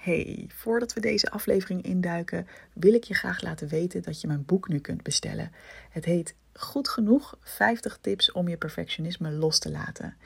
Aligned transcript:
Hey, 0.00 0.44
voordat 0.48 0.92
we 0.92 1.00
deze 1.00 1.30
aflevering 1.30 1.82
induiken, 1.82 2.46
wil 2.72 2.94
ik 2.94 3.04
je 3.04 3.14
graag 3.14 3.42
laten 3.42 3.68
weten 3.68 4.02
dat 4.02 4.20
je 4.20 4.26
mijn 4.26 4.44
boek 4.44 4.68
nu 4.68 4.78
kunt 4.78 5.02
bestellen. 5.02 5.52
Het 5.90 6.04
heet 6.04 6.34
Goed 6.52 6.88
genoeg 6.88 7.38
50 7.40 7.98
tips 8.00 8.32
om 8.32 8.48
je 8.48 8.56
perfectionisme 8.56 9.30
los 9.30 9.58
te 9.58 9.70
laten. 9.70 10.16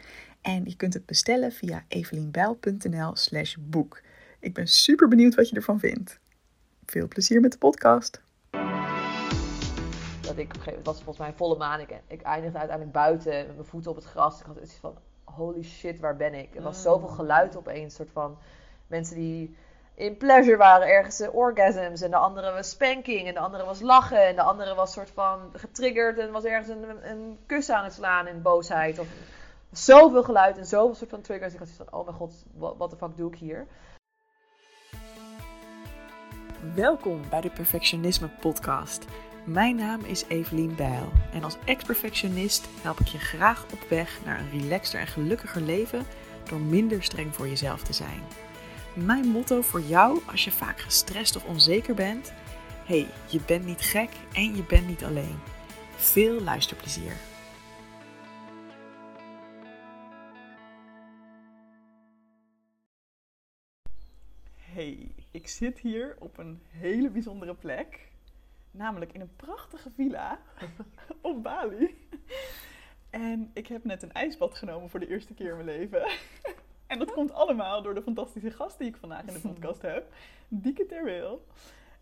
En 0.40 0.64
je 0.64 0.76
kunt 0.76 0.94
het 0.94 1.06
bestellen 1.06 1.52
via 1.52 1.84
evelienbijl.nl/slash 1.88 3.56
boek. 3.60 4.00
Ik 4.40 4.54
ben 4.54 4.66
super 4.66 5.08
benieuwd 5.08 5.34
wat 5.34 5.48
je 5.48 5.56
ervan 5.56 5.78
vindt. 5.78 6.18
Veel 6.86 7.08
plezier 7.08 7.40
met 7.40 7.52
de 7.52 7.58
podcast. 7.58 8.22
Dat 10.20 10.38
ik 10.38 10.44
op 10.44 10.56
een 10.56 10.62
gegeven 10.62 10.64
moment 10.66 10.86
was 10.86 10.96
volgens 10.96 11.18
mij 11.18 11.28
een 11.28 11.36
volle 11.36 11.56
maan. 11.56 11.80
Ik, 11.80 12.00
ik 12.06 12.22
eindigde 12.22 12.58
uiteindelijk 12.58 12.96
buiten 12.96 13.46
met 13.46 13.54
mijn 13.54 13.68
voeten 13.68 13.90
op 13.90 13.96
het 13.96 14.06
gras. 14.06 14.40
Ik 14.40 14.46
had 14.46 14.56
iets 14.62 14.74
van: 14.74 14.94
holy 15.24 15.62
shit, 15.62 16.00
waar 16.00 16.16
ben 16.16 16.34
ik? 16.34 16.54
Er 16.54 16.62
was 16.62 16.82
zoveel 16.82 17.08
geluid 17.08 17.56
opeens. 17.56 17.94
soort 17.94 18.10
van 18.10 18.38
mensen 18.86 19.16
die 19.16 19.56
in 19.94 20.16
pleasure 20.16 20.56
waren 20.56 20.88
ergens 20.88 21.28
orgasms. 21.32 22.00
En 22.00 22.10
de 22.10 22.16
andere 22.16 22.52
was 22.52 22.70
spanking. 22.70 23.26
En 23.26 23.34
de 23.34 23.40
andere 23.40 23.64
was 23.64 23.80
lachen. 23.80 24.26
En 24.26 24.34
de 24.34 24.42
andere 24.42 24.74
was 24.74 24.92
soort 24.92 25.10
van 25.10 25.50
getriggerd 25.52 26.18
en 26.18 26.32
was 26.32 26.44
ergens 26.44 26.68
een, 26.68 27.10
een 27.10 27.38
kus 27.46 27.70
aan 27.70 27.84
het 27.84 27.92
slaan 27.92 28.26
in 28.26 28.42
boosheid. 28.42 28.98
Of 28.98 29.06
zoveel 29.72 30.22
geluid 30.22 30.58
en 30.58 30.66
zoveel 30.66 30.94
soort 30.94 31.10
van 31.10 31.20
triggers. 31.20 31.52
Ik 31.52 31.58
had 31.58 31.68
zoiets 31.68 31.90
van, 31.90 32.00
oh 32.00 32.06
mijn 32.06 32.16
god, 32.16 32.44
wat 32.78 32.90
de 32.90 32.96
fuck 32.96 33.16
doe 33.16 33.32
ik 33.32 33.38
hier? 33.38 33.66
Welkom 36.74 37.20
bij 37.30 37.40
de 37.40 37.50
Perfectionisme 37.50 38.28
Podcast. 38.40 39.04
Mijn 39.44 39.76
naam 39.76 40.00
is 40.00 40.24
Evelien 40.28 40.74
Bijl 40.74 41.12
en 41.32 41.44
als 41.44 41.56
ex-perfectionist 41.64 42.68
help 42.82 43.00
ik 43.00 43.06
je 43.06 43.18
graag 43.18 43.64
op 43.72 43.88
weg 43.88 44.24
naar 44.24 44.38
een 44.38 44.60
relaxter 44.60 45.00
en 45.00 45.06
gelukkiger 45.06 45.60
leven 45.60 46.06
door 46.48 46.58
minder 46.60 47.02
streng 47.02 47.34
voor 47.34 47.48
jezelf 47.48 47.82
te 47.82 47.92
zijn. 47.92 48.22
Mijn 48.94 49.26
motto 49.26 49.62
voor 49.62 49.80
jou 49.80 50.20
als 50.26 50.44
je 50.44 50.50
vaak 50.52 50.78
gestrest 50.78 51.36
of 51.36 51.44
onzeker 51.44 51.94
bent: 51.94 52.32
hey, 52.84 53.06
je 53.30 53.40
bent 53.46 53.64
niet 53.64 53.80
gek 53.80 54.10
en 54.32 54.56
je 54.56 54.64
bent 54.64 54.86
niet 54.86 55.04
alleen. 55.04 55.38
Veel 55.96 56.40
luisterplezier. 56.40 57.12
Hey, 64.58 65.14
ik 65.30 65.48
zit 65.48 65.78
hier 65.78 66.16
op 66.18 66.38
een 66.38 66.60
hele 66.70 67.10
bijzondere 67.10 67.54
plek. 67.54 68.08
Namelijk 68.70 69.12
in 69.12 69.20
een 69.20 69.36
prachtige 69.36 69.90
villa 69.94 70.40
op 71.20 71.42
Bali. 71.42 72.08
En 73.10 73.50
ik 73.54 73.66
heb 73.66 73.84
net 73.84 74.02
een 74.02 74.12
ijsbad 74.12 74.54
genomen 74.54 74.90
voor 74.90 75.00
de 75.00 75.08
eerste 75.08 75.34
keer 75.34 75.50
in 75.50 75.64
mijn 75.64 75.78
leven. 75.78 76.02
En 76.94 77.00
dat 77.00 77.12
komt 77.12 77.32
allemaal 77.32 77.82
door 77.82 77.94
de 77.94 78.02
fantastische 78.02 78.50
gast 78.50 78.78
die 78.78 78.88
ik 78.88 78.96
vandaag 78.96 79.24
in 79.24 79.32
de 79.32 79.40
podcast 79.48 79.82
heb. 79.82 80.12
Dieke 80.48 80.86
Terweel. 80.86 81.46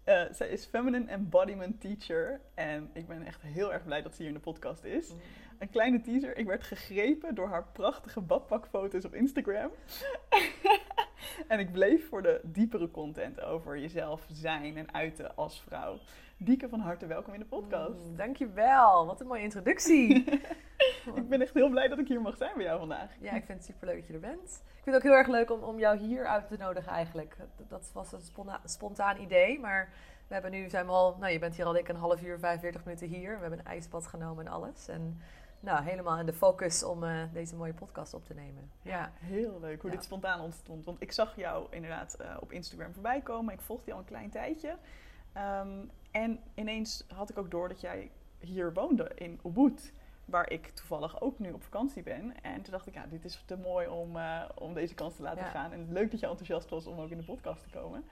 Uh, 0.05 0.23
zij 0.33 0.49
is 0.49 0.65
Feminine 0.65 1.11
Embodiment 1.11 1.81
Teacher. 1.81 2.41
En 2.55 2.91
ik 2.93 3.07
ben 3.07 3.27
echt 3.27 3.43
heel 3.43 3.73
erg 3.73 3.85
blij 3.85 4.03
dat 4.03 4.15
ze 4.15 4.23
hier 4.23 4.31
in 4.31 4.37
de 4.37 4.41
podcast 4.41 4.85
is. 4.85 5.13
Een 5.59 5.71
kleine 5.71 6.01
teaser. 6.01 6.37
Ik 6.37 6.47
werd 6.47 6.63
gegrepen 6.63 7.35
door 7.35 7.49
haar 7.49 7.67
prachtige 7.73 8.21
badpakfoto's 8.21 9.05
op 9.05 9.15
Instagram. 9.15 9.71
en 11.49 11.59
ik 11.59 11.73
bleef 11.73 12.09
voor 12.09 12.23
de 12.23 12.41
diepere 12.43 12.91
content 12.91 13.41
over 13.41 13.79
jezelf 13.79 14.27
zijn 14.33 14.77
en 14.77 14.95
uiten 14.95 15.37
als 15.37 15.61
vrouw. 15.61 15.99
Dieke, 16.37 16.69
van 16.69 16.81
harte 16.81 17.07
welkom 17.07 17.35
in 17.35 17.41
de 17.41 17.47
podcast. 17.47 18.09
Mm, 18.11 18.17
dankjewel. 18.17 19.07
Wat 19.07 19.21
een 19.21 19.27
mooie 19.27 19.43
introductie. 19.43 20.25
ik 21.15 21.29
ben 21.29 21.41
echt 21.41 21.55
heel 21.55 21.69
blij 21.69 21.89
dat 21.89 21.99
ik 21.99 22.09
hier 22.09 22.21
mag 22.21 22.37
zijn 22.37 22.53
bij 22.55 22.65
jou 22.65 22.79
vandaag. 22.79 23.11
Ja, 23.21 23.33
ik 23.33 23.45
vind 23.45 23.59
het 23.59 23.67
super 23.67 23.87
leuk 23.87 23.97
dat 23.97 24.07
je 24.07 24.13
er 24.13 24.21
bent. 24.21 24.63
Ik 24.67 24.83
vind 24.83 24.95
het 24.95 24.95
ook 24.95 25.03
heel 25.03 25.19
erg 25.19 25.29
leuk 25.29 25.51
om, 25.51 25.63
om 25.63 25.79
jou 25.79 25.99
hier 25.99 26.27
uit 26.27 26.49
te 26.49 26.57
nodigen 26.57 26.93
eigenlijk. 26.93 27.37
Dat 27.69 27.91
was 27.93 28.13
een 28.13 28.21
spontaan 28.65 29.21
idee, 29.21 29.61
maar 29.61 29.93
we 30.27 30.35
hebben 30.35 30.51
nu, 30.51 30.69
zijn 30.69 30.87
we 30.87 30.93
al, 30.93 31.17
nou 31.21 31.33
je 31.33 31.39
bent 31.39 31.57
hier 31.57 31.65
al 31.65 31.77
ik 31.77 31.89
een 31.89 31.97
half 31.97 32.23
uur, 32.23 32.39
45 32.39 32.85
minuten 32.85 33.09
hier. 33.09 33.35
We 33.35 33.41
hebben 33.41 33.59
een 33.59 33.65
ijsbad 33.65 34.07
genomen 34.07 34.47
en 34.47 34.53
alles. 34.53 34.89
En 34.89 35.21
nou, 35.63 35.85
helemaal 35.85 36.19
in 36.19 36.27
de 36.27 36.33
focus 36.33 36.83
om 36.83 37.05
uh, 37.05 37.23
deze 37.33 37.57
mooie 37.57 37.75
podcast 37.75 38.15
op 38.15 38.25
te 38.25 38.35
nemen. 38.35 38.71
Ja, 38.83 39.13
heel 39.15 39.61
leuk 39.61 39.83
hoe 39.83 39.91
dit 39.91 40.05
spontaan 40.05 40.41
ontstond. 40.41 40.85
Want 40.85 41.03
ik 41.03 41.13
zag 41.13 41.37
jou 41.37 41.67
inderdaad 41.71 42.17
uh, 42.21 42.37
op 42.41 42.53
Instagram 42.53 42.93
voorbij 42.93 43.21
komen. 43.21 43.55
Ik 43.55 43.61
volgde 43.61 43.87
je 43.87 43.93
al 43.93 43.99
een 43.99 44.05
klein 44.05 44.31
tijdje. 44.31 44.77
Um, 45.37 45.91
en 46.11 46.41
ineens 46.55 47.05
had 47.15 47.31
ik 47.31 47.39
ook 47.39 47.51
door 47.51 47.69
dat 47.69 47.81
jij 47.81 48.11
hier 48.39 48.73
woonde 48.73 49.11
in 49.15 49.41
Ubud 49.45 49.93
waar 50.25 50.51
ik 50.51 50.69
toevallig 50.69 51.21
ook 51.21 51.39
nu 51.39 51.53
op 51.53 51.63
vakantie 51.63 52.03
ben. 52.03 52.43
En 52.43 52.63
toen 52.63 52.73
dacht 52.73 52.87
ik, 52.87 52.95
ja, 52.95 53.07
dit 53.07 53.25
is 53.25 53.43
te 53.47 53.57
mooi 53.57 53.89
om, 53.89 54.17
uh, 54.17 54.45
om 54.55 54.75
deze 54.75 54.95
kans 54.95 55.17
te 55.17 55.23
laten 55.23 55.45
gaan. 55.45 55.73
En 55.73 55.93
leuk 55.93 56.11
dat 56.11 56.21
je 56.21 56.27
enthousiast 56.27 56.69
was 56.69 56.87
om 56.87 57.01
ook 57.01 57.11
in 57.11 57.17
de 57.17 57.25
podcast 57.25 57.63
te 57.63 57.71
komen. 57.71 58.05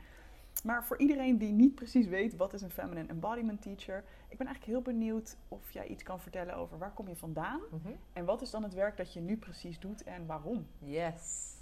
Maar 0.62 0.84
voor 0.84 0.98
iedereen 0.98 1.38
die 1.38 1.52
niet 1.52 1.74
precies 1.74 2.06
weet 2.06 2.36
wat 2.36 2.52
is 2.52 2.62
een 2.62 2.70
feminine 2.70 3.08
embodiment 3.08 3.62
teacher, 3.62 4.04
ik 4.28 4.38
ben 4.38 4.46
eigenlijk 4.46 4.64
heel 4.64 4.94
benieuwd 4.94 5.36
of 5.48 5.70
jij 5.70 5.86
iets 5.86 6.02
kan 6.02 6.20
vertellen 6.20 6.54
over 6.54 6.78
waar 6.78 6.92
kom 6.92 7.08
je 7.08 7.16
vandaan 7.16 7.60
mm 7.70 7.98
en 8.12 8.24
wat 8.24 8.42
is 8.42 8.50
dan 8.50 8.62
het 8.62 8.74
werk 8.74 8.96
dat 8.96 9.12
je 9.12 9.20
nu 9.20 9.36
precies 9.36 9.78
doet 9.78 10.02
en 10.02 10.26
waarom? 10.26 10.66
Yes. 10.78 11.54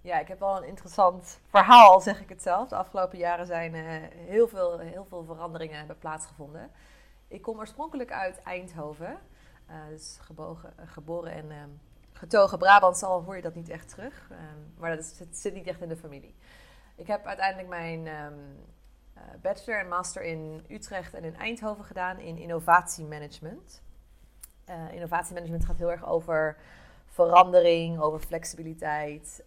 Ja, 0.00 0.18
ik 0.18 0.28
heb 0.28 0.38
wel 0.38 0.56
een 0.56 0.68
interessant 0.68 1.40
verhaal, 1.46 2.00
zeg 2.00 2.20
ik 2.20 2.28
het 2.28 2.42
zelf. 2.42 2.68
De 2.68 2.76
afgelopen 2.76 3.18
jaren 3.18 3.46
zijn 3.46 3.74
uh, 3.74 3.84
heel, 4.10 4.48
veel, 4.48 4.78
heel 4.78 5.04
veel 5.04 5.24
veranderingen 5.24 5.78
hebben 5.78 5.98
plaatsgevonden. 5.98 6.70
Ik 7.28 7.42
kom 7.42 7.58
oorspronkelijk 7.58 8.12
uit 8.12 8.42
Eindhoven. 8.42 9.18
Uh, 9.70 9.76
dus 9.88 10.18
gebogen, 10.20 10.72
uh, 10.80 10.84
geboren 10.86 11.32
en 11.32 11.50
ehm, 11.50 11.68
getogen 12.12 12.58
Brabant, 12.58 13.02
al 13.02 13.22
hoor 13.22 13.36
je 13.36 13.42
dat 13.42 13.54
niet 13.54 13.68
echt 13.68 13.88
terug. 13.88 14.28
Um, 14.30 14.72
maar 14.78 14.96
dat 14.96 15.04
is, 15.04 15.18
het 15.18 15.36
zit 15.36 15.54
niet 15.54 15.66
echt 15.66 15.80
in 15.80 15.88
de 15.88 15.96
familie. 15.96 16.34
Ik 17.00 17.06
heb 17.06 17.26
uiteindelijk 17.26 17.68
mijn 17.68 18.06
um, 18.06 18.56
uh, 19.16 19.22
bachelor 19.42 19.80
en 19.80 19.88
master 19.88 20.22
in 20.22 20.64
Utrecht 20.68 21.14
en 21.14 21.24
in 21.24 21.36
Eindhoven 21.36 21.84
gedaan 21.84 22.18
in 22.18 22.38
innovatiemanagement. 22.38 23.82
innovatiemanagement 24.90 25.64
gaat 25.64 25.76
heel 25.76 25.90
erg 25.90 26.06
over 26.06 26.56
verandering, 27.06 28.00
over 28.00 28.20
flexibiliteit, 28.20 29.44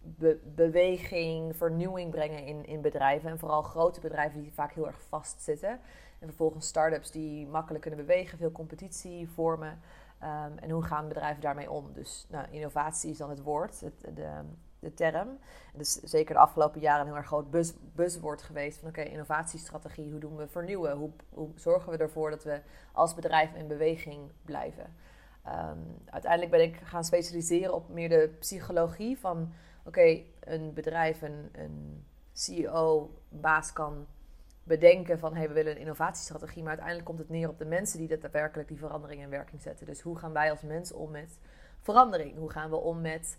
be 0.00 0.40
beweging, 0.54 1.56
vernieuwing 1.56 2.10
brengen 2.10 2.44
in, 2.44 2.66
in 2.66 2.80
bedrijven. 2.80 3.30
En 3.30 3.38
vooral 3.38 3.62
grote 3.62 4.00
bedrijven 4.00 4.42
die 4.42 4.52
vaak 4.52 4.72
heel 4.72 4.86
erg 4.86 5.02
vastzitten. 5.08 5.80
En 6.18 6.26
vervolgens 6.26 6.66
start-ups 6.66 7.10
die 7.10 7.46
makkelijk 7.46 7.82
kunnen 7.82 8.06
bewegen, 8.06 8.38
veel 8.38 8.52
competitie 8.52 9.28
vormen. 9.28 9.80
Um, 10.22 10.58
en 10.58 10.70
hoe 10.70 10.82
gaan 10.82 11.08
bedrijven 11.08 11.42
daarmee 11.42 11.70
om? 11.70 11.92
Dus 11.92 12.26
nou, 12.28 12.46
innovatie 12.50 13.10
is 13.10 13.18
dan 13.18 13.30
het 13.30 13.42
woord, 13.42 13.80
het, 13.80 14.00
de, 14.14 14.40
de 14.84 14.94
term. 14.94 15.38
Dus 15.72 15.92
zeker 15.92 16.34
de 16.34 16.40
afgelopen 16.40 16.80
jaren 16.80 17.00
een 17.00 17.06
heel 17.06 17.16
erg 17.16 17.26
groot 17.26 17.50
buzz, 17.50 18.18
geweest 18.36 18.78
van 18.78 18.88
oké, 18.88 19.02
innovatiestrategie, 19.02 20.10
hoe 20.10 20.20
doen 20.20 20.36
we 20.36 20.48
vernieuwen? 20.48 20.96
Hoe, 20.96 21.10
hoe, 21.28 21.48
zorgen 21.54 21.92
we 21.92 21.98
ervoor 21.98 22.30
dat 22.30 22.44
we 22.44 22.60
als 22.92 23.14
bedrijf 23.14 23.54
in 23.54 23.66
beweging 23.66 24.30
blijven? 24.44 24.94
Um, 25.46 26.02
uiteindelijk 26.04 26.50
ben 26.50 26.62
ik 26.62 26.76
gaan 26.76 27.04
specialiseren 27.04 27.74
op 27.74 27.88
meer 27.88 28.08
de 28.08 28.36
psychologie 28.38 29.18
van 29.18 29.52
oké, 29.84 30.22
een 30.40 30.72
bedrijf, 30.72 31.22
een, 31.22 31.48
een 31.52 32.04
CEO, 32.32 33.10
baas 33.28 33.72
kan 33.72 34.06
bedenken 34.64 35.18
van 35.18 35.34
hey, 35.34 35.48
we 35.48 35.54
willen 35.54 35.72
een 35.72 35.78
innovatiestrategie, 35.78 36.62
maar 36.62 36.70
uiteindelijk 36.70 37.06
komt 37.06 37.18
het 37.18 37.28
neer 37.28 37.48
op 37.48 37.58
de 37.58 37.64
mensen 37.64 37.98
die 37.98 38.08
daadwerkelijk 38.08 38.68
die 38.68 38.78
verandering 38.78 39.22
in 39.22 39.30
werking 39.30 39.62
zetten. 39.62 39.86
Dus 39.86 40.00
hoe 40.00 40.16
gaan 40.16 40.32
wij 40.32 40.50
als 40.50 40.62
mens 40.62 40.92
om 40.92 41.10
met 41.10 41.38
verandering? 41.80 42.36
Hoe 42.36 42.50
gaan 42.50 42.70
we 42.70 42.76
om 42.76 43.00
met 43.00 43.38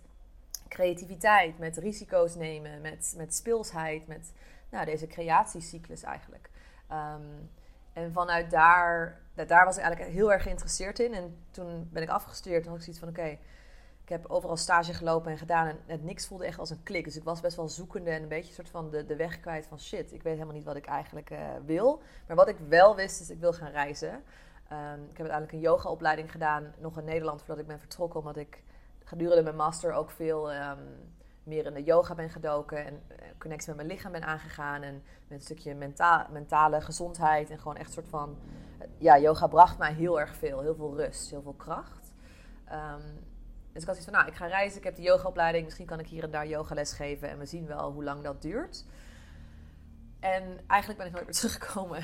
creativiteit, 0.67 1.59
met 1.59 1.77
risico's 1.77 2.35
nemen, 2.35 2.81
met, 2.81 3.13
met 3.17 3.35
speelsheid, 3.35 4.07
met 4.07 4.33
nou, 4.69 4.85
deze 4.85 5.07
creatiecyclus 5.07 6.03
eigenlijk. 6.03 6.49
Um, 6.91 7.49
en 7.93 8.11
vanuit 8.11 8.51
daar, 8.51 9.21
daar 9.33 9.65
was 9.65 9.77
ik 9.77 9.83
eigenlijk 9.83 10.13
heel 10.13 10.31
erg 10.31 10.43
geïnteresseerd 10.43 10.99
in. 10.99 11.13
En 11.13 11.37
toen 11.51 11.89
ben 11.91 12.03
ik 12.03 12.09
afgestudeerd 12.09 12.63
en 12.63 12.69
had 12.69 12.77
ik 12.77 12.83
zoiets 12.83 13.01
van 13.01 13.09
oké, 13.09 13.37
ik 14.03 14.09
heb 14.09 14.25
overal 14.27 14.57
stage 14.57 14.93
gelopen 14.93 15.31
en 15.31 15.37
gedaan 15.37 15.67
en 15.67 15.79
het 15.85 16.03
niks 16.03 16.27
voelde 16.27 16.45
echt 16.45 16.59
als 16.59 16.69
een 16.69 16.83
klik. 16.83 17.03
Dus 17.03 17.15
ik 17.15 17.23
was 17.23 17.41
best 17.41 17.55
wel 17.55 17.69
zoekende 17.69 18.09
en 18.09 18.21
een 18.21 18.27
beetje 18.27 18.53
soort 18.53 18.69
van 18.69 18.89
de, 18.89 19.05
de 19.05 19.15
weg 19.15 19.39
kwijt 19.39 19.67
van 19.67 19.79
shit, 19.79 20.13
ik 20.13 20.23
weet 20.23 20.33
helemaal 20.33 20.55
niet 20.55 20.63
wat 20.63 20.75
ik 20.75 20.85
eigenlijk 20.85 21.29
uh, 21.29 21.39
wil. 21.65 22.01
Maar 22.27 22.35
wat 22.35 22.47
ik 22.47 22.57
wel 22.67 22.95
wist 22.95 23.21
is, 23.21 23.29
ik 23.29 23.39
wil 23.39 23.53
gaan 23.53 23.71
reizen. 23.71 24.23
Um, 24.71 25.03
ik 25.03 25.17
heb 25.17 25.27
uiteindelijk 25.27 25.51
een 25.51 25.59
yogaopleiding 25.59 26.31
gedaan, 26.31 26.73
nog 26.77 26.97
in 26.97 27.05
Nederland, 27.05 27.39
voordat 27.39 27.59
ik 27.59 27.67
ben 27.67 27.79
vertrokken. 27.79 28.19
Omdat 28.19 28.37
ik 28.37 28.63
gedurende 29.05 29.43
mijn 29.43 29.55
master 29.55 29.93
ook 29.93 30.11
veel 30.11 30.53
um, 30.53 30.77
meer 31.43 31.65
in 31.65 31.73
de 31.73 31.83
yoga 31.83 32.15
ben 32.15 32.29
gedoken. 32.29 32.85
En 32.85 32.93
uh, 32.93 33.17
connectie 33.37 33.67
met 33.67 33.77
mijn 33.77 33.87
lichaam 33.87 34.11
ben 34.11 34.23
aangegaan. 34.23 34.81
En 34.81 35.03
met 35.27 35.37
een 35.37 35.45
stukje 35.45 35.73
menta 35.73 36.27
mentale 36.31 36.81
gezondheid. 36.81 37.49
En 37.49 37.57
gewoon 37.57 37.77
echt 37.77 37.93
soort 37.93 38.09
van... 38.09 38.37
ja, 38.97 39.19
yoga 39.19 39.47
bracht 39.47 39.77
mij 39.77 39.93
heel 39.93 40.19
erg 40.19 40.35
veel. 40.35 40.61
Heel 40.61 40.75
veel 40.75 40.95
rust, 40.95 41.29
heel 41.29 41.41
veel 41.41 41.53
kracht. 41.53 42.13
Um, 42.71 43.23
dus 43.75 43.83
ik 43.83 43.89
had 43.89 43.99
zoiets 43.99 44.13
van, 44.13 44.13
nou, 44.13 44.27
ik 44.27 44.37
ga 44.37 44.45
reizen, 44.45 44.77
ik 44.77 44.83
heb 44.83 44.95
de 44.95 45.01
yogaopleiding, 45.01 45.63
misschien 45.63 45.85
kan 45.85 45.99
ik 45.99 46.07
hier 46.07 46.23
en 46.23 46.31
daar 46.31 46.47
yogales 46.47 46.93
geven 46.93 47.29
en 47.29 47.37
we 47.37 47.45
zien 47.45 47.67
wel 47.67 47.91
hoe 47.91 48.03
lang 48.03 48.23
dat 48.23 48.41
duurt. 48.41 48.85
En 50.19 50.59
eigenlijk 50.67 50.99
ben 50.99 51.07
ik 51.07 51.13
nooit 51.13 51.25
meer 51.25 51.35
teruggekomen. 51.41 52.03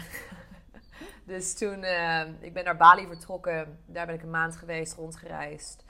dus 1.25 1.53
toen, 1.53 1.83
uh, 1.83 2.27
ik 2.39 2.53
ben 2.53 2.63
naar 2.63 2.77
Bali 2.77 3.07
vertrokken, 3.07 3.79
daar 3.85 4.05
ben 4.05 4.15
ik 4.15 4.21
een 4.21 4.29
maand 4.29 4.55
geweest, 4.55 4.93
rondgereisd. 4.93 5.83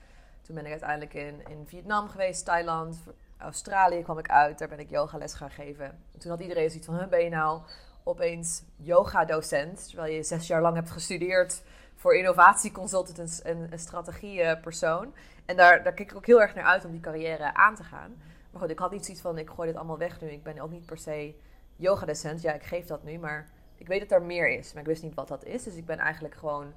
Toen 0.52 0.64
ben 0.64 0.72
ik 0.72 0.82
uiteindelijk 0.82 1.14
in, 1.14 1.48
in 1.50 1.68
Vietnam 1.68 2.10
geweest, 2.10 2.46
Thailand, 2.46 2.98
Australië 3.38 4.02
kwam 4.02 4.18
ik 4.18 4.30
uit, 4.30 4.60
daar 4.60 4.68
ben 4.68 4.80
ik 4.80 4.90
yogales 4.90 5.34
gaan 5.34 5.52
geven. 5.52 6.04
toen 6.18 6.32
had 6.32 6.40
iedereen 6.40 6.70
zoiets 6.70 6.88
van, 6.88 7.10
ben 7.10 7.24
je 7.24 7.30
nou 7.30 7.62
opeens 8.04 8.64
yoga-docent, 8.76 9.88
terwijl 9.88 10.14
je 10.14 10.24
zes 10.24 10.48
jaar 10.48 10.62
lang 10.62 10.76
hebt 10.76 10.92
gestudeerd 10.92 11.64
voor 11.96 12.16
innovatieconsultant 12.16 13.42
en, 13.42 13.68
en 13.72 13.80
strategiepersoon. 13.80 15.14
En 15.46 15.56
daar, 15.56 15.84
daar 15.84 15.94
kijk 15.94 16.12
ik 16.12 16.18
ook 16.18 16.26
heel 16.26 16.42
erg 16.42 16.56
naar 16.56 16.66
uit 16.66 16.86
om 16.86 16.92
die 16.92 17.00
carrière 17.00 17.54
aan 17.54 17.76
te 17.76 17.84
gaan. 17.84 18.22
Maar 18.52 18.62
goed, 18.62 18.72
ik 18.72 18.80
had 18.80 18.92
niet 18.92 19.06
zoiets 19.06 19.24
van, 19.24 19.38
ik 19.38 19.50
gooi 19.50 19.68
dit 19.68 19.78
allemaal 19.78 19.98
weg 19.98 20.22
nu. 20.22 20.28
Ik 20.32 20.44
ben 20.44 20.60
ook 20.60 20.72
niet 20.72 20.86
per 20.86 20.98
se 20.98 21.36
yogadocent. 21.76 22.42
Ja, 22.42 22.54
ik 22.54 22.64
geef 22.64 22.86
dat 22.86 23.04
nu, 23.04 23.18
maar 23.18 23.50
ik 23.76 23.88
weet 23.88 24.00
dat 24.00 24.12
er 24.12 24.22
meer 24.22 24.50
is. 24.50 24.74
Maar 24.74 24.82
ik 24.82 24.88
wist 24.88 25.04
niet 25.04 25.16
wat 25.16 25.28
dat 25.28 25.46
is. 25.46 25.64
Dus 25.64 25.76
ik 25.76 25.86
ben 25.86 25.98
eigenlijk 25.98 26.36
gewoon 26.36 26.74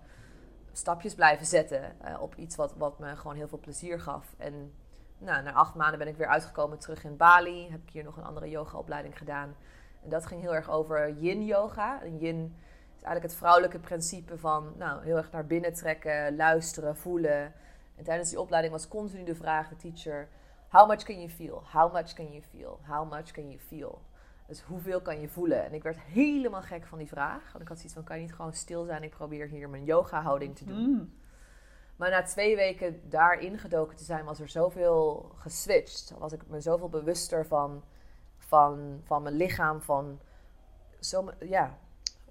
stapjes 0.76 1.14
blijven 1.14 1.46
zetten 1.46 2.00
eh, 2.00 2.20
op 2.20 2.34
iets 2.34 2.56
wat, 2.56 2.74
wat 2.76 2.98
me 2.98 3.16
gewoon 3.16 3.36
heel 3.36 3.48
veel 3.48 3.58
plezier 3.58 4.00
gaf. 4.00 4.34
En 4.38 4.72
nou, 5.18 5.42
na 5.42 5.52
acht 5.52 5.74
maanden 5.74 5.98
ben 5.98 6.08
ik 6.08 6.16
weer 6.16 6.26
uitgekomen 6.26 6.78
terug 6.78 7.04
in 7.04 7.16
Bali. 7.16 7.70
Heb 7.70 7.82
ik 7.82 7.90
hier 7.90 8.04
nog 8.04 8.16
een 8.16 8.24
andere 8.24 8.50
yogaopleiding 8.50 9.18
gedaan. 9.18 9.54
En 10.02 10.10
dat 10.10 10.26
ging 10.26 10.40
heel 10.40 10.54
erg 10.54 10.70
over 10.70 11.10
yin 11.18 11.44
yoga. 11.44 12.02
En 12.02 12.18
yin 12.18 12.56
is 12.96 13.02
eigenlijk 13.02 13.22
het 13.22 13.34
vrouwelijke 13.34 13.78
principe 13.78 14.38
van 14.38 14.72
nou, 14.76 15.04
heel 15.04 15.16
erg 15.16 15.30
naar 15.30 15.46
binnen 15.46 15.72
trekken, 15.72 16.36
luisteren, 16.36 16.96
voelen. 16.96 17.52
En 17.96 18.04
tijdens 18.04 18.28
die 18.28 18.40
opleiding 18.40 18.72
was 18.72 18.88
continu 18.88 19.24
de 19.24 19.34
vraag, 19.34 19.68
de 19.68 19.76
teacher... 19.76 20.28
How 20.68 20.88
much 20.88 21.04
can 21.04 21.20
you 21.20 21.28
feel? 21.28 21.62
How 21.72 21.92
much 21.92 22.14
can 22.14 22.32
you 22.32 22.42
feel? 22.42 22.80
How 22.82 23.10
much 23.10 23.30
can 23.30 23.48
you 23.48 23.60
feel? 23.60 24.00
Dus 24.46 24.62
hoeveel 24.62 25.00
kan 25.00 25.20
je 25.20 25.28
voelen? 25.28 25.64
En 25.64 25.74
ik 25.74 25.82
werd 25.82 26.00
helemaal 26.00 26.62
gek 26.62 26.86
van 26.86 26.98
die 26.98 27.08
vraag. 27.08 27.52
Want 27.52 27.62
ik 27.62 27.68
had 27.68 27.76
zoiets 27.76 27.94
van, 27.94 28.04
kan 28.04 28.16
je 28.16 28.22
niet 28.22 28.34
gewoon 28.34 28.52
stil 28.52 28.84
zijn? 28.84 29.02
Ik 29.02 29.10
probeer 29.10 29.46
hier 29.46 29.68
mijn 29.68 29.84
yoga-houding 29.84 30.56
te 30.56 30.64
doen. 30.64 30.90
Mm. 30.90 31.14
Maar 31.96 32.10
na 32.10 32.22
twee 32.22 32.56
weken 32.56 33.08
daarin 33.08 33.58
gedoken 33.58 33.96
te 33.96 34.04
zijn, 34.04 34.24
was 34.24 34.40
er 34.40 34.48
zoveel 34.48 35.32
geswitcht. 35.36 36.14
Was 36.18 36.32
ik 36.32 36.46
me 36.46 36.60
zoveel 36.60 36.88
bewuster 36.88 37.46
van, 37.46 37.84
van, 38.38 39.00
van 39.04 39.22
mijn 39.22 39.34
lichaam, 39.34 39.82
van 39.82 40.20
zo, 41.00 41.30
ja, 41.40 41.78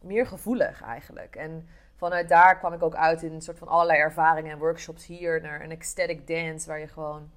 meer 0.01 0.27
gevoelig 0.27 0.81
eigenlijk. 0.81 1.36
En 1.36 1.68
vanuit 1.95 2.30
daar 2.30 2.57
kwam 2.57 2.74
ik 2.74 2.83
ook 2.83 2.95
uit 2.95 3.24
in 3.24 3.33
een 3.33 3.42
soort 3.42 3.57
van 3.57 3.68
allerlei 3.68 4.00
ervaringen 4.00 4.51
en 4.51 4.57
workshops 4.57 5.06
hier 5.06 5.42
naar 5.42 5.62
een 5.62 5.71
ecstatic 5.71 6.27
dance, 6.27 6.68
waar 6.68 6.80
je 6.80 6.88
gewoon 6.88 7.31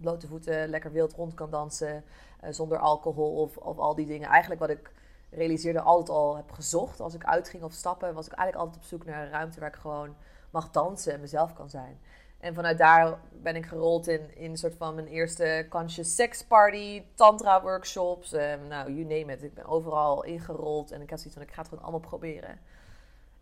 blote 0.00 0.26
voeten 0.26 0.68
lekker 0.68 0.92
wild 0.92 1.12
rond 1.12 1.34
kan 1.34 1.50
dansen. 1.50 2.04
Eh, 2.40 2.52
zonder 2.52 2.78
alcohol 2.78 3.34
of, 3.34 3.56
of 3.56 3.78
al 3.78 3.94
die 3.94 4.06
dingen. 4.06 4.28
Eigenlijk 4.28 4.60
wat 4.60 4.70
ik 4.70 4.92
realiseerde 5.30 5.80
altijd 5.80 6.08
al 6.08 6.36
heb 6.36 6.50
gezocht. 6.50 7.00
Als 7.00 7.14
ik 7.14 7.24
uitging 7.24 7.62
of 7.62 7.72
stappen, 7.72 8.14
was 8.14 8.26
ik 8.26 8.32
eigenlijk 8.32 8.66
altijd 8.66 8.84
op 8.84 8.88
zoek 8.88 9.04
naar 9.04 9.22
een 9.22 9.30
ruimte 9.30 9.60
waar 9.60 9.68
ik 9.68 9.80
gewoon 9.80 10.16
mag 10.50 10.70
dansen 10.70 11.12
en 11.12 11.20
mezelf 11.20 11.52
kan 11.52 11.70
zijn. 11.70 12.00
En 12.38 12.54
vanuit 12.54 12.78
daar 12.78 13.18
ben 13.32 13.56
ik 13.56 13.66
gerold 13.66 14.06
in, 14.08 14.36
in 14.36 14.50
een 14.50 14.56
soort 14.56 14.74
van 14.74 14.94
mijn 14.94 15.06
eerste 15.06 15.66
conscious 15.68 16.14
sex 16.14 16.44
party, 16.44 17.02
tantra 17.14 17.62
workshops, 17.62 18.32
um, 18.32 18.66
nou, 18.68 18.92
you 18.92 19.02
name 19.02 19.32
it. 19.32 19.42
Ik 19.42 19.54
ben 19.54 19.66
overal 19.66 20.24
ingerold 20.24 20.90
en 20.90 21.00
ik 21.00 21.10
had 21.10 21.18
zoiets 21.18 21.36
van, 21.36 21.46
ik 21.46 21.52
ga 21.52 21.60
het 21.60 21.68
gewoon 21.68 21.84
allemaal 21.84 22.08
proberen. 22.08 22.60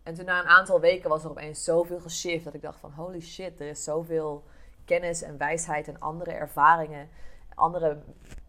En 0.03 0.13
toen 0.13 0.25
na 0.25 0.39
een 0.39 0.47
aantal 0.47 0.79
weken 0.79 1.09
was 1.09 1.23
er 1.23 1.29
opeens 1.29 1.63
zoveel 1.63 1.99
geshift 1.99 2.43
dat 2.43 2.53
ik 2.53 2.61
dacht 2.61 2.79
van, 2.79 2.91
holy 2.91 3.21
shit, 3.21 3.59
er 3.59 3.67
is 3.67 3.83
zoveel 3.83 4.43
kennis 4.87 5.21
en 5.21 5.37
wijsheid 5.37 5.87
en 5.87 5.99
andere 5.99 6.31
ervaringen, 6.31 7.09
andere 7.55 7.97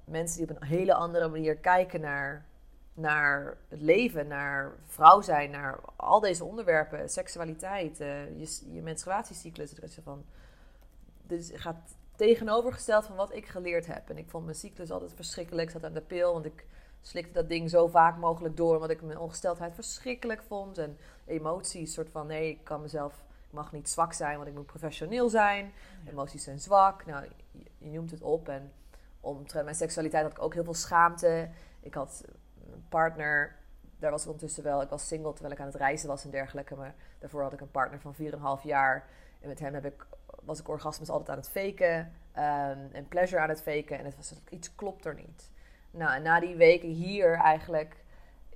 mensen 0.05 0.39
die 0.39 0.51
op 0.51 0.63
een 0.63 0.69
hele 0.69 0.95
andere 0.95 1.29
manier 1.29 1.57
kijken 1.57 2.01
naar, 2.01 2.47
naar 2.95 3.57
het 3.69 3.81
leven, 3.81 4.27
naar 4.27 4.73
vrouw 4.87 5.21
zijn, 5.21 5.51
naar 5.51 5.81
al 5.97 6.21
deze 6.21 6.45
onderwerpen, 6.45 7.09
seksualiteit, 7.09 8.01
uh, 8.01 8.39
je, 8.39 8.73
je 8.73 8.83
menstruatiecyclus. 8.83 9.71
Je 9.71 10.03
van, 10.03 10.25
dit 11.23 11.53
gaat 11.55 11.97
tegenovergesteld 12.17 13.05
van 13.07 13.17
wat 13.17 13.35
ik 13.35 13.47
geleerd 13.47 13.87
heb. 13.87 14.11
En 14.11 14.19
ik 14.19 14.31
vond 14.31 14.45
mijn 14.45 14.57
cyclus 14.57 14.91
altijd 14.91 15.15
verschrikkelijk. 15.15 15.69
Ik 15.69 15.75
zat 15.75 15.85
aan 15.85 15.93
de 15.93 16.01
pil, 16.01 16.33
want 16.33 16.45
ik 16.45 16.67
slikte 17.01 17.33
dat 17.33 17.49
ding 17.49 17.71
zo 17.71 17.87
vaak 17.87 18.17
mogelijk 18.17 18.57
door, 18.57 18.75
omdat 18.75 18.91
ik 18.91 19.03
mijn 19.03 19.19
ongesteldheid 19.19 19.75
verschrikkelijk 19.75 20.43
vond. 20.43 20.79
En 20.79 20.99
emoties, 21.27 21.93
soort 21.93 22.11
van 22.11 22.27
nee, 22.27 22.51
ik 22.51 22.65
kan 22.65 22.81
mezelf, 22.81 23.25
ik 23.49 23.55
mag 23.55 23.73
niet 23.73 23.89
zwak 23.89 24.13
zijn, 24.13 24.37
want 24.37 24.49
ik 24.49 24.55
moet 24.55 24.67
professioneel 24.67 25.29
zijn. 25.29 25.73
Emoties 26.07 26.45
zijn 26.45 26.61
zwak. 26.61 27.07
Nou, 27.07 27.25
je, 27.53 27.65
je 27.79 27.91
noemt 27.91 28.11
het 28.11 28.23
op. 28.23 28.49
En 28.49 28.73
omtrent 29.21 29.65
mijn 29.65 29.77
seksualiteit 29.77 30.23
had 30.23 30.33
ik 30.33 30.43
ook 30.43 30.55
heel 30.55 30.65
veel 30.65 30.75
schaamte. 30.75 31.49
Ik 31.81 31.95
had 31.95 32.25
een 32.73 32.85
partner, 32.89 33.57
daar 33.99 34.11
was 34.11 34.23
ik 34.23 34.27
ondertussen 34.27 34.65
wel. 34.65 34.83
Ik 34.83 34.89
was 34.89 35.07
single 35.07 35.33
terwijl 35.33 35.55
ik 35.55 35.61
aan 35.61 35.67
het 35.67 35.75
reizen 35.75 36.09
was 36.09 36.25
en 36.25 36.31
dergelijke. 36.31 36.75
Maar 36.75 36.95
daarvoor 37.19 37.43
had 37.43 37.53
ik 37.53 37.61
een 37.61 37.71
partner 37.71 38.01
van 38.01 38.15
4,5 38.61 38.63
jaar. 38.63 39.09
En 39.41 39.49
met 39.49 39.59
hem 39.59 39.75
heb 39.75 39.85
ik, 39.85 40.07
was 40.43 40.61
ik 40.61 40.69
orgasmes 40.69 41.09
altijd 41.09 41.31
aan 41.31 41.37
het 41.37 41.51
faken. 41.51 41.99
Um, 41.99 42.93
en 42.93 43.09
pleasure 43.09 43.43
aan 43.43 43.49
het 43.49 43.63
faken. 43.63 43.99
En 43.99 44.05
het 44.05 44.17
was, 44.17 44.35
iets 44.49 44.75
klopt 44.75 45.05
er 45.05 45.15
niet. 45.15 45.51
Nou, 45.91 46.15
en 46.15 46.23
na 46.23 46.41
die 46.41 46.57
weken 46.57 46.89
hier 46.89 47.35
eigenlijk 47.35 48.05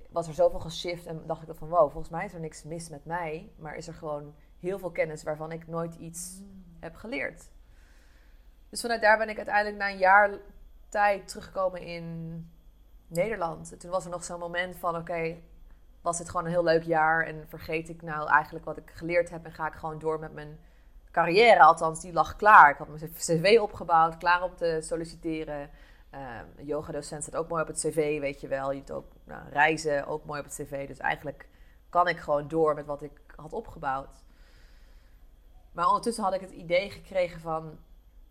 was 0.09 0.27
er 0.27 0.33
zoveel 0.33 0.59
geshift. 0.59 1.05
En 1.05 1.23
dacht 1.25 1.49
ik 1.49 1.55
van 1.55 1.69
wow, 1.69 1.91
volgens 1.91 2.09
mij 2.09 2.25
is 2.25 2.33
er 2.33 2.39
niks 2.39 2.63
mis 2.63 2.89
met 2.89 3.05
mij. 3.05 3.51
Maar 3.55 3.75
is 3.75 3.87
er 3.87 3.93
gewoon 3.93 4.33
heel 4.63 4.79
veel 4.79 4.91
kennis 4.91 5.23
waarvan 5.23 5.51
ik 5.51 5.67
nooit 5.67 5.95
iets 5.95 6.39
mm. 6.39 6.63
heb 6.79 6.95
geleerd. 6.95 7.49
Dus 8.69 8.81
vanuit 8.81 9.01
daar 9.01 9.17
ben 9.17 9.29
ik 9.29 9.37
uiteindelijk 9.37 9.77
na 9.77 9.89
een 9.89 9.97
jaar 9.97 10.31
tijd 10.89 11.27
teruggekomen 11.27 11.81
in 11.81 12.37
Nederland. 13.07 13.71
En 13.71 13.79
toen 13.79 13.91
was 13.91 14.05
er 14.05 14.11
nog 14.11 14.23
zo'n 14.23 14.39
moment 14.39 14.77
van: 14.77 14.95
oké, 14.95 15.37
was 16.01 16.19
het 16.19 16.29
gewoon 16.29 16.45
een 16.45 16.51
heel 16.51 16.63
leuk 16.63 16.83
jaar 16.83 17.25
en 17.25 17.45
vergeet 17.47 17.89
ik 17.89 18.01
nou 18.01 18.29
eigenlijk 18.29 18.65
wat 18.65 18.77
ik 18.77 18.91
geleerd 18.93 19.29
heb 19.29 19.45
en 19.45 19.51
ga 19.51 19.67
ik 19.67 19.73
gewoon 19.73 19.99
door 19.99 20.19
met 20.19 20.33
mijn 20.33 20.59
carrière. 21.11 21.63
Althans, 21.63 22.01
die 22.01 22.13
lag 22.13 22.35
klaar. 22.35 22.69
Ik 22.69 22.77
had 22.77 22.87
mijn 22.87 23.11
cv 23.13 23.59
opgebouwd, 23.61 24.17
klaar 24.17 24.43
om 24.43 24.55
te 24.55 24.79
solliciteren. 24.81 25.61
Um, 25.61 26.19
een 26.57 26.65
yogadocent 26.65 27.23
staat 27.23 27.35
ook 27.35 27.49
mooi 27.49 27.61
op 27.61 27.67
het 27.67 27.79
cv, 27.79 28.19
weet 28.19 28.41
je 28.41 28.47
wel. 28.47 28.71
Je 28.71 28.77
hebt 28.77 28.91
ook 28.91 29.11
nou, 29.23 29.49
reizen, 29.49 30.07
ook 30.07 30.25
mooi 30.25 30.39
op 30.39 30.45
het 30.45 30.55
cv. 30.55 30.87
Dus 30.87 30.97
eigenlijk 30.97 31.47
kan 31.89 32.07
ik 32.07 32.17
gewoon 32.17 32.47
door 32.47 32.75
met 32.75 32.85
wat 32.85 33.01
ik 33.01 33.21
had 33.35 33.53
opgebouwd. 33.53 34.23
Maar 35.73 35.87
ondertussen 35.87 36.23
had 36.23 36.33
ik 36.33 36.41
het 36.41 36.51
idee 36.51 36.89
gekregen 36.89 37.39
van 37.39 37.77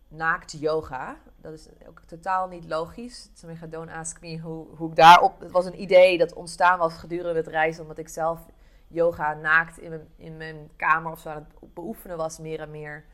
naakt 0.07 0.51
yoga. 0.59 1.17
Dat 1.37 1.53
is 1.53 1.67
ook 1.87 2.01
totaal 2.05 2.47
niet 2.47 2.65
logisch. 2.65 3.29
Sommigen 3.33 3.69
don't 3.69 3.91
ask 3.91 4.21
me 4.21 4.39
hoe, 4.39 4.67
hoe 4.75 4.89
ik 4.89 4.95
daarop... 4.95 5.39
Het 5.39 5.51
was 5.51 5.65
een 5.65 5.81
idee 5.81 6.17
dat 6.17 6.33
ontstaan 6.33 6.79
was 6.79 6.93
gedurende 6.93 7.39
het 7.39 7.47
reizen... 7.47 7.81
omdat 7.81 7.97
ik 7.97 8.07
zelf 8.07 8.39
yoga 8.87 9.33
naakt 9.33 9.77
in 9.77 9.89
mijn, 9.89 10.07
in 10.15 10.37
mijn 10.37 10.69
kamer 10.75 11.11
of 11.11 11.19
zo 11.19 11.29
aan 11.29 11.47
het 11.59 11.73
beoefenen 11.73 12.17
was, 12.17 12.39
meer 12.39 12.59
en 12.59 12.71
meer. 12.71 13.05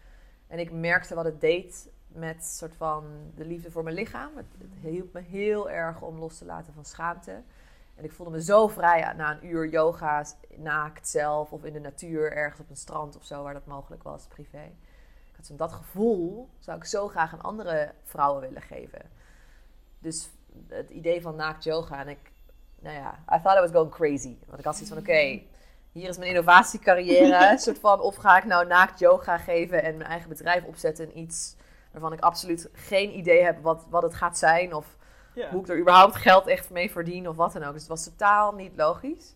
En 0.48 0.60
ik 0.60 0.72
merkte 0.72 1.16
wat 1.16 1.26
het 1.26 1.42
deed 1.42 1.90
met 2.08 2.46
soort 2.46 2.76
van 2.76 3.06
de 3.36 3.46
liefde 3.46 3.72
voor 3.72 3.84
mijn 3.84 3.96
lichaam. 3.96 4.30
Het, 4.36 4.46
het 4.60 4.92
hielp 4.92 5.14
me 5.14 5.22
heel 5.22 5.70
erg 5.70 6.02
om 6.02 6.20
los 6.20 6.38
te 6.38 6.46
laten 6.46 6.74
van 6.74 6.86
schaamte. 6.86 7.42
En 8.00 8.06
ik 8.06 8.12
voelde 8.12 8.32
me 8.32 8.44
zo 8.44 8.68
vrij 8.68 9.14
na 9.14 9.32
een 9.32 9.46
uur 9.48 9.70
yoga, 9.70 10.26
naakt 10.56 11.08
zelf 11.08 11.52
of 11.52 11.64
in 11.64 11.74
de 11.74 11.80
natuur, 11.80 12.32
ergens 12.32 12.60
op 12.60 12.70
een 12.70 12.76
strand 12.76 13.18
of 13.18 13.26
zo, 13.26 13.44
waar 13.44 13.54
dat 13.54 13.66
mogelijk 13.66 14.04
was, 14.04 14.28
privé 14.28 14.72
dat 15.48 15.74
gevoel 15.74 16.50
zou 16.60 16.78
ik 16.78 16.86
zo 16.86 17.08
graag 17.08 17.34
aan 17.34 17.42
andere 17.42 17.92
vrouwen 18.04 18.42
willen 18.42 18.62
geven. 18.62 19.02
Dus 20.00 20.30
het 20.68 20.90
idee 20.90 21.22
van 21.22 21.36
naakt 21.36 21.64
yoga. 21.64 22.00
En 22.00 22.08
ik, 22.08 22.32
nou 22.80 22.96
ja, 22.96 23.20
I 23.36 23.42
thought 23.42 23.58
I 23.58 23.62
was 23.62 23.72
going 23.72 23.92
crazy. 23.92 24.38
Want 24.46 24.60
ik 24.60 24.66
had 24.66 24.74
zoiets 24.76 24.94
van, 24.94 25.02
oké, 25.02 25.42
hier 25.92 26.10
is 26.10 26.18
mijn 26.18 26.30
innovatiecarrière. 26.30 27.58
soort 27.60 27.80
van, 27.80 28.00
of 28.00 28.16
ga 28.16 28.38
ik 28.38 28.46
nou 28.46 28.68
naakt 28.68 29.00
yoga 29.00 29.38
geven 29.38 29.84
en 29.84 29.98
mijn 29.98 30.10
eigen 30.10 30.30
bedrijf 30.30 30.64
opzetten 30.64 31.18
iets 31.20 31.56
waarvan 31.92 32.14
ik 32.14 32.20
absoluut 32.20 32.70
geen 32.74 33.18
idee 33.18 33.44
heb 33.44 33.62
wat, 33.62 33.86
wat 33.90 34.04
het 34.04 34.16
gaat 34.16 34.38
zijn. 34.38 34.74
Of 34.74 34.98
hoe 35.52 35.62
ik 35.62 35.68
er 35.68 35.80
überhaupt 35.80 36.16
geld 36.16 36.48
echt 36.48 36.70
mee 36.70 36.92
verdien 36.92 37.30
of 37.30 37.36
wat 37.36 37.54
dan 37.54 37.64
ook. 37.64 37.74
Dus 37.74 37.82
het 37.82 37.90
was 37.90 38.04
totaal 38.04 38.54
niet 38.54 38.76
logisch. 38.76 39.36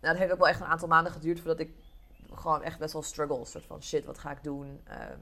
Nou, 0.00 0.12
dat 0.12 0.18
heeft 0.18 0.32
ook 0.32 0.38
wel 0.38 0.48
echt 0.48 0.60
een 0.60 0.66
aantal 0.66 0.88
maanden 0.88 1.12
geduurd 1.12 1.38
voordat 1.40 1.60
ik 1.60 1.70
gewoon 2.34 2.62
echt 2.62 2.78
best 2.78 2.92
wel 2.92 3.02
struggles. 3.02 3.50
soort 3.50 3.66
van 3.66 3.82
shit, 3.82 4.04
wat 4.04 4.18
ga 4.18 4.30
ik 4.30 4.42
doen? 4.42 4.80
Ehm, 4.84 5.18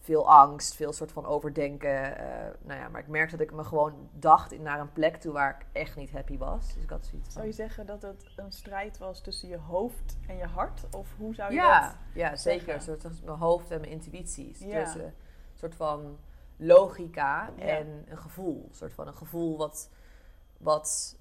veel 0.00 0.30
angst, 0.30 0.74
veel 0.74 0.92
soort 0.92 1.12
van 1.12 1.26
overdenken. 1.26 1.90
Uh, 1.90 2.26
nou 2.62 2.80
ja, 2.80 2.88
maar 2.88 3.00
ik 3.00 3.08
merkte 3.08 3.36
dat 3.36 3.46
ik 3.46 3.52
me 3.52 3.64
gewoon 3.64 4.08
dacht 4.12 4.52
in, 4.52 4.62
naar 4.62 4.80
een 4.80 4.92
plek 4.92 5.16
toe 5.16 5.32
waar 5.32 5.56
ik 5.60 5.66
echt 5.72 5.96
niet 5.96 6.10
happy 6.10 6.38
was. 6.38 6.74
Dus 6.74 6.82
ik 6.82 6.90
had 6.90 7.06
zoiets 7.06 7.26
van... 7.26 7.32
Zou 7.32 7.46
je 7.46 7.52
zeggen 7.52 7.86
dat 7.86 8.02
het 8.02 8.24
een 8.36 8.52
strijd 8.52 8.98
was 8.98 9.20
tussen 9.20 9.48
je 9.48 9.56
hoofd 9.56 10.16
en 10.26 10.36
je 10.36 10.46
hart? 10.46 10.82
Of 10.90 11.08
hoe 11.16 11.34
zou 11.34 11.52
je 11.52 11.56
ja, 11.56 11.80
dat 11.80 11.96
Ja, 12.14 12.36
zeker. 12.36 12.74
Een 12.74 12.80
soort 12.80 13.02
van 13.02 13.12
mijn 13.24 13.38
hoofd 13.38 13.70
en 13.70 13.80
mijn 13.80 13.92
intuïties. 13.92 14.58
Ja. 14.58 14.94
Een 14.94 15.12
soort 15.54 15.74
van 15.74 16.18
logica 16.56 17.50
en 17.58 18.04
een 18.08 18.18
gevoel. 18.18 18.64
Een 18.68 18.74
soort 18.74 18.92
van 18.92 19.06
een 19.06 19.16
gevoel 19.16 19.56
wat, 19.56 19.90
wat 20.58 21.16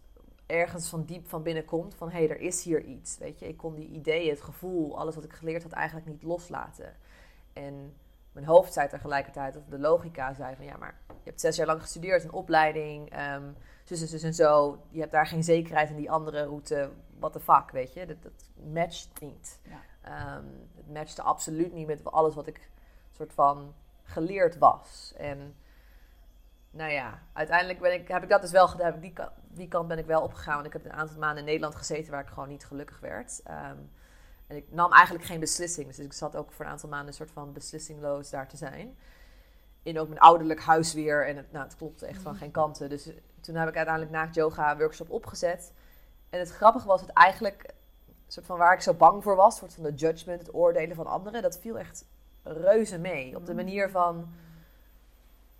ergens 0.46 0.90
van 0.90 1.06
diep 1.06 1.28
van 1.28 1.44
binnen 1.44 1.66
komt. 1.66 1.96
Van 1.96 2.10
hé, 2.10 2.18
hey, 2.18 2.30
er 2.30 2.40
is 2.40 2.64
hier 2.64 2.84
iets. 2.84 3.18
Weet 3.18 3.40
je, 3.40 3.48
ik 3.48 3.58
kon 3.58 3.76
die 3.76 3.88
ideeën, 3.88 4.30
het 4.30 4.42
gevoel, 4.42 4.98
alles 4.98 5.16
wat 5.16 5.24
ik 5.24 5.34
geleerd 5.34 5.64
had, 5.64 5.72
eigenlijk 5.72 6.08
niet 6.08 6.24
loslaten. 6.24 6.96
En 7.54 7.94
mijn 8.32 8.46
hoofd 8.46 8.74
zei 8.74 8.88
tegelijkertijd, 8.88 9.56
of 9.56 9.66
de 9.70 9.80
logica 9.80 10.34
zei 10.34 10.56
van 10.56 10.66
ja, 10.66 10.78
maar 10.78 10.98
je 11.08 11.30
hebt 11.30 11.42
zes 11.42 11.56
jaar 11.56 11.68
lang 11.68 11.82
gestudeerd, 11.82 12.24
een 12.24 12.32
opleiding, 12.32 13.20
um, 13.34 13.56
zus, 13.84 14.10
zus 14.10 14.24
en 14.24 14.34
zo. 14.34 14.80
Je 14.90 15.00
hebt 15.00 15.12
daar 15.12 15.28
geen 15.28 15.44
zekerheid 15.44 15.90
in 15.90 15.96
die 15.96 16.12
andere 16.12 16.44
route. 16.44 16.90
What 17.20 17.34
the 17.34 17.40
fuck, 17.40 17.72
weet 17.72 17.94
je? 17.94 18.06
Dat, 18.06 18.24
dat 18.24 18.50
matcht 18.74 19.22
niet. 19.22 19.60
Ja. 19.64 19.82
Ehm, 20.02 20.46
het 20.76 20.94
matchte 20.94 21.22
absoluut 21.22 21.74
niet 21.74 21.88
met 21.88 22.06
alles 22.06 22.36
wat 22.36 22.48
ik 22.48 22.70
soort 23.12 23.34
van 23.34 23.74
geleerd 24.06 24.58
was. 24.58 25.14
En 25.18 25.56
nou 26.76 26.92
ja, 26.92 27.22
uiteindelijk 27.34 27.80
ben 27.80 27.94
ik, 27.94 28.08
heb 28.08 28.24
ik 28.24 28.30
dat 28.30 28.42
dus 28.42 28.52
wel 28.52 28.68
gedaan. 28.68 29.00
Die, 29.00 29.14
die 29.48 29.68
kant 29.68 29.88
ben 29.88 29.98
ik 29.98 30.06
wel 30.06 30.22
opgegaan. 30.22 30.54
Want 30.54 30.66
ik 30.66 30.74
heb 30.74 30.86
een 30.86 30.94
aantal 30.94 31.18
maanden 31.18 31.40
in 31.40 31.46
Nederland 31.46 31.76
gezeten 31.76 32.12
waar 32.12 32.22
ik 32.22 32.28
gewoon 32.28 32.50
niet 32.50 32.66
gelukkig 32.66 33.00
werd. 33.00 33.42
Ehm, 33.44 33.78
en 34.48 34.56
ik 34.56 34.66
nam 34.72 34.92
eigenlijk 34.92 35.26
geen 35.26 35.40
beslissing. 35.40 35.88
Dus 35.88 36.00
ik 36.00 36.14
zat 36.14 36.36
ook 36.36 36.52
voor 36.52 36.66
een 36.66 36.72
aantal 36.72 36.90
maanden 36.90 37.08
een 37.08 37.14
soort 37.14 37.32
van 37.32 37.54
beslissingloos 37.54 38.30
daar 38.30 38.48
te 38.48 38.58
zijn. 38.58 38.98
In 39.84 40.00
ook 40.00 40.08
mijn 40.08 40.20
ouderlijk 40.20 40.60
huis 40.60 40.94
weer. 40.94 41.28
En 41.28 41.38
het, 41.38 41.52
nou, 41.52 41.66
het 41.66 41.76
klopte 41.76 42.06
echt 42.06 42.22
van 42.22 42.36
geen 42.36 42.52
kanten. 42.52 42.90
Dus 42.90 43.08
eh, 43.08 43.16
toen 43.42 43.56
heb 43.56 43.70
ik 43.70 43.76
uiteindelijk 43.76 44.16
naakt 44.16 44.36
yoga 44.36 44.78
workshop 44.78 45.10
opgezet. 45.10 45.74
En 46.30 46.40
het 46.40 46.52
grappige 46.52 46.88
was 46.88 47.02
het 47.02 47.10
eigenlijk, 47.10 47.74
soort 48.28 48.46
van 48.46 48.58
waar 48.58 48.74
ik 48.74 48.82
zo 48.82 48.94
bang 48.94 49.24
voor 49.24 49.36
was, 49.36 49.58
soort 49.58 49.74
van 49.74 49.84
de 49.84 49.94
judgment, 49.94 50.40
het 50.40 50.54
oordelen 50.54 50.96
van 50.96 51.08
anderen, 51.08 51.42
dat 51.42 51.60
viel 51.60 51.78
echt 51.78 52.06
reuze 52.46 52.98
mee. 52.98 53.36
Op 53.36 53.46
de 53.46 53.54
manier 53.54 53.90
van, 53.90 54.28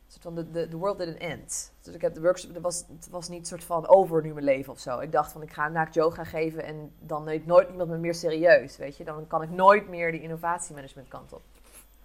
soort 0.08 0.24
van 0.24 0.36
de, 0.36 0.52
de, 0.52 0.68
the 0.68 0.78
world 0.78 0.98
didn't 0.98 1.18
end. 1.18 1.74
Dus 1.82 1.96
ik 1.96 2.02
heb 2.02 2.14
de 2.14 2.22
workshop, 2.22 2.54
het 2.54 2.64
was, 2.64 2.84
het 2.88 3.08
was 3.10 3.30
niet 3.30 3.48
soort 3.48 3.64
van 3.64 3.88
over 3.88 4.22
nu 4.22 4.34
mijn 4.34 4.46
leven 4.46 4.74
of 4.74 4.80
zo. 4.80 5.00
Ik 5.00 5.12
dacht 5.12 5.32
van 5.32 5.42
ik 5.42 5.54
ga 5.54 5.68
naakt 5.68 5.94
yoga 5.94 6.24
geven 6.24 6.64
en 6.64 6.92
dan 7.00 7.24
neemt 7.24 7.46
nooit 7.46 7.70
iemand 7.70 7.90
me 7.90 7.98
meer 7.98 8.16
serieus, 8.16 8.78
weet 8.78 8.98
je. 8.98 9.04
Dan 9.04 9.28
kan 9.28 9.42
ik 9.42 9.50
nooit 9.50 9.88
meer 9.88 10.12
die 10.12 10.22
innovatiemanagement 10.22 11.08
kant 11.08 11.34
op. 11.34 11.42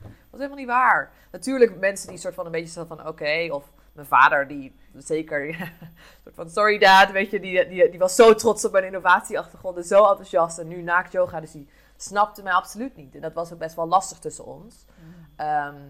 Dat 0.00 0.10
was 0.30 0.40
helemaal 0.40 0.58
niet 0.58 0.66
waar. 0.66 1.12
Natuurlijk 1.32 1.78
mensen 1.78 2.08
die 2.08 2.18
soort 2.18 2.34
van 2.34 2.46
een 2.46 2.52
beetje 2.52 2.72
zo 2.72 2.84
van 2.84 3.06
oké, 3.06 3.48
of 3.50 3.72
mijn 3.92 4.06
vader 4.06 4.48
die 4.48 4.74
zeker, 4.96 5.46
ja, 5.58 5.68
soort 6.22 6.34
van 6.34 6.50
sorry 6.50 6.78
dad, 6.78 7.10
weet 7.10 7.30
je, 7.30 7.40
die, 7.40 7.68
die, 7.68 7.90
die 7.90 7.98
was 7.98 8.14
zo 8.14 8.34
trots 8.34 8.64
op 8.64 8.72
mijn 8.72 8.84
innovatieachtergrond 8.84 9.76
en 9.76 9.84
zo 9.84 10.08
enthousiast. 10.08 10.58
En 10.58 10.68
nu 10.68 10.82
naakt 10.82 11.12
yoga, 11.12 11.40
dus 11.40 11.52
die 11.52 11.68
snapte 12.02 12.42
mij 12.42 12.52
absoluut 12.52 12.96
niet. 12.96 13.14
En 13.14 13.20
dat 13.20 13.32
was 13.32 13.52
ook 13.52 13.58
best 13.58 13.76
wel 13.76 13.88
lastig 13.88 14.18
tussen 14.18 14.44
ons. 14.44 14.84
Ehm, 15.36 15.80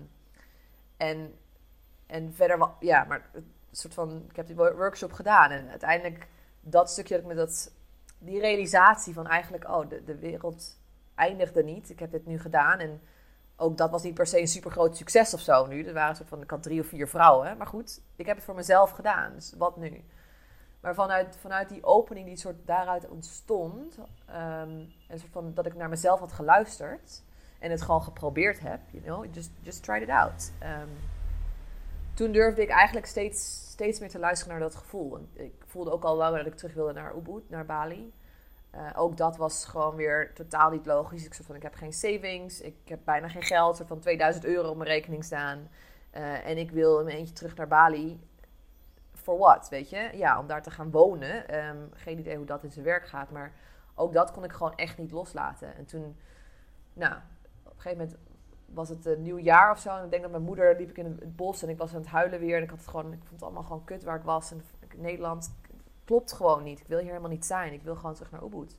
en, 0.96 1.38
en 2.06 2.34
verder, 2.34 2.68
ja, 2.80 3.04
maar 3.04 3.28
het 3.32 3.44
soort 3.70 3.94
van, 3.94 4.24
ik 4.28 4.36
heb 4.36 4.46
die 4.46 4.56
wo- 4.56 4.74
workshop 4.74 5.12
gedaan 5.12 5.50
en 5.50 5.68
uiteindelijk 5.68 6.28
dat 6.60 6.90
stukje 6.90 7.14
dat 7.14 7.22
ik 7.22 7.28
met 7.28 7.36
dat, 7.36 7.72
die 8.18 8.40
realisatie 8.40 9.14
van 9.14 9.26
eigenlijk, 9.26 9.68
oh, 9.68 9.88
de, 9.88 10.04
de 10.04 10.16
wereld 10.18 10.78
eindigde 11.14 11.64
niet. 11.64 11.90
Ik 11.90 11.98
heb 11.98 12.10
dit 12.10 12.26
nu 12.26 12.38
gedaan 12.40 12.78
en 12.78 13.00
ook 13.56 13.76
dat 13.76 13.90
was 13.90 14.02
niet 14.02 14.14
per 14.14 14.26
se 14.26 14.40
een 14.40 14.48
super 14.48 14.70
groot 14.70 14.96
succes 14.96 15.34
of 15.34 15.40
zo 15.40 15.66
nu. 15.66 15.84
Er 15.84 15.92
waren 15.92 16.10
een 16.10 16.16
soort 16.16 16.28
van, 16.28 16.42
ik 16.42 16.50
had 16.50 16.62
drie 16.62 16.80
of 16.80 16.86
vier 16.86 17.08
vrouwen, 17.08 17.56
maar 17.56 17.66
goed, 17.66 18.00
ik 18.16 18.26
heb 18.26 18.36
het 18.36 18.44
voor 18.44 18.54
mezelf 18.54 18.90
gedaan, 18.90 19.32
dus 19.34 19.54
wat 19.58 19.76
nu? 19.76 20.04
Maar 20.80 20.94
vanuit, 20.94 21.36
vanuit 21.36 21.68
die 21.68 21.84
opening 21.84 22.26
die 22.26 22.36
soort 22.36 22.66
daaruit 22.66 23.08
ontstond, 23.08 23.98
een 24.26 25.18
soort 25.18 25.32
van 25.32 25.54
dat 25.54 25.66
ik 25.66 25.74
naar 25.74 25.88
mezelf 25.88 26.20
had 26.20 26.32
geluisterd 26.32 27.22
en 27.58 27.70
het 27.70 27.82
gewoon 27.82 28.02
geprobeerd 28.02 28.60
heb, 28.60 28.80
you 28.90 29.02
know, 29.02 29.34
just, 29.34 29.50
just 29.60 29.82
tried 29.82 30.02
it 30.02 30.08
out. 30.08 30.52
Ehm, 30.58 30.88
toen 32.14 32.32
durfde 32.32 32.62
ik 32.62 32.68
eigenlijk 32.68 33.06
steeds, 33.06 33.68
steeds 33.70 34.00
meer 34.00 34.08
te 34.08 34.18
luisteren 34.18 34.52
naar 34.52 34.68
dat 34.68 34.74
gevoel. 34.74 35.28
Ik 35.32 35.54
voelde 35.66 35.90
ook 35.90 36.04
al 36.04 36.16
langer 36.16 36.38
dat 36.38 36.52
ik 36.52 36.58
terug 36.58 36.74
wilde 36.74 36.92
naar 36.92 37.16
Ubud, 37.16 37.50
naar 37.50 37.66
Bali. 37.66 38.12
Eh, 38.70 38.90
ook 38.96 39.16
dat 39.16 39.36
was 39.36 39.64
gewoon 39.64 39.94
weer 39.94 40.32
totaal 40.34 40.70
niet 40.70 40.86
logisch. 40.86 41.24
Ik 41.24 41.34
van, 41.34 41.54
ik 41.54 41.62
heb 41.62 41.74
geen 41.74 41.92
savings, 41.92 42.60
ik 42.60 42.76
heb 42.84 43.00
bijna 43.04 43.28
geen 43.28 43.42
geld, 43.42 43.76
soort 43.76 43.88
van 43.88 43.98
2000 43.98 44.44
euro 44.44 44.68
op 44.68 44.76
mijn 44.76 44.88
rekening 44.88 45.24
staan. 45.24 45.68
Eh, 46.10 46.46
en 46.46 46.58
ik 46.58 46.70
wil 46.70 46.98
in 46.98 47.04
mijn 47.04 47.16
eentje 47.16 47.34
terug 47.34 47.56
naar 47.56 47.68
Bali. 47.68 48.20
For 49.22 49.38
what, 49.38 49.68
weet 49.68 49.90
je? 49.90 50.10
Ja, 50.14 50.38
om 50.38 50.46
daar 50.46 50.62
te 50.62 50.70
gaan 50.70 50.90
wonen. 50.90 51.48
Ehm, 51.48 51.78
geen 51.92 52.18
idee 52.18 52.36
hoe 52.36 52.46
dat 52.46 52.64
in 52.64 52.70
zijn 52.70 52.84
werk 52.84 53.06
gaat, 53.06 53.30
maar 53.30 53.52
ook 53.94 54.12
dat 54.12 54.30
kon 54.30 54.44
ik 54.44 54.52
gewoon 54.52 54.74
echt 54.74 54.98
niet 54.98 55.10
loslaten. 55.10 55.76
En 55.76 55.84
toen, 55.84 56.16
nou, 56.92 57.14
op 57.62 57.74
een 57.74 57.80
gegeven 57.80 57.98
moment 57.98 58.16
was 58.66 58.88
het 58.88 59.06
een 59.06 59.22
nieuw 59.22 59.38
jaar 59.38 59.70
of 59.70 59.78
zo. 59.78 59.96
En 59.96 60.04
ik 60.04 60.10
denk 60.10 60.22
dat 60.22 60.30
mijn 60.30 60.42
moeder 60.42 60.76
liep 60.76 60.90
ik 60.90 60.98
in 60.98 61.04
het 61.04 61.36
bos 61.36 61.62
en 61.62 61.68
ik 61.68 61.78
was 61.78 61.94
aan 61.94 62.00
het 62.00 62.10
huilen 62.10 62.40
weer. 62.40 62.56
En 62.56 62.62
ik 62.62 62.70
had 62.70 62.78
het 62.78 62.88
gewoon, 62.88 63.12
ik 63.12 63.18
vond 63.18 63.30
het 63.30 63.42
allemaal 63.42 63.62
gewoon 63.62 63.84
kut 63.84 64.04
waar 64.04 64.16
ik 64.16 64.22
was. 64.22 64.50
En 64.50 64.62
Nederland 64.96 65.54
klopt 66.04 66.32
gewoon 66.32 66.62
niet. 66.62 66.80
Ik 66.80 66.86
wil 66.86 66.98
hier 66.98 67.08
helemaal 67.08 67.30
niet 67.30 67.44
zijn. 67.44 67.72
Ik 67.72 67.82
wil 67.82 67.96
gewoon 67.96 68.14
terug 68.14 68.30
naar 68.30 68.44
Ubud. 68.44 68.76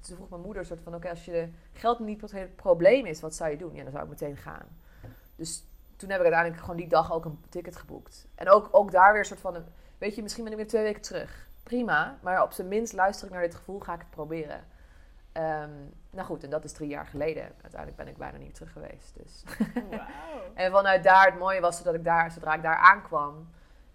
Toen 0.00 0.16
vroeg 0.16 0.28
mijn 0.28 0.42
moeder 0.42 0.64
soort 0.64 0.80
van, 0.80 0.94
oké, 0.94 1.08
als 1.08 1.24
je 1.24 1.48
geld 1.72 1.98
niet 1.98 2.30
het 2.30 2.56
probleem 2.56 3.06
is, 3.06 3.20
wat 3.20 3.34
zou 3.34 3.50
je 3.50 3.56
doen? 3.56 3.74
Ja, 3.74 3.82
dan 3.82 3.92
zou 3.92 4.04
ik 4.04 4.10
meteen 4.10 4.36
gaan. 4.36 4.66
Dus 5.36 5.64
toen 6.00 6.08
heb 6.10 6.18
ik 6.18 6.24
uiteindelijk 6.24 6.60
gewoon 6.62 6.76
die 6.76 6.88
dag 6.88 7.12
ook 7.12 7.24
een 7.24 7.44
ticket 7.48 7.76
geboekt. 7.76 8.26
En 8.34 8.50
ook, 8.50 8.68
ook 8.70 8.90
daar 8.90 9.10
weer 9.10 9.20
een 9.20 9.26
soort 9.26 9.40
van, 9.40 9.54
een- 9.54 9.66
weet 9.98 10.14
je, 10.14 10.22
misschien 10.22 10.42
ben 10.44 10.52
ik 10.52 10.58
weer 10.58 10.68
twee 10.68 10.82
weken 10.82 11.02
terug. 11.02 11.48
Prima, 11.62 12.18
maar 12.22 12.42
op 12.42 12.52
zijn 12.52 12.68
minst 12.68 12.92
luister 12.92 13.26
ik 13.26 13.32
naar 13.32 13.42
dit 13.42 13.54
gevoel, 13.54 13.80
ga 13.80 13.92
ik 13.94 13.98
het 14.00 14.10
proberen. 14.10 14.64
Ehm, 15.32 15.70
nou 16.10 16.26
goed, 16.26 16.44
en 16.44 16.50
dat 16.50 16.64
is 16.64 16.72
drie 16.72 16.88
jaar 16.88 17.06
geleden. 17.06 17.42
Uiteindelijk 17.42 17.96
ben 17.96 18.08
ik 18.08 18.16
bijna 18.16 18.38
niet 18.38 18.54
terug 18.54 18.72
geweest. 18.72 19.14
Dus. 19.16 19.44
En 20.54 20.72
vanuit 20.72 21.02
daar, 21.04 21.24
het 21.26 21.38
mooie 21.38 21.60
was 21.60 21.82
dat 21.82 21.94
ik 21.94 22.04
daar, 22.04 22.30
zodra 22.30 22.54
ik 22.54 22.62
daar 22.62 22.76
aankwam, 22.76 23.48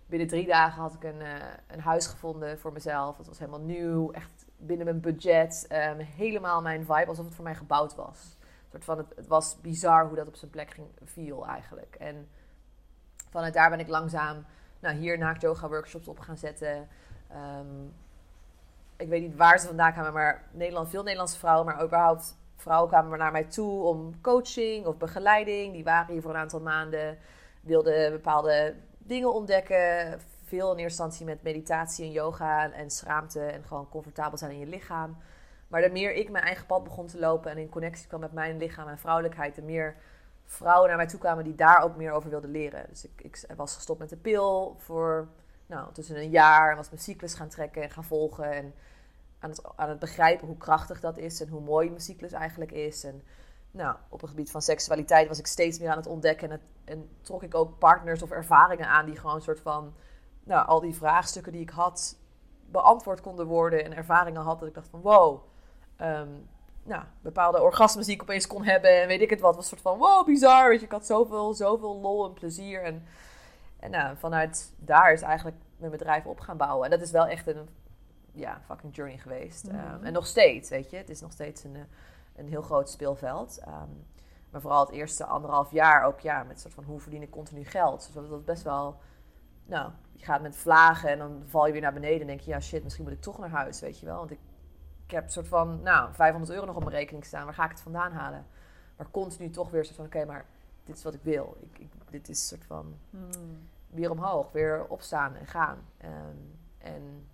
binnen 0.06 0.28
drie 0.28 0.48
dagen 0.48 0.82
had 0.82 0.94
ik 0.94 1.04
een, 1.04 1.22
eh, 1.22 1.34
een 1.68 1.80
huis 1.80 2.08
gevonden 2.08 2.60
voor 2.60 2.72
mezelf. 2.74 3.18
Het 3.18 3.28
was 3.28 3.40
helemaal 3.40 3.60
nieuw, 3.60 4.12
echt 4.12 4.46
binnen 4.58 4.86
mijn 4.86 5.00
budget. 5.02 5.66
ehm, 5.70 6.00
helemaal 6.00 6.62
mijn 6.62 6.86
vibe, 6.86 7.06
alsof 7.06 7.26
het 7.26 7.36
voor 7.36 7.44
mij 7.44 7.56
gebouwd 7.56 7.96
was. 7.96 8.35
Van, 8.84 8.98
het, 8.98 9.14
het 9.16 9.28
was 9.28 9.62
bizar 9.62 10.08
hoe 10.08 10.16
dat 10.16 10.28
op 10.28 10.36
zijn 10.36 10.52
plek 10.52 10.72
ging, 10.72 10.88
viel 11.04 11.46
eigenlijk. 11.46 11.96
En 12.00 12.28
vanuit 13.30 13.54
daar 13.54 13.70
ben 13.70 13.80
ik 13.80 13.88
langzaam 13.88 14.46
nou, 14.80 14.96
hier 14.96 15.18
naakt 15.18 15.42
yoga 15.42 15.68
workshops 15.68 16.08
op 16.08 16.20
gaan 16.20 16.38
zetten. 16.38 16.88
Ehm, 17.30 17.86
ik 18.98 19.08
weet 19.08 19.22
niet 19.22 19.36
waar 19.36 19.60
ze 19.60 19.68
vandaan 19.68 19.92
kwamen, 19.92 20.14
maar 20.14 20.44
Nederland, 20.52 20.90
veel 20.90 21.04
Nederlandse 21.04 21.40
vrouwen, 21.40 21.66
maar 21.66 21.84
überhaupt 21.84 22.38
vrouwen 22.56 22.90
kwamen 22.90 23.18
naar 23.18 23.32
mij 23.32 23.44
toe 23.44 23.84
om 23.84 24.22
coaching 24.22 24.86
of 24.86 24.98
begeleiding. 24.98 25.74
Die 25.74 25.84
waren 25.84 26.14
hier 26.14 26.22
voor 26.22 26.32
een 26.32 26.40
aantal 26.40 26.62
maanden, 26.62 27.18
wilden 27.62 28.12
bepaalde 28.12 28.76
dingen 28.98 29.34
ontdekken. 29.34 30.20
Veel 30.44 30.72
in 30.72 30.78
eerste 30.78 31.04
instantie 31.04 31.26
met 31.26 31.44
meditatie 31.44 32.06
en 32.06 32.12
yoga 32.12 32.72
en 32.72 32.90
schaamte 32.90 33.40
en 33.40 33.64
gewoon 33.64 33.90
comfortabel 33.90 34.38
zijn 34.38 34.52
in 34.52 34.60
je 34.60 34.66
lichaam. 34.66 35.18
Maar 35.68 35.82
de 35.82 35.90
meer 35.90 36.14
ik 36.14 36.30
mijn 36.30 36.44
eigen 36.44 36.66
pad 36.66 36.84
begon 36.84 37.08
te 37.08 37.20
lopen 37.20 37.52
en 37.52 37.58
in 37.58 37.70
connectie 37.70 38.08
kwam 38.08 38.20
met 38.20 38.32
mijn 38.32 38.58
lichaam 38.58 38.88
en 38.88 39.00
vrouwelijkheid, 39.00 39.56
de 39.56 39.62
meer 39.62 39.96
vrouwen 40.46 40.88
naar 40.88 40.98
mij 40.98 41.08
toe 41.08 41.20
kwamen 41.20 41.44
die 41.44 41.56
daar 41.56 41.84
ook 41.84 41.96
meer 41.96 42.12
over 42.12 42.30
wilden 42.30 42.52
leren. 42.52 42.86
Dus 42.90 43.06
ik, 43.06 43.22
ik 43.24 43.46
was 43.56 43.76
gestopt 43.76 44.00
met 44.00 44.10
de 44.10 44.18
pil 44.18 44.76
voor 44.78 45.28
nou, 45.66 45.94
tussen 45.94 46.18
een 46.18 46.30
jaar 46.30 46.70
en 46.70 46.78
was 46.78 46.90
mijn 46.90 47.02
cyclus 47.02 47.34
gaan 47.34 47.50
trekken 47.50 47.82
en 47.82 47.90
gaan 47.90 48.04
volgen. 48.04 48.52
En 48.52 48.74
aan 49.40 49.50
het, 49.50 49.62
aan 49.76 49.90
het 49.90 50.00
begrijpen 50.00 50.48
hoe 50.48 50.58
krachtig 50.58 51.00
dat 51.00 51.18
is 51.18 51.42
en 51.42 51.48
hoe 51.48 51.62
mooi 51.62 51.90
mijn 51.90 52.02
cyclus 52.02 52.32
eigenlijk 52.32 52.72
is. 52.72 53.04
En 53.04 53.24
nou, 53.72 53.96
op 54.10 54.22
het 54.22 54.30
gebied 54.30 54.52
van 54.52 54.62
seksualiteit 54.62 55.28
was 55.28 55.40
ik 55.40 55.48
steeds 55.48 55.80
meer 55.80 55.90
aan 55.90 55.98
het 55.98 56.08
ontdekken. 56.08 56.52
En, 56.52 56.62
en 56.86 57.10
trok 57.22 57.44
ik 57.44 57.56
ook 57.56 57.80
partners 57.80 58.22
of 58.22 58.32
ervaringen 58.32 58.88
aan 58.88 59.06
die 59.06 59.16
gewoon 59.16 59.36
een 59.36 59.42
soort 59.42 59.60
van... 59.60 59.94
Nou, 60.44 60.68
al 60.68 60.80
die 60.80 60.96
vraagstukken 60.96 61.52
die 61.52 61.62
ik 61.62 61.70
had 61.70 62.18
beantwoord 62.66 63.22
konden 63.22 63.46
worden. 63.46 63.84
En 63.84 63.96
ervaringen 63.96 64.42
had 64.42 64.60
dat 64.60 64.68
ik 64.68 64.74
dacht 64.74 64.90
van 64.90 65.02
wow. 65.02 65.44
Ehm, 65.96 66.30
nou, 66.84 67.04
bepaalde 67.22 67.62
orgasmes 67.62 68.06
die 68.06 68.16
ik 68.16 68.22
opeens 68.22 68.48
kon 68.48 68.64
hebben 68.64 69.02
en 69.02 69.08
weet 69.08 69.22
ik 69.22 69.30
het 69.30 69.40
wat. 69.40 69.56
Was 69.56 69.64
een 69.64 69.78
soort 69.78 69.82
van 69.82 69.98
wow, 69.98 70.26
bizar. 70.26 70.70
Weet 70.70 70.80
je, 70.80 70.86
ik 70.86 70.92
had 70.92 71.06
zoveel, 71.06 71.54
zoveel 71.54 72.00
lol 72.00 72.26
en 72.26 72.34
plezier. 72.34 72.84
En, 72.84 73.06
en 73.80 73.92
nou, 73.92 74.18
vanuit 74.18 74.74
daar 74.78 75.14
is 75.14 75.22
eigenlijk 75.22 75.58
mijn 75.78 75.92
bedrijf 75.92 76.26
op 76.26 76.40
gaan 76.40 76.58
bouwen. 76.58 76.86
En 76.86 76.92
dat 76.92 77.02
is 77.02 77.12
wel 77.12 77.28
echt 77.28 77.48
een 77.48 77.70
ja, 78.32 78.62
fucking 78.66 78.96
journey 78.96 79.18
geweest. 79.18 79.68
Mhm. 79.68 79.94
Um, 79.94 80.04
en 80.04 80.14
nog 80.14 80.26
steeds, 80.26 80.70
weet 80.70 80.90
je. 80.90 80.98
Het 80.98 81.10
is 81.10 81.22
nog 81.22 81.32
steeds 81.32 81.64
een, 81.64 81.76
eh, 81.76 81.82
een 82.36 82.48
heel 82.48 82.62
groot 82.62 82.90
speelveld. 82.90 83.60
Um, 83.68 84.06
maar 84.56 84.64
vooral 84.64 84.86
het 84.86 84.96
eerste 84.96 85.26
anderhalf 85.26 85.72
jaar 85.72 86.04
ook, 86.04 86.20
ja, 86.20 86.44
met 86.44 86.60
soort 86.60 86.74
van 86.74 86.84
hoe 86.84 87.00
verdien 87.00 87.22
ik 87.22 87.32
continu 87.32 87.66
geld. 87.66 88.06
Dus 88.06 88.14
dat 88.14 88.28
was 88.28 88.44
best 88.44 88.64
wel, 88.64 88.98
nou, 89.66 89.92
je 90.12 90.26
gaat 90.26 90.42
met 90.42 90.56
vlagen 90.56 91.10
en 91.10 91.18
dan 91.18 91.44
val 91.46 91.66
je 91.66 91.72
weer 91.72 91.82
naar 91.82 91.94
beneden 91.94 92.22
en 92.22 92.28
denk 92.28 92.40
je, 92.40 92.52
ja 92.52 92.60
shit, 92.60 92.84
misschien 92.84 93.04
moet 93.04 93.14
ik 93.14 93.22
toch 93.22 93.40
naar 93.40 93.50
huis, 93.50 93.80
weet 93.80 94.00
je 94.00 94.06
wel. 94.06 94.18
Want 94.18 94.32
ik, 94.32 94.40
ik 95.06 95.12
heb 95.12 95.24
een 95.24 95.32
soort 95.32 95.48
van, 95.48 95.82
nou, 95.82 96.14
500 96.14 96.52
euro 96.54 96.66
nog 96.66 96.76
op 96.76 96.84
mijn 96.84 96.96
rekening 96.96 97.26
staan. 97.26 97.46
Waar 97.46 97.54
ga 97.54 97.64
ik 97.64 97.70
het 97.70 97.82
vandaan 97.82 98.12
halen? 98.12 98.46
Maar 98.98 99.08
continu 99.12 99.50
toch 99.50 99.70
weer 99.70 99.86
soort 99.86 99.96
van, 99.96 100.06
oké, 100.06 100.26
maar 100.26 100.46
dit 100.84 100.98
is 100.98 101.04
wat 101.04 101.14
ik 101.14 101.24
wil. 101.24 101.58
Ik, 101.60 101.80
ik, 101.80 101.92
dit 102.10 102.30
is 102.30 102.40
een 102.40 102.58
soort 102.58 102.66
van 102.66 102.98
Hmm. 103.10 103.70
weer 103.88 104.12
omhoog, 104.12 104.52
weer 104.52 104.86
opstaan 104.88 105.36
en 105.36 105.48
gaan. 105.48 105.78
Um, 106.06 106.60
en 106.78 107.28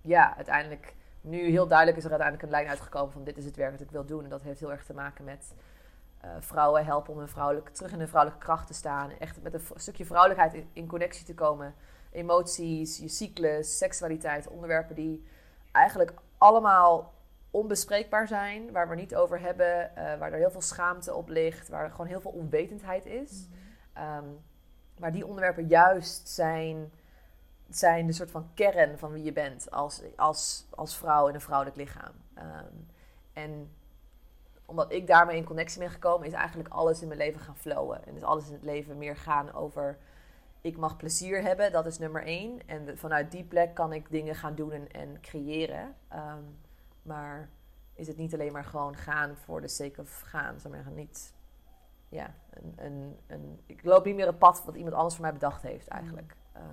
ja, 0.00 0.36
uiteindelijk, 0.36 0.94
nu 1.20 1.50
heel 1.50 1.66
duidelijk 1.66 1.98
is 1.98 2.04
er 2.04 2.10
uiteindelijk 2.10 2.48
een 2.48 2.56
lijn 2.56 2.68
uitgekomen 2.68 3.12
van 3.12 3.24
dit 3.24 3.36
is 3.36 3.44
het 3.44 3.56
werk 3.56 3.72
dat 3.72 3.80
ik 3.80 3.90
wil 3.90 4.04
doen. 4.04 4.24
En 4.24 4.30
dat 4.30 4.42
heeft 4.42 4.60
heel 4.60 4.72
erg 4.72 4.84
te 4.84 4.94
maken 4.94 5.24
met 5.24 5.54
uh, 6.24 6.30
vrouwen 6.38 6.84
helpen 6.84 7.12
om 7.12 7.18
hun 7.18 7.28
vrouwelijke, 7.28 7.70
terug 7.72 7.92
in 7.92 7.98
hun 7.98 8.08
vrouwelijke 8.08 8.44
kracht 8.44 8.66
te 8.66 8.74
staan. 8.74 9.10
Echt 9.10 9.42
met 9.42 9.54
een 9.54 9.62
stukje 9.74 10.04
vrouwelijkheid 10.04 10.54
in, 10.54 10.68
in 10.72 10.86
connectie 10.86 11.24
te 11.24 11.34
komen. 11.34 11.74
Emoties, 12.10 12.98
je 12.98 13.08
cyclus, 13.08 13.78
seksualiteit, 13.78 14.48
onderwerpen 14.48 14.94
die 14.94 15.24
eigenlijk 15.72 16.12
allemaal 16.40 17.12
onbespreekbaar 17.50 18.28
zijn, 18.28 18.72
waar 18.72 18.88
we 18.88 18.94
niet 18.94 19.14
over 19.14 19.40
hebben, 19.40 19.90
uh, 19.90 20.18
waar 20.18 20.32
er 20.32 20.38
heel 20.38 20.50
veel 20.50 20.60
schaamte 20.60 21.14
op 21.14 21.28
ligt, 21.28 21.68
waar 21.68 21.84
er 21.84 21.90
gewoon 21.90 22.06
heel 22.06 22.20
veel 22.20 22.30
onwetendheid 22.30 23.06
is. 23.06 23.46
Mm-hmm. 23.46 24.24
Um, 24.24 24.38
maar 24.98 25.12
die 25.12 25.26
onderwerpen 25.26 25.66
juist 25.66 26.28
zijn, 26.28 26.92
zijn 27.68 28.06
de 28.06 28.12
soort 28.12 28.30
van 28.30 28.50
kern 28.54 28.98
van 28.98 29.12
wie 29.12 29.22
je 29.22 29.32
bent 29.32 29.70
als, 29.70 30.02
als, 30.16 30.66
als 30.70 30.96
vrouw 30.96 31.28
in 31.28 31.34
een 31.34 31.40
vrouwelijk 31.40 31.76
lichaam. 31.76 32.12
Um, 32.38 32.86
en 33.32 33.74
omdat 34.64 34.92
ik 34.92 35.06
daarmee 35.06 35.36
in 35.36 35.44
connectie 35.44 35.80
ben 35.80 35.90
gekomen, 35.90 36.26
is 36.26 36.32
eigenlijk 36.32 36.68
alles 36.68 37.02
in 37.02 37.08
mijn 37.08 37.20
leven 37.20 37.40
gaan 37.40 37.56
flowen. 37.56 38.06
En 38.06 38.16
is 38.16 38.22
alles 38.22 38.46
in 38.46 38.52
het 38.52 38.62
leven 38.62 38.98
meer 38.98 39.16
gaan 39.16 39.52
over 39.52 39.98
ik 40.60 40.76
mag 40.76 40.96
plezier 40.96 41.42
hebben, 41.42 41.72
dat 41.72 41.86
is 41.86 41.98
nummer 41.98 42.24
één. 42.24 42.60
En 42.66 42.98
vanuit 42.98 43.30
die 43.30 43.44
plek 43.44 43.74
kan 43.74 43.92
ik 43.92 44.10
dingen 44.10 44.34
gaan 44.34 44.54
doen 44.54 44.72
en, 44.72 44.90
en 44.92 45.20
creëren. 45.20 45.94
Ehm, 46.08 46.42
maar 47.02 47.48
is 47.94 48.06
het 48.06 48.16
niet 48.16 48.34
alleen 48.34 48.52
maar 48.52 48.64
gewoon 48.64 48.96
gaan 48.96 49.36
voor 49.36 49.60
de 49.60 49.68
sake 49.68 50.00
of 50.00 50.20
gaan. 50.20 50.60
Zeg 50.60 50.72
maar 50.72 50.90
niet, 50.92 51.34
ja, 52.08 52.34
een, 52.50 52.74
een, 52.76 53.16
een, 53.26 53.60
ik 53.66 53.84
loop 53.84 54.04
niet 54.04 54.14
meer 54.14 54.26
het 54.26 54.38
pad 54.38 54.62
wat 54.64 54.74
iemand 54.74 54.94
anders 54.94 55.14
voor 55.14 55.24
mij 55.24 55.32
bedacht 55.32 55.62
heeft 55.62 55.88
eigenlijk. 55.88 56.36
Ehm, 56.52 56.64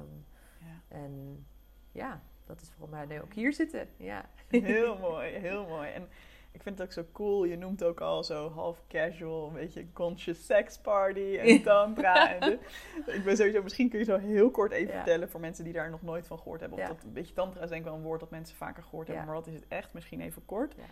Ja. 0.59 0.81
en 0.97 1.45
ja, 1.91 2.21
dat 2.45 2.61
is 2.61 2.71
voor 2.77 2.89
mij 2.89 3.05
nu 3.05 3.21
ook 3.21 3.33
hier 3.33 3.53
zitten. 3.53 3.87
Ja. 3.97 4.25
Heel 4.47 4.97
mooi, 4.97 5.29
heel 5.31 5.67
mooi. 5.67 5.89
En 5.91 6.09
ik 6.57 6.63
vind 6.63 6.77
het 6.79 6.87
ook 6.87 6.93
zo 6.93 7.05
cool. 7.11 7.43
Je 7.43 7.57
noemt 7.57 7.83
ook 7.83 8.01
al 8.01 8.23
zo 8.23 8.49
half 8.49 8.81
casual, 8.87 9.47
een 9.47 9.53
beetje 9.53 9.85
conscious 9.93 10.45
sex 10.45 10.77
party 10.77 11.37
en 11.37 11.63
tantra. 11.63 12.35
en 12.35 12.51
ik 13.17 13.21
ben 13.23 13.37
sowieso, 13.37 13.63
misschien 13.63 13.89
kun 13.89 13.99
je 13.99 14.05
zo 14.05 14.17
heel 14.17 14.51
kort 14.51 14.71
even 14.71 14.87
Ja. 14.93 14.93
vertellen 14.93 15.29
voor 15.29 15.39
mensen 15.39 15.63
die 15.63 15.73
daar 15.73 15.89
nog 15.89 16.01
nooit 16.01 16.27
van 16.27 16.37
gehoord 16.37 16.59
hebben. 16.59 16.79
Of 16.79 16.83
Ja. 16.87 16.93
dat 16.93 17.03
een 17.03 17.13
beetje 17.13 17.33
tantra 17.33 17.61
is 17.63 17.69
denk 17.69 17.81
ik 17.81 17.87
wel 17.87 17.97
een 17.97 18.03
woord 18.03 18.19
dat 18.19 18.29
mensen 18.29 18.55
vaker 18.57 18.83
gehoord 18.83 19.07
hebben. 19.07 19.25
Maar 19.25 19.35
wat 19.35 19.47
is 19.47 19.53
het 19.53 19.65
echt? 19.67 19.93
Misschien 19.93 20.21
even 20.21 20.45
kort. 20.45 20.75
Ja. 20.77 20.83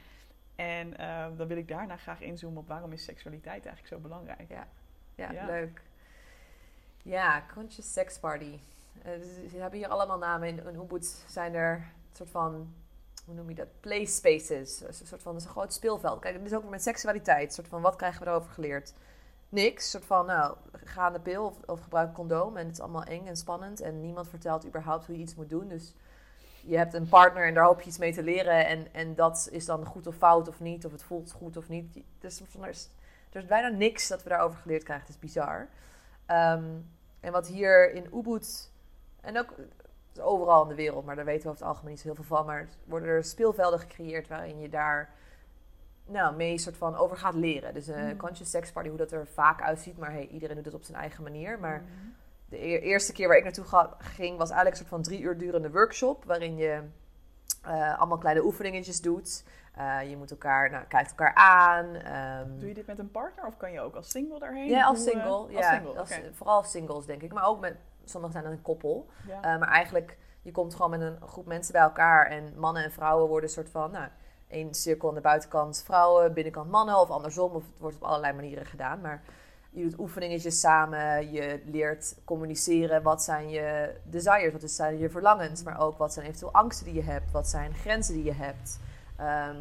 En 0.56 0.98
eh, 0.98 1.26
dan 1.38 1.48
wil 1.48 1.58
ik 1.58 1.68
daarna 1.68 1.98
graag 1.98 2.22
inzoomen 2.22 2.60
op 2.62 2.68
waarom 2.68 2.92
is 2.92 3.04
seksualiteit 3.04 3.66
eigenlijk 3.66 3.88
zo 3.88 4.00
belangrijk. 4.00 4.50
Ja, 4.50 4.68
ja, 5.16 5.46
leuk. 5.46 5.82
Ja, 7.04 7.46
Conscious 7.54 7.94
Sex 7.94 8.20
Party. 8.20 8.60
Dus 9.04 9.52
ze 9.52 9.58
hebben 9.58 9.80
hier 9.80 9.88
allemaal 9.88 10.18
namen. 10.18 10.48
In, 10.48 10.60
in 10.68 10.76
Ubud 10.82 11.06
zijn 11.28 11.54
er 11.54 11.74
een 11.76 12.16
soort 12.16 12.30
van, 12.30 12.74
hoe 13.26 13.36
noem 13.36 13.50
je 13.50 13.56
dat? 13.56 13.80
Play 13.80 14.06
spaces. 14.06 14.82
Een 14.82 14.94
soort 14.94 15.22
van, 15.22 15.36
een 15.36 15.42
groot 15.42 15.74
speelveld. 15.74 16.20
Kijk, 16.20 16.36
het 16.36 16.46
is 16.46 16.54
ook 16.54 16.70
met 16.70 16.82
seksualiteit. 16.82 17.48
Een 17.48 17.54
soort 17.54 17.68
van, 17.68 17.82
wat 17.82 17.96
krijgen 17.96 18.24
we 18.24 18.30
erover 18.30 18.52
geleerd? 18.52 18.94
Niks. 19.50 19.84
Een 19.84 19.90
soort 19.90 20.06
van, 20.06 20.26
nou, 20.26 20.56
ga 20.84 21.02
aan 21.02 21.14
de 21.14 21.20
pil 21.20 21.58
of, 21.66 21.82
gebruik 21.82 22.14
condoom. 22.14 22.58
En 22.58 22.66
het 22.66 22.76
is 22.76 22.82
allemaal 22.82 23.04
eng 23.04 23.28
en 23.28 23.36
spannend. 23.36 23.82
En 23.82 24.02
niemand 24.02 24.30
vertelt 24.30 24.66
überhaupt 24.66 25.06
hoe 25.06 25.16
je 25.16 25.22
iets 25.22 25.36
moet 25.36 25.50
doen. 25.50 25.68
Dus 25.68 25.94
je 26.62 26.78
hebt 26.78 26.94
een 26.94 27.10
partner 27.10 27.48
en 27.48 27.54
daar 27.54 27.66
hoop 27.66 27.82
je 27.82 27.88
iets 27.88 27.98
mee 27.98 28.14
te 28.14 28.24
leren. 28.24 28.66
En, 28.66 28.94
en 28.94 29.16
dat 29.16 29.48
is 29.52 29.66
dan 29.66 29.86
goed 29.86 30.08
of 30.08 30.16
fout 30.16 30.48
of 30.48 30.60
niet. 30.60 30.86
Of 30.86 30.92
het 30.92 31.04
voelt 31.04 31.32
goed 31.32 31.58
of 31.58 31.70
niet. 31.70 31.98
Dus 32.20 32.40
er 32.40 32.68
is, 32.68 32.90
er 33.32 33.46
bijna 33.46 33.68
niks 33.68 34.08
dat 34.08 34.24
we 34.24 34.30
daarover 34.30 34.60
geleerd 34.60 34.84
krijgen. 34.84 35.06
Het 35.06 35.16
is 35.16 35.22
bizar. 35.22 35.68
Ehm, 36.26 36.66
en 37.20 37.32
wat 37.32 37.48
hier 37.48 37.94
in 37.94 38.10
Ubud, 38.14 38.72
en 39.22 39.38
ook 39.38 39.54
is 40.16 40.22
overal 40.22 40.62
in 40.62 40.68
de 40.68 40.76
wereld, 40.76 41.06
maar 41.06 41.16
daar 41.16 41.26
weten 41.26 41.44
we 41.44 41.50
over 41.50 41.60
het 41.60 41.70
algemeen 41.70 41.92
niet 41.92 42.00
zo 42.02 42.06
heel 42.08 42.16
veel 42.16 42.38
van. 42.38 42.46
Maar 42.46 42.68
worden 42.86 43.10
er 43.10 43.24
speelvelden 43.24 43.80
gecreëerd 43.80 44.28
waarin 44.28 44.60
je 44.60 44.70
daar 44.70 45.10
nou, 46.08 46.36
mee 46.36 46.58
soort 46.58 46.78
van 46.78 46.96
over 46.96 47.18
gaat 47.18 47.34
leren. 47.34 47.74
Dus 47.74 47.88
een 47.88 48.06
Mm. 48.10 48.18
conscious 48.18 48.50
sex 48.50 48.72
party, 48.72 48.90
hoe 48.90 48.98
dat 48.98 49.12
er 49.12 49.28
vaak 49.28 49.62
uitziet. 49.62 49.98
Maar 49.98 50.12
hey, 50.12 50.28
iedereen 50.28 50.56
doet 50.56 50.66
het 50.66 50.74
op 50.74 50.84
zijn 50.84 50.98
eigen 50.98 51.24
manier. 51.24 51.60
Maar 51.60 51.82
Mhm. 51.82 51.90
de 52.50 52.58
e- 52.68 52.80
eerste 52.80 53.14
keer 53.14 53.28
waar 53.28 53.38
ik 53.38 53.44
naartoe 53.44 53.66
ga- 53.66 53.96
ging, 53.98 54.38
was 54.38 54.50
eigenlijk 54.50 54.70
een 54.70 54.76
soort 54.88 54.90
van 54.90 55.02
drie 55.02 55.20
uur 55.22 55.38
durende 55.38 55.72
workshop. 55.72 56.24
Waarin 56.26 56.58
je 56.58 56.82
eh, 57.64 57.98
allemaal 58.00 58.18
kleine 58.18 58.44
oefeningetjes 58.44 59.02
doet. 59.02 59.44
Eh, 59.76 60.10
je 60.10 60.18
moet 60.18 60.32
elkaar, 60.32 60.70
nou, 60.72 60.86
kijkt 60.86 61.10
elkaar 61.10 61.34
aan. 61.36 61.96
ehm, 61.96 62.58
Doe 62.60 62.68
je 62.68 62.74
dit 62.74 62.88
met 62.88 63.00
een 63.00 63.12
partner 63.12 63.46
of 63.46 63.58
kan 63.58 63.72
je 63.72 63.82
ook 63.82 63.96
als 63.96 64.10
single 64.10 64.40
daarheen? 64.40 64.70
ja, 64.70 64.86
als 64.86 64.98
Hoe, 64.98 65.08
eh, 65.08 65.14
single. 65.14 65.58
als 65.58 65.68
single, 65.68 66.00
als- 66.00 66.20
vooral 66.38 66.64
singles 66.64 67.06
denk 67.06 67.22
ik. 67.22 67.34
Maar 67.34 67.46
ook 67.48 67.60
met, 67.60 67.76
sommigen 68.10 68.32
zijn 68.34 68.44
dan 68.44 68.54
een 68.54 68.62
koppel. 68.62 69.10
Ja. 69.28 69.36
Eh, 69.36 69.60
maar 69.60 69.70
eigenlijk, 69.70 70.18
je 70.42 70.52
komt 70.52 70.76
gewoon 70.76 70.90
met 70.90 71.02
een 71.02 71.18
groep 71.28 71.46
mensen 71.46 71.74
bij 71.74 71.82
elkaar. 71.82 72.28
En 72.28 72.60
mannen 72.60 72.84
en 72.84 72.92
vrouwen 72.92 73.28
worden 73.28 73.50
een 73.50 73.56
soort 73.56 73.70
van, 73.70 73.92
nou, 73.92 74.08
één 74.48 74.74
cirkel 74.74 75.10
aan 75.10 75.16
de 75.16 75.22
buitenkant 75.22 75.84
vrouwen, 75.86 76.34
binnenkant 76.34 76.70
mannen. 76.70 77.00
Of 77.00 77.10
andersom, 77.10 77.52
of 77.52 77.64
het 77.66 77.80
wordt 77.80 77.96
op 77.96 78.04
allerlei 78.04 78.34
manieren 78.34 78.66
gedaan. 78.66 79.02
Maar 79.02 79.24
je 79.70 79.82
doet 79.82 80.00
oefeningetjes 80.00 80.60
samen. 80.60 81.32
Je 81.32 81.62
leert 81.66 82.16
communiceren. 82.26 83.04
Wat 83.04 83.24
zijn 83.24 83.50
je 83.50 83.96
desires? 84.04 84.54
Wat 84.62 84.72
zijn 84.72 84.98
je 84.98 85.10
verlangens? 85.10 85.64
Maar 85.64 85.80
ook 85.80 85.98
wat 85.98 86.14
zijn 86.14 86.26
eventueel 86.26 86.54
angsten 86.54 86.86
die 86.86 86.96
je 86.96 87.04
hebt? 87.04 87.32
Wat 87.32 87.48
zijn 87.48 87.74
grenzen 87.74 88.14
die 88.14 88.24
je 88.24 88.34
hebt? 88.34 88.80
Ehm, 89.18 89.56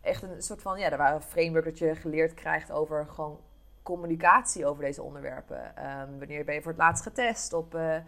echt 0.00 0.22
een 0.22 0.42
soort 0.42 0.62
van, 0.62 0.78
ja, 0.78 0.90
er 0.90 0.96
waren 0.96 1.16
een 1.16 1.22
framework 1.22 1.64
dat 1.64 1.78
je 1.78 1.94
geleerd 1.94 2.34
krijgt 2.34 2.70
over 2.72 3.06
gewoon 3.06 3.38
communicatie 3.82 4.66
over 4.66 4.84
deze 4.84 5.02
onderwerpen. 5.02 5.76
Ehm, 5.76 6.18
wanneer 6.18 6.44
ben 6.44 6.54
je 6.54 6.62
voor 6.62 6.72
het 6.72 6.80
laatst 6.80 7.02
getest 7.02 7.52
op 7.52 7.74
eh, 7.74 7.96
eh, 7.96 8.02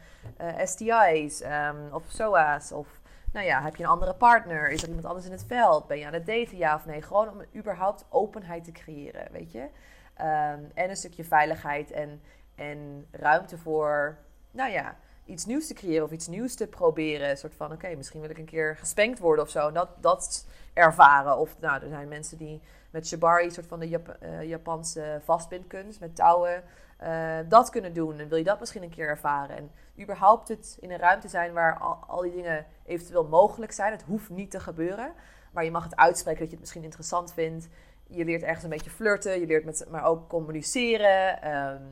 STI's 0.67 1.41
ehm, 1.41 1.77
of 1.93 2.05
SOA's? 2.09 2.73
Of 2.73 3.01
nou 3.33 3.47
ja, 3.47 3.63
heb 3.63 3.77
je 3.77 3.83
een 3.83 3.89
andere 3.89 4.15
partner? 4.15 4.71
Is 4.71 4.83
er 4.83 4.89
iemand 4.89 5.07
anders 5.07 5.27
in 5.27 5.33
het 5.33 5.45
veld? 5.47 5.87
Ben 5.87 5.99
je 5.99 6.07
aan 6.07 6.13
het 6.13 6.27
daten, 6.27 6.57
ja 6.57 6.75
of 6.75 6.87
nee? 6.87 7.03
Gewoon 7.03 7.29
om 7.29 7.43
überhaupt 7.55 8.05
openheid 8.09 8.65
te 8.65 8.73
creëren, 8.73 9.29
weet 9.33 9.53
je? 9.53 9.69
Ehm, 10.15 10.61
en 10.75 10.91
een 10.91 10.97
stukje 10.97 11.25
veiligheid 11.25 11.91
en, 11.91 12.21
en 12.55 13.07
ruimte 13.11 13.59
voor, 13.59 14.19
nou 14.51 14.71
ja, 14.71 14.97
iets 15.25 15.47
nieuws 15.47 15.67
te 15.67 15.75
creëren 15.75 16.05
of 16.05 16.11
iets 16.11 16.27
nieuws 16.27 16.55
te 16.55 16.67
proberen. 16.67 17.31
Een 17.31 17.37
soort 17.37 17.55
van, 17.55 17.73
oké, 17.73 17.95
misschien 17.95 18.21
wil 18.21 18.31
ik 18.31 18.39
een 18.39 18.45
keer 18.45 18.77
gespenkt 18.77 19.19
worden 19.19 19.45
of 19.45 19.51
zo. 19.51 19.69
En 19.69 19.75
dat, 19.75 19.89
dat 20.01 20.47
ervaren. 20.75 21.39
Of 21.39 21.57
nou, 21.61 21.83
er 21.83 21.89
zijn 21.89 22.09
mensen 22.09 22.39
die 22.39 22.61
met 22.91 23.07
shibari, 23.07 23.51
soort 23.51 23.67
van 23.67 23.81
de 23.81 24.01
eh, 24.21 24.43
Japanse 24.43 25.21
vastbindkunst, 25.25 26.01
met 26.01 26.17
touwen, 26.17 26.63
eh, 26.97 27.39
dat 27.49 27.71
kunnen 27.71 27.93
doen. 27.93 28.19
En 28.19 28.29
wil 28.29 28.39
je 28.39 28.45
dat 28.45 28.61
misschien 28.61 28.83
een 28.83 28.91
keer 28.91 29.09
ervaren? 29.09 29.57
En 29.57 29.71
überhaupt 30.01 30.49
het 30.49 30.77
in 30.81 30.91
een 30.91 30.99
ruimte 30.99 31.29
zijn 31.29 31.53
waar 31.53 31.79
al, 31.79 31.99
al 32.07 32.21
die 32.21 32.33
dingen 32.33 32.67
eventueel 32.87 33.25
mogelijk 33.25 33.73
zijn. 33.73 33.93
Het 33.93 34.03
hoeft 34.03 34.31
niet 34.31 34.51
te 34.51 34.61
gebeuren. 34.61 35.13
Maar 35.53 35.65
je 35.65 35.71
mag 35.71 35.85
het 35.85 35.97
uitspreken 35.97 36.39
dat 36.41 36.49
je 36.49 36.55
het 36.55 36.61
misschien 36.61 36.83
interessant 36.83 37.33
vindt. 37.33 37.69
Je 38.07 38.25
leert 38.25 38.43
ergens 38.43 38.65
een 38.65 38.71
beetje 38.71 38.91
flirten. 38.91 39.41
Je 39.41 39.47
leert 39.47 39.65
met, 39.65 39.87
maar 39.91 40.05
ook 40.05 40.29
communiceren. 40.29 41.43
Ehm, 41.43 41.83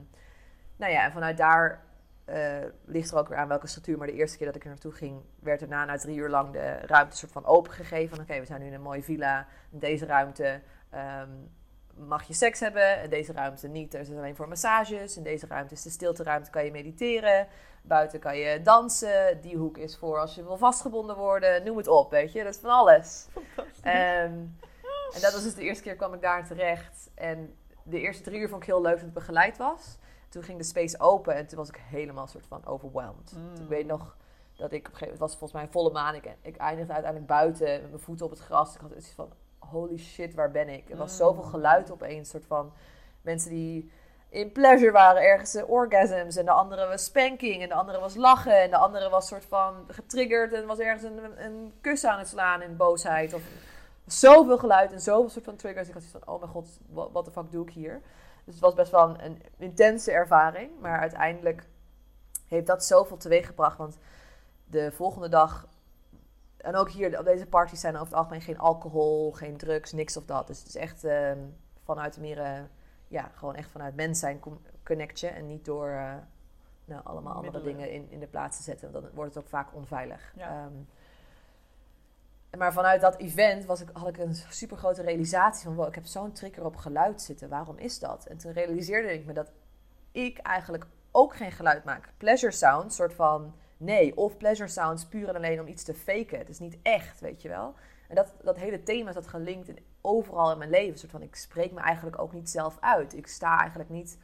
nou 0.77 0.93
ja, 0.93 1.05
en 1.05 1.13
vanuit 1.13 1.37
daar 1.37 1.83
eh, 2.33 2.69
ligt 2.85 3.11
er 3.11 3.19
ook 3.19 3.29
weer 3.29 3.39
aan 3.39 3.49
welke 3.49 3.67
structuur. 3.67 3.99
Maar 3.99 4.07
de 4.07 4.13
eerste 4.13 4.37
keer 4.37 4.47
dat 4.47 4.57
ik 4.57 4.63
er 4.63 4.69
naartoe 4.69 4.93
ging, 4.93 5.23
werd 5.41 5.61
daarna 5.61 5.85
na 5.85 5.97
drie 5.97 6.17
uur 6.17 6.29
lang 6.29 6.53
de 6.53 6.79
ruimte 6.87 7.17
soort 7.17 7.33
van 7.33 7.47
opengegeven. 7.47 8.21
Oké, 8.21 8.39
we 8.39 8.47
zijn 8.47 8.61
nu 8.61 8.67
in 8.67 8.73
een 8.73 8.83
mooie 8.83 9.03
villa. 9.03 9.47
In 9.71 9.79
deze 9.79 10.07
ruimte 10.07 10.61
ehm, 10.91 11.31
mag 11.95 12.23
je 12.23 12.33
seks 12.33 12.61
hebben. 12.61 13.03
In 13.03 13.11
deze 13.11 13.33
ruimte 13.33 13.69
niet. 13.69 13.95
Er 13.95 14.01
is 14.01 14.11
alleen 14.11 14.37
voor 14.37 14.49
massages. 14.49 15.17
In 15.17 15.23
deze 15.23 15.47
ruimte 15.47 15.75
is 15.75 15.83
de 15.83 15.91
stilteruimte, 15.91 16.51
kan 16.51 16.65
je 16.65 16.71
mediteren. 16.71 17.47
Buiten 17.83 18.21
kan 18.21 18.37
je 18.37 18.63
dansen. 18.63 19.41
Die 19.41 19.57
hoek 19.57 19.79
is 19.79 19.97
voor 19.97 20.19
als 20.19 20.35
je 20.35 20.43
wil 20.43 20.57
vastgebonden 20.57 21.17
worden. 21.17 21.65
Noem 21.65 21.77
het 21.77 21.89
op, 21.89 22.11
weet 22.11 22.33
je. 22.33 22.43
Dat 22.43 22.55
is 22.55 22.61
van 22.61 22.71
alles. 22.71 23.27
Ehm, 23.83 24.33
en 25.15 25.21
dat 25.21 25.33
was 25.33 25.43
dus 25.43 25.55
de 25.55 25.63
eerste 25.63 25.83
keer 25.83 25.97
kwam 25.97 26.15
ik 26.15 26.21
daar 26.21 26.47
terecht. 26.47 27.11
En 27.15 27.57
de 27.83 28.01
eerste 28.01 28.23
drie 28.23 28.41
uur 28.41 28.49
vond 28.49 28.63
ik 28.63 28.69
heel 28.69 28.83
leuk 28.83 28.95
dat 28.95 29.01
het 29.01 29.13
begeleid 29.13 29.57
was. 29.57 29.99
Toen 30.33 30.43
ging 30.43 30.59
de 30.59 30.65
space 30.65 31.01
open 31.01 31.35
en 31.35 31.47
toen 31.47 31.59
was 31.59 31.69
ik 31.69 31.81
helemaal 31.89 32.27
soort 32.27 32.47
van 32.47 32.67
overwhelmed. 32.67 33.33
Mm. 33.37 33.63
Ik 33.63 33.69
weet 33.69 33.87
nog 33.87 34.17
dat 34.57 34.73
ik 34.73 34.87
op 34.87 34.93
een 34.93 34.99
gegeven 34.99 34.99
moment, 34.99 35.11
het 35.11 35.19
was 35.19 35.31
volgens 35.31 35.53
mij 35.53 35.63
een 35.63 35.71
volle 35.73 35.91
maan. 35.91 36.15
Ik, 36.15 36.25
ik 36.43 36.57
eindigde 36.57 36.93
uiteindelijk 36.93 37.33
buiten 37.33 37.81
met 37.81 37.91
mijn 37.91 38.03
voeten 38.03 38.27
op 38.27 38.33
het 38.33 38.41
gras. 38.41 38.75
Ik 38.75 38.81
had 38.81 38.91
iets 38.97 39.11
van, 39.11 39.29
holy 39.59 39.99
shit, 39.99 40.35
waar 40.35 40.51
ben 40.51 40.69
ik? 40.69 40.91
Er 40.91 40.97
was 40.97 41.11
Mm. 41.11 41.17
zoveel 41.17 41.43
geluid 41.43 41.91
opeens. 41.91 42.29
soort 42.31 42.47
van 42.47 42.73
mensen 43.23 43.51
die 43.51 43.91
in 44.29 44.53
pleasure 44.53 44.91
waren, 44.93 45.23
ergens 45.23 45.63
orgasms. 45.67 46.37
En 46.37 46.45
de 46.45 46.51
andere 46.51 46.87
was 46.87 47.05
spanking 47.05 47.63
en 47.63 47.69
de 47.69 47.75
andere 47.75 48.01
was 48.01 48.15
lachen. 48.15 48.63
En 48.63 48.71
de 48.71 48.77
andere 48.77 49.09
was 49.09 49.27
soort 49.27 49.45
van 49.45 49.75
getriggerd 49.89 50.53
en 50.53 50.67
was 50.67 50.79
ergens 50.79 51.03
een, 51.03 51.45
een, 51.45 51.73
kus 51.81 52.05
aan 52.05 52.19
het 52.19 52.29
slaan 52.29 52.63
in 52.63 52.77
boosheid. 52.77 53.35
Of 53.35 53.43
zoveel 54.07 54.59
geluid 54.59 54.93
en 54.93 55.01
zoveel 55.01 55.29
soort 55.31 55.45
van 55.45 55.57
triggers. 55.57 55.89
Ik 55.89 55.95
had 55.95 56.03
zoiets 56.03 56.25
van, 56.25 56.35
oh 56.35 56.41
mijn 56.41 56.53
god, 56.53 56.69
wat 57.13 57.25
de 57.25 57.31
fuck 57.31 57.51
doe 57.51 57.67
ik 57.67 57.73
hier? 57.73 58.01
Dus 58.53 58.61
het 58.61 58.71
was 58.71 58.75
best 58.75 58.91
wel 58.91 59.09
een, 59.09 59.25
een 59.25 59.43
intense 59.57 60.11
ervaring. 60.13 60.71
Maar 60.81 60.99
uiteindelijk 60.99 61.69
heeft 62.47 62.67
dat 62.67 62.85
zoveel 62.85 63.17
teweeggebracht. 63.17 63.77
Want 63.77 63.99
de 64.65 64.93
volgende 64.93 65.29
dag... 65.29 65.69
En 66.57 66.77
ook 66.77 66.91
hier, 66.91 67.19
op 67.19 67.25
deze 67.25 67.47
parties 67.47 67.81
zijn 67.81 67.95
er 67.95 68.01
over 68.01 68.13
het 68.13 68.23
algemeen 68.23 68.43
geen 68.43 68.59
alcohol, 68.59 69.33
geen 69.33 69.57
drugs, 69.57 69.93
niks 69.93 70.17
of 70.17 70.25
dat. 70.25 70.47
Dus 70.47 70.59
het 70.59 70.69
is 70.69 70.77
echt 70.77 71.05
ehm, 71.05 71.39
vanuit 71.85 72.19
meer... 72.19 72.39
eh, 72.39 72.61
ja, 73.09 73.31
gewoon 73.35 73.55
echt 73.55 73.71
vanuit 73.71 73.95
mens 73.95 74.19
zijn 74.19 74.41
com- 74.41 74.63
connect 74.85 75.21
je. 75.21 75.27
En 75.27 75.47
niet 75.47 75.65
door 75.65 75.89
eh, 75.89 76.15
nou, 76.85 77.05
allemaal 77.05 77.35
andere 77.35 77.53
Middelen. 77.53 77.77
dingen 77.77 77.91
in, 77.93 78.11
in 78.11 78.21
de 78.21 78.27
plaats 78.27 78.57
te 78.57 78.63
zetten. 78.63 78.93
Want 78.93 79.05
dan 79.05 79.15
wordt 79.15 79.35
het 79.35 79.43
ook 79.45 79.51
vaak 79.51 79.75
onveilig. 79.75 80.33
Ja. 80.37 80.49
Ehm, 80.49 80.73
maar 82.59 82.73
vanuit 82.73 83.01
dat 83.01 83.17
event 83.17 83.65
was 83.65 83.81
ik, 83.81 83.89
had 83.93 84.09
ik 84.09 84.19
een 84.19 84.35
super 84.35 84.77
grote 84.77 85.03
realisatie 85.03 85.65
van... 85.65 85.75
Wow, 85.75 85.89
ik 85.89 85.95
heb 85.95 86.05
zo'n 86.05 86.33
trigger 86.33 86.65
op 86.65 86.77
geluid 86.77 87.23
zitten. 87.23 87.49
Waarom 87.49 87.79
is 87.79 87.99
dat? 87.99 88.27
En 88.27 88.39
toen 88.39 88.53
realiseerde 88.53 89.13
ik 89.13 89.27
me 89.27 89.33
dat 89.33 89.53
ik 90.13 90.39
eigenlijk 90.39 90.87
ook 91.11 91.37
geen 91.37 91.53
geluid 91.53 91.85
maak. 91.85 92.13
Pleasure 92.17 92.53
sounds, 92.53 92.97
soort 92.97 93.15
van 93.15 93.55
nee. 93.77 94.17
Of 94.17 94.37
pleasure 94.37 94.69
sounds 94.69 95.07
puur 95.07 95.29
en 95.29 95.37
alleen 95.37 95.61
om 95.61 95.67
iets 95.67 95.83
te 95.83 95.95
faken. 95.95 96.39
Het 96.39 96.49
is 96.49 96.59
niet 96.59 96.79
echt, 96.83 97.21
weet 97.21 97.43
je 97.43 97.49
wel. 97.49 97.75
En 98.09 98.15
dat, 98.15 98.35
dat 98.43 98.57
hele 98.57 98.83
thema 98.83 99.09
is 99.09 99.15
dat 99.15 99.27
gelinkt 99.27 99.69
in, 99.69 99.79
overal 100.01 100.53
in 100.53 100.59
mijn 100.59 100.71
leven. 100.71 100.93
Een 100.93 100.99
soort 100.99 101.11
van, 101.11 101.23
ik 101.23 101.35
spreek 101.35 101.73
me 101.73 101.81
eigenlijk 101.81 102.19
ook 102.19 102.33
niet 102.33 102.51
zelf 102.51 102.77
uit. 102.81 103.17
Ik 103.17 103.27
sta 103.27 103.59
eigenlijk 103.59 103.91
niet 103.91 104.19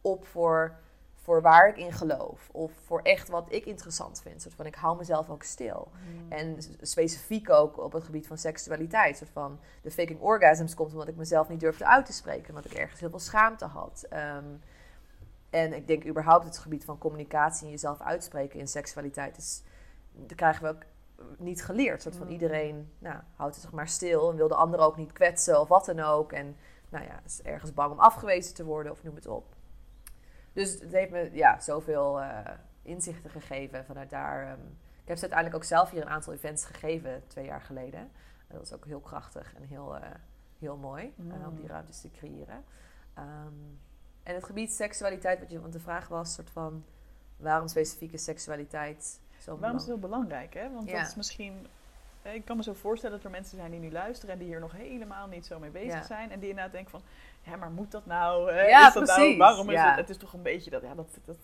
op 0.00 0.26
voor, 0.26 0.78
voor 1.22 1.42
waar 1.42 1.68
ik 1.68 1.76
in 1.76 1.92
geloof. 1.92 2.48
Of 2.52 2.72
voor 2.84 3.00
echt 3.02 3.28
wat 3.28 3.46
ik 3.52 3.66
interessant 3.66 4.20
vind. 4.22 4.42
Soort 4.42 4.54
van, 4.54 4.66
ik 4.66 4.74
hou 4.74 4.96
mezelf 4.96 5.30
ook 5.30 5.42
stil. 5.42 5.88
Mm. 5.92 6.32
En 6.32 6.56
specifiek 6.80 7.50
ook 7.50 7.78
op 7.78 7.92
het 7.92 8.04
gebied 8.04 8.26
van 8.26 8.38
seksualiteit. 8.38 9.16
Soort 9.16 9.30
van, 9.30 9.58
de 9.82 9.90
faking 9.90 10.20
orgasms 10.20 10.74
komt 10.74 10.92
omdat 10.92 11.08
ik 11.08 11.16
mezelf 11.16 11.48
niet 11.48 11.60
durfde 11.60 11.86
uit 11.86 12.06
te 12.06 12.12
spreken. 12.12 12.48
Omdat 12.48 12.64
ik 12.64 12.72
ergens 12.72 13.00
heel 13.00 13.10
veel 13.10 13.18
schaamte 13.18 13.64
had. 13.64 14.06
Ehm, 14.10 14.44
En 15.50 15.72
ik 15.72 15.86
denk 15.86 16.06
überhaupt 16.06 16.44
het 16.44 16.58
gebied 16.58 16.84
van 16.84 16.98
communicatie 16.98 17.64
en 17.64 17.70
jezelf 17.70 18.00
uitspreken 18.00 18.58
in 18.58 18.68
seksualiteit 18.68 19.36
is, 19.36 19.62
dat 20.12 20.36
krijgen 20.36 20.62
we 20.62 20.68
ook 20.68 20.82
niet 21.38 21.64
geleerd. 21.64 22.02
Soort 22.02 22.16
van 22.16 22.26
Mm. 22.26 22.32
iedereen 22.32 22.90
nou, 22.98 23.16
houdt 23.36 23.54
het 23.54 23.64
zich 23.64 23.72
maar 23.72 23.88
stil 23.88 24.30
en 24.30 24.36
wil 24.36 24.48
de 24.48 24.54
ander 24.54 24.80
ook 24.80 24.96
niet 24.96 25.12
kwetsen 25.12 25.60
of 25.60 25.68
wat 25.68 25.84
dan 25.84 26.00
ook. 26.00 26.32
En 26.32 26.56
nou 26.88 27.04
ja, 27.04 27.20
is 27.24 27.42
ergens 27.42 27.74
bang 27.74 27.92
om 27.92 27.98
afgewezen 27.98 28.54
te 28.54 28.64
worden 28.64 28.92
of 28.92 29.02
noem 29.02 29.14
het 29.14 29.26
op. 29.26 29.54
Dus 30.52 30.72
het 30.80 30.92
heeft 30.92 31.10
me 31.10 31.30
ja, 31.32 31.60
zoveel 31.60 32.20
eh, 32.20 32.38
inzichten 32.82 33.30
gegeven 33.30 33.84
vanuit 33.84 34.10
daar. 34.10 34.42
ehm, 34.46 34.60
ik 35.02 35.08
heb 35.08 35.16
ze 35.16 35.22
uiteindelijk 35.22 35.62
ook 35.62 35.68
zelf 35.68 35.90
hier 35.90 36.02
een 36.02 36.08
aantal 36.08 36.32
events 36.32 36.64
gegeven 36.64 37.22
twee 37.26 37.44
jaar 37.44 37.60
geleden. 37.60 38.00
En 38.00 38.10
dat 38.48 38.58
was 38.58 38.72
ook 38.72 38.84
heel 38.86 39.00
krachtig 39.00 39.54
en 39.54 39.62
heel, 39.62 39.96
eh, 39.96 40.10
heel 40.58 40.76
mooi 40.76 41.14
eh, 41.30 41.46
om 41.48 41.54
die 41.54 41.64
Mm. 41.64 41.70
ruimtes 41.70 42.00
te 42.00 42.10
creëren. 42.10 42.64
Ehm, 43.14 43.52
en 44.22 44.34
het 44.34 44.44
gebied 44.44 44.72
seksualiteit, 44.72 45.38
wat 45.40 45.50
je, 45.50 45.60
want 45.60 45.72
de 45.72 45.80
vraag 45.80 46.08
was 46.08 46.34
soort 46.34 46.50
van 46.50 46.84
waarom 47.36 47.68
specifieke 47.68 48.18
seksualiteit 48.18 49.20
zo 49.38 49.58
Waarom 49.58 49.76
is 49.78 49.82
het 49.82 49.90
heel 49.90 50.00
belangrijk, 50.00 50.54
hè? 50.54 50.72
Want 50.72 50.90
Ja. 50.90 50.98
dat 50.98 51.08
is 51.08 51.14
misschien... 51.14 51.66
Ik 52.22 52.44
kan 52.44 52.56
me 52.56 52.62
zo 52.62 52.72
voorstellen 52.72 53.16
dat 53.16 53.24
er 53.24 53.30
mensen 53.30 53.56
zijn 53.56 53.70
die 53.70 53.80
nu 53.80 53.90
luisteren 53.92 54.32
en 54.34 54.38
die 54.40 54.48
hier 54.48 54.60
nog 54.60 54.72
helemaal 54.72 55.26
niet 55.26 55.46
zo 55.46 55.58
mee 55.58 55.70
bezig 55.70 55.92
Ja. 55.94 56.02
zijn. 56.02 56.30
En 56.30 56.40
die 56.40 56.48
inderdaad 56.48 56.72
denken 56.72 56.90
van, 56.90 57.02
ja, 57.42 57.56
maar 57.56 57.70
moet 57.70 57.90
dat 57.90 58.06
nou? 58.06 58.52
Hè? 58.52 58.62
Ja, 58.62 58.86
is 58.86 58.94
dat 58.94 59.06
nou 59.06 59.36
waarom 59.36 59.68
is 59.70 59.74
ja. 59.74 59.88
het? 59.88 59.96
Het 59.96 60.10
is 60.10 60.16
toch 60.16 60.32
een 60.32 60.42
beetje 60.42 60.70
dat, 60.70 60.82
ja, 60.82 60.94
dat, 60.94 61.18
dat, 61.24 61.36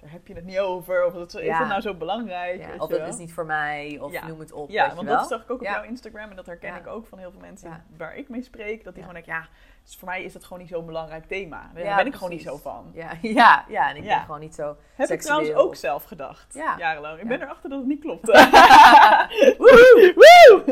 daar 0.00 0.10
heb 0.10 0.26
je 0.26 0.34
het 0.34 0.44
niet 0.44 0.58
over. 0.58 1.04
Of 1.06 1.12
dat, 1.12 1.34
is 1.34 1.44
Ja. 1.44 1.58
dat 1.58 1.68
nou 1.68 1.80
zo 1.80 1.94
belangrijk? 1.94 2.60
Ja, 2.60 2.68
of 2.78 2.88
dat 2.90 3.08
is 3.08 3.16
niet 3.16 3.32
voor 3.32 3.46
mij, 3.46 3.98
of 4.00 4.12
Ja. 4.12 4.26
noem 4.26 4.40
het 4.40 4.52
op. 4.52 4.70
Ja, 4.70 4.94
want 4.94 5.08
wel. 5.08 5.16
dat 5.16 5.28
zag 5.28 5.42
ik 5.42 5.50
ook 5.50 5.60
op 5.60 5.66
jouw 5.66 5.82
Instagram 5.82 6.30
en 6.30 6.36
dat 6.36 6.46
herken 6.46 6.76
ik 6.76 6.86
ook 6.86 7.06
van 7.06 7.18
heel 7.18 7.30
veel 7.30 7.40
mensen 7.40 7.84
waar 7.96 8.16
ik 8.16 8.28
mee 8.28 8.42
spreek. 8.42 8.84
Dat 8.84 8.94
die 8.94 9.02
gewoon 9.02 9.22
denken, 9.22 9.34
ja, 9.40 9.48
dus 9.84 9.96
voor 9.96 10.08
mij 10.08 10.22
is 10.22 10.32
dat 10.32 10.44
gewoon 10.44 10.58
niet 10.58 10.68
zo'n 10.68 10.86
belangrijk 10.86 11.24
thema. 11.26 11.70
Daar 11.74 11.84
Ja, 11.84 11.96
ben 11.96 12.06
ik 12.06 12.14
gewoon 12.14 12.30
niet 12.30 12.42
zo 12.42 12.56
van. 12.56 12.90
Ja, 12.94 13.10
ja, 13.22 13.64
ja, 13.68 13.88
en 13.90 13.96
ik 13.96 14.04
Ja. 14.04 14.14
ben 14.14 14.24
gewoon 14.24 14.40
niet 14.40 14.54
zo 14.54 14.76
Heb 14.94 15.08
ik 15.10 15.20
trouwens 15.20 15.52
ook 15.52 15.74
zelf 15.74 16.04
gedacht, 16.04 16.54
Ja. 16.54 16.74
jarenlang. 16.78 17.20
Ik 17.20 17.28
ben 17.28 17.42
erachter 17.42 17.70
dat 17.70 17.78
het 17.78 17.88
niet 17.88 18.00
klopt. 18.00 18.26
Woehoe! 19.58 20.62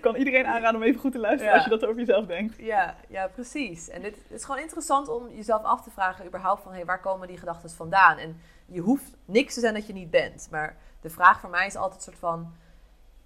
kan 0.00 0.14
iedereen 0.16 0.46
aanraden 0.46 0.80
om 0.80 0.86
even 0.86 1.00
goed 1.00 1.12
te 1.12 1.18
luisteren 1.18 1.54
als 1.54 1.64
je 1.64 1.70
dat 1.70 1.84
over 1.84 1.98
jezelf 1.98 2.26
denkt. 2.26 2.56
Ja, 2.58 2.96
ja, 3.08 3.26
precies. 3.28 3.88
En 3.88 4.02
dit 4.02 4.16
het 4.28 4.38
is 4.40 4.44
gewoon 4.44 4.60
interessant 4.60 5.08
om 5.08 5.28
jezelf 5.30 5.62
af 5.62 5.82
te 5.82 5.90
vragen 5.90 6.26
überhaupt 6.26 6.62
van... 6.62 6.72
Hey, 6.72 6.84
waar 6.84 7.00
komen 7.00 7.28
die 7.28 7.38
gedachten 7.38 7.70
vandaan? 7.70 8.18
En 8.18 8.40
je 8.66 8.80
hoeft 8.80 9.16
niks 9.24 9.54
te 9.54 9.60
zijn 9.60 9.74
dat 9.74 9.86
je 9.86 9.92
niet 9.92 10.10
bent. 10.10 10.48
Maar 10.50 10.76
de 11.00 11.10
vraag 11.10 11.40
voor 11.40 11.50
mij 11.50 11.66
is 11.66 11.76
altijd 11.76 11.94
een 11.96 12.02
soort 12.02 12.18
van... 12.18 12.52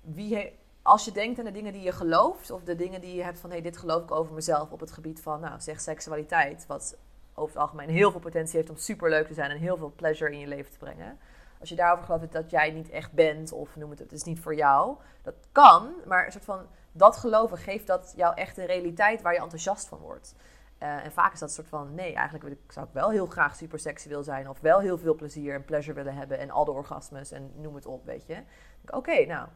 Wie 0.01 0.53
als 0.87 1.05
je 1.05 1.13
denkt 1.13 1.39
aan 1.39 1.45
de 1.45 1.51
dingen 1.51 1.73
die 1.73 1.83
je 1.83 1.93
gelooft... 1.93 2.51
of 2.51 2.63
de 2.63 2.75
dingen 2.75 3.01
die 3.01 3.15
je 3.15 3.23
hebt 3.23 3.41
van... 3.41 3.51
Hey, 3.51 3.63
dit 3.63 3.77
geloof 3.77 4.03
ik 4.03 4.11
over 4.11 4.35
mezelf 4.35 4.71
op 4.71 4.81
het 4.81 4.93
gebied 4.93 5.21
van... 5.21 5.41
Nou, 5.41 5.61
zeg 5.61 5.81
seksualiteit. 5.81 6.67
Wat 6.67 6.99
over 7.35 7.55
het 7.55 7.63
algemeen 7.63 7.89
heel 7.89 8.11
veel 8.11 8.21
potentie 8.21 8.57
heeft 8.57 8.71
om 8.71 8.77
superleuk 8.77 9.27
te 9.27 9.35
zijn... 9.35 9.51
en 9.51 9.59
heel 9.59 9.77
veel 9.77 9.93
pleasure 9.97 10.33
in 10.33 10.39
je 10.39 10.47
leven 10.47 10.73
te 10.73 10.79
brengen. 10.79 11.19
Als 11.61 11.69
je 11.69 11.75
daarover 11.75 12.05
gelooft 12.05 12.33
dat 12.33 12.51
jij 12.51 12.71
niet 12.71 12.91
echt 12.91 13.13
bent... 13.13 13.53
of 13.53 13.77
noem 13.77 13.91
het, 13.91 13.99
het 13.99 14.13
is 14.13 14.23
niet 14.23 14.41
voor 14.41 14.55
jou. 14.55 14.97
Dat 15.23 15.35
kan, 15.53 15.95
maar 16.07 16.27
een 16.27 16.33
soort 16.33 16.45
van... 16.45 16.67
Dat 16.93 17.17
geloven 17.17 17.59
geeft 17.59 17.87
dat 17.87 18.13
jou 18.17 18.35
echt 18.35 18.59
een 18.59 18.67
realiteit 18.67 19.23
waar 19.23 19.33
je 19.33 19.41
enthousiast 19.41 19.89
van 19.89 19.99
wordt. 19.99 20.35
Eh, 20.79 21.05
en 21.05 21.13
vaak 21.13 21.33
is 21.33 21.39
dat 21.39 21.49
een 21.49 21.55
soort 21.55 21.69
van, 21.69 21.95
nee, 21.95 22.15
eigenlijk 22.15 22.45
wil 22.45 22.53
ik, 22.53 22.73
zou 22.73 22.87
ik 22.87 22.93
wel 22.93 23.11
heel 23.11 23.27
graag 23.27 23.57
super 23.57 23.79
seksueel 23.79 24.23
zijn. 24.23 24.49
Of 24.49 24.61
wel 24.61 24.81
heel 24.81 24.99
veel 24.99 25.15
plezier 25.15 25.55
en 25.55 25.65
pleasure 25.65 25.95
willen 25.95 26.15
hebben. 26.15 26.39
En 26.39 26.51
al 26.51 26.65
de 26.65 26.71
orgasmes 26.71 27.31
en 27.31 27.53
noem 27.55 27.75
het 27.75 27.87
op, 27.87 28.05
weet 28.05 28.27
je. 28.27 28.43
Oké, 28.91 29.25
nou, 29.25 29.49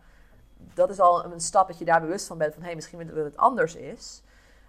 dat 0.75 0.91
is 0.91 1.01
al 1.01 1.25
een 1.25 1.41
stap 1.41 1.67
dat 1.67 1.79
je 1.79 1.85
daar 1.85 2.01
bewust 2.01 2.27
van 2.27 2.39
bent. 2.39 2.53
Van, 2.53 2.63
hé, 2.63 2.67
hey, 2.67 2.77
misschien 2.77 3.07
dat 3.07 3.25
het 3.25 3.37
anders 3.37 3.75
is. 3.75 4.23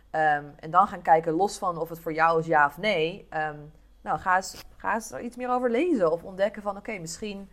Ehm, 0.10 0.46
en 0.60 0.72
dan 0.72 0.88
gaan 0.88 1.02
kijken, 1.02 1.34
los 1.34 1.58
van 1.58 1.78
of 1.78 1.90
het 1.90 2.00
voor 2.00 2.14
jou 2.14 2.40
is 2.40 2.46
ja 2.46 2.66
of 2.66 2.78
nee. 2.78 3.28
ehm, 3.30 3.58
nou, 4.02 4.20
ga 4.20 4.36
eens, 4.36 4.64
ga 4.78 4.94
eens 4.94 5.12
er 5.12 5.22
iets 5.22 5.36
meer 5.36 5.50
over 5.50 5.70
lezen. 5.70 6.12
Of 6.12 6.24
ontdekken 6.24 6.62
van, 6.62 6.78
oké, 6.78 6.98
misschien... 6.98 7.50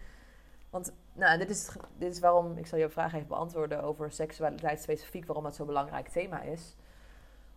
Want 0.70 0.92
nou, 1.12 1.38
dit, 1.38 1.50
is, 1.50 1.70
dit 1.98 2.12
is 2.12 2.20
waarom, 2.20 2.56
ik 2.56 2.66
zal 2.66 2.78
je 2.78 2.88
vraag 2.88 3.14
even 3.14 3.28
beantwoorden 3.28 3.82
over 3.82 4.12
seksualiteit 4.12 4.80
specifiek, 4.80 5.26
waarom 5.26 5.44
dat 5.44 5.54
zo'n 5.54 5.66
belangrijk 5.66 6.08
thema 6.08 6.42
is. 6.42 6.76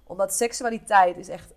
Omdat 0.03 0.33
seksualiteit 0.33 1.17
is 1.17 1.29
echt 1.29 1.53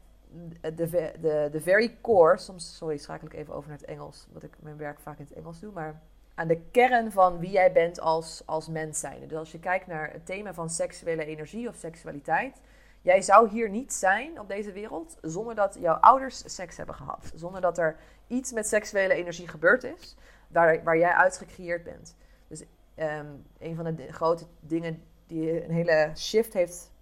de, 0.60 1.12
de, 1.20 1.48
de 1.52 1.60
very 1.60 1.98
core, 2.00 2.38
soms, 2.38 2.76
sorry, 2.76 2.96
schakel 2.96 3.26
ik 3.26 3.32
even 3.32 3.54
over 3.54 3.68
naar 3.68 3.78
het 3.78 3.86
Engels, 3.86 4.24
omdat 4.26 4.42
ik 4.42 4.56
mijn 4.60 4.76
werk 4.76 5.00
vaak 5.00 5.18
in 5.18 5.24
het 5.24 5.34
Engels 5.34 5.60
doe, 5.60 5.72
maar 5.72 6.00
aan 6.34 6.48
de 6.48 6.60
kern 6.70 7.12
van 7.12 7.38
wie 7.38 7.50
jij 7.50 7.72
bent 7.72 8.00
als, 8.00 8.42
als 8.46 8.68
mens 8.68 9.00
zijn. 9.00 9.28
Dus 9.28 9.38
als 9.38 9.52
je 9.52 9.58
kijkt 9.58 9.86
naar 9.86 10.12
het 10.12 10.26
thema 10.26 10.54
van 10.54 10.70
seksuele 10.70 11.24
energie 11.24 11.68
of 11.68 11.76
seksualiteit, 11.76 12.60
jij 13.02 13.22
zou 13.22 13.48
hier 13.48 13.70
niet 13.70 13.92
zijn 13.92 14.40
op 14.40 14.48
deze 14.48 14.72
wereld 14.72 15.16
zonder 15.22 15.54
dat 15.54 15.76
jouw 15.80 15.94
ouders 15.94 16.54
seks 16.54 16.76
hebben 16.76 16.94
gehad. 16.94 17.32
Zonder 17.34 17.60
dat 17.60 17.78
er 17.78 17.96
iets 18.26 18.52
met 18.52 18.66
seksuele 18.66 19.14
energie 19.14 19.48
gebeurd 19.48 19.84
is, 19.84 20.16
waar, 20.48 20.82
waar 20.82 20.98
jij 20.98 21.12
uit 21.12 21.38
gecreëerd 21.38 21.84
bent. 21.84 22.16
Dus 22.48 22.62
ehm, 22.94 23.26
een 23.58 23.76
van 23.76 23.94
de 23.94 24.12
grote 24.12 24.44
dingen 24.60 25.02
die 25.26 25.64
een 25.64 25.70
hele 25.70 26.10
shift 26.14 26.52
heeft 26.52 26.92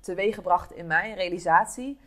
teweeggebracht 0.00 0.72
in 0.72 0.86
mij, 0.86 1.14
realisatie, 1.14 1.98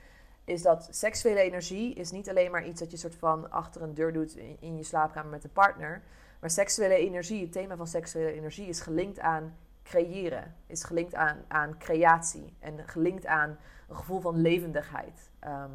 is 0.46 0.62
dat 0.62 0.88
seksuele 0.92 1.40
energie 1.40 1.94
is 1.94 2.12
niet 2.12 2.30
alleen 2.30 2.52
maar 2.52 2.66
iets 2.66 2.80
dat 2.80 2.92
je 2.92 2.98
soort 2.98 3.16
van 3.16 3.52
achter 3.52 3.82
een 3.82 3.94
deur 3.94 4.14
doet 4.14 4.36
in, 4.36 4.58
in 4.60 4.78
je 4.78 4.84
slaapkamer 4.84 5.32
met 5.32 5.44
een 5.44 5.52
partner. 5.52 6.02
Maar 6.44 6.52
seksuele 6.52 6.96
energie, 6.96 7.42
het 7.42 7.52
thema 7.52 7.76
van 7.76 7.88
seksuele 7.88 8.32
energie 8.32 8.68
is 8.68 8.80
gelinkt 8.80 9.20
aan 9.20 9.58
creëren. 9.84 10.56
Is 10.68 10.84
gelinkt 10.84 11.16
aan, 11.16 11.46
aan 11.48 11.78
creatie. 11.78 12.54
En 12.60 12.88
gelinkt 12.88 13.26
aan 13.26 13.58
een 13.90 13.96
gevoel 13.96 14.20
van 14.20 14.42
levendigheid. 14.42 15.32
Ehm, 15.40 15.72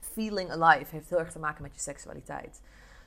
feeling 0.00 0.50
alive 0.50 0.94
heeft 0.94 1.08
heel 1.08 1.18
erg 1.18 1.32
te 1.32 1.38
maken 1.38 1.62
met 1.62 1.74
je 1.74 1.80
seksualiteit. 1.80 2.60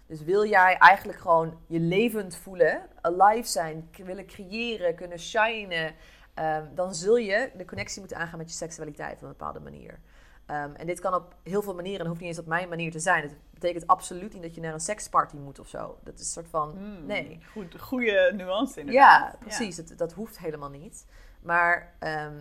Dus 0.05 0.21
wil 0.23 0.45
jij 0.45 0.77
eigenlijk 0.77 1.19
gewoon 1.19 1.59
je 1.67 1.79
levend 1.79 2.35
voelen, 2.35 2.81
alive 3.01 3.47
zijn, 3.47 3.89
willen 4.03 4.25
creëren, 4.25 4.95
kunnen 4.95 5.19
shinen, 5.19 5.95
ehm, 6.33 6.65
dan 6.75 6.95
zul 6.95 7.17
je 7.17 7.51
de 7.57 7.65
connectie 7.65 7.99
moeten 7.99 8.17
aangaan 8.17 8.37
met 8.37 8.49
je 8.49 8.55
seksualiteit 8.55 9.15
op 9.15 9.21
een 9.21 9.27
bepaalde 9.27 9.59
manier. 9.59 9.99
Ehm, 10.45 10.73
en 10.73 10.85
dit 10.87 10.99
kan 10.99 11.13
op 11.13 11.35
heel 11.43 11.61
veel 11.61 11.75
manieren, 11.75 11.99
en 12.01 12.07
hoeft 12.07 12.19
niet 12.19 12.29
eens 12.29 12.39
op 12.39 12.45
mijn 12.45 12.69
manier 12.69 12.91
te 12.91 12.99
zijn. 12.99 13.21
Het 13.23 13.35
betekent 13.53 13.87
absoluut 13.87 14.33
niet 14.33 14.41
dat 14.41 14.55
je 14.55 14.61
naar 14.61 14.73
een 14.73 14.79
seksparty 14.79 15.35
moet 15.35 15.59
of 15.59 15.67
zo. 15.67 15.97
Dat 16.03 16.13
is 16.13 16.19
een 16.19 16.25
soort 16.25 16.47
van, 16.47 16.71
Hmm, 16.71 17.05
nee. 17.05 17.39
Goed, 17.51 17.79
goede 17.79 18.31
nuance 18.35 18.79
inderdaad. 18.79 19.31
Ja, 19.31 19.37
precies. 19.39 19.75
Dat, 19.75 19.97
dat 19.97 20.13
hoeft 20.13 20.39
helemaal 20.39 20.69
niet. 20.69 21.05
Maar 21.41 21.95
ehm, 21.99 22.37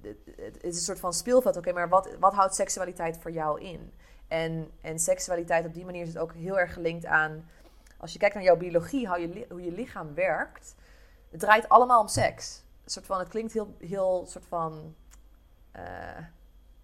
het, 0.00 0.16
het 0.36 0.62
is 0.64 0.76
een 0.76 0.82
soort 0.82 1.00
van 1.00 1.12
speelveld. 1.12 1.56
Oké, 1.56 1.72
maar 1.72 1.88
wat, 1.88 2.16
wat 2.20 2.34
houdt 2.34 2.54
seksualiteit 2.54 3.18
voor 3.18 3.30
jou 3.30 3.60
in? 3.60 3.92
En, 4.28 4.70
en 4.80 4.98
seksualiteit 4.98 5.66
op 5.66 5.74
die 5.74 5.84
manier 5.84 6.02
is 6.02 6.08
het 6.08 6.18
ook 6.18 6.32
heel 6.32 6.58
erg 6.58 6.72
gelinkt 6.72 7.06
aan... 7.06 7.48
Als 7.98 8.12
je 8.12 8.18
kijkt 8.18 8.34
naar 8.34 8.44
jouw 8.44 8.56
biologie, 8.56 9.08
hoe 9.08 9.20
je, 9.20 9.46
hoe 9.48 9.62
je 9.64 9.72
lichaam 9.72 10.14
werkt... 10.14 10.74
Het 11.30 11.40
draait 11.40 11.68
allemaal 11.68 12.00
om 12.00 12.08
seks. 12.08 12.62
Een 12.84 12.90
soort 12.90 13.06
van, 13.06 13.18
het 13.18 13.28
klinkt 13.28 13.52
heel, 13.52 13.76
heel 13.78 14.26
soort 14.26 14.44
van... 14.46 14.94
eh, 15.72 15.82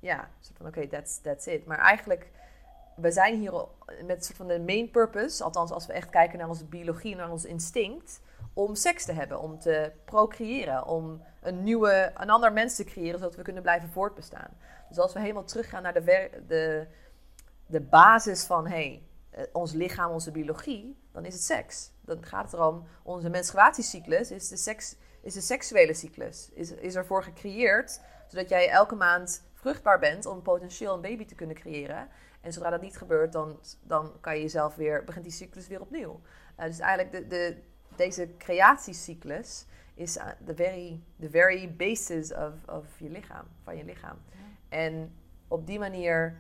ja, 0.01 0.29
soort 0.41 0.57
van 0.57 0.67
oké, 0.67 0.87
that's, 0.87 1.21
that's 1.21 1.47
it. 1.47 1.67
Maar 1.67 1.79
eigenlijk, 1.79 2.31
we 2.97 3.11
zijn 3.11 3.39
hier 3.39 3.67
met 4.05 4.25
soort 4.25 4.37
van 4.37 4.47
de 4.49 4.61
main 4.61 4.91
purpose... 4.91 5.45
Althans, 5.45 5.71
als 5.71 5.87
we 5.87 5.93
echt 5.93 6.11
kijken 6.11 6.39
naar 6.39 6.49
onze 6.49 6.65
biologie, 6.65 7.17
naar 7.17 7.31
ons 7.31 7.45
instinct 7.45 8.21
om 8.53 8.75
seks 8.75 9.05
te 9.05 9.13
hebben, 9.13 9.41
om 9.41 9.59
te 9.59 9.93
procreëren, 10.05 10.87
om 10.87 11.23
een 11.41 11.63
nieuwe, 11.63 12.13
een 12.17 12.31
ander 12.31 12.53
mens 12.53 12.77
te 12.77 12.85
creëren, 12.85 13.19
zodat 13.19 13.37
we 13.37 13.43
kunnen 13.43 13.63
blijven 13.63 13.89
voortbestaan. 13.89 14.51
Dus 14.89 14.99
als 14.99 15.13
we 15.13 15.21
helemaal 15.21 15.45
teruggaan 15.45 15.83
naar 15.83 15.95
de, 15.95 16.31
de, 16.47 16.87
de 17.67 17.81
basis 17.81 18.45
van 18.45 18.67
hey, 18.67 19.03
eh, 19.31 19.45
ons 19.53 19.73
lichaam, 19.73 20.11
onze 20.11 20.31
biologie, 20.31 20.99
dan 21.13 21.25
is 21.25 21.35
het 21.35 21.43
seks. 21.43 21.91
Dan 22.01 22.25
gaat 22.25 22.45
het 22.45 22.53
erom, 22.53 22.87
onze 23.03 23.29
menstruatiecyclus 23.29 24.31
is 24.31 24.49
de, 24.49 24.57
seks, 24.57 24.97
is 25.23 25.35
de 25.35 25.41
seksuele 25.41 25.95
cyclus. 25.95 26.51
Is, 26.55 26.71
is 26.71 26.95
ervoor 26.95 27.23
gecreëerd, 27.23 28.01
zodat 28.29 28.49
jij 28.49 28.69
elke 28.69 28.95
maand 28.95 29.43
vruchtbaar 29.59 29.99
bent 29.99 30.27
om 30.27 30.43
potentieel 30.43 30.95
een 30.95 31.01
baby 31.01 31.25
te 31.25 31.35
kunnen 31.35 31.57
creëren. 31.57 32.09
En 32.41 32.53
zodra 32.53 32.71
dat 32.71 32.81
niet 32.81 32.97
gebeurt, 32.97 33.33
dan, 33.33 33.59
dan 33.83 34.13
kan 34.21 34.35
je 34.35 34.43
jezelf 34.43 34.75
weer, 34.75 35.05
begint 35.05 35.25
die 35.25 35.33
cyclus 35.33 35.69
weer 35.69 35.81
opnieuw. 35.81 36.21
Eh, 36.57 36.67
dus 36.67 36.79
eigenlijk 36.79 37.13
de, 37.13 37.27
de, 37.27 37.57
deze 37.97 38.29
creatiecyclus 38.39 39.67
is 39.95 40.17
uh, 40.17 40.25
the 40.45 40.55
very, 40.55 41.01
the 41.21 41.31
very 41.31 41.75
basis 41.77 42.33
of, 42.33 42.53
of 42.67 42.85
je 42.99 43.11
lichaam, 43.11 43.47
van 43.63 43.77
je 43.77 43.85
lichaam. 43.85 44.17
En 44.69 45.13
op 45.49 45.67
die 45.67 45.79
manier, 45.79 46.37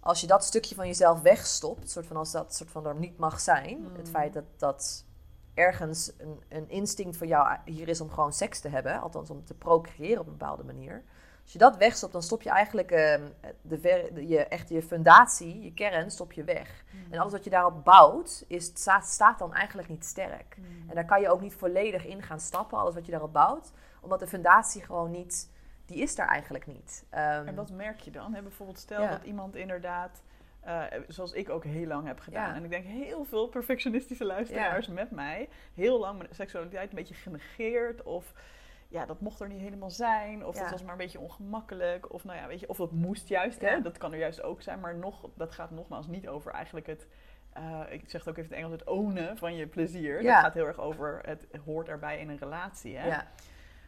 als 0.00 0.20
je 0.20 0.26
dat 0.26 0.44
stukje 0.44 0.74
van 0.74 0.86
jezelf 0.86 1.20
wegstopt, 1.20 1.90
soort 1.90 2.06
van 2.06 2.16
als 2.16 2.32
dat 2.32 2.54
soort 2.54 2.70
van 2.70 2.86
er 2.86 2.94
niet 2.94 3.18
mag 3.18 3.40
zijn, 3.40 3.78
Mm. 3.78 3.96
het 3.96 4.08
feit 4.08 4.32
dat, 4.32 4.44
dat 4.56 5.04
ergens 5.54 6.12
een, 6.18 6.42
een 6.48 6.68
instinct 6.68 7.16
van 7.16 7.26
jou 7.26 7.56
hier 7.64 7.88
is 7.88 8.00
om 8.00 8.10
gewoon 8.10 8.32
seks 8.32 8.60
te 8.60 8.68
hebben, 8.68 9.00
althans 9.00 9.30
om 9.30 9.44
te 9.44 9.54
procreëren 9.54 10.20
op 10.20 10.26
een 10.26 10.36
bepaalde 10.36 10.64
manier. 10.64 11.04
Als 11.48 11.56
je 11.56 11.62
dat 11.62 11.76
wegstopt, 11.76 12.12
dan 12.12 12.22
stop 12.22 12.42
je 12.42 12.50
eigenlijk 12.50 12.90
ehm, 12.90 13.22
de, 13.62 13.78
ver- 13.78 14.14
de- 14.14 14.26
je, 14.28 14.38
echt 14.44 14.68
je 14.68 14.82
fundatie, 14.82 15.62
je 15.62 15.72
kern, 15.74 16.10
stop 16.10 16.32
je 16.32 16.44
weg. 16.44 16.84
En 17.10 17.18
alles 17.18 17.32
wat 17.32 17.44
je 17.44 17.50
daarop 17.50 17.84
bouwt, 17.84 18.44
is, 18.48 18.64
staat, 18.64 19.06
staat 19.06 19.38
dan 19.38 19.54
eigenlijk 19.54 19.88
niet 19.88 20.04
sterk. 20.04 20.56
En 20.88 20.94
daar 20.94 21.04
kan 21.04 21.20
je 21.20 21.30
ook 21.30 21.40
niet 21.40 21.54
volledig 21.54 22.06
in 22.06 22.22
gaan 22.22 22.40
stappen, 22.40 22.78
alles 22.78 22.94
wat 22.94 23.04
je 23.04 23.10
daarop 23.10 23.32
bouwt. 23.32 23.72
Omdat 24.00 24.20
de 24.20 24.26
fundatie 24.26 24.82
gewoon 24.84 25.10
niet, 25.10 25.50
die 25.86 25.98
is 26.02 26.14
daar 26.14 26.28
eigenlijk 26.28 26.66
niet. 26.66 27.04
Ehm, 27.10 27.46
En 27.46 27.54
wat 27.54 27.70
merk 27.70 28.00
je 28.00 28.10
dan? 28.10 28.34
Hè, 28.34 28.42
bijvoorbeeld 28.42 28.78
stel 28.78 29.02
Ja. 29.02 29.10
dat 29.10 29.22
iemand 29.24 29.54
inderdaad 29.56 30.22
Eh, 30.60 30.82
zoals 31.08 31.32
ik 31.32 31.48
ook 31.50 31.64
heel 31.64 31.86
lang 31.86 32.06
heb 32.06 32.20
gedaan. 32.20 32.48
Ja. 32.48 32.54
En 32.54 32.64
ik 32.64 32.70
denk 32.70 32.84
heel 32.84 33.24
veel 33.24 33.46
perfectionistische 33.48 34.24
luisteraars 34.24 34.86
met 34.88 35.10
mij. 35.10 35.48
Heel 35.74 35.98
lang 35.98 36.18
mijn 36.18 36.34
seksualiteit 36.34 36.90
een 36.90 36.96
beetje 36.96 37.14
genegeerd. 37.14 38.02
Of 38.02 38.32
ja, 38.88 39.06
dat 39.06 39.20
mocht 39.20 39.40
er 39.40 39.48
niet 39.48 39.60
helemaal 39.60 39.90
zijn. 39.90 40.44
Of 40.46 40.54
Ja. 40.54 40.60
dat 40.60 40.70
was 40.70 40.82
maar 40.82 40.92
een 40.92 40.98
beetje 40.98 41.20
ongemakkelijk. 41.20 42.12
Of 42.12 42.24
nou 42.24 42.38
ja, 42.38 42.46
weet 42.46 42.60
je, 42.60 42.68
of 42.68 42.76
dat 42.76 42.92
moest 42.92 43.28
juist. 43.28 43.60
Ja. 43.60 43.68
Hè? 43.68 43.80
Dat 43.80 43.98
kan 43.98 44.12
er 44.12 44.18
juist 44.18 44.42
ook 44.42 44.62
zijn. 44.62 44.80
Maar 44.80 44.94
nog, 44.96 45.28
dat 45.34 45.52
gaat 45.52 45.70
nogmaals 45.70 46.06
niet 46.06 46.28
over 46.28 46.52
eigenlijk 46.52 46.86
het... 46.86 47.06
eh, 47.52 47.80
ik 47.88 48.10
zeg 48.10 48.24
het 48.24 48.28
ook 48.28 48.36
even 48.36 48.50
in 48.50 48.56
het 48.56 48.64
Engels, 48.64 48.72
het 48.80 48.88
ownen 48.88 49.36
van 49.36 49.56
je 49.56 49.66
plezier. 49.66 50.22
Ja. 50.22 50.34
Dat 50.34 50.42
gaat 50.44 50.54
heel 50.54 50.66
erg 50.66 50.78
over, 50.78 51.20
het 51.22 51.46
hoort 51.64 51.88
erbij 51.88 52.18
in 52.20 52.28
een 52.28 52.38
relatie. 52.38 52.96
Hè? 52.96 53.06
Ja. 53.06 53.26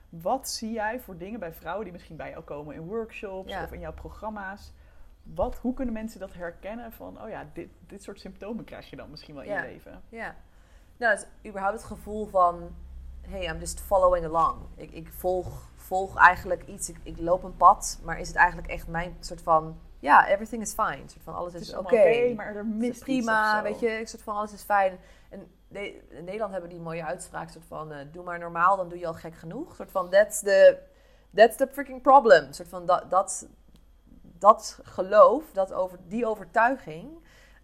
Wat 0.08 0.48
zie 0.48 0.72
jij 0.72 1.00
voor 1.00 1.16
dingen 1.16 1.40
bij 1.40 1.52
vrouwen 1.52 1.84
die 1.84 1.92
misschien 1.92 2.16
bij 2.16 2.30
jou 2.30 2.42
komen 2.44 2.74
in 2.74 2.86
workshops 2.86 3.54
of 3.62 3.72
in 3.72 3.80
jouw 3.80 3.92
programma's? 3.94 4.72
Wat, 5.22 5.56
hoe 5.56 5.74
kunnen 5.74 5.94
mensen 5.94 6.20
dat 6.20 6.32
herkennen 6.32 6.92
van, 6.92 7.22
oh 7.22 7.28
ja, 7.28 7.46
dit, 7.52 7.68
dit 7.86 8.02
soort 8.02 8.20
symptomen 8.20 8.64
krijg 8.64 8.90
je 8.90 8.96
dan 8.96 9.10
misschien 9.10 9.34
wel 9.34 9.44
in 9.44 9.52
je 9.52 9.60
leven? 9.60 10.02
Ja. 10.08 10.34
Nou, 10.96 11.12
het 11.14 11.28
überhaupt 11.46 11.76
het 11.76 11.86
gevoel 11.86 12.26
van... 12.26 12.74
Hey, 13.28 13.48
I'm 13.48 13.58
just 13.58 13.80
following 13.80 14.26
along. 14.26 14.56
Ik, 14.76 14.90
ik 14.90 15.08
volg, 15.12 15.68
volg 15.76 16.16
eigenlijk 16.16 16.66
iets. 16.66 16.88
Ik, 16.88 16.96
ik 17.02 17.18
loop 17.18 17.42
een 17.42 17.56
pad. 17.56 18.00
Maar 18.02 18.18
is 18.20 18.28
het 18.28 18.36
eigenlijk 18.36 18.68
echt 18.68 18.86
mijn 18.86 19.16
soort 19.20 19.42
van... 19.42 19.78
Ja, 19.98 20.28
everything 20.28 20.62
is 20.62 20.72
fine. 20.72 21.02
Soort 21.06 21.22
van 21.24 21.34
alles 21.34 21.52
Het 21.52 21.62
is 21.62 21.68
is 21.68 21.74
oké. 21.74 22.32
maar 22.36 22.56
er 22.56 22.66
mist 22.66 23.00
prima, 23.00 23.62
weet 23.62 23.80
je. 23.80 24.02
Soort 24.04 24.22
van 24.22 24.36
alles 24.36 24.52
is 24.52 24.62
fijn. 24.62 24.98
En 25.28 25.50
in 25.68 26.24
Nederland 26.24 26.52
hebben 26.52 26.70
die 26.70 26.80
mooie 26.80 27.04
uitspraak. 27.04 27.50
soort 27.50 27.64
van, 27.64 27.92
eh, 27.92 28.06
doe 28.12 28.24
maar 28.24 28.38
normaal, 28.38 28.76
dan 28.76 28.88
doe 28.88 28.98
je 28.98 29.06
al 29.06 29.14
gek 29.14 29.34
genoeg. 29.34 29.74
soort 29.74 29.90
van, 29.90 30.10
that's 30.10 30.40
the, 30.40 30.78
that's 31.34 31.56
the 31.56 31.68
freaking 31.72 32.02
problem. 32.02 32.52
soort 32.52 32.68
van, 32.68 32.86
dat, 32.86 33.10
dat, 33.10 33.48
dat 34.22 34.78
geloof, 34.82 35.44
dat 35.52 35.72
over, 35.72 35.98
die 36.06 36.26
overtuiging... 36.26 37.10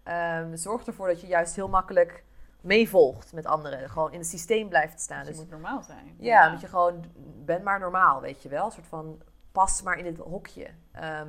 ehm, 0.03 0.55
zorgt 0.55 0.87
ervoor 0.87 1.07
dat 1.07 1.21
je 1.21 1.27
juist 1.27 1.55
heel 1.55 1.69
makkelijk 1.69 2.23
meevolgt 2.67 3.33
met 3.33 3.45
anderen. 3.45 3.89
Gewoon 3.89 4.11
in 4.13 4.19
het 4.19 4.27
systeem 4.27 4.69
blijft 4.69 4.99
staan. 5.01 5.17
Dus 5.17 5.27
je 5.27 5.31
Dus 5.33 5.41
moet 5.41 5.51
normaal 5.51 5.83
zijn. 5.83 6.15
ja, 6.19 6.49
dat 6.49 6.61
je 6.61 6.67
gewoon, 6.67 7.03
ben 7.45 7.63
maar 7.63 7.79
normaal, 7.79 8.21
weet 8.21 8.43
je 8.43 8.49
wel. 8.49 8.65
Een 8.65 8.71
soort 8.71 8.87
van, 8.87 9.21
pas 9.51 9.81
maar 9.81 9.97
in 9.97 10.05
het 10.05 10.17
hokje. 10.17 10.67
Ehm, 10.91 11.27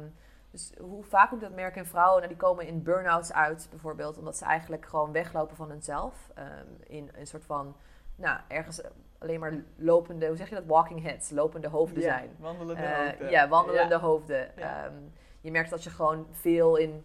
dus 0.51 0.73
hoe 0.81 1.05
vaak 1.05 1.33
ik 1.33 1.41
dat 1.41 1.53
merk 1.55 1.77
in 1.77 1.85
vrouwen, 1.87 2.17
nou, 2.17 2.29
die 2.29 2.37
komen 2.37 2.67
in 2.67 2.83
burn-outs 2.83 3.33
uit 3.33 3.67
bijvoorbeeld, 3.71 4.19
omdat 4.19 4.37
ze 4.37 4.45
eigenlijk 4.45 4.87
gewoon 4.87 5.13
weglopen 5.13 5.57
van 5.57 5.71
hunzelf. 5.71 6.31
Ehm, 6.35 6.67
in 6.87 7.11
een 7.15 7.27
soort 7.27 7.45
van, 7.45 7.77
nou, 8.17 8.39
ergens 8.49 8.81
alleen 9.19 9.41
maar 9.41 9.55
lopende, 9.77 10.27
hoe 10.27 10.37
zeg 10.37 10.49
je 10.49 10.55
dat, 10.55 10.65
walking 10.67 11.03
heads, 11.03 11.31
lopende 11.31 11.69
hoofden 11.69 12.03
Ja, 12.03 12.09
zijn. 12.09 12.31
wandelende 12.39 12.83
Eh, 12.83 12.97
hoofden. 13.07 13.31
ja, 13.31 13.49
wandelende 13.49 13.95
Ja. 13.95 14.01
hoofden. 14.01 14.57
Ehm, 14.57 14.95
je 15.41 15.51
merkt 15.51 15.71
dat 15.71 15.85
je 15.85 15.91
gewoon 15.91 16.27
veel 16.33 16.77
in. 16.77 17.05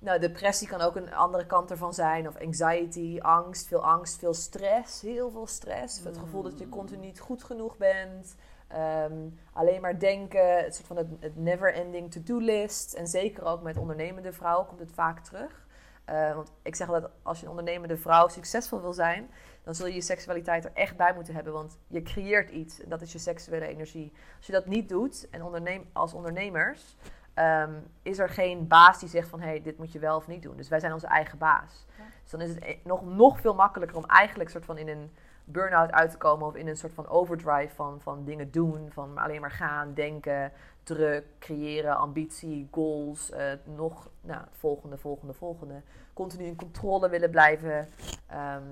Nou, 0.00 0.20
depressie 0.20 0.68
kan 0.68 0.80
ook 0.80 0.96
een 0.96 1.14
andere 1.14 1.46
kant 1.46 1.70
ervan 1.70 1.94
zijn. 1.94 2.28
Of 2.28 2.36
anxiety, 2.40 3.18
angst, 3.20 3.66
veel 3.66 3.84
angst, 3.84 4.18
veel 4.18 4.34
stress. 4.34 5.00
Heel 5.02 5.30
veel 5.30 5.46
stress. 5.46 6.04
Het 6.04 6.18
gevoel 6.18 6.42
dat 6.42 6.58
je 6.58 6.64
Mm. 6.64 6.70
continu 6.70 7.06
niet 7.06 7.20
goed 7.20 7.44
genoeg 7.44 7.76
bent. 7.76 8.34
Ehm, 8.68 9.28
alleen 9.52 9.80
maar 9.80 9.98
denken. 9.98 10.64
Het 10.64 10.74
soort 10.74 10.86
van 10.86 10.96
het, 10.96 11.08
het 11.20 11.36
never-ending 11.36 12.12
to-do-list. 12.12 12.92
En 12.94 13.06
zeker 13.06 13.44
ook 13.44 13.62
met 13.62 13.76
ondernemende 13.76 14.32
vrouwen 14.32 14.66
komt 14.66 14.80
het 14.80 14.92
vaak 14.92 15.20
terug. 15.20 15.66
Eh, 16.04 16.34
want 16.34 16.52
ik 16.62 16.76
zeg 16.76 16.88
altijd, 16.88 17.12
als 17.22 17.38
je 17.38 17.44
een 17.44 17.50
ondernemende 17.50 17.96
vrouw 17.96 18.28
succesvol 18.28 18.80
wil 18.80 18.92
zijn, 18.92 19.30
dan 19.64 19.74
zul 19.74 19.86
je 19.86 19.94
je 19.94 20.00
seksualiteit 20.00 20.64
er 20.64 20.70
echt 20.74 20.96
bij 20.96 21.14
moeten 21.14 21.34
hebben. 21.34 21.52
Want 21.52 21.78
je 21.86 22.02
creëert 22.02 22.50
iets 22.50 22.82
en 22.82 22.88
dat 22.88 23.00
is 23.02 23.12
je 23.12 23.18
seksuele 23.18 23.66
energie. 23.66 24.12
Als 24.36 24.46
je 24.46 24.52
dat 24.52 24.66
niet 24.66 24.88
doet, 24.88 25.28
en 25.30 25.42
onderneem, 25.42 25.88
als 25.92 26.12
ondernemers, 26.14 26.96
ehm, 27.34 27.72
is 28.02 28.18
er 28.18 28.28
geen 28.28 28.68
baas 28.68 28.98
die 28.98 29.08
zegt 29.08 29.28
van 29.28 29.40
hé, 29.40 29.46
hey, 29.46 29.62
dit 29.62 29.78
moet 29.78 29.92
je 29.92 29.98
wel 29.98 30.16
of 30.16 30.26
niet 30.26 30.42
doen. 30.42 30.56
Dus 30.56 30.68
wij 30.68 30.80
zijn 30.80 30.92
onze 30.92 31.06
eigen 31.06 31.38
baas. 31.38 31.86
Ja. 31.98 32.04
Dus 32.22 32.30
dan 32.30 32.40
is 32.40 32.48
het 32.54 32.64
e- 32.64 32.78
nog, 32.84 33.04
nog 33.04 33.40
veel 33.40 33.54
makkelijker 33.54 33.96
om 33.96 34.04
eigenlijk 34.04 34.50
soort 34.50 34.64
van 34.64 34.78
in 34.78 34.88
een 34.88 35.10
burn-out 35.44 35.92
uit 35.92 36.10
te 36.10 36.16
komen 36.16 36.46
of 36.46 36.54
in 36.54 36.68
een 36.68 36.76
soort 36.76 36.92
van 36.92 37.08
overdrive 37.08 37.74
van, 37.74 38.00
van 38.00 38.24
dingen 38.24 38.50
doen, 38.50 38.88
van 38.92 39.18
alleen 39.18 39.40
maar 39.40 39.50
gaan, 39.50 39.94
denken, 39.94 40.52
druk, 40.82 41.24
creëren, 41.38 41.96
ambitie, 41.96 42.68
goals, 42.70 43.30
eh, 43.30 43.52
nog 43.64 44.08
nou, 44.20 44.42
volgende, 44.50 44.98
volgende, 44.98 45.34
volgende. 45.34 45.82
Continu 46.12 46.44
in 46.44 46.56
controle 46.56 47.08
willen 47.08 47.30
blijven. 47.30 47.88
ehm, 48.26 48.62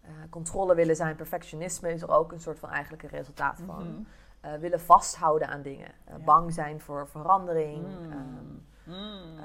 eh, 0.00 0.10
controle 0.30 0.74
willen 0.74 0.96
zijn, 0.96 1.16
perfectionisme 1.16 1.92
is 1.92 2.02
er 2.02 2.10
ook 2.10 2.32
een 2.32 2.40
soort 2.40 2.58
van 2.58 2.70
eigenlijk 2.70 3.02
een 3.02 3.08
resultaat 3.08 3.60
van. 3.66 3.88
Mhm. 3.88 4.02
Eh, 4.46 4.52
willen 4.60 4.80
vasthouden 4.80 5.48
aan 5.48 5.62
dingen. 5.62 5.88
Eh, 6.04 6.14
Ja. 6.18 6.24
Bang 6.24 6.52
zijn 6.52 6.80
voor 6.80 7.08
verandering. 7.08 7.86
Mm. 7.86 8.12
ehm, 8.12 8.54
Mm. 8.84 9.38
eh, 9.38 9.44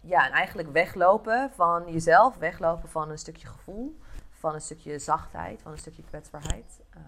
ja, 0.00 0.26
en 0.26 0.32
eigenlijk 0.32 0.72
weglopen 0.72 1.50
van 1.54 1.92
jezelf, 1.92 2.36
weglopen 2.36 2.88
van 2.88 3.10
een 3.10 3.18
stukje 3.18 3.46
gevoel, 3.46 3.98
van 4.30 4.54
een 4.54 4.60
stukje 4.60 4.98
zachtheid, 4.98 5.62
van 5.62 5.72
een 5.72 5.78
stukje 5.78 6.02
kwetsbaarheid. 6.04 6.80
Ehm, 6.90 7.04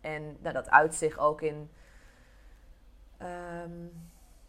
en 0.00 0.36
nou, 0.40 0.54
dat 0.54 0.70
uit 0.70 0.94
zich 0.94 1.18
ook 1.18 1.40
in. 1.42 1.70
ehm, 3.18 3.70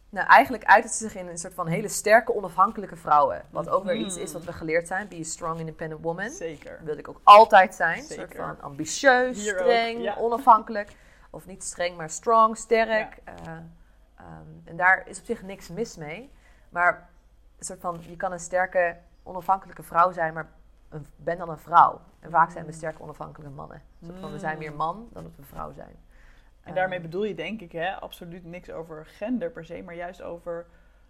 nou, 0.10 0.28
eigenlijk 0.28 0.64
uit 0.66 0.84
het 0.84 0.94
zich 0.94 1.16
in 1.16 1.28
een 1.28 1.38
soort 1.38 1.54
van 1.54 1.68
hele 1.68 1.88
sterke, 1.88 2.36
onafhankelijke 2.36 2.96
vrouwen. 2.96 3.42
Wat 3.50 3.70
ook 3.70 3.84
weer 3.84 3.96
iets 3.96 4.18
is 4.18 4.34
wat 4.34 4.44
we 4.44 4.54
geleerd 4.54 4.88
zijn: 4.88 5.08
be 5.08 5.16
a 5.20 5.24
strong, 5.24 5.60
independent 5.60 6.02
woman. 6.02 6.30
Zeker. 6.30 6.72
Dat 6.78 6.86
wil 6.86 6.98
ik 6.98 7.08
ook 7.08 7.22
altijd 7.24 7.76
zijn. 7.76 7.98
Een 7.98 8.04
soort 8.04 8.20
Zeker. 8.30 8.46
van 8.46 8.62
ambitieus, 8.62 9.44
Hier 9.44 9.60
streng, 9.60 10.02
ja. 10.02 10.16
onafhankelijk. 10.16 10.96
Of 11.36 11.46
niet 11.46 11.64
streng, 11.64 11.98
maar 11.98 12.10
strong, 12.10 12.58
sterk. 12.58 13.18
Eh, 13.24 13.34
ehm, 14.16 14.48
en 14.64 14.76
daar 14.78 15.08
is 15.08 15.20
op 15.20 15.26
zich 15.26 15.42
niks 15.44 15.70
mis 15.70 15.98
mee. 15.98 16.32
Maar 16.70 17.10
een 17.58 17.66
soort 17.66 17.80
van, 17.80 18.00
je 18.08 18.16
kan 18.16 18.32
een 18.32 18.40
sterke, 18.40 18.98
onafhankelijke 19.24 19.84
vrouw 19.84 20.12
zijn, 20.12 20.34
maar 20.34 20.50
een, 20.90 21.06
ben 21.16 21.38
dan 21.38 21.50
een 21.50 21.58
vrouw. 21.58 22.02
En 22.20 22.30
vaak 22.32 22.52
zijn 22.52 22.66
we 22.66 22.72
Mm. 22.72 22.78
sterke, 22.78 23.02
onafhankelijke 23.02 23.54
mannen. 23.56 23.82
Soort 24.06 24.20
van, 24.20 24.32
we 24.32 24.40
zijn 24.40 24.58
meer 24.58 24.74
man 24.74 25.10
dan 25.14 25.24
dat 25.24 25.36
we 25.36 25.44
vrouw 25.44 25.72
zijn. 25.74 25.96
En 26.62 26.74
daarmee 26.74 26.98
Ehm, 26.98 27.08
bedoel 27.08 27.24
je 27.24 27.36
denk 27.36 27.62
ik 27.62 27.72
hè, 27.72 27.94
absoluut 28.00 28.46
niks 28.46 28.70
over 28.72 29.06
gender 29.06 29.50
per 29.52 29.66
se, 29.66 29.82
maar 29.84 29.96
juist 29.96 30.22
over 30.22 30.66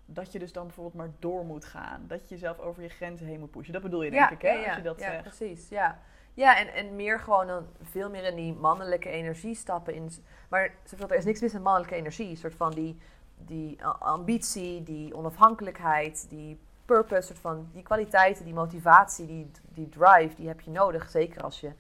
dat 0.06 0.32
je 0.32 0.40
dus 0.40 0.54
dan 0.54 0.66
bijvoorbeeld 0.66 0.96
maar 0.96 1.12
door 1.20 1.46
moet 1.46 1.66
gaan. 1.66 2.04
Dat 2.08 2.20
je 2.30 2.36
jezelf 2.36 2.60
over 2.60 2.84
je 2.84 2.90
grenzen 2.90 3.28
heen 3.28 3.40
moet 3.40 3.52
pushen. 3.52 3.74
Dat 3.74 3.82
bedoel 3.82 4.04
je 4.04 4.12
denk 4.12 4.30
ik 4.30 4.42
hè, 4.42 4.50
ja, 4.50 4.66
als 4.68 4.76
je 4.76 4.82
dat 4.82 5.00
ja, 5.00 5.10
zegt. 5.12 5.22
precies. 5.22 5.70
Ja, 5.70 6.00
ja 6.36 6.58
en, 6.58 6.74
en 6.74 6.96
meer 6.96 7.20
gewoon 7.20 7.48
dan 7.48 7.66
veel 7.82 8.10
meer 8.10 8.24
in 8.24 8.36
die 8.36 8.54
mannelijke 8.54 9.10
energie 9.10 9.56
stappen. 9.56 9.94
In, 9.94 10.12
maar 10.50 10.72
er 11.10 11.16
is 11.16 11.26
niks 11.26 11.42
mis 11.42 11.54
met 11.54 11.64
mannelijke 11.64 11.96
energie. 11.96 12.30
Een 12.30 12.38
soort 12.38 12.56
van 12.56 12.72
die, 12.72 12.98
die 13.38 13.86
ambitie, 13.86 14.84
die 14.84 15.16
onafhankelijkheid, 15.16 16.30
die 16.30 16.60
purpose, 16.86 17.28
soort 17.28 17.40
van 17.40 17.70
die 17.74 17.84
kwaliteiten, 17.84 18.46
die 18.46 18.54
motivatie, 18.54 19.26
die, 19.26 19.52
die 19.74 19.90
drive, 19.90 20.36
die 20.36 20.48
heb 20.48 20.62
je 20.62 20.72
nodig. 20.72 21.10
Zeker 21.10 21.44
als 21.44 21.60
je 21.60 21.72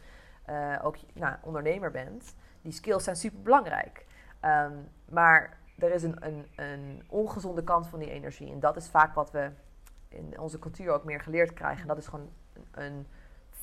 eh, 0.45 0.79
ook 0.83 0.95
nou, 1.13 1.35
ondernemer 1.41 1.91
bent. 1.91 2.35
Die 2.61 2.71
skills 2.71 3.03
zijn 3.03 3.15
super 3.15 3.41
belangrijk. 3.41 4.05
maar 5.09 5.57
er 5.79 5.91
is 5.91 6.03
een, 6.03 6.25
een, 6.25 6.47
een 6.55 7.03
ongezonde 7.07 7.63
kant 7.63 7.87
van 7.87 7.99
die 7.99 8.11
energie. 8.11 8.51
En 8.51 8.59
dat 8.59 8.75
is 8.75 8.87
vaak 8.87 9.15
wat 9.15 9.31
we 9.31 9.49
in 10.07 10.39
onze 10.39 10.59
cultuur 10.59 10.91
ook 10.91 11.03
meer 11.03 11.21
geleerd 11.21 11.53
krijgen. 11.53 11.81
En 11.81 11.87
dat 11.87 11.97
is 11.97 12.07
gewoon 12.07 12.29
een 12.71 13.07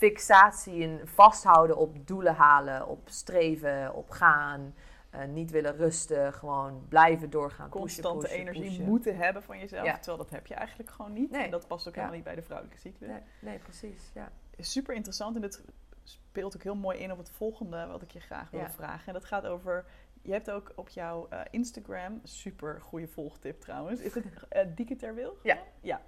fixatie, 0.08 0.84
een 0.84 1.00
vasthouden 1.08 1.76
op 1.76 2.06
doelen 2.06 2.34
halen, 2.34 2.86
op 2.88 3.08
streven, 3.08 3.94
op 3.94 4.10
gaan. 4.10 4.74
eh, 5.10 5.24
niet 5.24 5.50
willen 5.50 5.76
rusten, 5.76 6.32
gewoon 6.32 6.84
blijven 6.88 7.30
doorgaan. 7.30 7.68
Constante 7.68 8.26
pushen, 8.26 8.38
energie 8.40 8.62
pushen. 8.64 8.84
moeten 8.84 9.16
hebben 9.16 9.42
van 9.42 9.58
jezelf, 9.58 9.86
Ja. 9.86 9.94
terwijl 9.94 10.16
dat 10.16 10.30
heb 10.30 10.46
je 10.46 10.54
eigenlijk 10.54 10.90
gewoon 10.90 11.12
niet. 11.12 11.30
Nee. 11.30 11.44
En 11.44 11.50
dat 11.50 11.66
past 11.66 11.88
ook 11.88 11.94
Ja. 11.94 12.00
helemaal 12.00 12.16
niet 12.16 12.26
bij 12.26 12.34
de 12.34 12.42
vrouwelijke 12.42 12.80
cyclus. 12.80 13.08
Nee, 13.08 13.20
nee, 13.40 13.58
precies. 13.58 14.10
Ja. 14.14 14.28
Super 14.58 14.94
interessant 14.94 15.34
en 15.36 15.40
dit 15.42 15.62
speelt 16.02 16.56
ook 16.56 16.62
heel 16.62 16.74
mooi 16.74 16.98
in 16.98 17.12
op 17.12 17.18
het 17.18 17.30
volgende 17.30 17.86
wat 17.86 18.02
ik 18.02 18.10
je 18.10 18.20
graag 18.20 18.50
wil 18.50 18.68
vragen. 18.68 19.06
En 19.06 19.12
dat 19.12 19.24
gaat 19.24 19.46
over, 19.46 19.84
je 20.22 20.32
hebt 20.32 20.50
ook 20.50 20.72
op 20.74 20.88
jouw 20.88 21.26
eh, 21.28 21.40
Instagram, 21.50 22.20
super 22.22 22.80
goede 22.80 23.08
volgtip 23.08 23.60
trouwens, 23.60 24.00
is 24.00 24.14
het 24.14 24.24
eh 24.48 24.66
Dieke? 24.74 25.32
Ja. 25.42 25.58
ja. 25.80 26.00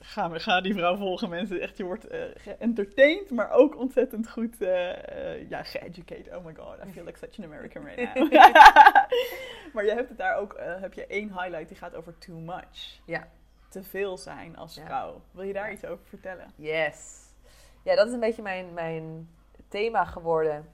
Ga, 0.00 0.38
ga 0.38 0.60
die 0.60 0.74
vrouw 0.74 0.96
volgen, 0.96 1.28
mensen. 1.28 1.60
Echt, 1.60 1.76
je 1.76 1.84
wordt 1.84 2.06
geëntertained, 2.36 3.30
maar 3.30 3.50
ook 3.50 3.76
ontzettend 3.76 4.30
goed 4.30 4.60
eh, 4.62 5.48
ja, 5.48 5.62
geeducated. 5.62 6.34
Oh 6.34 6.44
my 6.44 6.54
god, 6.54 6.76
I 6.86 6.92
feel 6.92 7.04
like 7.04 7.18
such 7.18 7.38
an 7.38 7.44
American 7.44 7.84
right 7.84 8.14
now. 8.14 8.32
maar 9.74 9.84
je 9.84 9.92
hebt 9.94 10.08
het 10.08 10.18
daar 10.18 10.36
ook, 10.36 10.56
heb 10.58 10.92
je 10.92 11.06
één 11.06 11.28
highlight 11.32 11.68
die 11.68 11.76
gaat 11.76 11.94
over 11.94 12.18
too 12.18 12.36
much. 12.38 13.00
Ja. 13.04 13.28
Te 13.68 13.82
veel 13.82 14.16
zijn 14.18 14.56
als 14.56 14.74
Ja. 14.74 14.84
vrouw. 14.84 15.22
Wil 15.30 15.44
je 15.44 15.52
daar 15.52 15.66
Ja. 15.66 15.72
iets 15.72 15.84
over 15.84 16.04
vertellen? 16.06 16.52
Yes. 16.56 17.26
Ja, 17.82 17.94
dat 17.94 18.06
is 18.06 18.12
een 18.12 18.20
beetje 18.20 18.42
mijn, 18.42 18.72
mijn 18.74 19.28
thema 19.68 20.04
geworden. 20.04 20.68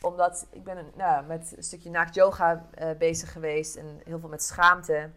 Omdat 0.00 0.46
ik 0.52 0.64
ben 0.64 0.76
een, 0.76 0.92
nou, 0.96 1.26
met 1.26 1.54
een 1.56 1.62
stukje 1.62 1.90
naakt 1.90 2.14
yoga 2.14 2.66
bezig 2.98 3.32
geweest 3.32 3.76
en 3.76 4.00
heel 4.04 4.18
veel 4.18 4.28
met 4.28 4.42
schaamte. 4.42 5.10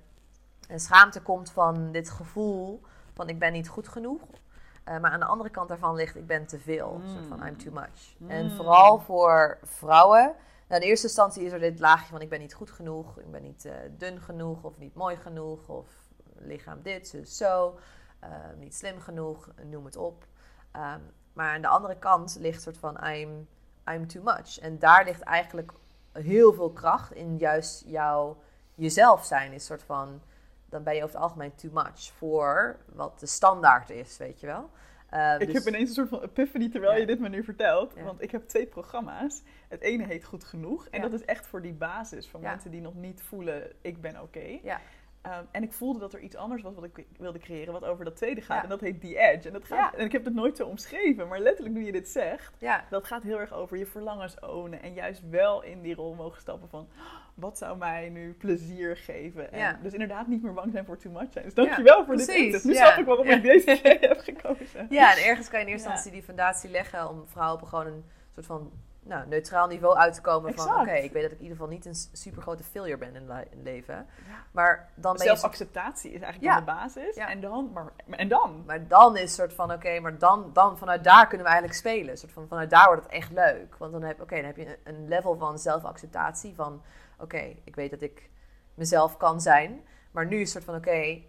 En 0.67 0.80
schaamte 0.80 1.21
komt 1.21 1.51
van 1.51 1.91
dit 1.91 2.10
gevoel 2.10 2.82
van 3.13 3.30
ik 3.30 3.39
ben 3.39 3.51
niet 3.51 3.67
goed 3.67 3.88
genoeg. 3.88 4.21
Eh, 4.84 4.99
maar 4.99 5.12
aan 5.12 5.19
de 5.19 5.25
andere 5.25 5.49
kant 5.49 5.67
daarvan 5.67 5.95
ligt 5.95 6.15
ik 6.15 6.28
ben 6.28 6.45
te 6.45 6.60
veel. 6.60 6.93
Een 6.93 7.10
soort 7.10 7.25
van 7.25 7.39
Mm. 7.39 7.45
I'm 7.45 7.58
too 7.58 7.73
much. 7.73 8.15
Mm. 8.17 8.30
En 8.30 8.51
vooral 8.51 8.99
voor 8.99 9.58
vrouwen. 9.63 10.36
Nou, 10.67 10.82
in 10.82 10.88
eerste 10.88 11.08
instantie 11.08 11.43
is 11.43 11.51
er 11.51 11.60
dit 11.60 11.80
laagje 11.80 12.12
van 12.12 12.21
ik 12.21 12.30
ben 12.30 12.39
niet 12.39 12.54
goed 12.54 12.71
genoeg. 12.71 13.19
Ik 13.19 13.32
ben 13.32 13.41
niet 13.41 13.65
eh, 13.65 13.73
dun 13.97 14.21
genoeg 14.21 14.63
of 14.63 14.78
niet 14.78 14.95
mooi 14.95 15.15
genoeg. 15.15 15.67
Of 15.67 15.88
lichaam 16.38 16.82
dit, 16.82 17.08
zus 17.08 17.38
zo, 17.38 17.80
eh, 18.19 18.30
niet 18.58 18.75
slim 18.75 18.99
genoeg, 18.99 19.49
noem 19.63 19.86
het 19.86 19.95
op. 19.95 20.28
Ehm, 20.71 20.99
maar 21.34 21.54
aan 21.54 21.62
de 21.62 21.67
andere 21.67 21.97
kant 21.97 22.38
ligt 22.39 22.62
soort 22.62 22.78
van 22.78 23.08
I'm, 23.08 23.47
I'm 23.91 24.08
too 24.08 24.23
much. 24.23 24.60
En 24.60 24.80
daar 24.80 25.04
ligt 25.04 25.21
eigenlijk 25.21 25.71
heel 26.12 26.54
veel 26.54 26.71
kracht 26.71 27.12
in 27.12 27.38
juist 27.38 27.84
jouw 27.86 28.38
jezelf 28.75 29.25
zijn. 29.25 29.51
Is 29.51 29.65
soort 29.65 29.84
van, 29.84 30.21
dan 30.76 30.84
ben 30.84 30.96
je 30.96 31.04
over 31.04 31.16
het 31.16 31.24
algemeen 31.24 31.56
too 31.56 31.72
much 31.74 32.12
voor 32.18 32.78
wat 32.94 33.20
de 33.20 33.26
standaard 33.26 33.90
is, 33.90 34.18
weet 34.18 34.40
je 34.40 34.46
wel. 34.48 34.70
Uh, 35.14 35.34
ik 35.40 35.46
dus- 35.46 35.54
heb 35.64 35.68
ineens 35.74 35.90
een 35.90 35.96
soort 35.96 36.10
van 36.10 36.22
epiphany 36.22 36.70
terwijl 36.70 36.92
Ja. 36.94 37.00
je 37.00 37.06
dit 37.06 37.20
me 37.20 37.30
nu 37.30 37.44
vertelt. 37.44 37.94
Ja. 37.96 38.04
Want 38.04 38.22
ik 38.22 38.32
heb 38.32 38.48
twee 38.48 38.66
programma's. 38.68 39.44
Het 39.68 39.82
ene 39.82 40.06
heet 40.06 40.24
Goed 40.24 40.44
Genoeg. 40.44 40.88
En 40.88 41.02
Ja. 41.02 41.08
dat 41.08 41.20
is 41.20 41.26
echt 41.26 41.48
voor 41.48 41.62
die 41.62 41.74
basis 41.74 42.28
van 42.28 42.42
mensen 42.42 42.72
die 42.72 42.82
nog 42.82 42.96
niet 42.96 43.22
voelen, 43.22 43.72
ik 43.82 44.02
ben 44.02 44.22
oké. 44.22 44.60
Ja. 44.64 44.82
Ehm, 45.22 45.44
en 45.52 45.64
ik 45.64 45.74
voelde 45.74 46.00
dat 46.00 46.14
er 46.14 46.20
iets 46.20 46.36
anders 46.36 46.62
was 46.62 46.76
wat 46.76 46.84
ik 46.84 47.06
wilde 47.18 47.40
creëren, 47.40 47.74
wat 47.74 47.86
over 47.86 48.06
dat 48.06 48.16
tweede 48.16 48.42
gaat. 48.42 48.64
En 48.64 48.70
dat 48.70 48.82
heet 48.82 49.02
The 49.02 49.18
Edge. 49.18 49.48
En, 49.48 49.54
dat 49.54 49.66
gaat, 49.66 49.94
en 49.94 50.06
ik 50.06 50.12
heb 50.12 50.26
het 50.26 50.34
nooit 50.34 50.58
zo 50.58 50.66
omschreven, 50.68 51.28
maar 51.28 51.40
letterlijk 51.40 51.76
nu 51.76 51.86
je 51.86 51.92
dit 51.92 52.10
zegt, 52.10 52.54
ja, 52.60 52.86
dat 52.90 53.08
gaat 53.08 53.24
heel 53.24 53.40
erg 53.40 53.54
over 53.54 53.78
je 53.78 53.86
verlangens 53.86 54.40
ownen. 54.40 54.82
En 54.82 54.94
juist 54.94 55.30
wel 55.30 55.64
in 55.64 55.82
die 55.82 55.96
rol 55.96 56.14
mogen 56.14 56.42
stappen 56.42 56.70
van, 56.70 56.88
"Oh, 56.98 57.25
wat 57.36 57.58
zou 57.58 57.78
mij 57.78 58.10
nu 58.10 58.34
plezier 58.34 58.98
geven? 58.98 59.52
En 59.52 59.60
Ja. 59.60 59.80
Dus 59.82 59.93
inderdaad 59.93 60.28
niet 60.28 60.43
meer 60.43 60.54
bang 60.54 60.71
zijn 60.71 60.86
voor 60.86 60.98
too 60.98 61.12
much 61.12 61.32
zijn. 61.32 61.45
Dus 61.45 61.54
dankjewel 61.54 62.06
voor 62.06 62.15
dit 62.15 62.28
inzicht. 62.28 62.63
Nu 62.63 62.74
snap 62.76 62.98
ik 62.98 63.06
waarom 63.06 63.28
ik 63.28 63.41
deze 63.41 63.78
twee 63.80 63.98
heb 64.00 64.19
gekozen. 64.19 64.88
Ja, 65.00 65.15
en 65.17 65.24
ergens 65.24 65.50
kan 65.50 65.60
je 65.60 65.65
in 65.65 65.71
eerste 65.71 65.88
instantie 65.88 66.12
die 66.12 66.24
fundatie 66.24 66.69
leggen 66.69 67.10
om 67.10 67.28
vrouwen 67.28 67.62
op 67.62 67.67
gewoon 67.67 67.88
een 67.88 68.06
soort 68.34 68.45
van 68.45 68.71
nou, 69.06 69.28
neutraal 69.28 69.67
niveau 69.67 69.98
uit 69.98 70.13
te 70.13 70.21
komen. 70.21 70.54
Van 70.54 70.80
oké, 70.80 70.91
ik 70.91 71.12
weet 71.12 71.21
dat 71.21 71.32
ik 71.32 71.38
in 71.38 71.43
ieder 71.43 71.58
geval 71.58 71.71
niet 71.74 71.86
een 71.86 71.95
super 72.12 72.41
grote 72.41 72.63
failure 72.63 72.98
ben 72.98 73.15
in, 73.15 73.30
het 73.30 73.48
leven. 73.63 73.95
Ja. 73.95 74.43
Maar 74.52 74.89
dan. 74.95 75.17
Zelfacceptatie 75.17 76.12
is 76.12 76.21
eigenlijk 76.21 76.54
Ja. 76.54 76.60
de 76.60 76.65
basis. 76.65 77.15
Ja. 77.15 77.30
En 77.30 77.41
dan, 77.41 77.71
maar, 77.74 77.91
en 78.10 78.28
dan? 78.28 78.63
Maar 78.65 78.88
dan 78.88 79.17
is 79.17 79.36
soort 79.36 79.54
van 79.54 79.71
oké, 79.71 80.00
maar 80.00 80.17
dan, 80.17 80.50
dan 80.54 80.78
vanuit 80.78 81.04
daar 81.04 81.28
kunnen 81.28 81.45
we 81.45 81.52
eigenlijk 81.52 81.80
spelen. 81.80 82.17
Soort 82.17 82.32
van, 82.32 82.48
vanuit 82.48 82.69
daar 82.69 82.88
wordt 82.88 83.04
het 83.04 83.12
echt 83.12 83.32
leuk. 83.32 83.76
Want 83.78 83.91
dan 83.91 84.04
heb, 84.04 84.21
oké, 84.21 84.36
dan 84.36 84.45
heb 84.45 84.58
je 84.58 84.80
een 84.84 85.08
level 85.08 85.38
van 85.38 85.60
zelfacceptatie 85.60 86.56
van 86.56 86.82
oké, 87.19 87.56
ik 87.63 87.75
weet 87.75 87.91
dat 87.91 88.01
ik 88.01 88.30
mezelf 88.73 89.17
kan 89.17 89.41
zijn. 89.41 89.82
Maar 90.12 90.25
nu 90.25 90.36
is 90.36 90.41
het 90.41 90.49
soort 90.49 90.63
van 90.63 90.75
oké, 90.75 91.21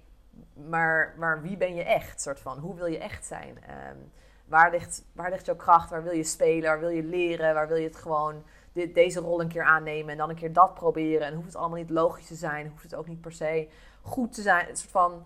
maar, 0.68 1.14
maar 1.18 1.42
wie 1.42 1.56
ben 1.56 1.74
je 1.74 1.82
echt? 1.82 2.20
Soort 2.20 2.40
van, 2.40 2.58
hoe 2.58 2.74
wil 2.74 2.86
je 2.86 2.98
echt 2.98 3.26
zijn? 3.26 3.62
Ehm, 3.62 3.96
waar, 4.44 4.70
ligt, 4.70 5.04
waar 5.12 5.30
ligt 5.30 5.46
jouw 5.46 5.56
kracht? 5.56 5.90
Waar 5.90 6.02
wil 6.02 6.12
je 6.12 6.24
spelen? 6.24 6.68
Waar 6.68 6.80
wil 6.80 6.88
je 6.88 7.02
leren? 7.02 7.54
Waar 7.54 7.68
wil 7.68 7.76
je 7.76 7.86
het 7.86 7.96
gewoon 7.96 8.42
dit, 8.72 8.94
deze 8.94 9.20
rol 9.20 9.40
een 9.40 9.48
keer 9.48 9.64
aannemen 9.64 10.10
en 10.10 10.16
dan 10.16 10.28
een 10.28 10.36
keer 10.36 10.52
dat 10.52 10.74
proberen? 10.74 11.26
En 11.26 11.34
hoeft 11.34 11.46
het 11.46 11.56
allemaal 11.56 11.78
niet 11.78 11.90
logisch 11.90 12.26
te 12.26 12.34
zijn? 12.34 12.68
Hoeft 12.68 12.82
het 12.82 12.94
ook 12.94 13.08
niet 13.08 13.20
per 13.20 13.32
se 13.32 13.68
goed 14.02 14.32
te 14.32 14.42
zijn? 14.42 14.68
Een 14.68 14.76
soort 14.76 14.90
van 14.90 15.24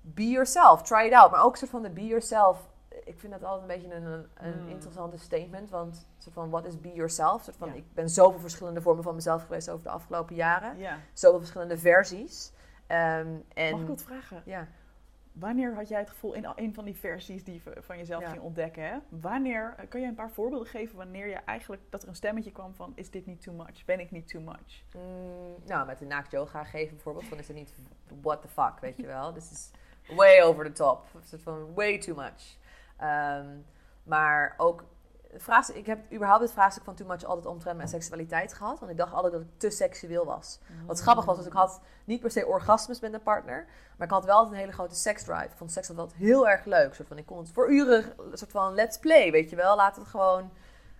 be 0.00 0.28
yourself, 0.28 0.82
try 0.82 1.06
it 1.06 1.12
out. 1.12 1.30
Maar 1.30 1.44
ook 1.44 1.52
een 1.52 1.58
soort 1.58 1.70
van 1.70 1.82
de 1.82 1.90
be 1.90 2.06
yourself. 2.06 2.68
Ik 3.10 3.18
vind 3.20 3.32
dat 3.32 3.44
altijd 3.44 3.70
een 3.70 3.80
beetje 3.80 3.94
een, 3.96 4.26
een, 4.34 4.52
Hmm. 4.52 4.68
interessante 4.68 5.18
statement. 5.18 5.70
Want 5.70 6.06
soort 6.18 6.34
van, 6.34 6.50
what 6.50 6.66
is 6.66 6.80
be 6.80 6.92
yourself? 6.92 7.42
Soort 7.42 7.56
van, 7.56 7.68
Ja. 7.68 7.74
Ik 7.74 7.94
ben 7.94 8.08
zoveel 8.08 8.40
verschillende 8.40 8.80
vormen 8.80 9.02
van 9.02 9.14
mezelf 9.14 9.42
geweest 9.42 9.70
over 9.70 9.84
de 9.84 9.90
afgelopen 9.90 10.34
jaren. 10.34 10.78
Ja. 10.78 10.98
Zoveel 11.12 11.38
verschillende 11.38 11.78
versies. 11.78 12.52
Ehm, 12.86 13.28
en, 13.54 13.70
Mag 13.70 13.80
ik 13.80 13.86
wat 13.86 14.02
vragen? 14.02 14.42
Ja. 14.44 14.68
Wanneer 15.32 15.74
had 15.74 15.88
jij 15.88 15.98
het 15.98 16.10
gevoel 16.10 16.34
in 16.34 16.46
een 16.56 16.74
van 16.74 16.84
die 16.84 16.96
versies 16.96 17.44
die 17.44 17.54
je 17.64 17.82
van 17.82 17.96
jezelf 17.96 18.24
ging 18.24 18.40
ontdekken? 18.40 18.82
Hè? 18.82 18.98
Wanneer, 19.08 19.74
eh, 19.76 19.88
kan 19.88 20.00
je 20.00 20.06
een 20.06 20.14
paar 20.14 20.30
voorbeelden 20.30 20.68
geven 20.68 20.96
wanneer 20.96 21.26
je 21.28 21.34
eigenlijk 21.34 21.82
dat 21.90 22.02
er 22.02 22.08
een 22.08 22.14
stemmetje 22.14 22.52
kwam 22.52 22.74
van 22.74 22.92
is 22.94 23.10
dit 23.10 23.26
niet 23.26 23.42
too 23.42 23.54
much? 23.54 23.84
Ben 23.84 24.00
ik 24.00 24.10
niet 24.10 24.28
too 24.28 24.42
much? 24.42 24.82
Mm, 24.96 25.54
nou, 25.66 25.86
met 25.86 25.98
de 25.98 26.04
naakt 26.04 26.30
yoga 26.30 26.64
geven 26.64 26.94
bijvoorbeeld. 26.94 27.24
Van 27.24 27.38
is 27.38 27.48
het 27.48 27.56
niet 27.56 27.74
what 28.20 28.42
the 28.42 28.48
fuck, 28.48 28.78
weet 28.80 28.96
je 28.96 29.06
wel. 29.06 29.32
This 29.32 29.50
is 29.50 29.70
way 30.16 30.42
over 30.42 30.64
the 30.64 30.72
top. 30.72 31.06
Een 31.14 31.22
soort 31.24 31.42
van 31.42 31.74
way 31.74 31.98
too 31.98 32.14
much. 32.14 32.56
Ehm, 33.00 33.46
maar 34.02 34.54
ook, 34.56 34.84
vraagstuk, 35.36 35.76
ik 35.76 35.86
heb 35.86 36.12
überhaupt 36.12 36.42
het 36.42 36.52
vraagstuk 36.52 36.84
van 36.84 36.94
too 36.94 37.06
much 37.06 37.24
altijd 37.24 37.46
omtrent 37.46 37.76
mijn 37.76 37.88
seksualiteit 37.88 38.54
gehad. 38.54 38.78
Want 38.78 38.90
ik 38.90 38.96
dacht 38.96 39.12
altijd 39.12 39.32
dat 39.32 39.42
ik 39.42 39.48
te 39.56 39.70
seksueel 39.70 40.24
was. 40.24 40.58
Wat 40.86 41.00
grappig 41.00 41.24
was, 41.24 41.36
dus 41.36 41.46
ik 41.46 41.52
had 41.52 41.80
niet 42.04 42.20
per 42.20 42.30
se 42.30 42.46
orgasmes 42.46 43.00
met 43.00 43.12
een 43.12 43.22
partner. 43.22 43.66
Maar 43.96 44.06
ik 44.06 44.12
had 44.12 44.24
wel 44.24 44.34
altijd 44.34 44.52
een 44.54 44.60
hele 44.60 44.72
grote 44.72 44.94
seksdrive. 44.94 45.44
Ik 45.44 45.56
vond 45.56 45.72
seks 45.72 45.88
altijd 45.90 46.12
heel 46.14 46.48
erg 46.48 46.64
leuk. 46.64 46.94
Soort 46.94 47.08
van, 47.08 47.18
ik 47.18 47.26
kon 47.26 47.38
het 47.38 47.50
voor 47.52 47.70
uren, 47.72 48.04
een 48.30 48.38
soort 48.38 48.50
van 48.50 48.74
let's 48.74 48.98
play, 48.98 49.30
weet 49.30 49.50
je 49.50 49.56
wel. 49.56 49.76
Laat 49.76 49.96
het 49.96 50.06
gewoon 50.06 50.50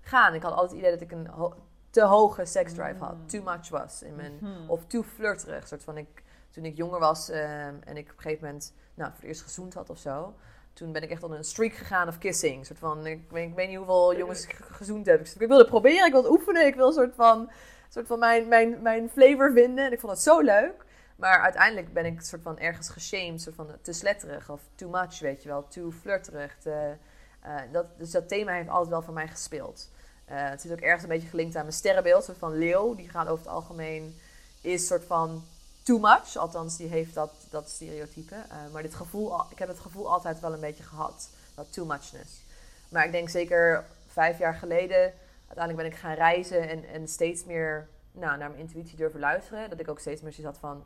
gaan. 0.01 0.35
Ik 0.35 0.43
had 0.43 0.53
altijd 0.53 0.71
het 0.71 0.79
idee 0.81 0.91
dat 0.93 1.01
ik 1.01 1.13
een 1.13 1.27
ho- 1.27 1.55
te 1.91 2.03
hoge 2.05 2.45
seksdrive 2.45 3.05
had. 3.05 3.15
Mm. 3.17 3.27
Too 3.27 3.43
much 3.43 3.69
was 3.69 4.03
in 4.03 4.15
mijn... 4.15 4.39
Mhm. 4.41 4.71
Of 4.71 4.87
too 4.87 5.03
flirterig. 5.03 5.69
Soort 5.69 5.85
van 5.85 5.97
ik, 5.97 6.23
toen 6.51 6.65
ik 6.65 6.77
jonger 6.77 6.99
was 6.99 7.29
ehm, 7.29 7.75
en 7.85 7.97
ik 7.97 8.11
op 8.11 8.17
een 8.17 8.23
gegeven 8.23 8.45
moment 8.47 8.75
nou, 8.95 9.11
voor 9.11 9.19
het 9.21 9.29
eerst 9.29 9.43
gezoend 9.43 9.75
had 9.75 9.91
of 9.91 9.99
zo. 9.99 10.35
Toen 10.73 10.93
ben 10.93 11.03
ik 11.03 11.11
echt 11.11 11.23
op 11.23 11.31
een 11.31 11.45
streak 11.45 11.73
gegaan 11.73 12.09
of 12.09 12.19
kissing. 12.19 12.67
Soort 12.67 12.79
van, 12.79 13.07
ik, 13.07 13.21
weet, 13.31 13.49
ik 13.49 13.55
weet 13.55 13.69
niet 13.69 13.77
hoeveel 13.77 14.17
jongens 14.17 14.45
ik 14.45 14.53
ge- 14.53 14.73
gezoend 14.73 15.07
heb. 15.07 15.21
Ik, 15.21 15.49
wilde 15.49 15.65
proberen, 15.65 16.07
ik 16.07 16.13
wilde 16.13 16.31
oefenen. 16.31 16.67
Ik 16.67 16.75
wil 16.75 16.93
soort 16.93 17.15
van, 17.15 17.51
soort 17.89 18.07
van 18.07 18.19
mijn, 18.19 18.49
mijn, 18.49 18.83
mijn 18.83 19.09
flavor 19.11 19.53
vinden. 19.53 19.85
En 19.85 19.93
ik 19.93 20.01
vond 20.01 20.13
het 20.13 20.23
zo 20.23 20.41
leuk. 20.41 20.85
Maar 21.17 21.41
uiteindelijk 21.41 21.93
ben 21.93 22.05
ik 22.05 22.21
soort 22.21 22.43
van 22.43 22.59
ergens 22.59 22.89
geshamed. 22.89 23.43
Soort 23.43 23.55
van 23.55 23.69
te 23.83 23.93
sletterig 23.93 24.51
of 24.51 24.61
too 24.75 24.91
much, 24.91 25.19
weet 25.19 25.43
je 25.43 25.49
wel. 25.49 25.69
Too 25.69 25.91
flirterig. 25.91 26.57
Te, 26.59 26.97
eh, 27.43 27.57
dat, 27.73 27.87
dus 27.99 28.11
dat 28.11 28.29
thema 28.29 28.53
heeft 28.53 28.69
altijd 28.69 28.89
wel 28.91 29.03
voor 29.03 29.15
mij 29.15 29.29
gespeeld. 29.29 29.91
Eh, 30.25 30.49
het 30.49 30.65
is 30.65 30.71
ook 30.71 30.81
ergens 30.81 31.03
een 31.03 31.09
beetje 31.09 31.29
gelinkt 31.29 31.57
aan 31.57 31.63
mijn 31.63 31.75
sterrenbeeld. 31.75 32.25
Soort 32.25 32.39
van 32.39 32.59
leeuw. 32.59 32.95
Die 32.95 33.09
gaat 33.09 33.29
over 33.29 33.45
het 33.45 33.55
algemeen... 33.55 34.19
Is 34.63 34.87
soort 34.87 35.05
van 35.05 35.45
too 35.83 35.99
much. 35.99 36.37
Althans, 36.37 36.77
die 36.77 36.89
heeft 36.89 37.15
dat, 37.15 37.31
dat 37.51 37.69
stereotype. 37.69 38.35
Eh, 38.35 38.57
maar 38.73 38.83
dit 38.83 38.95
gevoel, 38.95 39.41
ik 39.51 39.59
heb 39.59 39.69
het 39.69 39.81
gevoel 39.81 40.13
altijd 40.13 40.41
wel 40.41 40.53
een 40.53 40.61
beetje 40.61 40.83
gehad. 40.83 41.31
Dat 41.55 41.73
too 41.73 41.85
muchness. 41.85 42.43
Maar 42.89 43.05
ik 43.05 43.13
denk 43.13 43.29
zeker 43.29 43.85
vijf 44.07 44.39
jaar 44.39 44.55
geleden... 44.55 45.13
Uiteindelijk 45.51 45.89
ben 45.89 45.99
ik 45.99 46.05
gaan 46.05 46.15
reizen 46.15 46.69
en, 46.69 46.85
en 46.85 47.09
steeds 47.09 47.45
meer 47.45 47.89
nou, 48.13 48.39
naar 48.39 48.49
mijn 48.49 48.61
intuïtie 48.61 48.97
durven 48.97 49.21
luisteren. 49.21 49.71
Dat 49.71 49.81
ik 49.81 49.89
ook 49.89 49.99
steeds 49.99 50.23
meer 50.23 50.33
zoiets 50.33 50.53
had 50.53 50.71
van... 50.71 50.85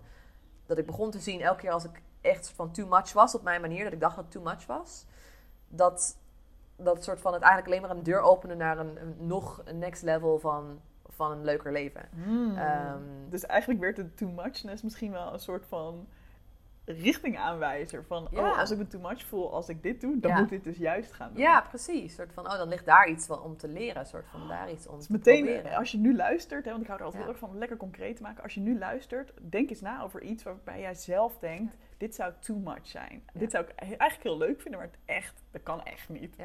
Dat 0.67 0.79
ik 0.79 0.87
begon 0.87 1.11
te 1.11 1.19
zien, 1.19 1.41
elke 1.41 1.61
keer 1.61 1.71
als 1.71 1.85
ik 1.85 2.03
echt 2.21 2.49
van 2.49 2.73
too 2.73 2.87
much 2.87 3.13
was 3.13 3.35
op 3.35 3.43
mijn 3.43 3.61
manier... 3.61 3.85
Dat 3.85 3.93
ik 3.93 4.01
dacht 4.01 4.17
dat 4.17 4.31
too 4.31 4.43
much 4.43 4.67
was. 4.67 5.05
Dat, 5.69 6.17
dat 6.77 7.05
soort 7.05 7.21
van 7.21 7.33
het 7.33 7.43
eigenlijk 7.43 7.73
alleen 7.73 7.89
maar 7.89 7.97
een 7.97 8.05
deur 8.05 8.21
opende 8.21 8.55
naar 8.55 8.79
een, 8.79 9.01
een 9.01 9.17
nog 9.19 9.63
een 9.65 9.79
next 9.79 10.03
level 10.03 10.39
van, 10.39 10.81
van 11.15 11.31
een 11.31 11.45
leuker 11.45 11.73
leven. 11.73 12.09
Hmm. 12.25 12.57
Ehm, 12.57 13.03
dus 13.31 13.47
eigenlijk 13.47 13.81
werd 13.81 13.97
de 13.97 14.15
too 14.15 14.29
muchness 14.31 14.83
misschien 14.83 15.11
wel 15.13 15.33
een 15.33 15.39
soort 15.41 15.67
van 15.67 16.07
richtingaanwijzer. 16.87 18.05
Van, 18.05 18.29
Ja. 18.31 18.51
oh, 18.51 18.59
als 18.59 18.71
ik 18.71 18.79
me 18.79 18.87
too 18.87 19.01
much 19.01 19.25
voel, 19.25 19.53
als 19.53 19.69
ik 19.69 19.83
dit 19.83 20.01
doe, 20.01 20.21
dan 20.21 20.31
Ja. 20.31 20.39
moet 20.41 20.49
dit 20.49 20.65
dus 20.65 20.77
juist 20.77 21.13
gaan 21.13 21.29
doen. 21.33 21.43
Ja, 21.43 21.61
precies. 21.61 22.15
Soort 22.15 22.33
van, 22.33 22.45
oh, 22.47 22.57
dan 22.57 22.69
ligt 22.69 22.85
daar 22.87 23.09
iets 23.09 23.27
van 23.27 23.43
om 23.43 23.57
te 23.57 23.69
leren. 23.69 24.07
Soort 24.07 24.27
van 24.27 24.49
daar 24.49 24.71
iets 24.71 24.87
om 24.87 24.97
Dus 24.97 25.07
te 25.07 25.13
meteen, 25.13 25.45
proberen. 25.45 25.77
als 25.77 25.91
je 25.93 25.99
nu 25.99 26.17
luistert, 26.17 26.65
hè, 26.65 26.71
want 26.71 26.83
ik 26.83 26.89
hou 26.89 26.99
er 27.01 27.05
altijd 27.05 27.25
Ja. 27.25 27.31
heel 27.31 27.39
erg 27.41 27.49
van 27.51 27.59
lekker 27.59 27.77
concreet 27.77 28.17
te 28.17 28.23
maken. 28.23 28.43
Als 28.43 28.55
je 28.55 28.61
nu 28.61 28.79
luistert, 28.79 29.33
denk 29.51 29.71
eens 29.71 29.81
na 29.81 30.03
over 30.03 30.23
iets 30.23 30.43
waarbij 30.43 30.81
jij 30.81 30.95
zelf 30.95 31.39
denkt, 31.39 31.77
dit 31.97 32.15
zou 32.15 32.33
too 32.41 32.57
much 32.57 32.87
zijn. 32.87 33.25
Dit 33.33 33.51
zou 33.51 33.65
ik 33.65 33.73
eigenlijk 33.79 34.23
heel 34.23 34.39
leuk 34.39 34.61
vinden, 34.61 34.81
maar 34.81 34.89
het 34.91 34.99
echt, 35.17 35.43
dat 35.51 35.63
kan 35.63 35.83
echt 35.85 36.09
niet. 36.09 36.37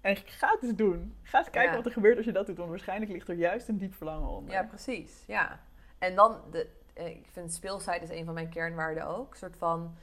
En 0.00 0.16
ga 0.16 0.48
het 0.50 0.62
eens 0.62 0.74
doen. 0.76 1.16
Ga 1.22 1.38
eens 1.38 1.50
kijken 1.50 1.70
Ja. 1.70 1.76
wat 1.76 1.86
er 1.86 1.92
gebeurt 1.92 2.16
als 2.16 2.26
je 2.26 2.32
dat 2.32 2.46
doet, 2.46 2.56
want 2.56 2.68
waarschijnlijk 2.70 3.12
ligt 3.12 3.28
er 3.28 3.34
juist 3.34 3.68
een 3.68 3.78
diep 3.78 3.94
verlangen 3.94 4.28
onder. 4.28 4.52
ja, 4.54 4.62
precies. 4.62 5.24
Ja. 5.26 5.60
En 5.98 6.14
dan, 6.14 6.36
de, 6.50 6.68
eh, 6.94 7.06
ik 7.06 7.26
vind 7.32 7.52
speelsheid 7.52 8.02
is 8.02 8.10
een 8.10 8.24
van 8.24 8.34
mijn 8.34 8.48
kernwaarden 8.48 9.06
ook. 9.06 9.30
Een 9.30 9.36
soort 9.38 9.56
van, 9.56 9.94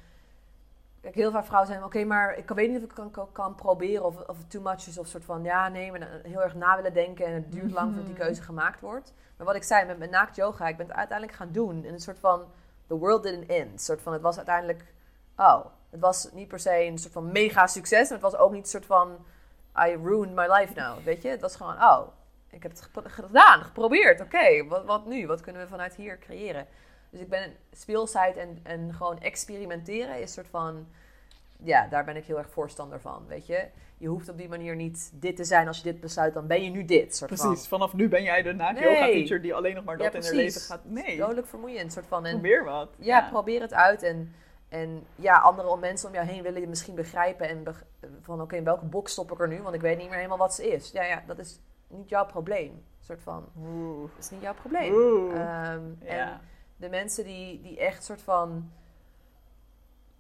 kijk, 1.02 1.16
heel 1.16 1.32
vaak 1.32 1.46
vrouwen 1.46 1.72
zijn, 1.72 1.84
oké, 1.84 2.04
maar 2.04 2.38
ik 2.38 2.50
weet 2.50 2.68
niet 2.70 2.78
of 2.78 2.84
ik 2.84 2.96
kan, 2.96 3.12
kan, 3.12 3.32
kan 3.32 3.56
proberen 3.56 4.06
of, 4.06 4.16
of 4.28 4.38
het 4.38 4.50
too 4.50 4.62
much 4.62 4.88
is. 4.88 4.98
Of 4.98 5.08
soort 5.08 5.26
van, 5.26 5.44
ja, 5.44 5.68
nee, 5.68 5.92
maar 5.92 6.08
heel 6.24 6.44
erg 6.44 6.56
na 6.56 6.76
willen 6.76 6.94
denken 6.94 7.26
en 7.26 7.34
het 7.34 7.52
duurt 7.52 7.72
lang 7.72 7.88
voordat 7.88 8.06
die 8.06 8.16
Mhm. 8.16 8.24
keuze 8.24 8.42
gemaakt 8.42 8.80
wordt. 8.80 9.14
Maar 9.38 9.46
wat 9.48 9.56
ik 9.56 9.64
zei, 9.64 9.86
met 9.86 9.98
mijn 9.98 10.10
naakt 10.10 10.36
yoga, 10.36 10.68
ik 10.68 10.78
ben 10.78 10.88
het 10.88 10.96
uiteindelijk 10.96 11.38
gaan 11.38 11.52
doen. 11.52 11.86
In 11.86 11.94
een 11.94 12.00
soort 12.00 12.20
van, 12.20 12.46
the 12.88 12.98
world 12.98 13.24
didn't 13.24 13.50
end. 13.50 13.72
Een 13.72 13.80
soort 13.80 14.02
van, 14.02 14.14
het 14.14 14.22
was 14.22 14.38
uiteindelijk, 14.38 14.94
oh, 15.38 15.66
het 15.90 16.00
was 16.00 16.32
niet 16.34 16.48
per 16.48 16.60
se 16.60 16.84
een 16.84 16.98
soort 16.98 17.14
van 17.14 17.32
mega 17.32 17.68
succes. 17.68 18.10
Maar 18.10 18.20
het 18.22 18.32
was 18.32 18.36
ook 18.38 18.52
niet 18.52 18.64
een 18.64 18.70
soort 18.70 18.86
van, 18.86 19.26
I 19.80 19.96
ruined 20.04 20.36
my 20.36 20.48
life 20.48 20.74
now, 20.76 21.04
weet 21.04 21.22
je. 21.22 21.30
Het 21.30 21.42
was 21.42 21.56
gewoon, 21.56 21.74
oh, 21.74 22.08
ik 22.50 22.64
heb 22.64 22.72
het 22.72 22.90
gedaan, 22.94 23.64
geprobeerd. 23.64 24.22
Oké, 24.22 24.68
wat, 24.68 24.86
wat 24.86 25.06
nu? 25.06 25.28
Wat 25.28 25.42
kunnen 25.42 25.62
we 25.62 25.68
vanuit 25.68 25.96
hier 25.96 26.20
creëren? 26.20 26.68
Dus 27.10 27.20
ik 27.20 27.30
ben 27.30 27.54
speelsheid 27.72 28.38
en, 28.38 28.60
en 28.64 28.94
gewoon 28.94 29.20
experimenteren 29.20 30.16
is 30.16 30.22
een 30.22 30.28
soort 30.28 30.48
van... 30.48 30.88
Ja, 31.64 31.88
daar 31.88 32.06
ben 32.06 32.16
ik 32.16 32.26
heel 32.26 32.38
erg 32.38 32.50
voorstander 32.50 33.00
van, 33.00 33.26
weet 33.28 33.48
je. 33.48 33.68
Je 33.98 34.08
hoeft 34.08 34.30
op 34.30 34.38
die 34.38 34.50
manier 34.50 34.76
niet 34.76 35.12
dit 35.14 35.36
te 35.36 35.44
zijn. 35.44 35.68
Als 35.68 35.78
je 35.78 35.84
dit 35.84 36.00
besluit, 36.00 36.34
dan 36.34 36.48
ben 36.48 36.64
je 36.64 36.70
nu 36.70 36.86
dit. 36.86 37.16
Soort 37.16 37.34
Precies, 37.34 37.68
vanaf 37.68 37.94
nu 37.94 38.10
ben 38.10 38.24
jij 38.24 38.42
de 38.42 38.54
naakt 38.54 38.80
Nee. 38.80 38.90
yoga 38.90 39.06
teacher 39.06 39.42
die 39.42 39.54
alleen 39.54 39.76
nog 39.76 39.84
maar 39.84 39.98
Ja, 39.98 40.04
dat 40.04 40.14
in 40.14 40.24
haar 40.24 40.34
leven 40.34 40.62
gaat. 40.62 40.86
Nee, 40.86 41.18
dodelijk 41.18 41.48
vermoeiend, 41.48 41.94
soort 41.94 42.06
van. 42.08 42.26
En, 42.26 42.32
probeer 42.32 42.64
wat. 42.64 42.90
ja, 43.00 43.28
probeer 43.30 43.62
het 43.62 43.74
uit. 43.74 44.04
En, 44.04 44.36
en 44.70 45.06
ja, 45.16 45.38
andere 45.38 45.78
mensen 45.78 46.08
om 46.08 46.14
jou 46.16 46.28
heen 46.28 46.44
willen 46.44 46.62
je 46.62 46.68
misschien 46.68 46.96
begrijpen. 46.96 47.50
En 47.50 47.64
beg- 47.64 47.86
van, 48.22 48.42
oké, 48.42 48.56
in 48.56 48.64
welke 48.64 48.86
box 48.86 49.12
stop 49.12 49.32
ik 49.32 49.40
er 49.40 49.48
nu? 49.48 49.62
Want 49.62 49.76
ik 49.76 49.82
weet 49.82 49.98
niet 49.98 50.08
meer 50.08 50.16
helemaal 50.18 50.38
wat 50.38 50.54
ze 50.56 50.68
is. 50.72 50.92
Ja, 50.92 51.04
ja, 51.04 51.24
dat 51.28 51.40
is 51.40 51.60
niet 51.88 52.10
jouw 52.10 52.26
probleem. 52.26 52.70
Een 52.72 52.84
soort 53.04 53.22
van, 53.22 53.46
Oeh. 53.58 54.10
dat 54.16 54.24
is 54.24 54.30
niet 54.30 54.42
jouw 54.42 54.54
probleem. 54.54 54.94
Oeh. 54.94 55.34
Ehm, 55.42 55.82
En 56.06 56.42
de 56.78 56.90
mensen 56.90 57.24
die, 57.24 57.62
die 57.62 57.80
echt 57.80 58.04
soort 58.04 58.22
van 58.22 58.72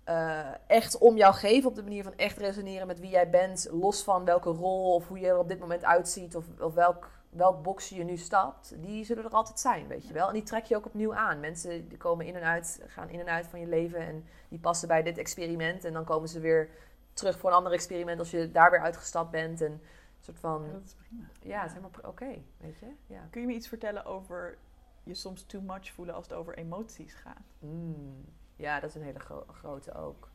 eh, 0.03 0.45
echt 0.67 0.97
om 0.97 1.17
jou 1.17 1.33
geven 1.33 1.69
op 1.69 1.75
de 1.75 1.83
manier 1.83 2.03
van 2.03 2.13
echt 2.15 2.37
resoneren 2.37 2.87
met 2.87 2.99
wie 2.99 3.09
jij 3.09 3.29
bent, 3.29 3.67
los 3.71 4.03
van 4.03 4.25
welke 4.25 4.49
rol 4.49 4.93
of 4.93 5.07
hoe 5.07 5.19
je 5.19 5.27
er 5.27 5.37
op 5.37 5.47
dit 5.47 5.59
moment 5.59 5.83
uitziet 5.85 6.35
of, 6.35 6.45
of 6.59 6.73
welk, 6.73 7.09
welk 7.29 7.63
box 7.63 7.89
je 7.89 8.03
nu 8.03 8.17
stapt, 8.17 8.81
die 8.81 9.03
zullen 9.03 9.23
er 9.23 9.29
altijd 9.31 9.59
zijn, 9.59 9.87
weet 9.87 10.07
je 10.07 10.13
wel. 10.13 10.27
En 10.27 10.33
die 10.33 10.43
trek 10.43 10.65
je 10.65 10.75
ook 10.75 10.85
opnieuw 10.85 11.15
aan. 11.15 11.39
Mensen 11.39 11.87
die 11.87 11.97
komen 11.97 12.25
in 12.25 12.35
en 12.35 12.43
uit, 12.43 12.83
gaan 12.87 13.09
in 13.09 13.19
en 13.19 13.27
uit 13.29 13.47
van 13.47 13.59
je 13.59 13.67
leven 13.67 13.99
en 13.99 14.25
die 14.49 14.59
passen 14.59 14.87
bij 14.87 15.03
dit 15.03 15.17
experiment 15.17 15.83
en 15.85 15.93
dan 15.93 16.03
komen 16.05 16.29
ze 16.29 16.39
weer 16.39 16.69
terug 17.13 17.39
voor 17.39 17.49
een 17.49 17.55
ander 17.55 17.71
experiment 17.71 18.19
als 18.19 18.31
je 18.31 18.51
daar 18.51 18.71
weer 18.71 18.81
uitgestapt 18.81 19.31
bent 19.31 19.61
en 19.61 19.71
een 19.71 19.81
soort 20.19 20.39
van, 20.39 20.63
Ja, 20.65 20.71
dat 20.71 20.83
is 20.85 20.93
prima. 20.93 21.23
ja, 21.41 21.57
het 21.61 21.71
is 21.71 21.77
helemaal 21.77 22.09
oké, 22.09 22.41
weet 22.57 22.77
je. 22.79 22.91
Ja. 23.05 23.27
Kun 23.29 23.41
je 23.41 23.47
me 23.47 23.53
iets 23.53 23.67
vertellen 23.67 24.05
over 24.05 24.57
je 25.03 25.13
soms 25.13 25.45
too 25.45 25.61
much 25.61 25.91
voelen 25.91 26.15
als 26.15 26.27
het 26.27 26.37
over 26.37 26.57
emoties 26.57 27.13
gaat? 27.13 27.53
Mm, 27.59 28.25
ja, 28.55 28.79
dat 28.79 28.89
is 28.89 28.95
een 28.95 29.01
hele 29.03 29.19
gro- 29.19 29.45
grote 29.47 29.93
ook. 29.93 30.29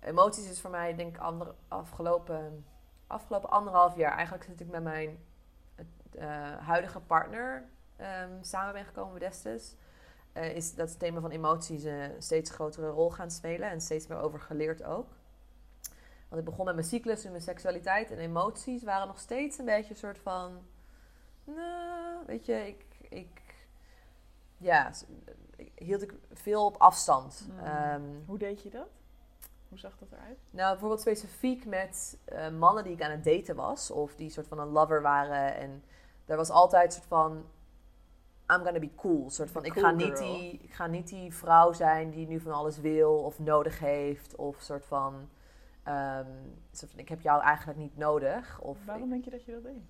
Emoties 0.00 0.50
is 0.50 0.60
voor 0.60 0.70
mij, 0.70 0.94
denk 0.94 1.16
ik, 1.16 1.22
ander, 1.22 1.54
afgelopen, 1.68 2.64
afgelopen 3.06 3.50
anderhalf 3.50 3.96
jaar. 3.96 4.12
Eigenlijk 4.12 4.44
zit 4.44 4.60
ik 4.60 4.68
met 4.70 4.82
mijn 4.82 5.18
eh, 6.14 6.56
huidige 6.66 7.00
partner 7.00 7.64
ehm, 7.96 8.30
samen 8.40 8.72
ben 8.72 8.84
gekomen 8.84 9.20
destijds. 9.20 9.74
eh, 10.32 10.56
is 10.56 10.74
dat 10.74 10.88
het 10.88 10.98
thema 10.98 11.20
van 11.20 11.30
emoties 11.30 11.84
een 11.84 12.12
steeds 12.18 12.50
grotere 12.50 12.88
rol 12.88 13.10
gaan 13.10 13.30
spelen 13.30 13.70
en 13.70 13.80
steeds 13.80 14.06
meer 14.06 14.18
over 14.18 14.40
geleerd 14.40 14.82
ook. 14.82 15.08
Want 16.28 16.40
ik 16.40 16.44
begon 16.44 16.64
met 16.64 16.74
mijn 16.74 16.86
cyclus 16.86 17.24
en 17.24 17.30
mijn 17.30 17.42
seksualiteit 17.42 18.10
en 18.10 18.18
emoties 18.18 18.82
waren 18.82 19.06
nog 19.06 19.18
steeds 19.18 19.58
een 19.58 19.64
beetje 19.64 19.90
een 19.90 19.96
soort 19.96 20.18
van. 20.18 20.62
Nou, 21.44 22.26
weet 22.26 22.46
je, 22.46 22.66
ik, 22.66 22.84
ik 23.08 23.42
ja, 24.56 24.90
hield 25.74 26.02
ik 26.02 26.14
veel 26.32 26.64
op 26.66 26.76
afstand. 26.76 27.46
Mm. 27.50 27.58
Ehm, 27.58 28.02
Hoe 28.26 28.38
deed 28.38 28.62
je 28.62 28.70
dat? 28.70 28.88
Hoe 29.68 29.78
zag 29.78 29.98
dat 29.98 30.12
eruit? 30.12 30.38
nou, 30.50 30.70
bijvoorbeeld 30.70 31.00
specifiek 31.00 31.64
met 31.64 32.18
eh, 32.24 32.48
mannen 32.48 32.84
die 32.84 32.92
ik 32.92 33.02
aan 33.02 33.10
het 33.10 33.24
daten 33.24 33.56
was, 33.56 33.90
of 33.90 34.14
die 34.14 34.30
soort 34.30 34.48
van 34.48 34.58
een 34.58 34.68
lover 34.68 35.02
waren. 35.02 35.56
En 35.56 35.82
daar 36.24 36.36
was 36.36 36.50
altijd 36.50 36.84
een 36.84 36.92
soort 36.92 37.06
van. 37.06 37.32
I'm 38.52 38.64
gonna 38.64 38.78
be 38.78 38.94
cool. 38.94 39.30
Soort 39.30 39.50
van, 39.50 39.64
ik, 39.64 39.72
cool 39.72 39.84
ga 39.84 39.90
niet 39.90 40.18
girl. 40.18 40.32
die, 40.38 40.52
ik 40.62 40.72
ga 40.72 40.86
niet 40.86 41.08
die 41.08 41.34
vrouw 41.34 41.72
zijn 41.72 42.10
die 42.10 42.26
nu 42.26 42.40
van 42.40 42.52
alles 42.52 42.78
wil 42.78 43.12
of 43.18 43.38
nodig 43.38 43.78
heeft. 43.78 44.34
Of 44.36 44.60
soort 44.60 44.84
van. 44.84 45.28
ehm, 45.82 46.26
soort 46.72 46.90
van 46.90 47.00
ik 47.00 47.08
heb 47.08 47.20
jou 47.20 47.42
eigenlijk 47.42 47.78
niet 47.78 47.96
nodig. 47.96 48.60
Of 48.60 48.78
Waarom 48.84 49.10
denk 49.10 49.24
je 49.24 49.30
dat 49.30 49.44
je 49.44 49.52
dat 49.52 49.62
deed? 49.62 49.82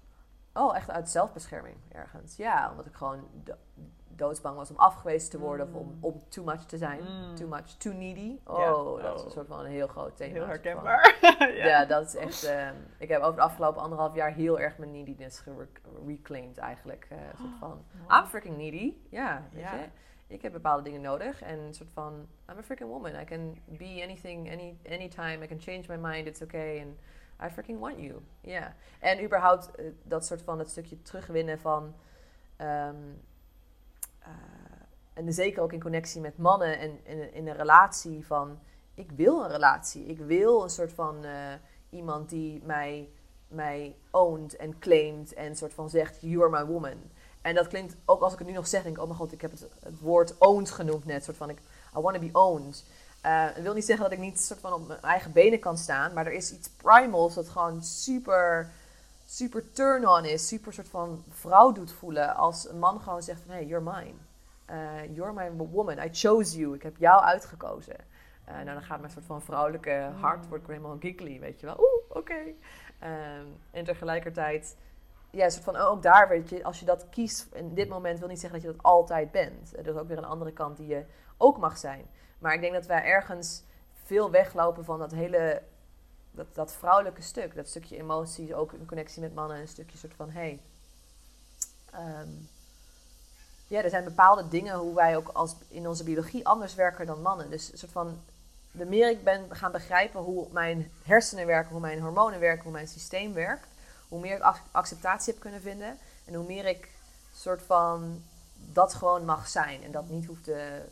Oh, 0.52 0.76
echt 0.76 0.90
uit 0.90 1.10
zelfbescherming 1.10 1.76
ergens. 1.88 2.36
Ja, 2.36 2.70
omdat 2.70 2.86
ik 2.86 2.94
gewoon 2.94 3.28
doodsbang 4.16 4.56
was 4.56 4.70
om 4.70 4.76
afgewezen 4.76 5.30
te 5.30 5.38
worden 5.38 5.66
of 5.66 5.74
om, 5.74 5.86
Mm. 5.86 5.98
om 6.00 6.22
too 6.28 6.44
much 6.44 6.64
te 6.64 6.76
zijn. 6.78 7.00
Mm. 7.02 7.34
Too 7.34 7.48
much, 7.48 7.66
too 7.66 7.92
needy. 7.92 8.38
Oh, 8.44 8.58
Ja. 8.58 9.02
dat 9.02 9.14
is 9.14 9.20
Oh. 9.20 9.26
een 9.26 9.30
soort 9.32 9.46
van 9.46 9.60
een 9.60 9.70
heel 9.70 9.86
groot 9.86 10.16
thema. 10.16 10.32
Heel 10.32 10.46
herkenbaar. 10.46 11.16
Ja. 11.64 11.84
dat 11.84 12.06
is 12.06 12.14
echt... 12.16 12.44
ehm, 12.44 12.74
ik 12.98 13.08
heb 13.08 13.22
over 13.22 13.36
de 13.36 13.42
afgelopen 13.42 13.82
anderhalf 13.82 14.14
jaar 14.14 14.32
heel 14.32 14.60
erg 14.60 14.78
mijn 14.78 14.90
neediness 14.90 15.40
gereclaimed 15.40 16.58
eigenlijk. 16.58 17.06
Eh, 17.10 17.18
een 17.18 17.36
soort 17.38 17.58
van, 17.58 17.84
I'm 18.20 18.26
freaking 18.26 18.56
needy. 18.56 18.94
Ja, 19.08 19.42
weet 19.52 19.62
Ja. 19.62 19.74
je. 19.74 19.84
Ik 20.26 20.42
heb 20.42 20.52
bepaalde 20.52 20.82
dingen 20.82 21.00
nodig 21.00 21.42
en 21.42 21.58
een 21.58 21.74
soort 21.74 21.90
van, 21.92 22.12
I'm 22.50 22.58
a 22.58 22.62
freaking 22.62 22.90
woman. 22.90 23.14
I 23.20 23.24
can 23.24 23.58
be 23.66 24.00
anything, 24.02 24.52
any, 24.52 24.76
anytime. 24.88 25.44
I 25.44 25.46
can 25.46 25.60
change 25.60 25.82
my 25.88 25.96
mind, 26.08 26.26
it's 26.26 26.42
okay. 26.42 26.80
And 26.80 26.96
I 27.50 27.52
freaking 27.52 27.78
want 27.80 27.98
you. 28.00 28.20
Ja. 28.40 28.74
En 29.00 29.24
überhaupt 29.24 29.70
eh, 29.74 29.84
dat 30.02 30.26
soort 30.26 30.42
van, 30.42 30.58
dat 30.58 30.68
stukje 30.68 31.02
terugwinnen 31.02 31.58
van... 31.60 31.94
ehm, 32.56 32.94
eh, 32.94 32.94
en 35.14 35.32
zeker 35.32 35.62
ook 35.62 35.72
in 35.72 35.82
connectie 35.82 36.20
met 36.20 36.38
mannen 36.38 36.78
en 36.78 36.98
in, 37.32 37.46
een 37.46 37.56
relatie 37.56 38.26
van... 38.26 38.58
Ik 38.94 39.10
wil 39.10 39.44
een 39.44 39.50
relatie. 39.50 40.06
Ik 40.06 40.18
wil 40.18 40.62
een 40.62 40.70
soort 40.70 40.92
van 40.92 41.24
eh, 41.24 41.52
iemand 41.90 42.28
die 42.28 42.62
mij, 42.64 43.08
mij 43.48 43.96
owned 44.10 44.56
en 44.56 44.78
claimt 44.78 45.34
en 45.34 45.56
soort 45.56 45.74
van 45.74 45.90
zegt, 45.90 46.18
you 46.20 46.40
are 46.40 46.64
my 46.64 46.72
woman. 46.72 47.10
En 47.42 47.54
dat 47.54 47.68
klinkt, 47.68 47.96
ook 48.04 48.20
als 48.20 48.32
ik 48.32 48.38
het 48.38 48.48
nu 48.48 48.54
nog 48.54 48.66
zeg, 48.66 48.82
denk 48.82 48.98
oh 48.98 49.04
mijn 49.04 49.16
god, 49.16 49.32
ik 49.32 49.40
heb 49.40 49.50
het, 49.50 49.68
woord 50.00 50.38
owned 50.38 50.70
genoemd 50.70 51.04
net. 51.04 51.24
soort 51.24 51.36
van, 51.36 51.50
ik, 51.50 51.58
I 51.96 52.00
want 52.00 52.14
to 52.14 52.20
be 52.20 52.38
owned. 52.38 52.84
Eh, 53.20 53.46
dat 53.54 53.62
wil 53.62 53.74
niet 53.74 53.84
zeggen 53.84 54.04
dat 54.04 54.12
ik 54.12 54.24
niet 54.24 54.40
soort 54.40 54.60
van 54.60 54.72
op 54.72 54.86
mijn 54.86 55.00
eigen 55.00 55.32
benen 55.32 55.58
kan 55.58 55.78
staan, 55.78 56.12
maar 56.12 56.26
er 56.26 56.32
is 56.32 56.52
iets 56.52 56.68
primals 56.68 57.34
dat 57.34 57.48
gewoon 57.48 57.82
super, 57.82 58.70
super 59.36 59.70
turn-on 59.70 60.24
is. 60.24 60.48
Super 60.48 60.72
soort 60.72 60.88
van 60.88 61.24
vrouw 61.28 61.72
doet 61.72 61.92
voelen 61.92 62.36
als 62.36 62.68
een 62.68 62.78
man 62.78 63.00
gewoon 63.00 63.22
zegt 63.22 63.40
van, 63.40 63.54
hey, 63.54 63.66
you're 63.66 63.90
mine. 63.92 64.14
Eh, 64.64 65.14
you're 65.14 65.32
my 65.32 65.66
woman, 65.66 65.98
I 65.98 66.08
chose 66.12 66.58
you, 66.58 66.74
ik 66.74 66.82
heb 66.82 66.96
jou 66.96 67.22
uitgekozen. 67.22 67.96
Eh, 68.44 68.54
nou, 68.54 68.64
dan 68.64 68.82
gaat 68.82 69.00
mijn 69.00 69.12
soort 69.12 69.24
van 69.24 69.42
vrouwelijke 69.42 70.10
hart, 70.20 70.48
wordt 70.48 70.66
helemaal 70.66 70.96
giggly, 71.00 71.40
weet 71.40 71.60
je 71.60 71.66
wel. 71.66 71.76
Oeh, 71.78 72.16
oké. 72.18 72.40
Ehm, 72.98 73.46
en 73.70 73.84
tegelijkertijd, 73.84 74.76
ja, 75.30 75.48
soort 75.48 75.64
van, 75.64 75.76
ook 75.76 76.02
daar, 76.02 76.28
weet 76.28 76.48
je, 76.48 76.64
als 76.64 76.80
je 76.80 76.86
dat 76.86 77.08
kiest 77.08 77.54
in 77.54 77.74
dit 77.74 77.88
moment, 77.88 78.18
wil 78.18 78.28
niet 78.28 78.40
zeggen 78.40 78.60
dat 78.60 78.68
je 78.68 78.76
dat 78.76 78.86
altijd 78.86 79.30
bent. 79.30 79.78
Er 79.78 79.86
is 79.86 79.94
ook 79.94 80.08
weer 80.08 80.18
een 80.18 80.24
andere 80.24 80.52
kant 80.52 80.76
die 80.76 80.86
je 80.86 81.04
ook 81.36 81.58
mag 81.58 81.78
zijn. 81.78 82.06
Maar 82.38 82.54
ik 82.54 82.60
denk 82.60 82.72
dat 82.72 82.86
wij 82.86 83.04
ergens 83.04 83.64
veel 83.92 84.30
weglopen 84.30 84.84
van 84.84 84.98
dat 84.98 85.10
hele, 85.12 85.62
dat, 86.34 86.46
dat 86.54 86.72
vrouwelijke 86.72 87.22
stuk. 87.22 87.54
Dat 87.54 87.68
stukje 87.68 87.96
emoties, 87.96 88.52
ook 88.52 88.72
in 88.72 88.86
connectie 88.86 89.22
met 89.22 89.34
mannen. 89.34 89.60
Een 89.60 89.68
stukje 89.68 89.98
soort 89.98 90.14
van, 90.16 90.30
hey, 90.30 90.60
ehm, 91.90 92.28
ja, 93.66 93.82
er 93.82 93.90
zijn 93.90 94.04
bepaalde 94.04 94.48
dingen 94.48 94.78
hoe 94.78 94.94
wij 94.94 95.16
ook 95.16 95.28
als 95.28 95.54
in 95.68 95.88
onze 95.88 96.04
biologie 96.04 96.46
anders 96.46 96.74
werken 96.74 97.06
dan 97.06 97.22
mannen. 97.22 97.50
Dus 97.50 97.72
een 97.72 97.78
soort 97.78 97.92
van, 97.92 98.20
de 98.70 98.84
meer 98.84 99.10
ik 99.10 99.24
ben 99.24 99.56
gaan 99.56 99.72
begrijpen 99.72 100.20
hoe 100.20 100.46
mijn 100.52 100.90
hersenen 101.02 101.46
werken, 101.46 101.70
hoe 101.70 101.80
mijn 101.80 102.00
hormonen 102.00 102.40
werken, 102.40 102.62
hoe 102.62 102.72
mijn 102.72 102.88
systeem 102.88 103.32
werkt, 103.32 103.66
hoe 104.08 104.20
meer 104.20 104.36
ik 104.36 104.42
ac- 104.42 104.62
acceptatie 104.70 105.32
heb 105.32 105.42
kunnen 105.42 105.60
vinden 105.60 105.98
en 106.24 106.34
hoe 106.34 106.46
meer 106.46 106.66
ik 106.66 106.88
soort 107.34 107.62
van 107.62 108.22
dat 108.72 108.94
gewoon 108.94 109.24
mag 109.24 109.48
zijn 109.48 109.82
en 109.82 109.92
dat 109.92 110.08
niet 110.08 110.26
hoeft 110.26 110.44
te, 110.44 110.82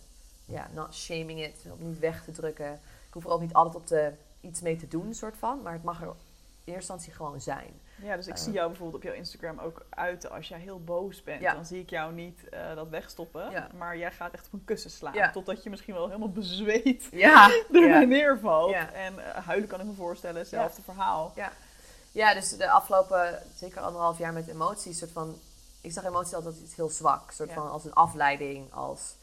ja, 0.44 0.68
not 0.72 0.94
shaming 0.94 1.44
it, 1.44 1.64
niet 1.78 1.98
weg 1.98 2.24
te 2.24 2.32
drukken. 2.32 2.72
Ik 3.06 3.12
hoef 3.12 3.24
er 3.24 3.30
ook 3.30 3.40
niet 3.40 3.52
altijd 3.52 3.74
op 3.74 3.86
te, 3.86 4.12
iets 4.42 4.60
mee 4.60 4.76
te 4.76 4.88
doen, 4.88 5.14
soort 5.14 5.36
van, 5.38 5.62
maar 5.62 5.72
het 5.72 5.82
mag 5.84 6.00
er 6.00 6.06
in 6.06 6.12
eerste 6.72 6.92
instantie 6.92 7.12
gewoon 7.12 7.40
zijn. 7.40 7.80
Ja, 8.02 8.16
dus 8.16 8.26
ik 8.26 8.34
Eh. 8.34 8.40
zie 8.42 8.52
jou 8.52 8.68
bijvoorbeeld 8.68 9.02
op 9.02 9.08
jouw 9.08 9.18
Instagram 9.18 9.58
ook 9.58 9.84
uiten 9.90 10.30
als 10.30 10.48
jij 10.48 10.58
heel 10.58 10.80
boos 10.84 11.22
bent. 11.22 11.40
Ja. 11.40 11.54
Dan 11.54 11.64
zie 11.66 11.80
ik 11.80 11.90
jou 11.90 12.12
niet 12.12 12.48
eh, 12.48 12.74
dat 12.74 12.88
wegstoppen, 12.88 13.50
Ja. 13.50 13.68
maar 13.76 13.96
jij 13.96 14.12
gaat 14.12 14.32
echt 14.32 14.46
op 14.46 14.52
een 14.52 14.64
kussen 14.64 14.90
slaan. 14.90 15.14
Ja. 15.14 15.30
Totdat 15.30 15.62
je 15.62 15.70
misschien 15.70 15.94
wel 15.94 16.06
helemaal 16.06 16.30
bezweet 16.32 17.08
Ja, 17.10 17.50
ja. 17.72 17.98
neervalt. 18.00 18.70
Ja. 18.70 18.92
En 18.92 19.34
eh, 19.34 19.46
huilen 19.46 19.68
kan 19.68 19.80
ik 19.80 19.86
me 19.86 19.92
voorstellen, 19.92 20.40
hetzelfde 20.40 20.82
verhaal. 20.82 21.32
Ja, 22.12 22.34
dus 22.34 22.56
de 22.56 22.70
afgelopen 22.70 23.42
zeker 23.54 23.80
anderhalf 23.80 24.18
jaar 24.18 24.32
met 24.32 24.48
emoties, 24.48 24.98
soort 24.98 25.10
van, 25.10 25.38
ik 25.80 25.92
zag 25.92 26.04
emoties 26.04 26.34
altijd 26.34 26.54
als 26.54 26.62
iets 26.62 26.76
heel 26.76 26.88
zwak, 26.88 27.30
soort 27.30 27.48
Ja. 27.48 27.54
van 27.54 27.70
als 27.70 27.84
een 27.84 27.94
afleiding, 27.94 28.72
als, 28.72 29.14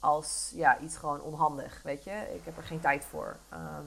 als 0.00 0.52
ja, 0.54 0.78
iets 0.78 0.96
gewoon 0.96 1.20
onhandig, 1.20 1.80
weet 1.82 2.04
je. 2.04 2.10
Ik 2.34 2.44
heb 2.44 2.56
er 2.56 2.62
geen 2.62 2.80
tijd 2.80 3.04
voor. 3.04 3.36
Ehm, 3.48 3.84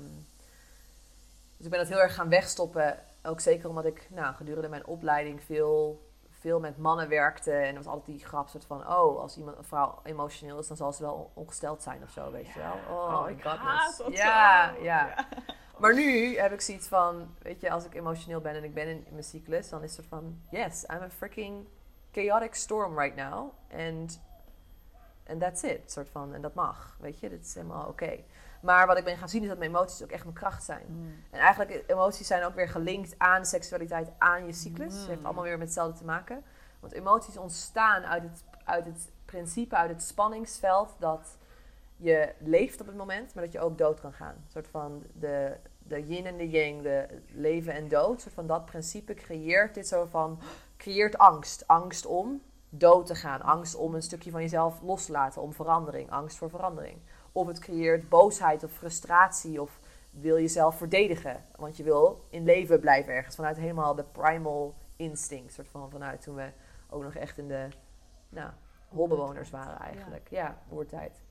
dus 1.58 1.66
ik 1.66 1.72
ben 1.72 1.80
dat 1.80 1.88
heel 1.88 2.02
erg 2.02 2.16
gaan 2.16 2.30
wegstoppen, 2.30 3.00
ook 3.24 3.40
zeker 3.40 3.70
omdat 3.70 3.86
ik 3.86 4.08
nou, 4.10 4.36
gedurende 4.36 4.70
mijn 4.70 4.86
opleiding 4.86 5.44
veel, 5.44 6.04
veel 6.30 6.60
met 6.60 6.78
mannen 6.78 7.10
werkte 7.10 7.52
en 7.52 7.68
er 7.70 7.76
was 7.76 7.86
altijd 7.86 8.18
die 8.18 8.26
grap 8.26 8.48
soort 8.48 8.66
van, 8.66 8.80
oh, 8.80 9.20
als 9.20 9.38
iemand 9.38 9.58
een 9.58 9.64
vrouw 9.64 10.00
emotioneel 10.04 10.60
is, 10.60 10.68
dan 10.68 10.78
zal 10.78 10.94
ze 10.94 11.04
wel 11.04 11.32
ongesteld 11.34 11.82
zijn 11.82 12.04
of 12.04 12.10
zo, 12.10 12.32
weet 12.32 12.48
je 12.48 12.60
wel. 12.60 12.98
Oh, 12.98 13.26
my 13.26 13.32
ik 13.32 13.42
goodness. 13.42 13.64
haat 13.64 13.98
dat 13.98 14.18
ja, 14.18 14.74
ja. 14.82 15.28
Maar 15.78 15.94
nu 15.94 16.38
heb 16.38 16.52
ik 16.52 16.62
zoiets 16.62 16.88
van, 16.88 17.36
weet 17.42 17.62
je, 17.62 17.72
als 17.72 17.86
ik 17.86 17.94
emotioneel 17.94 18.42
ben 18.42 18.56
en 18.56 18.64
ik 18.64 18.74
ben 18.74 18.88
in, 18.88 19.06
mijn 19.10 19.24
cyclus, 19.24 19.70
dan 19.70 19.84
is 19.84 19.96
het 19.96 20.06
soort 20.06 20.22
van, 20.22 20.42
yes, 20.50 20.84
I'm 20.84 21.02
a 21.02 21.10
freaking 21.10 21.68
chaotic 22.12 22.56
storm 22.56 23.00
right 23.00 23.16
now. 23.16 23.52
And, 23.72 24.22
and 25.28 25.40
that's 25.40 25.64
it, 25.64 25.92
soort 25.92 26.10
van, 26.10 26.34
en 26.34 26.42
dat 26.42 26.54
mag, 26.54 26.98
weet 27.00 27.20
je, 27.20 27.30
dit 27.30 27.46
is 27.46 27.54
helemaal 27.54 27.88
oké. 27.88 28.24
Maar 28.66 28.88
wat 28.88 28.98
ik 28.98 29.04
ben 29.04 29.18
gaan 29.18 29.30
zien 29.30 29.42
is 29.42 29.48
dat 29.48 29.58
mijn 29.58 29.70
emoties 29.70 30.04
ook 30.04 30.10
echt 30.10 30.24
mijn 30.24 30.36
kracht 30.36 30.64
zijn. 30.64 30.86
Mm. 30.88 31.14
En 31.30 31.40
eigenlijk, 31.40 31.84
emoties 31.88 32.28
zijn 32.28 32.44
ook 32.44 32.56
weer 32.56 32.70
gelinkt 32.70 33.16
aan 33.18 33.46
seksualiteit, 33.46 34.10
aan 34.18 34.46
je 34.46 34.54
cyclus. 34.54 34.94
Het 34.94 35.08
heeft 35.08 35.20
Mm. 35.20 35.26
allemaal 35.26 35.44
weer 35.44 35.58
met 35.58 35.68
hetzelfde 35.68 35.98
te 35.98 36.06
maken. 36.06 36.44
Want 36.80 36.94
emoties 36.94 37.38
ontstaan 37.38 38.04
uit 38.04 38.24
het, 38.24 38.44
uit 38.64 38.86
het 38.86 39.12
principe, 39.26 39.76
uit 39.76 39.90
het 39.90 40.04
spanningsveld 40.04 40.96
dat 41.00 41.38
je 41.98 42.34
leeft 42.40 42.82
op 42.82 42.88
het 42.88 42.96
moment, 42.96 43.34
maar 43.34 43.44
dat 43.44 43.54
je 43.54 43.60
ook 43.60 43.78
dood 43.78 44.00
kan 44.00 44.14
gaan. 44.14 44.36
Een 44.36 44.52
soort 44.52 44.68
van 44.68 45.04
de, 45.14 45.58
de 45.78 46.06
yin 46.08 46.26
en 46.26 46.38
de 46.38 46.50
yang, 46.50 46.82
de 46.82 47.08
leven 47.34 47.74
en 47.74 47.88
dood. 47.88 48.14
Een 48.14 48.20
soort 48.20 48.34
van 48.34 48.48
dat 48.48 48.66
principe 48.66 49.14
creëert 49.14 49.74
dit 49.74 49.88
zo 49.88 50.06
van, 50.06 50.40
creëert 50.78 51.18
angst. 51.18 51.68
Angst 51.68 52.06
om 52.06 52.42
dood 52.70 53.06
te 53.06 53.16
gaan. 53.16 53.42
Angst 53.42 53.76
om 53.76 53.96
een 53.96 54.02
stukje 54.02 54.32
van 54.32 54.42
jezelf 54.42 54.82
los 54.82 55.06
te 55.06 55.12
laten, 55.12 55.42
om 55.42 55.54
verandering. 55.54 56.12
Angst 56.12 56.38
voor 56.38 56.50
verandering. 56.50 56.98
Of 57.36 57.48
het 57.48 57.60
creëert 57.60 58.10
boosheid 58.10 58.64
of 58.64 58.72
frustratie 58.72 59.62
of 59.62 59.80
wil 60.12 60.40
jezelf 60.40 60.78
verdedigen. 60.78 61.44
Want 61.56 61.78
je 61.78 61.84
wil 61.84 62.26
in 62.30 62.44
leven 62.44 62.80
blijven 62.80 63.14
ergens. 63.14 63.36
Vanuit 63.36 63.58
helemaal 63.58 63.96
de 63.96 64.04
primal 64.04 64.76
instinct. 64.96 65.54
Soort 65.54 65.68
van 65.68 65.90
vanuit 65.90 66.22
toen 66.22 66.36
we 66.36 66.50
ook 66.90 67.04
nog 67.04 67.16
echt 67.16 67.38
in 67.38 67.48
de 67.48 67.68
nou, 68.30 68.50
holbewoners 68.88 69.50
waren 69.50 69.80
eigenlijk. 69.80 70.28
Ja, 70.30 70.58
oertijd. 70.72 71.22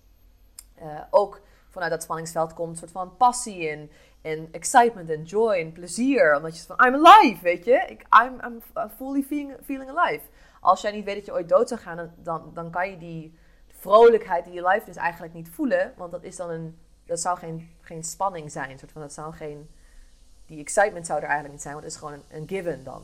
Eh, 0.75 1.01
ook 1.11 1.41
vanuit 1.69 1.91
dat 1.91 2.03
spanningsveld 2.03 2.55
komt 2.55 2.71
een 2.71 2.77
soort 2.77 2.91
van 2.91 3.17
passie 3.17 3.69
en, 3.69 3.91
en 4.23 4.49
excitement 4.53 5.11
en 5.11 5.23
joy 5.23 5.55
en 5.55 5.73
plezier. 5.73 6.37
Omdat 6.37 6.59
je 6.59 6.67
van, 6.67 6.87
I'm 6.87 7.07
alive, 7.07 7.43
weet 7.43 7.65
je. 7.65 7.85
Ik, 7.89 8.07
I'm, 8.23 8.41
I'm 8.43 8.61
fully 8.97 9.23
feeling, 9.23 9.57
feeling 9.65 9.91
alive. 9.97 10.25
Als 10.61 10.81
jij 10.81 10.93
niet 10.93 11.05
weet 11.05 11.17
dat 11.17 11.25
je 11.25 11.33
ooit 11.33 11.49
dood 11.49 11.69
zou 11.69 11.81
gaan, 11.81 11.97
dan, 11.97 12.11
dan, 12.17 12.51
dan 12.55 12.71
kan 12.71 12.91
je 12.91 12.99
die 12.99 13.39
vrolijkheid 13.85 14.45
die 14.45 14.55
je 14.55 14.67
life 14.69 14.87
dus 14.87 14.97
eigenlijk 14.97 15.35
niet 15.35 15.49
voelen. 15.49 15.93
Want 15.97 16.13
dat 16.13 16.23
is 16.23 16.37
dan 16.37 16.51
een, 16.51 16.79
dat 17.07 17.21
zou 17.21 17.39
geen, 17.39 17.71
geen 17.81 18.05
spanning 18.05 18.53
zijn. 18.53 18.79
Soort 18.79 18.93
van, 18.93 19.01
dat 19.01 19.13
zou 19.13 19.35
geen, 19.35 19.71
die 20.47 20.61
excitement 20.61 21.07
zou 21.07 21.19
er 21.19 21.25
eigenlijk 21.25 21.55
niet 21.55 21.63
zijn, 21.63 21.75
want 21.75 21.87
het 21.87 21.95
is 21.95 22.01
gewoon 22.01 22.23
een, 22.29 22.49
given 22.49 22.85
dan. 22.85 23.03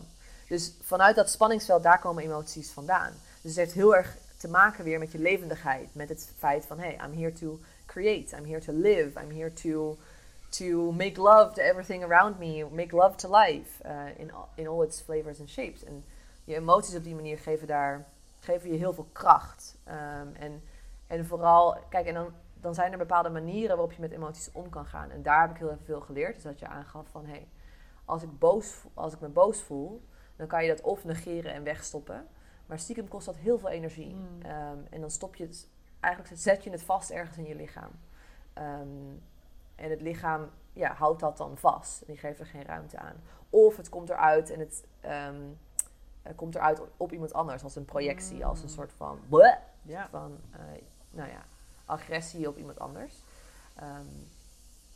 Dus 0.48 0.74
vanuit 0.80 1.16
dat 1.16 1.30
spanningsveld, 1.30 1.82
daar 1.82 2.00
komen 2.00 2.22
emoties 2.22 2.70
vandaan. 2.70 3.12
Dus 3.42 3.50
het 3.50 3.56
heeft 3.56 3.72
heel 3.72 3.96
erg 3.96 4.16
te 4.36 4.48
maken 4.48 4.84
weer 4.84 4.98
met 4.98 5.12
je 5.12 5.18
levendigheid. 5.18 5.94
Met 5.94 6.08
het 6.08 6.32
feit 6.38 6.66
van, 6.66 6.78
hey, 6.78 7.00
I'm 7.04 7.18
here 7.18 7.32
to 7.32 7.60
create. 7.86 8.36
I'm 8.36 8.44
here 8.44 8.60
to 8.60 8.72
live. 8.72 9.20
I'm 9.20 9.30
here 9.30 9.52
to, 9.52 9.98
to 10.48 10.92
make 10.92 11.20
love 11.20 11.54
to 11.54 11.62
everything 11.62 12.04
around 12.04 12.38
me. 12.38 12.66
Make 12.70 12.96
love 12.96 13.16
to 13.16 13.36
life 13.36 13.84
uh, 13.86 13.90
in, 14.16 14.30
in 14.54 14.68
all 14.68 14.84
its 14.84 15.00
flavors 15.00 15.40
and 15.40 15.48
shapes. 15.48 15.84
En 15.84 16.04
je 16.44 16.54
emoties 16.54 16.94
op 16.94 17.04
die 17.04 17.14
manier 17.14 17.38
geven, 17.38 17.66
daar, 17.66 18.06
geven 18.40 18.72
je 18.72 18.78
heel 18.78 18.94
veel 18.94 19.08
kracht. 19.12 19.74
Um, 19.88 20.34
en, 20.34 20.62
en 21.10 21.26
vooral, 21.26 21.76
kijk, 21.88 22.06
en 22.06 22.14
dan, 22.14 22.32
dan 22.54 22.74
zijn 22.74 22.92
er 22.92 22.98
bepaalde 22.98 23.30
manieren 23.30 23.76
waarop 23.76 23.92
je 23.92 24.00
met 24.00 24.10
emoties 24.10 24.52
om 24.52 24.68
kan 24.68 24.86
gaan. 24.86 25.10
En 25.10 25.22
daar 25.22 25.40
heb 25.40 25.50
ik 25.50 25.56
heel 25.56 25.70
erg 25.70 25.84
veel 25.84 26.00
geleerd. 26.00 26.34
Dus 26.34 26.42
dat 26.42 26.58
je 26.58 26.66
aangaf 26.66 27.08
van, 27.08 27.24
hé, 27.24 27.30
hey, 27.30 27.48
als, 28.04 28.22
ik 28.22 28.38
boos, 28.38 28.84
als 28.94 29.12
ik 29.12 29.20
me 29.20 29.28
boos 29.28 29.62
voel, 29.62 30.04
dan 30.36 30.46
kan 30.46 30.62
je 30.62 30.68
dat 30.68 30.80
of 30.80 31.04
negeren 31.04 31.52
en 31.52 31.62
wegstoppen. 31.62 32.26
Maar 32.66 32.78
stiekem 32.78 33.08
kost 33.08 33.26
dat 33.26 33.36
heel 33.36 33.58
veel 33.58 33.68
energie. 33.68 34.14
Mm. 34.14 34.50
Um, 34.50 34.86
en 34.90 35.00
dan 35.00 35.10
stop 35.10 35.34
je 35.34 35.44
het, 35.44 35.68
eigenlijk 36.00 36.36
zet 36.36 36.64
je 36.64 36.70
het 36.70 36.82
vast 36.82 37.10
ergens 37.10 37.38
in 37.38 37.46
je 37.46 37.54
lichaam. 37.54 37.90
Um, 38.54 39.22
en 39.74 39.90
het 39.90 40.00
lichaam 40.00 40.50
ja, 40.72 40.92
houdt 40.92 41.20
dat 41.20 41.36
dan 41.36 41.56
vast. 41.56 42.00
En 42.00 42.06
die 42.06 42.16
geeft 42.16 42.40
er 42.40 42.46
geen 42.46 42.64
ruimte 42.64 42.98
aan. 42.98 43.16
Of 43.50 43.76
het 43.76 43.88
komt 43.88 44.10
eruit 44.10 44.50
en 44.50 44.58
het 44.58 44.86
um, 45.28 45.58
komt 46.36 46.54
eruit 46.54 46.82
op 46.96 47.12
iemand 47.12 47.32
anders 47.32 47.62
als 47.62 47.76
een 47.76 47.84
projectie, 47.84 48.36
mm. 48.36 48.42
als 48.42 48.62
een 48.62 48.68
soort 48.68 48.92
van, 48.92 49.20
bleh, 49.28 49.56
ja. 49.82 50.08
van 50.10 50.38
uh, 50.52 50.80
nou 51.10 51.28
ja, 51.28 51.44
agressie 51.84 52.48
op 52.48 52.56
iemand 52.56 52.78
anders. 52.78 53.14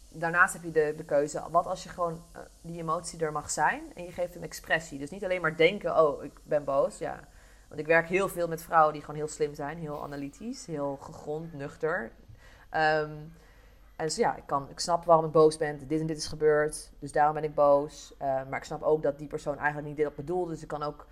daarnaast 0.08 0.52
heb 0.52 0.62
je 0.62 0.70
de, 0.70 0.94
de 0.96 1.04
keuze, 1.04 1.42
wat 1.50 1.66
als 1.66 1.82
je 1.82 1.88
gewoon 1.88 2.22
uh, 2.36 2.42
die 2.60 2.80
emotie 2.80 3.20
er 3.20 3.32
mag 3.32 3.50
zijn 3.50 3.82
en 3.94 4.04
je 4.04 4.12
geeft 4.12 4.34
een 4.34 4.42
expressie. 4.42 4.98
Dus 4.98 5.10
niet 5.10 5.24
alleen 5.24 5.40
maar 5.40 5.56
denken, 5.56 5.98
oh, 6.00 6.24
ik 6.24 6.32
ben 6.42 6.64
boos, 6.64 6.98
ja 6.98 7.20
want 7.74 7.86
ik 7.86 7.92
werk 7.94 8.08
heel 8.08 8.28
veel 8.28 8.48
met 8.48 8.62
vrouwen 8.62 8.92
die 8.92 9.02
gewoon 9.02 9.16
heel 9.16 9.28
slim 9.28 9.54
zijn, 9.54 9.78
heel 9.78 10.02
analytisch, 10.02 10.66
heel 10.66 10.98
gegrond, 11.00 11.52
nuchter. 11.52 12.10
Um, 12.70 13.32
en 13.96 14.04
dus 14.06 14.16
ja, 14.16 14.36
ik, 14.36 14.42
kan, 14.46 14.68
ik 14.70 14.80
snap 14.80 15.04
waarom 15.04 15.24
ik 15.24 15.30
boos 15.30 15.56
ben. 15.56 15.88
Dit 15.88 16.00
en 16.00 16.06
dit 16.06 16.16
is 16.16 16.26
gebeurd, 16.26 16.90
dus 16.98 17.12
daarom 17.12 17.34
ben 17.34 17.44
ik 17.44 17.54
boos. 17.54 18.14
Uh, 18.22 18.48
maar 18.48 18.58
ik 18.58 18.64
snap 18.64 18.82
ook 18.82 19.02
dat 19.02 19.18
die 19.18 19.26
persoon 19.26 19.58
eigenlijk 19.58 19.86
niet 19.86 19.96
dit 19.96 20.06
op 20.06 20.16
bedoelde. 20.16 20.50
Dus 20.50 20.62
ik 20.62 20.68
kan 20.68 20.82
ook 20.82 21.06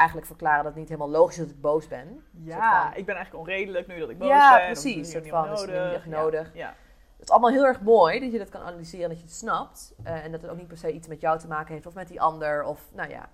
eigenlijk 0.00 0.26
verklaren 0.26 0.64
dat 0.64 0.72
het 0.72 0.80
niet 0.80 0.88
helemaal 0.88 1.10
logisch 1.10 1.38
is 1.38 1.44
dat 1.44 1.54
ik 1.54 1.60
boos 1.60 1.88
ben. 1.88 2.24
Ja, 2.30 2.82
van, 2.82 2.98
ik 2.98 3.06
ben 3.06 3.14
eigenlijk 3.14 3.46
onredelijk 3.48 3.86
nu 3.86 3.98
dat 3.98 4.10
ik 4.10 4.18
boos 4.18 4.28
ja, 4.28 4.54
ben. 4.54 4.60
Ja, 4.60 4.72
precies. 4.72 5.14
Is 5.14 5.28
van, 5.28 5.48
nodig. 5.48 6.04
niet 6.04 6.14
nodig. 6.14 6.50
Ja, 6.54 6.74
Het 7.16 7.22
is 7.22 7.30
allemaal 7.30 7.50
heel 7.50 7.66
erg 7.66 7.80
mooi 7.80 8.20
dat 8.20 8.32
je 8.32 8.38
dat 8.38 8.48
kan 8.48 8.60
analyseren 8.60 9.04
en 9.04 9.10
dat 9.10 9.18
je 9.18 9.24
het 9.24 9.34
snapt. 9.34 9.94
Uh, 10.04 10.24
en 10.24 10.32
dat 10.32 10.42
het 10.42 10.50
ook 10.50 10.56
niet 10.56 10.68
per 10.68 10.78
se 10.78 10.92
iets 10.92 11.08
met 11.08 11.20
jou 11.20 11.38
te 11.38 11.48
maken 11.48 11.74
heeft 11.74 11.86
of 11.86 11.94
met 11.94 12.08
die 12.08 12.20
ander. 12.20 12.64
Of, 12.64 12.88
nou 12.92 13.10
ja, 13.10 13.28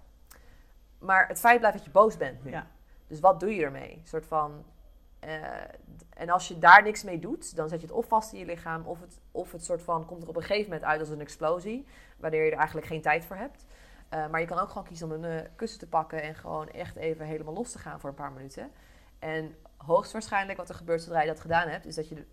maar 0.99 1.29
het 1.29 1.39
feit 1.39 1.59
blijft 1.59 1.77
dat 1.77 1.87
je 1.87 1.93
boos 1.93 2.17
bent 2.17 2.45
nu. 2.45 2.51
Ja. 2.51 2.67
Dus 3.07 3.21
wat 3.21 3.41
doe 3.41 3.55
je 3.55 3.65
ermee? 3.65 3.93
Een 3.93 4.09
soort 4.09 4.27
van. 4.27 4.65
Uh, 5.25 5.31
en 6.17 6.29
als 6.29 6.49
je 6.49 6.59
daar 6.59 6.83
niks 6.83 7.05
mee 7.05 7.19
doet, 7.19 7.57
dan 7.57 7.69
zet 7.69 7.81
je 7.81 7.87
het 7.87 7.97
of 7.97 8.07
vast 8.07 8.33
in 8.33 8.39
je 8.39 8.45
lichaam, 8.45 8.87
of 8.87 9.01
het, 9.01 9.21
of 9.31 9.53
het 9.53 9.65
soort 9.65 9.83
van 9.83 10.05
komt 10.05 10.23
er 10.23 10.29
op 10.29 10.37
een 10.37 10.43
gegeven 10.43 10.71
moment 10.71 10.85
uit 10.85 11.01
als 11.01 11.09
een 11.09 11.21
explosie, 11.21 11.87
waardoor 12.17 12.41
je 12.41 12.51
er 12.51 12.57
eigenlijk 12.57 12.87
geen 12.87 13.03
tijd 13.03 13.25
voor 13.25 13.37
hebt. 13.37 13.66
Uh, 14.15 14.27
maar 14.29 14.41
je 14.41 14.47
kan 14.47 14.59
ook 14.59 14.69
gewoon 14.69 14.85
kiezen 14.85 15.13
om 15.13 15.25
een 15.25 15.33
uh, 15.33 15.49
kussen 15.57 15.79
te 15.79 15.87
pakken 15.87 16.23
en 16.23 16.35
gewoon 16.35 16.69
echt 16.69 16.97
even 16.97 17.27
helemaal 17.27 17.55
los 17.55 17.73
te 17.73 17.79
gaan 17.79 18.01
voor 18.01 18.11
een 18.11 18.17
paar 18.17 18.33
minuten. 18.33 18.71
En 19.19 19.55
hoogstwaarschijnlijk 19.77 20.59
wat 20.59 20.69
er 20.69 20.75
gebeurt 20.75 21.03
zodra 21.03 21.21
je 21.21 21.27
dat 21.27 21.41
gedaan 21.41 21.69
hebt, 21.69 21.87
is 21.87 21.95
dat 21.95 22.09
je 22.09 22.25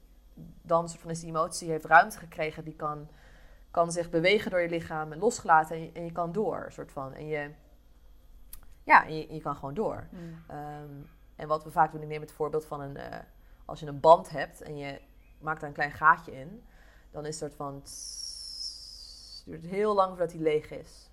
dan 0.61 0.83
een 0.83 0.89
soort 0.89 1.01
van 1.01 1.11
is 1.11 1.19
die 1.19 1.29
emotie 1.29 1.69
heeft 1.69 1.85
ruimte 1.85 2.17
gekregen, 2.17 2.63
die 2.63 2.75
kan, 2.75 3.09
kan 3.71 3.91
zich 3.91 4.09
bewegen 4.09 4.51
door 4.51 4.61
je 4.61 4.69
lichaam 4.69 5.11
en 5.11 5.19
losgelaten 5.19 5.75
en 5.75 5.81
je, 5.81 5.91
en 5.91 6.05
je 6.05 6.11
kan 6.11 6.31
door. 6.31 6.67
Soort 6.69 6.91
van. 6.91 7.13
En 7.13 7.27
je, 7.27 7.51
ja, 8.83 9.05
en 9.05 9.17
je, 9.17 9.33
je 9.33 9.41
kan 9.41 9.55
gewoon 9.55 9.73
door. 9.73 10.07
Mm. 10.09 10.43
Ehm, 10.47 10.91
en 11.35 11.47
wat 11.47 11.63
we 11.63 11.71
vaak 11.71 11.91
doen, 11.91 12.01
ik 12.01 12.07
neem 12.07 12.21
het 12.21 12.31
voorbeeld 12.31 12.65
van 12.65 12.81
een... 12.81 12.97
Uh, 12.97 13.03
als 13.65 13.79
je 13.79 13.85
een 13.85 13.99
band 13.99 14.29
hebt 14.29 14.61
en 14.61 14.77
je 14.77 15.01
maakt 15.39 15.59
daar 15.59 15.69
een 15.69 15.75
klein 15.75 15.91
gaatje 15.91 16.31
in... 16.31 16.63
dan 17.11 17.25
is 17.25 17.39
het 17.39 17.39
soort 17.39 17.55
van... 17.55 17.73
het 17.75 19.43
duurt 19.45 19.65
heel 19.65 19.93
lang 19.93 20.09
voordat 20.09 20.31
hij 20.31 20.41
leeg 20.41 20.71
is. 20.71 21.09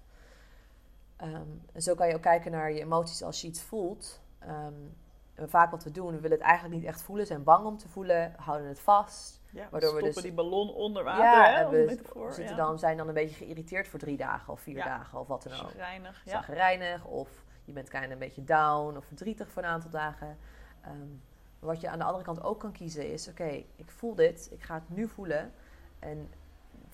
Um, 1.23 1.63
en 1.73 1.83
zo 1.83 1.95
kan 1.95 2.09
je 2.09 2.15
ook 2.15 2.23
kijken 2.23 2.51
naar 2.51 2.73
je 2.73 2.81
emoties 2.81 3.23
als 3.23 3.41
je 3.41 3.47
iets 3.47 3.63
voelt. 3.63 4.21
Um, 4.49 4.97
en 5.35 5.51
vaak 5.51 5.71
wat 5.71 5.85
we 5.85 5.91
doen, 5.91 6.11
we 6.11 6.21
willen 6.21 6.37
het 6.37 6.47
eigenlijk 6.47 6.75
niet 6.75 6.85
echt 6.85 7.03
voelen, 7.03 7.27
zijn 7.27 7.43
bang 7.43 7.67
om 7.67 7.79
te 7.79 7.89
voelen, 7.89 8.35
houden 8.37 8.69
het 8.69 8.81
vast. 8.81 9.41
Ja, 9.51 9.69
waardoor 9.71 9.95
we, 9.95 10.03
dus, 10.03 10.15
die 10.15 10.33
ballon 10.33 10.75
onder 10.75 11.05
water. 11.05 11.25
Ja, 11.25 11.45
hè, 11.45 11.69
we 11.69 11.89
zitten 12.31 12.57
ja. 12.57 12.63
dan, 12.63 12.79
zijn 12.79 12.97
dan 12.97 13.09
een 13.09 13.15
beetje 13.15 13.37
geïrriteerd 13.37 13.89
voor 13.89 13.99
drie 13.99 14.17
dagen 14.17 14.53
of 14.53 14.61
vier 14.61 14.85
dagen 14.85 15.21
of 15.21 15.27
wat 15.27 15.43
dan 15.43 15.53
ook. 15.53 15.59
Zagrijnig. 15.59 16.23
Ja. 16.25 16.31
Zagrijnig 16.31 17.05
of 17.05 17.29
je 17.65 17.73
bent 17.73 17.89
kind 17.89 18.11
een 18.11 18.19
beetje 18.19 18.45
down 18.45 18.97
of 18.97 19.05
verdrietig 19.05 19.51
voor 19.51 19.63
een 19.63 19.69
aantal 19.69 19.91
dagen. 19.91 20.39
Um, 20.87 21.23
wat 21.59 21.81
je 21.81 21.89
aan 21.89 21.99
de 21.99 22.05
andere 22.05 22.25
kant 22.25 22.43
ook 22.43 22.61
kan 22.61 22.73
kiezen 22.73 23.13
is: 23.13 23.29
oké, 23.29 23.65
ik 23.77 23.91
voel 23.91 24.15
dit, 24.15 24.49
ik 24.53 24.63
ga 24.63 24.75
het 24.75 24.89
nu 24.89 25.09
voelen. 25.09 25.53
En 25.99 26.31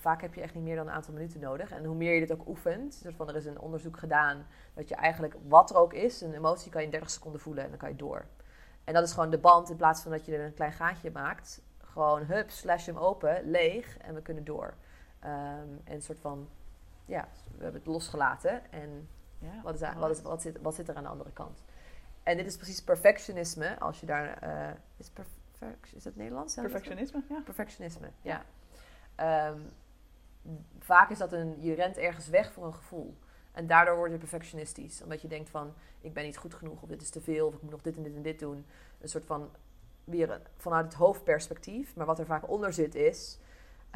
vaak 0.06 0.20
heb 0.20 0.34
je 0.34 0.40
echt 0.40 0.54
niet 0.54 0.62
meer 0.62 0.76
dan 0.76 0.86
een 0.86 0.92
aantal 0.92 1.14
minuten 1.14 1.40
nodig. 1.40 1.70
En 1.70 1.84
hoe 1.84 1.96
meer 1.96 2.14
je 2.14 2.20
dit 2.20 2.32
ook 2.32 2.48
oefent, 2.48 2.94
soort 2.94 3.14
van, 3.14 3.28
er 3.28 3.36
is 3.36 3.44
een 3.44 3.60
onderzoek 3.60 3.98
gedaan 3.98 4.46
dat 4.74 4.88
je 4.88 4.94
eigenlijk, 4.94 5.34
wat 5.48 5.70
er 5.70 5.76
ook 5.76 5.92
is, 5.92 6.20
een 6.20 6.34
emotie 6.34 6.70
kan 6.70 6.80
je 6.80 6.86
in 6.86 6.92
30 6.92 7.10
seconden 7.10 7.40
voelen 7.40 7.64
en 7.64 7.70
dan 7.70 7.78
kan 7.78 7.88
je 7.88 7.96
door. 7.96 8.24
En 8.84 8.94
dat 8.94 9.04
is 9.04 9.12
gewoon 9.12 9.30
de 9.30 9.38
band, 9.38 9.70
in 9.70 9.76
plaats 9.76 10.02
van 10.02 10.10
dat 10.10 10.26
je 10.26 10.36
er 10.36 10.44
een 10.44 10.54
klein 10.54 10.72
gaatje 10.72 11.10
maakt, 11.10 11.62
gewoon 11.78 12.22
hup, 12.22 12.50
slash 12.50 12.86
hem 12.86 12.96
open, 12.96 13.50
leeg 13.50 13.98
en 13.98 14.14
we 14.14 14.22
kunnen 14.22 14.44
door. 14.44 14.74
Um, 15.24 15.80
en 15.84 15.94
een 15.94 16.02
soort 16.02 16.20
van, 16.20 16.48
ja, 17.04 17.28
we 17.56 17.62
hebben 17.62 17.80
het 17.80 17.90
losgelaten 17.90 18.72
en 18.72 19.08
ja, 19.38 19.62
wat, 19.62 19.74
is, 19.74 19.80
wat, 19.98 20.10
is, 20.10 20.22
wat, 20.22 20.42
zit, 20.42 20.60
wat 20.60 20.74
zit 20.74 20.88
er 20.88 20.94
aan 20.96 21.02
de 21.02 21.08
andere 21.08 21.32
kant? 21.32 21.64
En 22.22 22.36
dit 22.36 22.46
is 22.46 22.56
precies 22.56 22.82
perfectionisme. 22.82 23.78
Als 23.78 24.00
je 24.00 24.06
daar. 24.06 24.44
Uh, 24.44 24.74
is, 24.96 25.10
perfect, 25.10 25.94
is 25.94 26.04
het 26.04 26.16
Nederlands? 26.16 26.54
Perfectionisme, 26.54 27.22
ja. 27.28 27.40
Perfectionisme, 27.44 28.10
ja. 28.22 28.44
Um, 29.50 29.72
vaak 30.78 31.10
is 31.10 31.18
dat 31.18 31.32
een. 31.32 31.62
Je 31.62 31.74
rent 31.74 31.96
ergens 31.96 32.28
weg 32.28 32.52
voor 32.52 32.66
een 32.66 32.74
gevoel. 32.74 33.16
En 33.52 33.66
daardoor 33.66 33.96
word 33.96 34.10
je 34.10 34.18
perfectionistisch. 34.18 35.02
Omdat 35.02 35.22
je 35.22 35.28
denkt 35.28 35.50
van: 35.50 35.74
ik 36.00 36.12
ben 36.12 36.24
niet 36.24 36.36
goed 36.36 36.54
genoeg, 36.54 36.82
of 36.82 36.88
dit 36.88 37.02
is 37.02 37.10
te 37.10 37.20
veel, 37.20 37.46
of 37.46 37.54
ik 37.54 37.62
moet 37.62 37.70
nog 37.70 37.82
dit 37.82 37.96
en 37.96 38.02
dit 38.02 38.14
en 38.14 38.22
dit 38.22 38.38
doen. 38.38 38.66
Een 39.00 39.08
soort 39.08 39.24
van. 39.24 39.50
Weer 40.04 40.40
vanuit 40.56 40.84
het 40.84 40.94
hoofdperspectief. 40.94 41.96
Maar 41.96 42.06
wat 42.06 42.18
er 42.18 42.26
vaak 42.26 42.48
onder 42.48 42.72
zit 42.72 42.94
is: 42.94 43.38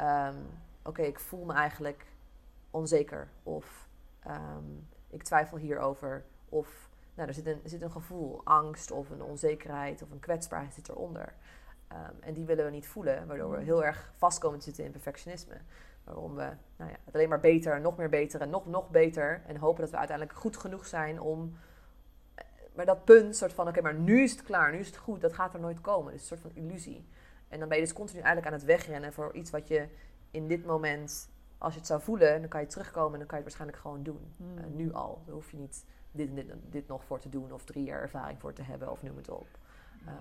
um, 0.01 0.35
oké, 0.83 1.01
ik 1.01 1.19
voel 1.19 1.45
me 1.45 1.53
eigenlijk 1.53 2.05
onzeker. 2.71 3.27
Of. 3.43 3.89
Um, 4.27 4.87
ik 5.11 5.23
twijfel 5.23 5.57
hierover. 5.57 6.23
Of 6.49 6.89
nou, 7.13 7.27
er, 7.27 7.33
zit 7.33 7.45
een, 7.45 7.59
er 7.63 7.69
zit 7.69 7.81
een 7.81 7.91
gevoel, 7.91 8.41
angst 8.43 8.91
of 8.91 9.09
een 9.09 9.21
onzekerheid 9.21 10.01
of 10.01 10.11
een 10.11 10.19
kwetsbaarheid 10.19 10.73
zit 10.73 10.89
eronder. 10.89 11.33
Um, 11.91 12.17
en 12.19 12.33
die 12.33 12.45
willen 12.45 12.65
we 12.65 12.71
niet 12.71 12.87
voelen, 12.87 13.27
waardoor 13.27 13.51
we 13.51 13.57
mm. 13.57 13.63
heel 13.63 13.83
erg 13.83 14.11
vast 14.17 14.39
komen 14.39 14.59
te 14.59 14.65
zitten 14.65 14.85
in 14.85 14.91
perfectionisme. 14.91 15.55
Waarom 16.13 16.35
we 16.35 16.49
nou 16.77 16.89
ja, 16.91 16.97
het 17.05 17.15
alleen 17.15 17.29
maar 17.29 17.39
beter, 17.39 17.81
nog 17.81 17.97
meer 17.97 18.09
beter 18.09 18.41
en 18.41 18.49
nog, 18.49 18.65
nog 18.65 18.89
beter. 18.89 19.41
En 19.47 19.57
hopen 19.57 19.81
dat 19.81 19.91
we 19.91 19.97
uiteindelijk 19.97 20.37
goed 20.37 20.57
genoeg 20.57 20.85
zijn 20.85 21.21
om. 21.21 21.57
Eh, 22.35 22.45
maar 22.73 22.85
dat 22.85 23.05
punt, 23.05 23.35
soort 23.35 23.53
van, 23.53 23.67
oké, 23.67 23.81
maar 23.81 23.95
nu 23.95 24.21
is 24.21 24.31
het 24.31 24.43
klaar, 24.43 24.71
nu 24.71 24.77
is 24.77 24.87
het 24.87 24.97
goed, 24.97 25.21
dat 25.21 25.33
gaat 25.33 25.53
er 25.53 25.59
nooit 25.59 25.81
komen. 25.81 26.11
Het 26.11 26.21
is 26.21 26.29
een 26.29 26.37
soort 26.37 26.53
van 26.53 26.63
illusie. 26.63 27.07
En 27.47 27.59
dan 27.59 27.67
ben 27.67 27.77
je 27.77 27.83
dus 27.83 27.93
continu 27.93 28.21
eigenlijk 28.21 28.47
aan 28.47 28.59
het 28.59 28.67
wegrennen 28.67 29.13
voor 29.13 29.33
iets 29.33 29.51
wat 29.51 29.67
je 29.67 29.87
in 30.31 30.47
dit 30.47 30.65
moment 30.65 31.29
als 31.57 31.73
je 31.73 31.79
het 31.79 31.87
zou 31.87 32.01
voelen, 32.01 32.39
dan 32.39 32.49
kan 32.49 32.61
je 32.61 32.67
terugkomen 32.67 33.13
en 33.13 33.19
dan 33.19 33.27
kan 33.27 33.37
je 33.37 33.43
het 33.43 33.57
waarschijnlijk 33.57 33.81
gewoon 33.81 34.03
doen. 34.03 34.33
Hmm. 34.37 34.57
Uh, 34.57 34.65
nu 34.75 34.93
al. 34.93 35.21
Daar 35.25 35.35
hoef 35.35 35.51
je 35.51 35.57
niet 35.57 35.85
dit 36.11 36.29
en 36.29 36.35
dit, 36.35 36.53
dit, 36.69 36.87
nog 36.87 37.03
voor 37.03 37.19
te 37.19 37.29
doen 37.29 37.51
of 37.51 37.63
drie 37.63 37.83
jaar 37.83 38.01
ervaring 38.01 38.39
voor 38.39 38.53
te 38.53 38.61
hebben 38.61 38.91
of 38.91 39.03
noem 39.03 39.17
het 39.17 39.29
op. 39.29 39.47
Uh, 40.05 40.11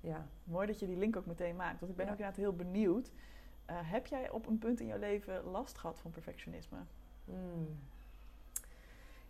ja. 0.00 0.26
Mooi 0.44 0.66
dat 0.66 0.80
je 0.80 0.86
die 0.86 0.96
link 0.96 1.16
ook 1.16 1.26
meteen 1.26 1.56
maakt. 1.56 1.80
Want 1.80 1.90
ik 1.90 1.96
ben 1.96 2.06
ook 2.06 2.12
inderdaad 2.12 2.36
heel 2.36 2.56
benieuwd. 2.56 3.12
Uh, 3.70 3.76
heb 3.76 4.06
jij 4.06 4.30
op 4.30 4.46
een 4.46 4.58
punt 4.58 4.80
in 4.80 4.86
jouw 4.86 4.98
leven 4.98 5.44
last 5.44 5.78
gehad 5.78 5.98
van 6.00 6.10
perfectionisme? 6.10 6.78
Hmm. 7.24 7.78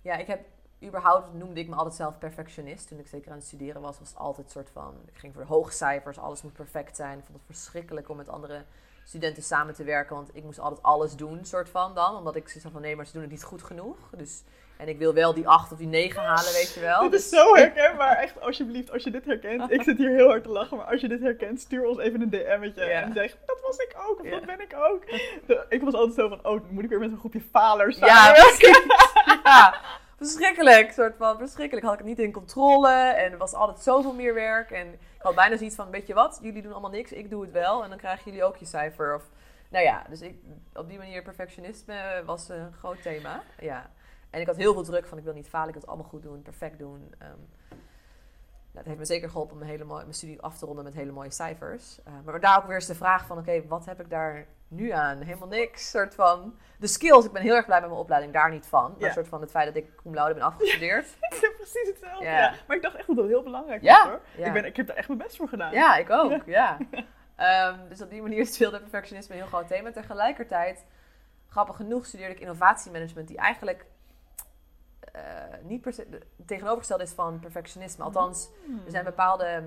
Ja, 0.00 0.16
ik 0.16 0.26
heb 0.26 0.46
überhaupt 0.82 1.34
noemde 1.34 1.60
ik 1.60 1.68
me 1.68 1.74
altijd 1.74 1.94
zelf 1.94 2.18
perfectionist. 2.18 2.88
Toen 2.88 2.98
ik 2.98 3.06
zeker 3.06 3.30
aan 3.30 3.36
het 3.36 3.46
studeren 3.46 3.80
was, 3.80 3.98
was 3.98 4.08
het 4.08 4.18
altijd 4.18 4.46
een 4.46 4.52
soort 4.52 4.70
van... 4.70 4.94
Ik 5.06 5.16
ging 5.16 5.34
voor 5.34 5.42
hoge 5.42 5.72
cijfers, 5.72 6.18
alles 6.18 6.42
moet 6.42 6.52
perfect 6.52 6.96
zijn. 6.96 7.18
Ik 7.18 7.24
vond 7.24 7.38
het 7.38 7.46
verschrikkelijk 7.46 8.08
om 8.08 8.16
met 8.16 8.28
anderen 8.28 8.66
studenten 9.04 9.42
samen 9.42 9.74
te 9.74 9.84
werken. 9.84 10.16
Want 10.16 10.36
ik 10.36 10.44
moest 10.44 10.58
altijd 10.58 10.82
alles 10.82 11.16
doen, 11.16 11.44
soort 11.44 11.68
van 11.68 11.94
dan. 11.94 12.16
Omdat 12.16 12.36
ik 12.36 12.58
had 12.62 12.72
van 12.72 12.80
nee, 12.80 12.96
maar 12.96 13.06
ze 13.06 13.12
doen 13.12 13.22
het 13.22 13.30
niet 13.30 13.42
goed 13.42 13.62
genoeg. 13.62 14.10
Dus, 14.16 14.42
en 14.80 14.88
ik 14.88 14.98
wil 14.98 15.14
wel 15.14 15.34
die 15.34 15.48
acht 15.48 15.72
of 15.72 15.78
die 15.78 15.86
negen 15.86 16.22
halen, 16.22 16.52
weet 16.52 16.72
je 16.74 16.80
wel. 16.80 17.00
Dit 17.02 17.12
is 17.20 17.30
Dus- 17.30 17.40
zo 17.40 17.54
herkenbaar. 17.54 18.16
Echt, 18.16 18.40
alsjeblieft, 18.40 18.92
als 18.92 19.02
je 19.02 19.10
dit 19.10 19.24
herkent. 19.24 19.70
Ik 19.76 19.82
zit 19.82 19.96
hier 19.98 20.10
heel 20.10 20.28
hard 20.28 20.42
te 20.42 20.48
lachen, 20.48 20.76
maar 20.76 20.86
als 20.86 21.00
je 21.00 21.08
dit 21.08 21.20
herkent, 21.20 21.60
stuur 21.60 21.84
ons 21.86 21.98
even 21.98 22.20
een 22.20 22.30
DM'tje. 22.30 22.82
En 22.84 23.12
zeg, 23.12 23.36
dat 23.46 23.60
was 23.66 23.76
ik 23.76 23.94
ook, 24.08 24.20
of 24.20 24.28
dat 24.30 24.46
ben 24.46 24.60
ik 24.60 24.74
ook. 24.76 25.06
De- 25.46 25.64
ik 25.68 25.82
was 25.82 25.94
altijd 25.94 26.14
zo 26.14 26.28
van, 26.28 26.46
oh, 26.46 26.60
moet 26.70 26.84
ik 26.84 26.90
weer 26.90 26.98
met 26.98 27.10
een 27.10 27.18
groepje 27.18 27.42
falers 27.52 27.98
zijn? 27.98 28.10
Ja, 28.14 28.34
ja, 29.44 29.74
verschrikkelijk. 30.16 30.92
Soort 30.92 31.16
van 31.16 31.38
verschrikkelijk. 31.38 31.86
Had 31.86 31.92
ik 31.94 31.98
het 32.00 32.08
niet 32.08 32.18
in 32.18 32.32
controle 32.32 32.90
en 32.92 33.32
er 33.32 33.38
was 33.38 33.52
altijd 33.54 33.78
zoveel 33.80 34.12
meer 34.14 34.34
werk. 34.34 34.70
En 34.70 34.86
ik 34.92 34.98
had 35.22 35.34
bijna 35.34 35.56
zoiets 35.56 35.76
van, 35.76 35.90
weet 35.90 36.06
je 36.06 36.14
wat, 36.14 36.38
jullie 36.42 36.62
doen 36.62 36.72
allemaal 36.72 36.90
niks, 36.90 37.12
ik 37.12 37.30
doe 37.30 37.42
het 37.42 37.52
wel. 37.52 37.82
En 37.82 37.88
dan 37.88 37.98
krijgen 37.98 38.24
jullie 38.24 38.44
ook 38.44 38.56
je 38.56 38.66
cijfer. 38.66 39.14
Of, 39.14 39.22
nou 39.70 39.84
ja, 39.84 40.02
dus 40.08 40.20
ik, 40.20 40.34
op 40.74 40.88
die 40.88 40.98
manier 40.98 41.22
perfectionisme 41.22 42.22
was 42.24 42.48
een 42.48 42.72
groot 42.78 43.02
thema. 43.02 43.42
Ja. 43.60 43.90
En 44.30 44.40
ik 44.40 44.46
had 44.46 44.56
heel 44.56 44.72
veel 44.72 44.82
druk 44.82 45.06
van, 45.06 45.18
ik 45.18 45.24
wil 45.24 45.32
niet 45.34 45.48
falen, 45.48 45.66
ik 45.68 45.72
wil 45.72 45.82
het 45.82 45.90
allemaal 45.90 46.10
goed 46.10 46.22
doen, 46.22 46.42
perfect 46.42 46.78
doen. 46.78 47.14
Nou, 48.72 48.84
het 48.84 48.86
heeft 48.86 48.98
me 48.98 49.14
zeker 49.14 49.28
geholpen 49.30 49.52
om 49.52 49.58
mijn, 49.58 49.70
hele 49.70 49.84
mooie, 49.84 50.02
mijn 50.02 50.14
studie 50.14 50.40
af 50.42 50.58
te 50.58 50.66
ronden 50.66 50.84
met 50.84 50.94
hele 50.94 51.12
mooie 51.12 51.30
cijfers. 51.30 52.02
Eh, 52.04 52.12
maar 52.24 52.40
daar 52.40 52.58
ook 52.58 52.66
weer 52.66 52.74
eens 52.74 52.86
de 52.86 52.94
vraag 52.94 53.26
van, 53.26 53.38
oké, 53.38 53.66
wat 53.66 53.84
heb 53.84 54.00
ik 54.00 54.10
daar 54.10 54.46
nu 54.68 54.90
aan? 54.90 55.18
Helemaal 55.20 55.48
niks. 55.48 55.90
Soort 55.90 56.14
van, 56.14 56.54
de 56.78 56.86
skills, 56.86 57.24
ik 57.24 57.32
ben 57.32 57.42
heel 57.42 57.54
erg 57.54 57.66
blij 57.66 57.80
met 57.80 57.88
mijn 57.88 58.00
opleiding, 58.00 58.32
daar 58.32 58.50
niet 58.50 58.66
van. 58.66 58.90
Maar 58.98 59.08
Ja. 59.08 59.12
soort 59.12 59.28
van 59.28 59.40
het 59.40 59.50
feit 59.50 59.66
dat 59.66 59.82
ik 59.82 59.94
cum 59.96 60.14
laude 60.14 60.34
ben 60.34 60.42
afgestudeerd. 60.42 61.06
Ik 61.30 61.38
heb 61.40 61.54
precies 61.56 61.88
hetzelfde. 61.88 62.24
Ja. 62.24 62.38
Ja. 62.38 62.54
Maar 62.66 62.76
ik 62.76 62.82
dacht 62.82 62.94
echt 62.96 63.06
dat 63.06 63.16
dat 63.16 63.26
heel 63.26 63.42
belangrijk 63.42 63.82
Ja, 63.82 63.98
was 63.98 64.06
hoor. 64.08 64.20
ja. 64.36 64.46
Ik, 64.46 64.52
ben, 64.52 64.64
ik 64.64 64.76
heb 64.76 64.88
er 64.88 64.94
echt 64.94 65.08
mijn 65.08 65.20
best 65.20 65.36
voor 65.36 65.48
gedaan. 65.48 65.72
Ja, 65.72 65.96
ik 65.96 66.10
ook, 66.10 66.42
ja. 66.46 66.76
Ehm, 67.36 67.88
dus 67.88 68.02
op 68.02 68.10
die 68.10 68.22
manier 68.22 68.46
speelde 68.46 68.80
perfectionisme 68.80 69.34
een 69.34 69.40
heel 69.40 69.48
groot 69.50 69.66
thema. 69.68 69.90
Tegelijkertijd, 69.92 70.84
grappig 71.48 71.76
genoeg, 71.76 72.06
studeerde 72.06 72.34
ik 72.34 72.40
innovatiemanagement, 72.40 73.28
die 73.28 73.36
eigenlijk 73.36 73.86
eh, 75.12 75.22
niet 75.62 75.80
per 75.80 75.92
se 75.92 76.08
de- 76.10 76.26
tegenovergesteld 76.46 77.00
is 77.00 77.10
van 77.12 77.38
perfectionisme. 77.40 78.04
Althans, 78.04 78.48
Hmm. 78.64 78.80
er 78.84 78.90
zijn 78.90 79.04
bepaalde 79.04 79.62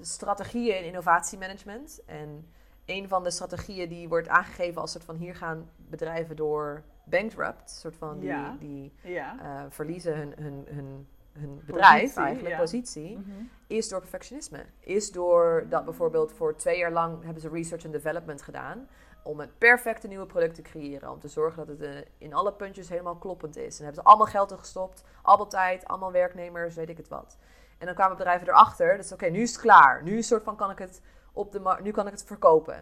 strategieën 0.00 0.76
in 0.78 0.84
innovatiemanagement. 0.84 2.00
En 2.06 2.48
een 2.86 3.08
van 3.08 3.22
de 3.22 3.30
strategieën 3.30 3.88
die 3.88 4.08
wordt 4.08 4.28
aangegeven 4.28 4.80
als 4.80 4.92
soort 4.92 5.04
van 5.04 5.16
hier 5.16 5.34
gaan 5.34 5.70
bedrijven 5.76 6.36
door 6.36 6.82
bankrupt, 7.04 7.70
soort 7.70 7.96
van 7.96 8.18
die, 8.18 8.28
Ja. 8.28 8.56
die 8.58 8.92
Ja. 9.02 9.36
eh, 9.42 9.64
verliezen 9.68 10.16
hun, 10.16 10.32
hun, 10.36 10.64
hun, 10.68 11.06
hun 11.32 11.62
bedrijf 11.66 12.00
Positie, 12.02 12.22
eigenlijk, 12.22 12.54
ja. 12.54 12.60
positie 12.60 13.18
Mhm. 13.18 13.30
is 13.66 13.88
door 13.88 14.00
perfectionisme. 14.00 14.64
Is 14.80 15.12
door 15.12 15.66
dat 15.68 15.84
bijvoorbeeld 15.84 16.32
voor 16.32 16.56
twee 16.56 16.78
jaar 16.78 16.92
lang 16.92 17.24
hebben 17.24 17.42
ze 17.42 17.48
research 17.48 17.84
en 17.84 17.90
development 17.90 18.42
gedaan. 18.42 18.88
Om 19.24 19.40
het 19.40 19.58
perfecte 19.58 20.08
nieuwe 20.08 20.26
product 20.26 20.54
te 20.54 20.62
creëren. 20.62 21.10
Om 21.10 21.20
te 21.20 21.28
zorgen 21.28 21.66
dat 21.66 21.78
het 21.78 21.88
eh, 21.88 22.10
in 22.18 22.34
alle 22.34 22.52
puntjes 22.52 22.88
helemaal 22.88 23.16
kloppend 23.16 23.56
is. 23.56 23.78
En 23.78 23.84
hebben 23.84 24.02
ze 24.02 24.08
allemaal 24.08 24.26
geld 24.26 24.50
in 24.50 24.58
gestopt. 24.58 25.04
Allemaal 25.22 25.48
tijd, 25.48 25.84
allemaal 25.84 26.12
werknemers, 26.12 26.74
weet 26.74 26.88
ik 26.88 26.96
het 26.96 27.08
wat. 27.08 27.36
En 27.78 27.86
dan 27.86 27.94
kwamen 27.94 28.16
bedrijven 28.16 28.48
erachter. 28.48 28.96
Dus 28.96 29.12
oké, 29.12 29.26
nu 29.26 29.40
is 29.40 29.52
het 29.52 29.60
klaar. 29.60 30.02
Nu 30.02 30.22
soort 30.22 30.42
van 30.42 30.56
kan 30.56 30.70
ik 30.70 30.78
het 30.78 31.02
op 31.32 31.52
de 31.52 31.78
nu 31.82 31.90
kan 31.90 32.06
ik 32.06 32.12
het 32.12 32.24
verkopen. 32.24 32.76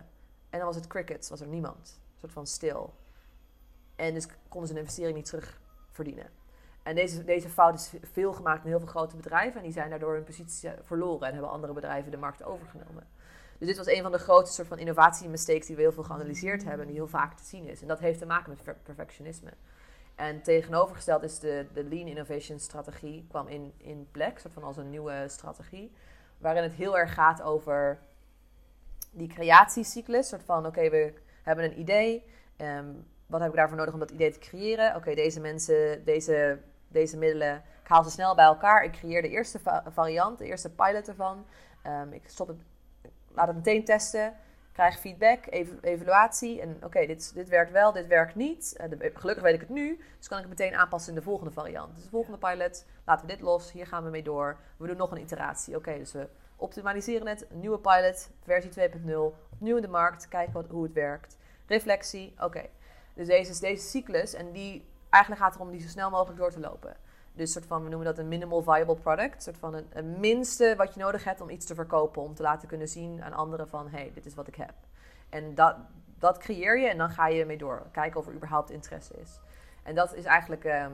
En 0.50 0.58
dan 0.58 0.66
was 0.66 0.76
het 0.76 0.86
crickets, 0.86 1.30
was 1.30 1.40
er 1.40 1.46
niemand. 1.46 2.00
Een 2.12 2.18
soort 2.18 2.32
van 2.32 2.46
stil. 2.46 2.94
En 3.96 4.14
dus 4.14 4.26
konden 4.48 4.68
ze 4.68 4.74
een 4.74 4.80
investering 4.80 5.16
niet 5.16 5.26
terug 5.26 5.60
verdienen. 5.90 6.30
En 6.82 6.94
deze, 6.94 7.24
deze 7.24 7.48
fout 7.48 7.74
is 7.74 7.92
veel 8.12 8.32
gemaakt 8.32 8.64
in 8.64 8.68
heel 8.68 8.78
veel 8.78 8.88
grote 8.88 9.16
bedrijven. 9.16 9.56
En 9.56 9.62
die 9.62 9.72
zijn 9.72 9.90
daardoor 9.90 10.14
hun 10.14 10.24
positie 10.24 10.70
verloren. 10.82 11.26
En 11.26 11.32
hebben 11.32 11.50
andere 11.50 11.72
bedrijven 11.72 12.10
de 12.10 12.16
markt 12.16 12.44
overgenomen. 12.44 13.06
Dus 13.62 13.76
dit 13.76 13.84
was 13.86 13.94
een 13.96 14.02
van 14.02 14.12
de 14.12 14.18
grootste 14.18 14.54
soort 14.54 14.68
van 14.68 14.78
innovatie-mistakes 14.78 15.66
die 15.66 15.76
we 15.76 15.82
heel 15.82 15.92
veel 15.92 16.02
geanalyseerd 16.02 16.62
hebben. 16.62 16.80
En 16.80 16.86
die 16.86 16.96
heel 16.96 17.08
vaak 17.08 17.34
te 17.36 17.44
zien 17.44 17.66
is. 17.66 17.82
En 17.82 17.88
dat 17.88 17.98
heeft 17.98 18.18
te 18.18 18.26
maken 18.26 18.50
met 18.50 18.62
per- 18.62 18.76
perfectionisme. 18.82 19.50
En 20.14 20.42
tegenovergesteld 20.42 21.22
is 21.22 21.38
de, 21.38 21.66
de 21.72 21.84
Lean 21.84 22.06
Innovation 22.06 22.58
strategie. 22.58 23.26
kwam 23.28 23.48
in, 23.48 23.72
in 23.76 24.08
plek, 24.10 24.38
soort 24.38 24.52
van 24.52 24.62
als 24.62 24.76
een 24.76 24.90
nieuwe 24.90 25.24
strategie. 25.28 25.92
Waarin 26.38 26.62
het 26.62 26.72
heel 26.72 26.98
erg 26.98 27.14
gaat 27.14 27.42
over 27.42 27.98
die 29.10 29.28
creatiecyclus. 29.28 30.28
soort 30.28 30.42
van, 30.44 30.66
oké, 30.66 30.90
we 30.90 31.14
hebben 31.42 31.64
een 31.64 31.78
idee. 31.80 32.24
ehm, 32.56 32.86
wat 33.26 33.40
heb 33.40 33.50
ik 33.50 33.56
daarvoor 33.56 33.76
nodig 33.76 33.94
om 33.94 34.00
dat 34.00 34.10
idee 34.10 34.32
te 34.32 34.38
creëren? 34.38 34.96
Oké, 34.96 35.14
deze 35.14 35.40
mensen, 35.40 36.04
deze, 36.04 36.58
deze 36.88 37.16
middelen, 37.18 37.56
ik 37.82 37.88
haal 37.88 38.04
ze 38.04 38.10
snel 38.10 38.34
bij 38.34 38.44
elkaar. 38.44 38.84
Ik 38.84 38.92
creëer 38.92 39.22
de 39.22 39.28
eerste 39.28 39.58
va- 39.58 39.84
variant, 39.88 40.38
de 40.38 40.44
eerste 40.46 40.70
pilot 40.70 41.08
ervan. 41.08 41.46
Ehm, 41.82 42.12
ik 42.12 42.22
stop 42.28 42.48
het, 42.48 42.56
laat 43.34 43.46
het 43.46 43.56
meteen 43.56 43.84
testen. 43.84 44.34
Krijg 44.72 44.98
feedback, 44.98 45.46
ev- 45.50 45.72
evaluatie. 45.80 46.60
En 46.60 46.76
oké, 46.84 47.06
dit, 47.06 47.34
dit 47.34 47.48
werkt 47.48 47.70
wel, 47.72 47.92
dit 47.92 48.06
werkt 48.06 48.34
niet. 48.34 48.76
Eh, 48.76 49.10
gelukkig 49.14 49.44
weet 49.44 49.54
ik 49.54 49.60
het 49.60 49.68
nu, 49.68 50.00
dus 50.18 50.28
kan 50.28 50.38
ik 50.38 50.44
het 50.48 50.58
meteen 50.58 50.74
aanpassen 50.76 51.12
in 51.12 51.18
de 51.18 51.24
volgende 51.24 51.52
variant. 51.52 51.94
Dus 51.94 52.04
de 52.04 52.10
volgende 52.10 52.38
pilot, 52.38 52.84
laten 53.04 53.26
we 53.26 53.32
dit 53.32 53.40
los, 53.42 53.72
hier 53.72 53.86
gaan 53.86 54.04
we 54.04 54.10
mee 54.10 54.22
door. 54.22 54.56
We 54.76 54.86
doen 54.86 54.96
nog 54.96 55.10
een 55.10 55.20
iteratie. 55.20 55.76
Oké, 55.76 55.98
dus 55.98 56.12
we 56.12 56.28
optimaliseren 56.56 57.26
het. 57.26 57.46
Een 57.50 57.60
nieuwe 57.60 57.78
pilot, 57.78 58.30
versie 58.44 58.70
2.0. 58.70 59.34
Opnieuw 59.52 59.76
in 59.76 59.82
de 59.82 59.88
markt, 59.88 60.28
kijken 60.28 60.52
wat, 60.52 60.66
hoe 60.68 60.82
het 60.82 60.92
werkt. 60.92 61.36
Reflectie, 61.66 62.34
oké. 62.40 62.62
Dus 63.14 63.26
deze, 63.26 63.60
deze 63.60 63.88
cyclus, 63.88 64.34
en 64.34 64.52
die 64.52 64.84
eigenlijk 65.10 65.42
gaat 65.42 65.52
het 65.52 65.60
erom 65.60 65.72
die 65.72 65.80
zo 65.82 65.88
snel 65.88 66.10
mogelijk 66.10 66.38
door 66.38 66.50
te 66.50 66.60
lopen. 66.60 66.96
Dus 67.34 67.52
soort 67.52 67.66
van, 67.66 67.82
we 67.82 67.88
noemen 67.88 68.06
dat 68.06 68.18
een 68.18 68.28
minimal 68.28 68.62
viable 68.62 68.96
product. 68.96 69.42
soort 69.42 69.58
van 69.58 69.74
een, 69.74 69.86
een 69.92 70.20
minste 70.20 70.74
wat 70.76 70.94
je 70.94 71.00
nodig 71.00 71.24
hebt 71.24 71.40
om 71.40 71.50
iets 71.50 71.66
te 71.66 71.74
verkopen. 71.74 72.22
Om 72.22 72.34
te 72.34 72.42
laten 72.42 72.68
kunnen 72.68 72.88
zien 72.88 73.22
aan 73.22 73.32
anderen 73.32 73.68
van, 73.68 73.88
hé, 73.88 73.98
hey, 73.98 74.10
dit 74.14 74.26
is 74.26 74.34
wat 74.34 74.48
ik 74.48 74.54
heb. 74.54 74.74
En 75.28 75.54
dat, 75.54 75.76
dat 76.18 76.38
creëer 76.38 76.78
je 76.80 76.88
en 76.88 76.98
dan 76.98 77.10
ga 77.10 77.28
je 77.28 77.44
mee 77.44 77.58
door. 77.58 77.86
Kijken 77.92 78.20
of 78.20 78.26
er 78.26 78.34
überhaupt 78.34 78.70
interesse 78.70 79.14
is. 79.20 79.40
En 79.82 79.94
dat 79.94 80.14
is 80.14 80.24
eigenlijk 80.24 80.64
ehm, 80.64 80.92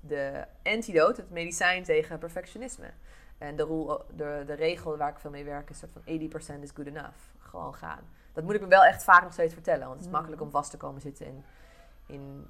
de 0.00 0.44
antidote, 0.62 1.20
het 1.20 1.30
medicijn 1.30 1.84
tegen 1.84 2.18
perfectionisme. 2.18 2.90
En 3.38 3.56
de, 3.56 3.64
rule, 3.64 4.04
de, 4.16 4.42
de 4.46 4.54
regel 4.54 4.96
waar 4.96 5.10
ik 5.10 5.18
veel 5.18 5.30
mee 5.30 5.44
werk 5.44 5.70
is 5.70 5.78
soort 5.78 5.92
van 5.92 6.58
80% 6.58 6.62
is 6.62 6.70
good 6.70 6.86
enough. 6.86 7.18
Gewoon 7.38 7.74
gaan. 7.74 8.00
Dat 8.32 8.44
moet 8.44 8.54
ik 8.54 8.60
me 8.60 8.66
wel 8.66 8.84
echt 8.84 9.04
vaak 9.04 9.22
nog 9.22 9.32
steeds 9.32 9.54
vertellen. 9.54 9.86
Want 9.86 9.92
het 9.92 10.00
is 10.00 10.06
Mm. 10.06 10.12
makkelijk 10.12 10.42
om 10.42 10.50
vast 10.50 10.70
te 10.70 10.76
komen 10.76 11.00
zitten 11.00 11.26
in... 11.26 11.44
in 12.06 12.46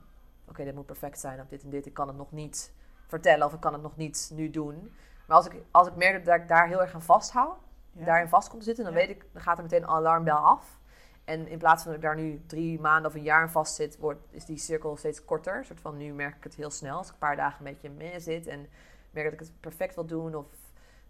Oké, 0.48 0.64
dit 0.64 0.74
moet 0.74 0.86
perfect 0.86 1.20
zijn 1.20 1.40
of 1.40 1.46
dit 1.46 1.62
en 1.62 1.70
dit. 1.70 1.86
Ik 1.86 1.94
kan 1.94 2.08
het 2.08 2.16
nog 2.16 2.32
niet 2.32 2.72
vertellen 3.12 3.46
of 3.46 3.52
ik 3.52 3.60
kan 3.60 3.72
het 3.72 3.82
nog 3.82 3.96
niet 3.96 4.30
nu 4.34 4.50
doen. 4.50 4.94
Maar 5.26 5.36
als 5.36 5.46
ik, 5.46 5.62
als 5.70 5.88
ik 5.88 5.96
merk 5.96 6.24
dat 6.24 6.34
ik 6.34 6.48
daar 6.48 6.68
heel 6.68 6.80
erg 6.80 6.94
aan 6.94 7.02
vasthoud... 7.02 7.56
Ja. 7.92 8.04
daarin 8.04 8.28
vast 8.28 8.48
komt 8.48 8.60
te 8.60 8.66
zitten... 8.66 8.84
dan 8.84 8.92
Ja. 8.92 8.98
weet 8.98 9.10
ik, 9.10 9.26
dan 9.32 9.42
gaat 9.42 9.56
er 9.56 9.62
meteen 9.62 9.82
een 9.82 9.88
alarmbel 9.88 10.36
af. 10.36 10.80
En 11.24 11.48
in 11.48 11.58
plaats 11.58 11.82
van 11.82 11.92
dat 11.92 12.00
ik 12.00 12.06
daar 12.06 12.16
nu 12.16 12.42
drie 12.46 12.80
maanden 12.80 13.10
of 13.10 13.16
een 13.16 13.22
jaar 13.22 13.42
in 13.42 13.48
vast 13.48 13.74
zit... 13.74 13.98
Wordt, 13.98 14.20
is 14.30 14.44
die 14.44 14.58
cirkel 14.58 14.96
steeds 14.96 15.24
korter. 15.24 15.56
Een 15.56 15.64
soort 15.64 15.80
van, 15.80 15.96
nu 15.96 16.12
merk 16.12 16.36
ik 16.36 16.44
het 16.44 16.54
heel 16.54 16.70
snel. 16.70 16.96
Als 16.96 17.06
ik 17.06 17.12
een 17.12 17.18
paar 17.18 17.36
dagen 17.36 17.66
een 17.66 17.72
beetje 17.72 17.90
mee 17.90 18.20
zit... 18.20 18.46
en 18.46 18.66
merk 19.10 19.24
dat 19.24 19.32
ik 19.32 19.46
het 19.46 19.60
perfect 19.60 19.94
wil 19.94 20.06
doen... 20.06 20.34
of 20.34 20.46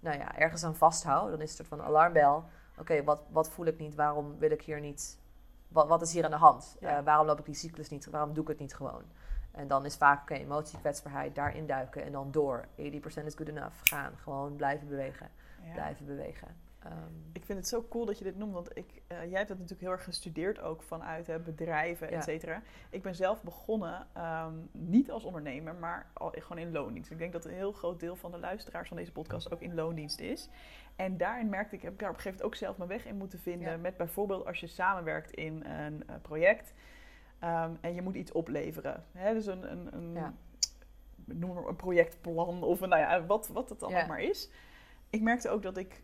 nou 0.01 0.19
ja, 0.19 0.39
ergens 0.39 0.65
aan 0.65 0.77
vasthoud... 0.77 1.31
dan 1.31 1.41
is 1.41 1.51
het 1.51 1.59
een 1.59 1.67
soort 1.67 1.81
van 1.81 1.89
alarmbel. 1.89 2.45
Oké, 2.79 3.05
wat, 3.05 3.23
wat 3.31 3.51
voel 3.51 3.67
ik 3.67 3.79
niet? 3.79 3.95
Waarom 3.95 4.39
wil 4.39 4.51
ik 4.51 4.63
hier 4.63 4.81
niet... 4.81 5.19
Wat, 5.69 5.89
wat 5.89 6.03
is 6.03 6.13
hier 6.13 6.25
aan 6.25 6.31
de 6.31 6.37
hand? 6.37 6.77
Ja. 6.81 6.99
Eh, 6.99 7.05
waarom 7.05 7.27
loop 7.27 7.39
ik 7.39 7.45
die 7.45 7.55
cyclus 7.55 7.89
niet? 7.89 8.07
Waarom 8.07 8.33
doe 8.33 8.43
ik 8.43 8.49
het 8.49 8.59
niet 8.59 8.75
gewoon? 8.75 9.03
En 9.53 9.69
dan 9.69 9.85
is 9.85 9.97
vaak, 9.97 10.23
oké, 10.23 10.35
emotie, 10.35 10.79
kwetsbaarheid, 10.79 11.35
daarin 11.35 11.67
duiken 11.67 12.05
en 12.05 12.13
dan 12.13 12.31
door. 12.31 12.67
80% 12.77 13.25
is 13.25 13.35
good 13.35 13.49
enough. 13.49 13.77
Gaan, 13.83 14.13
gewoon 14.17 14.57
blijven 14.57 14.89
bewegen. 14.89 15.31
Ja. 15.65 15.73
Blijven 15.73 16.07
bewegen. 16.07 16.57
Ehm, 16.79 17.13
Ik 17.33 17.45
vind 17.45 17.59
het 17.59 17.69
zo 17.69 17.87
cool 17.89 18.05
dat 18.05 18.19
je 18.19 18.25
dit 18.25 18.37
noemt, 18.37 18.53
want 18.53 18.77
ik, 18.77 19.03
eh, 19.07 19.17
jij 19.19 19.39
hebt 19.39 19.49
het 19.49 19.59
natuurlijk 19.59 19.81
heel 19.81 19.91
erg 19.91 20.05
gestudeerd 20.05 20.61
ook 20.61 20.83
vanuit 20.83 21.27
hè, 21.27 21.39
bedrijven, 21.39 22.11
et 22.11 22.25
cetera. 22.25 22.63
Ik 22.91 23.03
ben 23.03 23.15
zelf 23.15 23.43
begonnen, 23.43 24.07
ehm, 24.13 24.53
niet 24.73 25.11
als 25.11 25.25
ondernemer, 25.25 25.75
maar 25.75 26.07
al, 26.13 26.35
gewoon 26.39 26.59
in 26.59 26.73
loondienst. 26.73 27.11
Ik 27.11 27.19
denk 27.19 27.33
dat 27.33 27.45
een 27.45 27.53
heel 27.53 27.73
groot 27.73 28.01
deel 28.01 28.17
van 28.17 28.31
de 28.31 28.39
luisteraars 28.39 28.89
van 28.89 28.97
deze 28.97 29.13
podcast 29.13 29.53
ook 29.53 29.61
in 29.61 29.75
loondienst 29.75 30.21
is. 30.21 30.49
En 30.97 31.17
daarin 31.17 31.49
merkte 31.49 31.75
ik, 31.77 31.83
heb 31.83 31.93
ik 31.93 31.99
daar 31.99 32.11
op 32.11 32.15
een 32.15 32.21
gegeven 32.21 32.45
moment 32.45 32.61
ook 32.61 32.67
zelf 32.67 32.77
mijn 32.77 32.99
weg 33.01 33.11
in 33.13 33.17
moeten 33.17 33.39
vinden. 33.39 33.71
Ja. 33.71 33.77
Met 33.77 33.97
bijvoorbeeld 33.97 34.47
als 34.47 34.61
je 34.61 34.67
samenwerkt 34.67 35.31
in 35.31 35.65
een 35.65 36.03
eh, 36.07 36.15
project 36.23 36.73
ehm, 37.43 37.71
en 37.81 37.95
je 37.95 38.03
moet 38.03 38.15
iets 38.15 38.33
opleveren. 38.33 39.05
Hè, 39.13 39.33
dus 39.35 39.47
een, 39.47 39.71
een, 39.73 39.89
een, 39.97 40.15
Ja. 40.15 40.35
noem 41.25 41.55
maar 41.55 41.67
een 41.67 41.77
projectplan 41.77 42.63
of 42.63 42.81
een, 42.81 42.89
nou 42.89 43.01
ja, 43.01 43.27
wat, 43.27 43.49
wat 43.49 43.69
het 43.69 43.81
dan 43.81 43.91
Ja. 43.91 44.01
ook 44.01 44.09
maar 44.09 44.21
is. 44.23 44.51
Ik 45.11 45.21
merkte 45.23 45.49
ook 45.51 45.63
dat 45.63 45.77
ik 45.77 46.03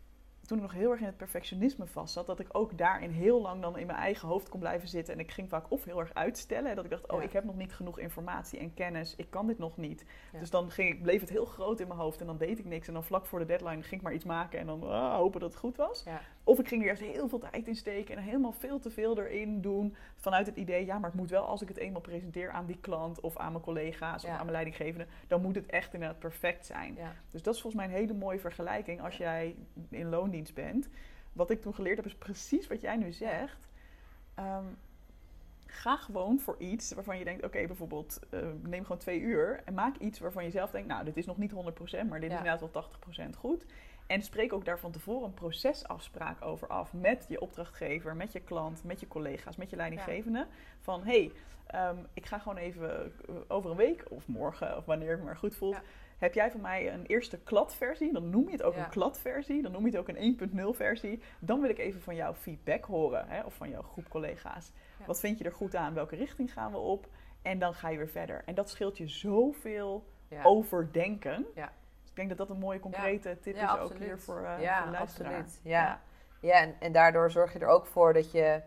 toen 0.49 0.57
ik 0.57 0.63
nog 0.63 0.73
heel 0.73 0.91
erg 0.91 0.99
in 0.99 1.05
het 1.05 1.17
perfectionisme 1.17 1.87
vast 1.87 2.13
zat, 2.13 2.25
dat 2.27 2.39
ik 2.39 2.47
ook 2.51 2.77
daarin 2.77 3.11
heel 3.11 3.41
lang 3.41 3.61
dan 3.61 3.77
in 3.77 3.85
mijn 3.87 3.99
eigen 3.99 4.27
hoofd 4.27 4.49
kon 4.49 4.59
blijven 4.59 4.87
zitten. 4.87 5.13
En 5.13 5.19
ik 5.19 5.31
ging 5.31 5.49
vaak 5.49 5.71
of 5.71 5.83
heel 5.83 5.99
erg 5.99 6.13
uitstellen, 6.13 6.75
dat 6.75 6.83
ik 6.85 6.91
dacht, 6.91 7.11
oh, 7.11 7.23
ik 7.23 7.33
heb 7.33 7.43
nog 7.43 7.55
niet 7.55 7.73
genoeg 7.73 7.99
informatie 7.99 8.59
en 8.59 8.73
kennis, 8.73 9.15
ik 9.15 9.29
kan 9.29 9.47
dit 9.47 9.57
nog 9.57 9.77
niet. 9.77 10.05
Dus 10.39 10.49
dan 10.49 10.71
ging 10.71 10.89
ik, 10.89 11.01
bleef 11.01 11.19
het 11.21 11.29
heel 11.29 11.45
groot 11.45 11.79
in 11.79 11.87
mijn 11.87 11.99
hoofd 11.99 12.19
en 12.21 12.25
dan 12.27 12.37
deed 12.37 12.59
ik 12.59 12.65
niks. 12.65 12.87
En 12.87 12.93
dan 12.93 13.03
vlak 13.03 13.25
voor 13.25 13.39
de 13.39 13.45
deadline 13.45 13.81
ging 13.81 13.95
ik 13.95 14.01
maar 14.01 14.13
iets 14.13 14.25
maken 14.25 14.59
en 14.59 14.65
dan 14.65 14.83
ah, 14.83 15.15
hopen 15.15 15.39
dat 15.39 15.49
het 15.49 15.59
goed 15.59 15.77
was. 15.77 16.03
Of 16.43 16.59
ik 16.59 16.67
ging 16.67 16.81
er 16.81 16.87
juist 16.87 17.01
heel 17.01 17.27
veel 17.29 17.39
tijd 17.39 17.67
in 17.67 17.75
steken 17.75 18.15
en 18.17 18.23
helemaal 18.23 18.51
veel 18.51 18.79
te 18.79 18.89
veel 18.91 19.17
erin 19.19 19.61
doen. 19.61 19.95
Vanuit 20.15 20.45
het 20.45 20.55
idee, 20.55 20.85
ja, 20.85 20.99
maar 20.99 21.09
ik 21.09 21.15
moet 21.15 21.29
wel 21.29 21.43
als 21.45 21.61
ik 21.61 21.67
het 21.67 21.77
eenmaal 21.77 22.01
presenteer 22.01 22.51
aan 22.51 22.65
die 22.65 22.77
klant 22.81 23.19
of 23.19 23.37
aan 23.37 23.51
mijn 23.51 23.63
collega's 23.63 24.23
of 24.23 24.29
aan 24.29 24.37
mijn 24.37 24.51
leidinggevende, 24.51 25.07
dan 25.27 25.41
moet 25.41 25.55
het 25.55 25.65
echt 25.65 25.93
inderdaad 25.93 26.19
perfect 26.19 26.65
zijn. 26.65 26.95
Ja. 26.95 27.13
Dus 27.31 27.41
dat 27.43 27.55
is 27.55 27.61
volgens 27.61 27.83
mij 27.83 27.91
een 27.93 27.99
hele 28.01 28.13
mooie 28.17 28.39
vergelijking 28.39 29.01
als 29.01 29.17
jij 29.17 29.55
in 29.89 30.09
loondienst 30.09 30.53
bent. 30.53 30.89
Wat 31.33 31.49
ik 31.49 31.61
toen 31.61 31.73
geleerd 31.73 31.97
heb 31.97 32.05
is 32.05 32.15
precies 32.15 32.67
wat 32.67 32.81
jij 32.81 32.95
nu 32.97 33.11
zegt. 33.11 33.67
ehm, 34.35 34.63
ga 35.65 35.95
gewoon 35.97 36.39
voor 36.39 36.55
iets 36.59 36.93
waarvan 36.93 37.17
je 37.17 37.23
denkt, 37.23 37.43
oké, 37.45 37.67
bijvoorbeeld 37.67 38.19
eh, 38.29 38.39
neem 38.61 38.81
gewoon 38.83 38.97
twee 38.97 39.19
uur 39.19 39.61
en 39.65 39.73
maak 39.73 39.97
iets 39.97 40.19
waarvan 40.19 40.43
je 40.43 40.49
zelf 40.51 40.71
denkt, 40.71 40.87
nou, 40.87 41.03
dit 41.05 41.17
is 41.17 41.25
nog 41.25 41.37
niet 41.37 41.51
100%, 41.51 42.09
maar 42.09 42.19
dit 42.19 42.29
Ja. 42.29 42.35
is 42.35 42.43
inderdaad 42.43 42.59
wel 42.59 42.69
80% 42.71 43.35
goed. 43.35 43.65
En 44.09 44.21
spreek 44.21 44.53
ook 44.53 44.65
daar 44.65 44.79
van 44.79 44.91
tevoren 44.91 45.23
een 45.27 45.33
procesafspraak 45.33 46.41
over 46.41 46.67
af 46.67 46.93
met 46.93 47.25
je 47.27 47.41
opdrachtgever, 47.41 48.15
met 48.15 48.31
je 48.31 48.39
klant, 48.39 48.83
met 48.83 48.99
je 48.99 49.07
collega's, 49.07 49.55
met 49.55 49.69
je 49.69 49.75
leidinggevende. 49.75 50.47
Van 50.79 51.03
hey, 51.03 51.31
ehm, 51.67 51.95
ik 52.13 52.25
ga 52.25 52.37
gewoon 52.39 52.57
even 52.57 53.13
eh, 53.27 53.35
over 53.47 53.69
een 53.71 53.75
week 53.77 54.05
of 54.09 54.27
morgen 54.27 54.77
of 54.77 54.85
wanneer 54.85 55.11
ik 55.11 55.17
me 55.19 55.23
maar 55.25 55.37
goed 55.37 55.55
voelt. 55.55 55.75
Ja. 55.75 55.81
Heb 56.17 56.33
jij 56.33 56.51
van 56.51 56.61
mij 56.61 56.93
een 56.93 57.05
eerste 57.05 57.37
kladversie? 57.39 58.13
Dan 58.13 58.29
noem 58.29 58.45
je 58.45 58.51
het 58.51 58.63
ook 58.63 58.73
Ja. 58.75 58.83
een 58.83 58.89
kladversie. 58.89 59.61
Dan 59.61 59.71
noem 59.71 59.81
je 59.85 59.91
het 59.91 59.99
ook 59.99 60.07
een 60.07 60.17
1.0 60.17 60.73
versie. 60.73 61.21
Dan 61.39 61.61
wil 61.61 61.69
ik 61.69 61.77
even 61.77 62.01
van 62.01 62.15
jou 62.15 62.35
feedback 62.35 62.85
horen. 62.85 63.27
Hè, 63.27 63.41
of 63.43 63.53
van 63.53 63.69
jouw 63.69 63.81
groep 63.81 64.09
collega's. 64.09 64.71
Wat 65.05 65.19
vind 65.19 65.37
je 65.37 65.43
er 65.43 65.51
goed 65.53 65.75
aan? 65.75 65.93
Welke 65.93 66.15
richting 66.15 66.53
gaan 66.53 66.71
we 66.71 66.77
op? 66.77 67.07
En 67.41 67.59
dan 67.59 67.73
ga 67.73 67.89
je 67.89 67.97
weer 67.97 68.09
verder. 68.09 68.41
En 68.45 68.55
dat 68.55 68.69
scheelt 68.69 68.97
je 68.97 69.07
zoveel 69.07 70.05
Ja. 70.29 70.43
overdenken. 70.43 71.45
Ja. 71.55 71.71
Ik 72.19 72.27
denk 72.27 72.37
dat 72.37 72.47
dat 72.47 72.55
een 72.55 72.63
mooie 72.63 72.79
concrete 72.79 73.37
tip 73.41 73.55
Ja, 73.55 73.75
is 73.75 73.79
ook 73.79 73.97
hier 73.97 74.19
voor, 74.19 74.43
eh 74.43 74.61
ja, 74.61 74.77
voor 74.77 74.91
de 74.91 74.97
luisteraar. 74.97 75.33
absoluut. 75.33 75.59
Ja, 75.63 76.01
ja. 76.39 76.53
en, 76.53 76.75
en 76.79 76.91
daardoor 76.91 77.31
zorg 77.31 77.53
je 77.53 77.59
er 77.59 77.67
ook 77.67 77.85
voor 77.85 78.13
dat 78.13 78.31
je 78.31 78.61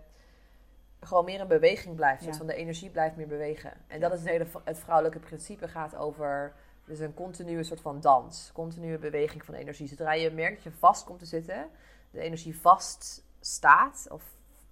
gewoon 1.00 1.24
meer 1.24 1.40
in 1.40 1.48
beweging 1.48 1.96
blijft. 1.96 2.24
Dus 2.24 2.36
van 2.36 2.46
de 2.46 2.54
energie 2.54 2.90
blijft 2.90 3.16
meer 3.16 3.26
bewegen. 3.26 3.72
En 3.86 4.00
dat 4.00 4.12
is 4.12 4.18
het 4.18 4.28
hele 4.28 4.46
het 4.64 4.78
vrouwelijke 4.78 5.18
principe 5.18 5.68
gaat 5.68 5.96
over 5.96 6.54
dus 6.84 6.98
een 6.98 7.14
continue 7.14 7.62
soort 7.62 7.80
van 7.80 8.00
dans. 8.00 8.50
Continue 8.52 8.98
beweging 8.98 9.44
van 9.44 9.54
energie. 9.54 9.88
Zodra 9.88 10.12
je 10.12 10.30
merkt 10.30 10.54
dat 10.54 10.72
je 10.72 10.78
vast 10.78 11.04
komt 11.04 11.18
te 11.18 11.26
zitten, 11.26 11.68
de 12.10 12.20
energie 12.20 12.60
vast 12.60 13.24
staat, 13.40 14.06
of 14.10 14.22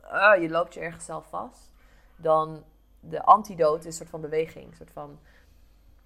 eh, 0.01 0.43
je 0.43 0.49
loopt 0.51 0.75
je 0.75 0.81
ergens 0.81 1.05
zelf 1.05 1.29
vast, 1.29 1.73
dan 2.17 2.65
de 3.01 3.23
antidote 3.23 3.79
is 3.79 3.85
een 3.85 3.93
soort 3.93 4.09
van 4.09 4.21
beweging. 4.21 4.67
Een 4.67 4.77
soort 4.77 4.93
van, 4.93 5.19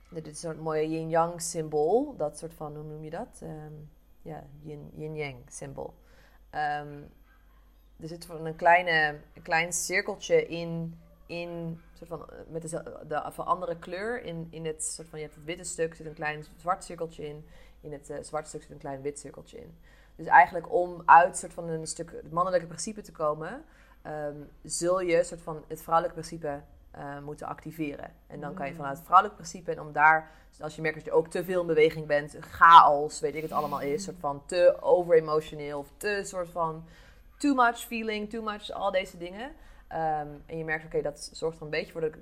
dit 0.09 0.27
is 0.27 0.43
een 0.43 0.59
mooie 0.59 0.89
yin-yang 0.91 1.41
symbool. 1.41 2.17
Dat 2.17 2.39
soort 2.39 2.55
van, 2.55 2.75
hoe 2.75 2.85
noem 2.85 3.05
je 3.05 3.11
dat? 3.11 3.39
Ehm, 3.43 3.73
ja, 4.23 4.45
yin- 4.63 4.91
yin-yang 4.95 5.37
symbool. 5.49 5.95
Ehm, 6.51 7.03
er 8.01 8.09
zit 8.09 8.29
een, 8.29 8.57
kleine, 8.57 9.21
een 9.35 9.43
klein 9.43 9.73
cirkeltje 9.73 10.47
in, 10.47 10.99
in 11.27 11.81
soort 11.93 12.09
van, 12.09 12.31
eh, 12.31 12.37
met 12.49 12.63
de, 12.71 13.05
de, 13.09 13.23
van 13.31 13.47
andere 13.47 13.79
kleur. 13.79 14.23
In, 14.23 14.47
in 14.51 14.67
het 14.67 14.85
soort 14.85 15.09
van, 15.09 15.19
je 15.19 15.25
hebt 15.25 15.37
het 15.37 15.45
witte 15.45 15.65
stuk, 15.65 15.95
zit 15.95 16.07
een 16.07 16.15
klein 16.15 16.45
zwart 16.57 16.85
cirkeltje 16.85 17.27
in. 17.27 17.47
In 17.81 17.93
het 17.93 18.11
eh, 18.11 18.23
zwarte 18.23 18.49
stuk 18.49 18.63
zit 18.63 18.71
een 18.71 18.79
klein 18.79 19.03
wit 19.03 19.19
cirkeltje 19.19 19.61
in. 19.61 19.79
Dus 20.17 20.27
eigenlijk 20.27 20.73
om 20.73 21.03
uit 21.05 21.37
soort 21.37 21.53
van 21.53 21.69
een 21.69 21.87
stuk 21.87 22.11
het 22.11 22.33
mannelijke 22.33 22.67
principe 22.67 23.01
te 23.01 23.13
komen, 23.13 23.65
ehm, 24.03 24.37
zul 24.63 25.01
je 25.01 25.25
soort 25.25 25.41
van 25.41 25.65
het 25.69 25.83
vrouwelijke 25.83 26.21
principe 26.21 26.63
eh, 26.95 27.19
moeten 27.19 27.47
activeren. 27.47 28.13
En 28.27 28.41
dan 28.41 28.55
kan 28.55 28.67
je 28.67 28.75
vanuit 28.75 28.97
het 28.97 29.07
vrouwelijke 29.07 29.43
principe, 29.43 29.71
en 29.71 29.81
om 29.81 29.93
daar, 29.93 30.31
dus 30.51 30.63
als 30.63 30.77
je 30.77 30.83
merkt 30.83 30.97
dat 30.97 31.07
je 31.07 31.13
ook 31.13 31.29
te 31.29 31.45
veel 31.45 31.61
in 31.61 31.67
beweging 31.67 32.07
bent, 32.07 32.37
chaos, 32.41 33.21
weet 33.21 33.35
ik 33.35 33.43
het 33.43 33.53
allemaal 33.53 33.81
is, 33.81 34.05
soort 34.05 34.17
van 34.21 34.43
te 34.47 34.77
over-emotioneel 34.81 35.79
of 35.79 35.93
te 35.97 36.21
soort 36.25 36.49
van 36.49 36.85
too 37.39 37.55
much 37.55 37.79
feeling, 37.79 38.31
too 38.31 38.43
much, 38.43 38.71
al 38.71 38.91
deze 38.91 39.19
dingen. 39.19 39.53
Ehm, 39.89 40.29
en 40.47 40.59
je 40.59 40.65
merkt, 40.65 40.85
oké, 40.85 41.03
dat 41.03 41.31
zorgt 41.33 41.57
er 41.57 41.65
een 41.65 41.71
beetje 41.71 41.93
voor 41.93 42.01
dat 42.01 42.15
ik 42.15 42.19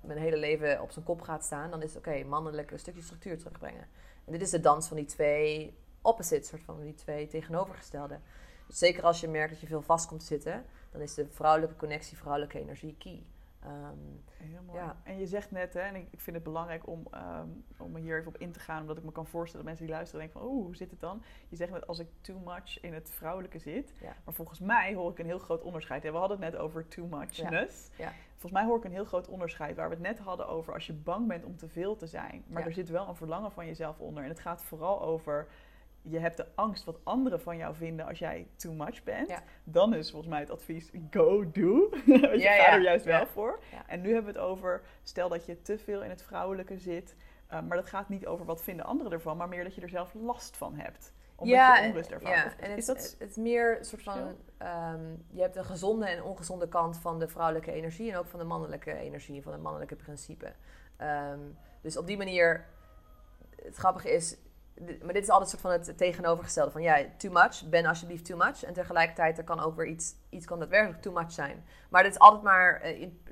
mijn 0.00 0.18
hele 0.18 0.36
leven 0.36 0.82
op 0.82 0.90
zijn 0.90 1.04
kop 1.04 1.20
gaat 1.20 1.44
staan. 1.44 1.70
Dan 1.70 1.82
is 1.82 1.94
het, 1.94 2.06
oké, 2.06 2.24
mannelijk 2.24 2.70
een 2.70 2.78
stukje 2.78 3.02
structuur 3.02 3.38
terugbrengen. 3.38 3.86
En 4.24 4.32
dit 4.32 4.40
is 4.40 4.50
de 4.50 4.60
dans 4.60 4.88
van 4.88 4.96
die 4.96 5.06
twee 5.06 5.78
opposites, 6.02 6.48
soort 6.48 6.62
van 6.62 6.82
die 6.82 6.94
twee 6.94 7.26
tegenovergestelde. 7.26 8.18
Dus 8.66 8.78
zeker 8.78 9.02
als 9.02 9.20
je 9.20 9.28
merkt 9.28 9.50
dat 9.50 9.60
je 9.60 9.66
veel 9.66 9.82
vast 9.82 10.06
komt 10.06 10.20
te 10.20 10.26
zitten, 10.26 10.64
dan 10.92 11.00
is 11.00 11.14
de 11.14 11.26
vrouwelijke 11.30 11.76
connectie, 11.76 12.16
vrouwelijke 12.16 12.60
energie 12.60 12.96
key. 12.98 13.22
Ehm, 13.66 13.98
Heel 14.36 14.62
mooi. 14.66 14.78
Ja. 14.78 14.96
En 15.02 15.18
je 15.18 15.26
zegt 15.26 15.50
net, 15.50 15.74
hè, 15.74 15.80
en 15.80 15.94
ik, 15.94 16.08
ik 16.10 16.20
vind 16.20 16.36
het 16.36 16.44
belangrijk 16.44 16.86
om, 16.86 17.06
ehm, 17.10 17.48
om 17.78 17.96
hier 17.96 18.16
even 18.18 18.28
op 18.28 18.38
in 18.38 18.52
te 18.52 18.60
gaan, 18.60 18.80
omdat 18.80 18.96
ik 18.98 19.04
me 19.04 19.12
kan 19.12 19.26
voorstellen 19.26 19.66
dat 19.66 19.66
mensen 19.66 19.86
die 19.86 19.94
luisteren 19.94 20.24
denken 20.24 20.40
van, 20.40 20.50
oeh, 20.50 20.64
hoe 20.64 20.76
zit 20.76 20.90
het 20.90 21.00
dan? 21.00 21.22
Je 21.48 21.56
zegt 21.56 21.70
net, 21.72 21.86
als 21.86 21.98
ik 21.98 22.08
too 22.20 22.38
much 22.38 22.80
in 22.80 22.94
het 22.94 23.10
vrouwelijke 23.10 23.58
zit. 23.58 23.92
Ja. 24.00 24.16
Maar 24.24 24.34
volgens 24.34 24.60
mij 24.60 24.94
hoor 24.94 25.10
ik 25.10 25.18
een 25.18 25.26
heel 25.26 25.38
groot 25.38 25.62
onderscheid. 25.62 26.02
hè. 26.02 26.10
We 26.10 26.16
hadden 26.16 26.40
het 26.42 26.52
net 26.52 26.60
over 26.60 26.88
too 26.88 27.06
muchness. 27.06 27.90
Ja. 27.96 28.12
Volgens 28.30 28.52
mij 28.52 28.64
hoor 28.64 28.76
ik 28.78 28.84
een 28.84 28.92
heel 28.92 29.04
groot 29.04 29.28
onderscheid 29.28 29.76
waar 29.76 29.88
we 29.88 29.94
het 29.94 30.02
net 30.02 30.18
hadden 30.18 30.48
over 30.48 30.72
als 30.74 30.86
je 30.86 30.92
bang 30.92 31.28
bent 31.28 31.44
om 31.44 31.56
te 31.56 31.68
veel 31.68 31.96
te 31.96 32.06
zijn. 32.06 32.44
Maar 32.48 32.66
er 32.66 32.72
zit 32.72 32.88
wel 32.88 33.08
een 33.08 33.16
verlangen 33.16 33.52
van 33.52 33.66
jezelf 33.66 33.98
onder. 33.98 34.22
En 34.22 34.28
het 34.28 34.40
gaat 34.40 34.64
vooral 34.64 35.02
over, 35.02 35.48
je 36.08 36.18
hebt 36.18 36.36
de 36.36 36.46
angst 36.54 36.84
wat 36.84 36.98
anderen 37.04 37.40
van 37.40 37.56
jou 37.56 37.74
vinden 37.74 38.06
als 38.06 38.18
jij 38.18 38.48
too 38.56 38.72
much 38.72 39.02
bent. 39.02 39.28
Ja. 39.28 39.42
Dan 39.64 39.94
is 39.94 40.10
volgens 40.10 40.30
mij 40.30 40.40
het 40.40 40.50
advies, 40.50 40.90
go, 41.10 41.50
do. 41.50 41.90
Je, 42.06 42.38
Ja, 42.38 42.72
er 42.72 42.82
juist 42.82 43.04
wel 43.04 43.26
voor. 43.26 43.58
En 43.86 44.00
nu 44.00 44.12
hebben 44.12 44.32
we 44.32 44.38
het 44.38 44.48
over, 44.48 44.82
stel 45.02 45.28
dat 45.28 45.46
je 45.46 45.62
te 45.62 45.78
veel 45.78 46.02
in 46.02 46.10
het 46.10 46.22
vrouwelijke 46.22 46.78
zit. 46.78 47.16
uh, 47.52 47.60
maar 47.60 47.76
dat 47.76 47.86
gaat 47.86 48.08
niet 48.08 48.26
over 48.26 48.46
wat 48.46 48.62
vinden 48.62 48.86
anderen 48.86 49.12
ervan, 49.12 49.36
maar 49.36 49.48
meer 49.48 49.64
dat 49.64 49.74
je 49.74 49.80
er 49.80 49.88
zelf 49.88 50.14
last 50.14 50.56
van 50.56 50.74
hebt. 50.74 51.12
Omdat 51.36 51.56
je 51.56 51.86
onrust. 51.88 52.10
Ja, 52.10 52.44
Of 52.46 52.56
en 52.56 52.70
het, 52.70 52.78
is 52.78 52.86
dat... 52.86 53.16
het, 53.18 53.30
is 53.30 53.36
meer 53.36 53.78
soort 53.80 54.02
van... 54.02 54.36
ehm, 54.58 55.14
je 55.30 55.40
hebt 55.40 55.56
een 55.56 55.64
gezonde 55.64 56.06
en 56.06 56.22
ongezonde 56.22 56.68
kant 56.68 56.96
van 56.98 57.18
de 57.18 57.28
vrouwelijke 57.28 57.72
energie... 57.72 58.10
en 58.10 58.18
ook 58.18 58.26
van 58.26 58.38
de 58.38 58.44
mannelijke 58.44 58.94
energie, 58.94 59.42
van 59.42 59.52
het 59.52 59.62
mannelijke 59.62 59.96
principe. 59.96 60.52
Ehm, 60.96 61.40
dus 61.80 61.96
op 61.96 62.06
die 62.06 62.16
manier... 62.16 62.64
Het 63.62 63.76
grappige 63.76 64.10
is... 64.10 64.36
Maar 64.80 65.12
dit 65.12 65.22
is 65.22 65.28
altijd 65.28 65.50
soort 65.50 65.62
van 65.62 65.70
het 65.70 65.98
tegenovergestelde 65.98 66.70
van... 66.70 66.82
Ja, 66.82 67.04
too 67.16 67.32
much, 67.32 67.68
ben 67.68 67.86
alsjeblieft 67.86 68.24
too 68.24 68.36
much. 68.36 68.64
En 68.64 68.72
tegelijkertijd, 68.72 69.38
er 69.38 69.44
kan 69.44 69.60
ook 69.60 69.76
weer 69.76 69.86
iets... 69.86 70.14
Iets 70.28 70.46
kan 70.46 70.58
daadwerkelijk 70.58 71.02
too 71.02 71.12
much 71.12 71.32
zijn. 71.32 71.64
Maar 71.90 72.02
dit 72.02 72.12
is 72.12 72.18
altijd 72.18 72.42
maar 72.42 72.80
eh, 72.80 73.00
in 73.00 73.22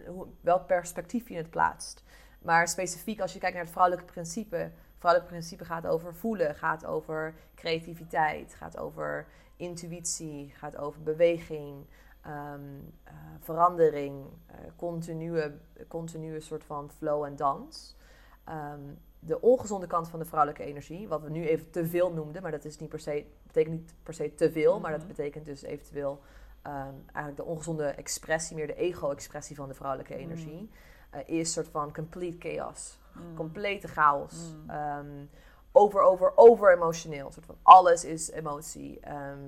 welk 0.41 0.67
perspectief 0.67 1.29
je 1.29 1.37
het 1.37 1.51
plaatst. 1.51 2.03
Maar 2.39 2.69
specifiek 2.69 3.21
als 3.21 3.33
je 3.33 3.39
kijkt 3.39 3.55
naar 3.55 3.65
het 3.65 3.73
vrouwelijke 3.73 4.13
principe... 4.13 4.71
Vrouwelijke 4.99 5.35
principe 5.35 5.65
gaat 5.65 5.87
over 5.87 6.15
voelen, 6.15 6.55
gaat 6.55 6.87
over 6.87 7.35
creativiteit, 7.55 8.55
gaat 8.55 8.79
over 8.79 9.27
intuïtie, 9.57 10.53
gaat 10.57 10.77
over 10.77 11.03
beweging, 11.03 11.87
ehm, 12.21 12.61
eh, 13.05 13.15
verandering, 13.41 14.27
eh, 14.47 14.57
continue, 14.77 15.59
continue 15.89 16.41
soort 16.41 16.65
van 16.65 16.91
flow 16.91 17.25
en 17.25 17.37
dans. 17.37 17.97
Ehm, 18.45 18.81
de 19.27 19.41
ongezonde 19.41 19.87
kant 19.87 20.09
van 20.09 20.19
de 20.19 20.25
vrouwelijke 20.25 20.65
energie, 20.65 21.09
wat 21.09 21.23
we 21.23 21.31
nu 21.31 21.47
even 21.47 21.71
te 21.71 21.87
veel 21.87 22.13
noemden, 22.13 22.43
maar 22.43 22.51
dat 22.51 22.65
is 22.65 22.79
niet 22.79 22.89
per 22.89 23.01
se, 23.01 23.25
betekent 23.47 23.75
niet 23.81 23.95
per 24.03 24.15
se 24.15 24.35
te 24.35 24.53
veel, 24.53 24.81
maar 24.81 24.91
dat 24.91 25.01
Mhm. 25.01 25.09
betekent 25.09 25.47
dus 25.47 25.63
eventueel 25.63 26.21
ehm, 26.63 26.95
eigenlijk 27.05 27.37
de 27.37 27.45
ongezonde 27.45 27.85
expressie, 27.87 28.57
meer 28.57 28.67
de 28.67 28.75
ego-expressie 28.75 29.57
van 29.57 29.69
de 29.69 29.75
vrouwelijke 29.75 30.15
energie, 30.17 30.71
eh, 31.11 31.21
is 31.29 31.53
soort 31.53 31.69
van 31.69 31.93
complete 31.93 32.49
chaos 32.49 32.99
Mm. 33.13 33.35
complete 33.37 33.89
chaos. 33.89 34.55
Mm. 34.65 34.71
Ehm, 34.71 35.25
over, 35.73 36.01
over, 36.03 36.33
over 36.35 36.73
emotioneel. 36.73 37.33
Soort 37.33 37.47
van 37.47 37.57
alles 37.63 38.05
is 38.05 38.31
emotie. 38.31 39.01
Ehm, 39.01 39.39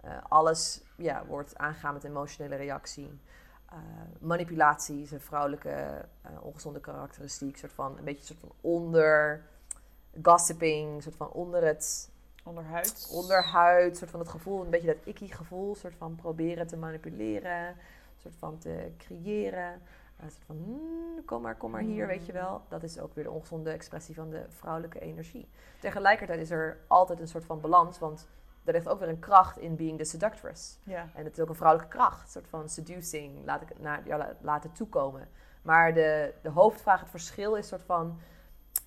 eh, 0.00 0.10
alles 0.28 0.82
ja, 0.96 1.24
wordt 1.26 1.56
aangegaan 1.58 1.92
met 1.94 2.04
emotionele 2.04 2.56
reactie. 2.56 3.20
Eh, 3.68 3.78
manipulatie 4.20 5.02
is 5.02 5.10
een 5.10 5.20
vrouwelijke 5.20 6.04
eh, 6.22 6.30
ongezonde 6.40 6.80
karakteristiek. 6.80 7.52
Een 7.52 7.58
soort 7.58 7.72
van, 7.72 7.98
een 7.98 8.04
beetje 8.04 8.20
een 8.20 8.26
soort 8.26 8.40
van 8.40 8.52
onder 8.60 9.42
gossiping. 10.22 10.94
Een 10.94 11.02
soort 11.02 11.16
van 11.16 11.30
onder 11.30 11.64
het 11.64 12.10
onderhuid. 12.44 13.90
Een 13.90 13.96
soort 13.96 14.10
van 14.10 14.20
het 14.20 14.28
gevoel, 14.28 14.64
een 14.64 14.70
beetje 14.70 14.86
dat 14.86 15.04
icky 15.04 15.28
gevoel. 15.28 15.74
Soort 15.74 15.94
van 15.94 16.14
proberen 16.14 16.66
te 16.66 16.76
manipuleren. 16.76 17.66
Een 17.68 18.22
soort 18.22 18.36
van 18.38 18.58
te 18.58 18.92
creëren. 18.98 19.72
Een 20.20 20.30
soort 20.30 20.44
van, 20.46 20.56
hmm, 20.64 21.24
kom 21.24 21.42
maar, 21.42 21.56
kom 21.56 21.70
maar 21.70 21.80
hier, 21.80 22.06
weet 22.06 22.26
je 22.26 22.32
wel. 22.32 22.62
Dat 22.68 22.82
is 22.82 22.98
ook 22.98 23.14
weer 23.14 23.24
de 23.24 23.30
ongezonde 23.30 23.70
expressie 23.70 24.14
van 24.14 24.30
de 24.30 24.44
vrouwelijke 24.48 25.00
energie. 25.00 25.48
Tegelijkertijd 25.80 26.40
is 26.40 26.50
er 26.50 26.78
altijd 26.86 27.20
een 27.20 27.28
soort 27.28 27.44
van 27.44 27.60
balans, 27.60 27.98
want 27.98 28.26
er 28.66 28.72
ligt 28.72 28.88
ook 28.88 28.98
weer 28.98 29.08
een 29.08 29.18
kracht 29.18 29.58
in 29.58 29.76
being 29.76 29.98
the 29.98 30.04
seductress. 30.04 30.78
Ja. 30.82 31.08
En 31.14 31.24
het 31.24 31.32
is 31.36 31.40
ook 31.42 31.48
een 31.48 31.54
vrouwelijke 31.54 31.96
kracht, 31.96 32.22
een 32.22 32.28
soort 32.30 32.48
van 32.48 32.68
seducing, 32.68 33.44
laat 33.44 33.62
ik 33.62 33.68
het 33.68 33.80
naar 33.80 34.06
jou 34.06 34.18
la- 34.20 34.36
laten 34.40 34.72
toekomen. 34.72 35.28
Maar 35.62 35.94
de, 35.94 36.34
de 36.42 36.48
hoofdvraag, 36.50 37.00
het 37.00 37.10
verschil 37.10 37.54
is 37.54 37.68
soort 37.68 37.82
van, 37.82 38.18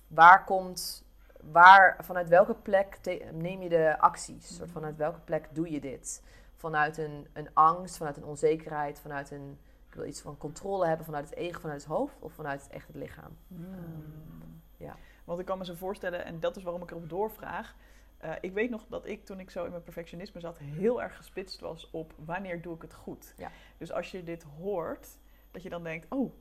waar 0.08 0.44
komt, 0.44 1.04
waar, 1.40 1.96
vanuit 2.04 2.28
welke 2.28 2.54
plek 2.54 2.94
te- 2.94 3.28
neem 3.32 3.62
je 3.62 3.68
de 3.68 3.98
acties? 4.00 4.48
Een 4.50 4.56
soort 4.56 4.70
vanuit 4.70 4.96
welke 4.96 5.20
plek 5.20 5.48
doe 5.52 5.70
je 5.70 5.80
dit? 5.80 6.22
Vanuit 6.56 6.98
een, 6.98 7.28
een 7.32 7.48
angst, 7.54 7.96
vanuit 7.96 8.16
een 8.16 8.24
onzekerheid, 8.24 8.98
vanuit 9.00 9.30
een, 9.30 9.58
ik 9.88 9.94
wil 9.94 10.04
iets 10.04 10.20
van 10.20 10.36
controle 10.36 10.86
hebben, 10.86 11.04
vanuit 11.06 11.24
het 11.30 11.38
ego, 11.38 11.60
vanuit 11.60 11.80
het 11.82 11.90
hoofd 11.90 12.14
of 12.20 12.32
vanuit 12.32 12.68
echt 12.70 12.86
het 12.86 12.96
lichaam? 12.96 13.36
Mm. 13.46 14.62
ja. 14.76 14.96
Want 15.24 15.40
ik 15.40 15.46
kan 15.46 15.58
me 15.58 15.64
zo 15.64 15.74
voorstellen, 15.74 16.24
en 16.24 16.40
dat 16.40 16.56
is 16.56 16.62
waarom 16.62 16.82
ik 16.82 16.90
erop 16.90 17.08
doorvraag. 17.08 17.74
Eh, 18.20 18.32
ik 18.40 18.52
weet 18.52 18.70
nog 18.70 18.86
dat 18.88 19.06
ik 19.06 19.24
toen 19.24 19.40
ik 19.40 19.50
zo 19.50 19.64
in 19.64 19.70
mijn 19.70 19.82
perfectionisme 19.82 20.40
zat, 20.40 20.58
heel 20.58 21.02
erg 21.02 21.16
gespitst 21.16 21.60
was 21.60 21.90
op 21.90 22.12
wanneer 22.24 22.62
doe 22.62 22.74
ik 22.74 22.82
het 22.82 22.94
goed. 22.94 23.34
Ja. 23.36 23.50
Dus 23.78 23.92
als 23.92 24.10
je 24.10 24.24
dit 24.24 24.42
hoort, 24.42 25.08
dat 25.50 25.62
je 25.62 25.68
dan 25.68 25.82
denkt, 25.82 26.06
oh, 26.08 26.32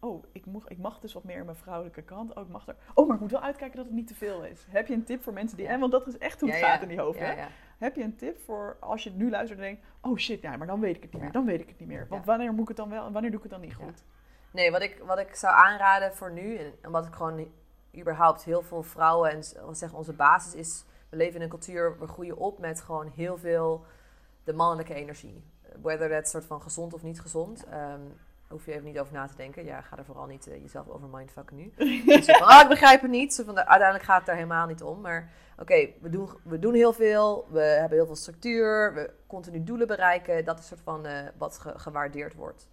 oh, 0.00 0.24
ik, 0.32 0.46
mag, 0.46 0.68
ik 0.68 0.78
mag 0.78 1.00
dus 1.00 1.12
wat 1.12 1.24
meer 1.24 1.38
in 1.38 1.44
mijn 1.44 1.56
vrouwelijke 1.56 2.02
kant. 2.02 2.34
Oh, 2.34 2.42
ik 2.42 2.48
mag 2.48 2.68
er. 2.68 2.76
Oh, 2.94 3.06
maar 3.06 3.14
ik 3.14 3.22
moet 3.22 3.30
wel 3.30 3.40
uitkijken 3.42 3.76
dat 3.76 3.86
het 3.86 3.94
niet 3.94 4.06
te 4.06 4.14
veel 4.14 4.44
is. 4.44 4.66
Heb 4.68 4.86
je 4.86 4.94
een 4.94 5.04
tip 5.04 5.22
voor 5.22 5.32
mensen 5.32 5.56
die. 5.56 5.66
En 5.66 5.80
want 5.80 5.92
dat 5.92 6.06
is 6.06 6.18
echt 6.18 6.40
hoe 6.40 6.50
het 6.50 6.58
Ja, 6.58 6.66
gaat 6.66 6.76
ja. 6.76 6.82
in 6.82 6.88
die 6.88 7.00
hoofden. 7.00 7.48
Heb 7.78 7.96
je 7.96 8.02
een 8.02 8.16
tip 8.16 8.40
voor 8.40 8.76
als 8.80 9.02
je 9.02 9.08
het 9.08 9.18
nu 9.18 9.30
luistert 9.30 9.58
en 9.60 9.64
denkt: 9.64 9.86
oh 10.00 10.16
shit, 10.16 10.42
ja, 10.42 10.56
maar 10.56 10.66
dan 10.66 10.80
weet 10.80 10.96
ik 10.96 11.02
het 11.02 11.12
niet 11.12 11.22
meer. 11.22 11.32
Dan 11.32 11.44
weet 11.44 11.60
ik 11.60 11.68
het 11.68 11.78
niet 11.78 11.88
meer. 11.88 12.06
Want 12.08 12.24
wanneer 12.24 12.52
moet 12.52 12.62
ik 12.62 12.68
het 12.68 12.76
dan 12.76 12.88
wel 12.88 13.06
en 13.06 13.12
wanneer 13.12 13.30
doe 13.30 13.40
ik 13.40 13.50
het 13.50 13.60
dan 13.60 13.68
niet 13.68 13.74
goed? 13.74 14.04
Nee, 14.50 14.70
wat 14.70 14.82
ik, 14.82 15.02
wat 15.06 15.18
ik 15.18 15.34
zou 15.34 15.54
aanraden 15.54 16.14
voor 16.14 16.32
nu, 16.32 16.56
en 16.56 16.72
omdat 16.86 17.06
ik 17.06 17.14
gewoon 17.14 17.48
überhaupt 17.96 18.44
heel 18.44 18.62
veel 18.62 18.82
vrouwen 18.82 19.30
en 19.30 19.64
wat 19.64 19.78
zeggen 19.78 19.98
onze 19.98 20.12
basis 20.12 20.54
is, 20.54 20.84
we 21.08 21.16
leven 21.16 21.34
in 21.34 21.42
een 21.42 21.48
cultuur, 21.48 21.98
we 21.98 22.06
groeien 22.06 22.36
op 22.36 22.58
met 22.58 22.80
gewoon 22.80 23.12
heel 23.14 23.38
veel 23.38 23.84
de 24.44 24.52
mannelijke 24.52 24.94
energie. 24.94 25.44
Whether 25.82 26.08
dat 26.08 26.28
soort 26.28 26.44
van 26.44 26.62
gezond 26.62 26.94
of 26.94 27.02
niet 27.02 27.20
gezond, 27.20 27.64
ehm 27.64 28.00
hoef 28.48 28.66
je 28.66 28.72
even 28.72 28.84
niet 28.84 28.98
over 28.98 29.12
na 29.12 29.26
te 29.26 29.36
denken. 29.36 29.64
Ja, 29.64 29.80
ga 29.80 29.98
er 29.98 30.04
vooral 30.04 30.26
niet 30.26 30.46
eh, 30.46 30.62
jezelf 30.62 30.88
over 30.88 31.08
mindfucken 31.08 31.56
nu. 31.56 31.72
Dus 32.06 32.24
zo 32.24 32.32
van, 32.32 32.46
ah, 32.46 32.62
ik 32.62 32.68
begrijp 32.68 33.00
het 33.00 33.10
niet. 33.10 33.34
Zo 33.34 33.44
van, 33.44 33.56
uiteindelijk 33.56 34.04
gaat 34.04 34.16
het 34.16 34.26
daar 34.26 34.34
helemaal 34.34 34.66
niet 34.66 34.82
om. 34.82 35.00
Maar 35.00 35.30
oké, 35.58 35.88
we, 36.00 36.10
doen, 36.10 36.28
we 36.42 36.58
doen 36.58 36.74
heel 36.74 36.92
veel. 36.92 37.46
We 37.50 37.60
hebben 37.60 37.98
heel 37.98 38.06
veel 38.06 38.16
structuur. 38.16 38.94
We 38.94 39.10
continu 39.26 39.64
doelen 39.64 39.86
bereiken. 39.86 40.44
Dat 40.44 40.58
is 40.58 40.66
soort 40.66 40.80
van 40.80 41.06
eh, 41.06 41.26
wat 41.36 41.58
ge- 41.58 41.78
gewaardeerd 41.78 42.34
wordt. 42.34 42.68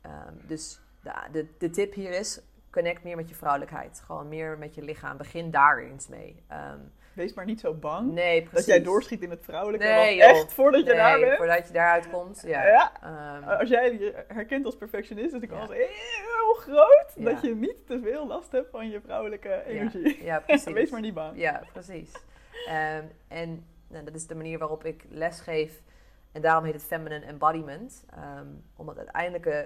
Ehm, 0.00 0.34
dus 0.46 0.80
de, 1.02 1.12
de, 1.32 1.48
de 1.58 1.70
tip 1.70 1.94
hier 1.94 2.10
is, 2.10 2.40
connect 2.70 3.04
meer 3.04 3.16
met 3.16 3.28
je 3.28 3.34
vrouwelijkheid. 3.34 4.02
Gewoon 4.04 4.28
meer 4.28 4.58
met 4.58 4.74
je 4.74 4.82
lichaam. 4.82 5.16
Begin 5.16 5.50
daar 5.50 5.78
eens 5.78 6.08
mee. 6.08 6.42
Ehm, 6.48 6.78
Wees 7.14 7.34
maar 7.34 7.44
niet 7.44 7.60
zo 7.60 7.74
bang 7.74 8.12
nee, 8.12 8.40
precies. 8.42 8.66
dat 8.66 8.74
jij 8.76 8.82
doorschiet 8.84 9.22
in 9.22 9.30
het 9.30 9.44
vrouwelijke. 9.44 9.86
Nee, 9.86 10.22
echt 10.22 10.52
voordat 10.52 10.80
je 10.80 10.86
Nee, 10.86 10.96
daar 10.96 11.20
bent. 11.20 11.36
voordat 11.36 11.66
je 11.66 11.72
daaruit 11.72 12.10
komt. 12.10 12.42
Ja. 12.46 12.66
Ja. 12.66 12.92
Ehm, 13.02 13.48
Als 13.58 13.68
jij 13.68 13.92
je 13.92 14.24
herkent 14.28 14.64
als 14.64 14.76
perfectionist, 14.76 15.34
is 15.34 15.42
ik 15.42 15.50
Ja. 15.50 15.58
al 15.60 15.70
heel 15.70 16.54
groot 16.54 17.12
Ja. 17.14 17.24
dat 17.24 17.40
je 17.42 17.54
niet 17.54 17.86
te 17.86 18.00
veel 18.02 18.26
last 18.26 18.52
hebt 18.52 18.70
van 18.70 18.88
je 18.90 19.00
vrouwelijke 19.00 19.62
energie. 19.66 20.24
ja, 20.24 20.40
precies. 20.46 20.72
Wees 20.72 20.90
maar 20.90 21.00
niet 21.00 21.14
bang. 21.14 21.38
Ja, 21.40 21.62
precies. 21.72 22.12
Ehm, 22.66 23.04
en 23.28 23.66
nou, 23.88 24.04
dat 24.04 24.14
is 24.14 24.26
de 24.26 24.34
manier 24.34 24.58
waarop 24.58 24.84
ik 24.84 25.04
lesgeef. 25.08 25.82
En 26.32 26.40
daarom 26.42 26.64
heet 26.64 26.74
het 26.74 26.84
feminine 26.84 27.24
embodiment. 27.24 28.04
Ehm, 28.16 28.46
omdat 28.76 28.96
uiteindelijk 28.96 29.46
eh, 29.46 29.58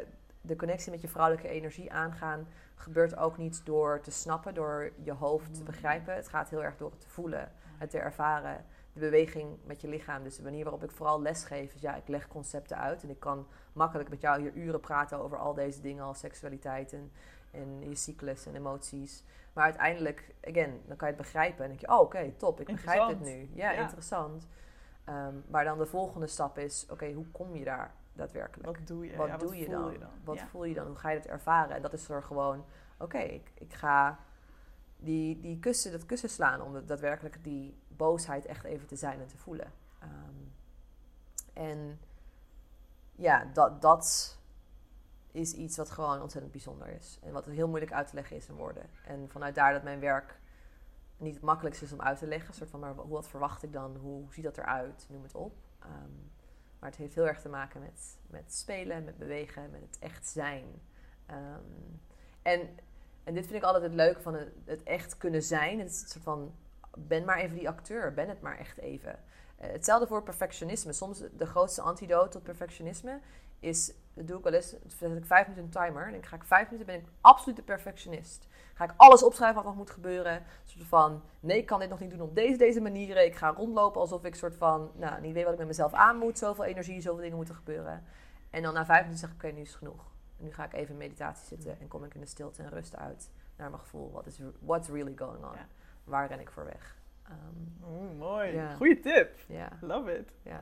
de 0.49 0.57
connectie 0.57 0.91
met 0.91 1.01
je 1.01 1.09
vrouwelijke 1.09 1.49
energie 1.49 1.93
aangaan... 1.93 2.49
gebeurt 2.75 3.17
ook 3.17 3.37
niet 3.37 3.61
door 3.65 4.01
te 4.01 4.11
snappen, 4.11 4.55
door 4.55 4.93
je 5.03 5.13
hoofd 5.13 5.55
te 5.55 5.63
begrijpen. 5.63 6.15
Het 6.15 6.29
gaat 6.29 6.51
heel 6.51 6.65
erg 6.65 6.77
door 6.77 6.91
het 6.91 7.01
te 7.01 7.09
voelen, 7.09 7.53
het 7.79 7.91
te 7.91 7.99
ervaren. 7.99 8.65
De 8.93 9.01
beweging 9.01 9.59
met 9.65 9.81
je 9.81 9.89
lichaam. 9.89 10.23
Dus 10.23 10.37
de 10.37 10.43
manier 10.43 10.63
waarop 10.63 10.85
ik 10.85 10.91
vooral 10.91 11.23
lesgeef 11.23 11.75
is... 11.75 11.81
ja, 11.81 11.97
ik 11.97 12.09
leg 12.09 12.29
concepten 12.29 12.79
uit. 12.79 13.03
En 13.03 13.11
ik 13.11 13.21
kan 13.21 13.47
makkelijk 13.73 14.09
met 14.09 14.21
jou 14.21 14.41
hier 14.41 14.55
uren 14.55 14.81
praten 14.81 15.19
over 15.19 15.39
al 15.39 15.55
deze 15.55 15.81
dingen... 15.81 16.05
als 16.05 16.19
seksualiteit 16.19 16.93
en, 16.93 17.13
en 17.51 17.89
je 17.89 17.95
cyclus 17.95 18.47
en 18.47 18.57
emoties... 18.57 19.25
Maar 19.53 19.67
uiteindelijk, 19.67 20.35
again, 20.45 20.81
dan 20.87 20.97
kan 20.97 21.09
je 21.09 21.15
het 21.15 21.23
begrijpen. 21.23 21.65
En 21.65 21.69
dan 21.69 21.77
denk 21.79 21.81
je, 21.81 21.97
oh 21.97 22.01
oké, 22.01 22.33
top, 22.37 22.61
ik 22.61 22.67
begrijp 22.67 23.09
het 23.09 23.21
nu. 23.21 23.51
Ja, 23.55 23.71
Ja. 23.71 23.81
interessant. 23.81 24.47
Ehm, 25.05 25.35
maar 25.51 25.65
dan 25.65 25.79
de 25.79 25.87
volgende 25.87 26.27
stap 26.27 26.59
is, 26.59 26.87
oké, 26.91 27.13
hoe 27.13 27.27
kom 27.27 27.57
je 27.57 27.65
daar 27.65 27.95
daadwerkelijk? 28.19 28.79
Wat 28.79 28.87
doe 28.87 29.07
je? 29.07 29.17
Wat 29.17 29.27
Ja, 29.27 29.37
doe 29.37 29.57
je, 29.57 29.65
voel 29.65 29.75
dan? 29.83 29.93
je 29.93 29.99
dan? 29.99 30.11
Wat 30.25 30.37
Ja. 30.37 30.47
voel 30.47 30.65
je 30.65 30.75
dan? 30.75 30.87
Hoe 30.87 30.97
ga 30.97 31.11
je 31.11 31.17
dat 31.19 31.27
ervaren? 31.27 31.77
En 31.77 31.83
dat 31.83 31.93
is 31.93 32.09
er 32.09 32.23
gewoon, 32.23 32.65
oké, 32.99 33.19
ik, 33.19 33.51
ik 33.55 33.75
ga 33.75 34.19
die, 34.97 35.41
die 35.41 35.59
kussen, 35.59 35.93
dat 35.93 36.07
kussen 36.07 36.29
slaan 36.29 36.63
om 36.63 36.87
daadwerkelijk 36.87 37.45
die 37.45 37.77
boosheid 37.89 38.47
echt 38.47 38.65
even 38.65 38.87
te 38.87 38.97
zijn 38.97 39.21
en 39.21 39.27
te 39.27 39.37
voelen. 39.39 39.73
Ehm, 39.99 40.35
en 41.53 42.01
ja, 43.15 43.45
dat, 43.53 43.83
dat 43.83 44.37
is 45.31 45.53
iets 45.53 45.77
wat 45.77 45.91
gewoon 45.91 46.21
ontzettend 46.23 46.53
bijzonder 46.53 46.89
is. 46.89 47.19
En 47.23 47.33
wat 47.33 47.45
heel 47.45 47.69
moeilijk 47.69 47.93
uit 47.93 48.07
te 48.09 48.15
leggen 48.15 48.37
is 48.37 48.49
in 48.49 48.55
woorden. 48.55 48.87
En 49.05 49.29
vanuit 49.31 49.55
daar 49.55 49.73
dat 49.73 49.83
mijn 49.83 50.01
werk 50.01 50.39
niet 51.17 51.35
het 51.35 51.43
makkelijkste 51.43 51.85
is 51.85 51.93
om 51.93 52.01
uit 52.01 52.19
te 52.19 52.27
leggen. 52.27 52.49
Een 52.49 52.55
soort 52.55 52.71
van, 52.71 52.81
maar 52.81 52.95
hoe, 52.95 53.09
wat 53.09 53.29
verwacht 53.29 53.63
ik 53.63 53.73
dan? 53.73 53.97
Hoe 53.97 54.25
ziet 54.33 54.45
dat 54.45 54.59
eruit? 54.59 55.07
Noem 55.11 55.23
het 55.23 55.35
op. 55.35 55.57
Ehm, 55.79 56.11
maar 56.79 56.91
het 56.91 56.99
heeft 56.99 57.15
heel 57.15 57.27
erg 57.27 57.41
te 57.41 57.49
maken 57.49 57.81
met, 57.81 58.19
met 58.27 58.55
spelen, 58.55 59.05
met 59.05 59.19
bewegen, 59.19 59.71
met 59.71 59.81
het 59.81 59.99
echt 59.99 60.27
zijn. 60.27 60.65
Ehm, 61.27 61.61
en, 62.43 62.69
en 63.25 63.35
dit 63.35 63.47
vind 63.47 63.57
ik 63.57 63.63
altijd 63.63 63.85
het 63.85 63.95
leuke 63.95 64.21
van 64.21 64.35
het, 64.65 64.83
echt 64.83 65.17
kunnen 65.17 65.43
zijn. 65.43 65.79
Het 65.79 65.91
is 65.91 66.11
soort 66.11 66.25
van, 66.25 66.55
ben 66.97 67.25
maar 67.25 67.39
even 67.39 67.57
die 67.57 67.69
acteur. 67.69 68.15
Ben 68.15 68.29
het 68.29 68.41
maar 68.41 68.59
echt 68.59 68.79
even. 68.79 69.19
Eh, 69.57 69.71
hetzelfde 69.71 70.07
voor 70.07 70.23
perfectionisme. 70.23 70.93
Soms 70.93 71.23
de 71.37 71.47
grootste 71.47 71.83
antidote 71.83 72.29
tot 72.29 72.43
perfectionisme 72.43 73.21
is, 73.61 73.93
dat 74.15 74.27
doe 74.27 74.39
ik 74.39 74.45
wel 74.45 74.53
eens, 74.53 74.75
zet 74.87 75.17
ik 75.17 75.27
vijf 75.27 75.49
minuten 75.49 75.65
een 75.65 75.87
timer. 75.87 76.07
En 76.07 76.13
dan 76.13 76.25
ga 76.25 76.37
ik 76.37 76.45
vijf 76.45 76.71
minuten, 76.71 76.87
ben 76.87 77.01
ik 77.01 77.09
absoluut 77.21 77.57
de 77.57 77.63
perfectionist. 77.63 78.47
Ga 78.79 78.85
ik 78.85 78.93
alles 78.97 79.23
opschrijven 79.23 79.57
wat 79.57 79.65
nog 79.65 79.77
moet 79.77 79.91
gebeuren. 79.91 80.35
Een 80.35 80.43
soort 80.65 80.85
van, 80.87 81.23
nee, 81.41 81.59
ik 81.59 81.67
kan 81.67 81.81
dit 81.81 81.89
nog 81.89 82.01
niet 82.01 82.11
doen 82.11 82.21
op 82.21 82.35
deze, 82.35 82.57
deze 82.57 82.81
manieren. 82.81 83.25
Ik 83.25 83.35
ga 83.35 83.49
rondlopen 83.49 84.01
alsof 84.01 84.25
ik 84.25 84.35
soort 84.35 84.55
van, 84.57 84.91
nou, 84.95 85.21
niet 85.21 85.33
weet 85.35 85.45
wat 85.45 85.53
ik 85.53 85.59
met 85.59 85.67
mezelf 85.67 85.93
aan 85.93 86.17
moet. 86.17 86.39
Zoveel 86.39 86.65
energie, 86.65 87.01
zoveel 87.01 87.21
dingen 87.21 87.37
moeten 87.37 87.55
gebeuren. 87.55 88.05
En 88.51 88.63
dan 88.63 88.75
na 88.75 88.85
vijf 88.85 89.01
minuten 89.01 89.19
zeg 89.21 89.31
ik, 89.31 89.35
oké, 89.45 89.53
nu 89.53 89.61
is 89.61 89.69
het 89.69 89.77
genoeg. 89.79 90.11
En 90.39 90.45
nu 90.45 90.53
ga 90.53 90.65
ik 90.65 90.73
even 90.73 90.91
in 90.93 90.97
meditatie 90.97 91.47
zitten 91.47 91.81
en 91.81 91.89
kom 91.89 92.05
ik 92.05 92.15
in 92.15 92.21
de 92.21 92.27
stilte 92.27 92.63
en 92.63 92.71
rust 92.71 92.97
uit 92.97 93.31
naar 93.57 93.71
mijn 93.71 93.83
gevoel. 93.83 94.11
What 94.13 94.27
is, 94.27 94.41
what's 94.61 94.89
really 94.89 95.17
going 95.17 95.45
on? 95.45 95.55
Ja. 95.55 95.67
Waar 96.05 96.29
ren 96.29 96.41
ik 96.41 96.51
voor 96.51 96.65
weg? 96.65 96.97
Ehm, 97.23 97.91
Oeh, 97.91 98.19
mooi. 98.19 98.53
Ja. 98.53 98.75
Goeie 98.75 99.01
tip. 99.01 99.31
Love 99.81 100.19
it. 100.19 100.31
ja. 100.43 100.61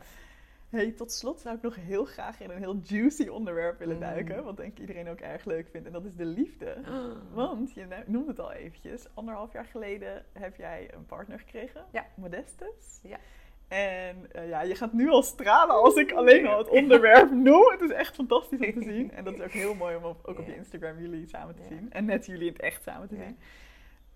Hey, 0.77 0.91
tot 0.93 1.13
slot 1.13 1.41
zou 1.41 1.57
ik 1.57 1.63
nog 1.63 1.75
heel 1.77 2.05
graag 2.05 2.41
in 2.41 2.51
een 2.51 2.59
heel 2.59 2.81
juicy 2.83 3.27
onderwerp 3.29 3.79
willen 3.79 3.95
Mm. 3.95 4.01
duiken. 4.01 4.45
Wat 4.45 4.57
denk 4.57 4.73
ik 4.73 4.79
iedereen 4.79 5.09
ook 5.09 5.21
erg 5.21 5.45
leuk 5.45 5.69
vindt. 5.69 5.87
En 5.87 5.93
dat 5.93 6.05
is 6.05 6.15
de 6.15 6.25
liefde. 6.25 6.77
Want, 7.35 7.73
je 7.75 7.87
noemde 8.07 8.29
het 8.29 8.41
al 8.41 8.53
eventjes. 8.53 9.07
Anderhalf 9.15 9.53
jaar 9.53 9.65
geleden 9.65 10.25
heb 10.33 10.57
jij 10.57 10.91
een 10.95 11.07
partner 11.07 11.39
gekregen. 11.39 11.85
Ja. 11.93 12.07
Modestus. 12.15 13.01
Ja. 13.03 13.17
En 13.69 14.33
eh, 14.33 14.49
ja, 14.49 14.63
je 14.63 14.75
gaat 14.75 14.93
nu 14.93 15.09
al 15.11 15.23
stralen 15.23 15.75
als 15.83 15.95
ik 15.97 16.13
alleen 16.13 16.47
al 16.47 16.59
het 16.59 16.69
onderwerp 16.69 17.31
noem. 17.49 17.71
Het 17.71 17.81
is 17.81 17.91
echt 17.91 18.15
fantastisch 18.15 18.61
om 18.61 18.73
te 18.73 18.83
zien. 18.83 19.11
En 19.13 19.25
dat 19.25 19.35
is 19.35 19.41
ook 19.41 19.51
heel 19.51 19.75
mooi 19.75 19.97
om 19.97 20.05
op, 20.05 20.27
ook 20.27 20.39
op 20.39 20.47
je 20.47 20.57
Instagram 20.57 20.99
jullie 21.01 21.27
samen 21.29 21.55
te 21.55 21.63
zien. 21.69 21.93
En 21.93 22.05
net 22.05 22.27
jullie 22.27 22.47
in 22.47 22.53
het 22.53 22.63
echt 22.63 22.83
samen 22.83 23.09
te 23.09 23.15
zien. 23.17 23.39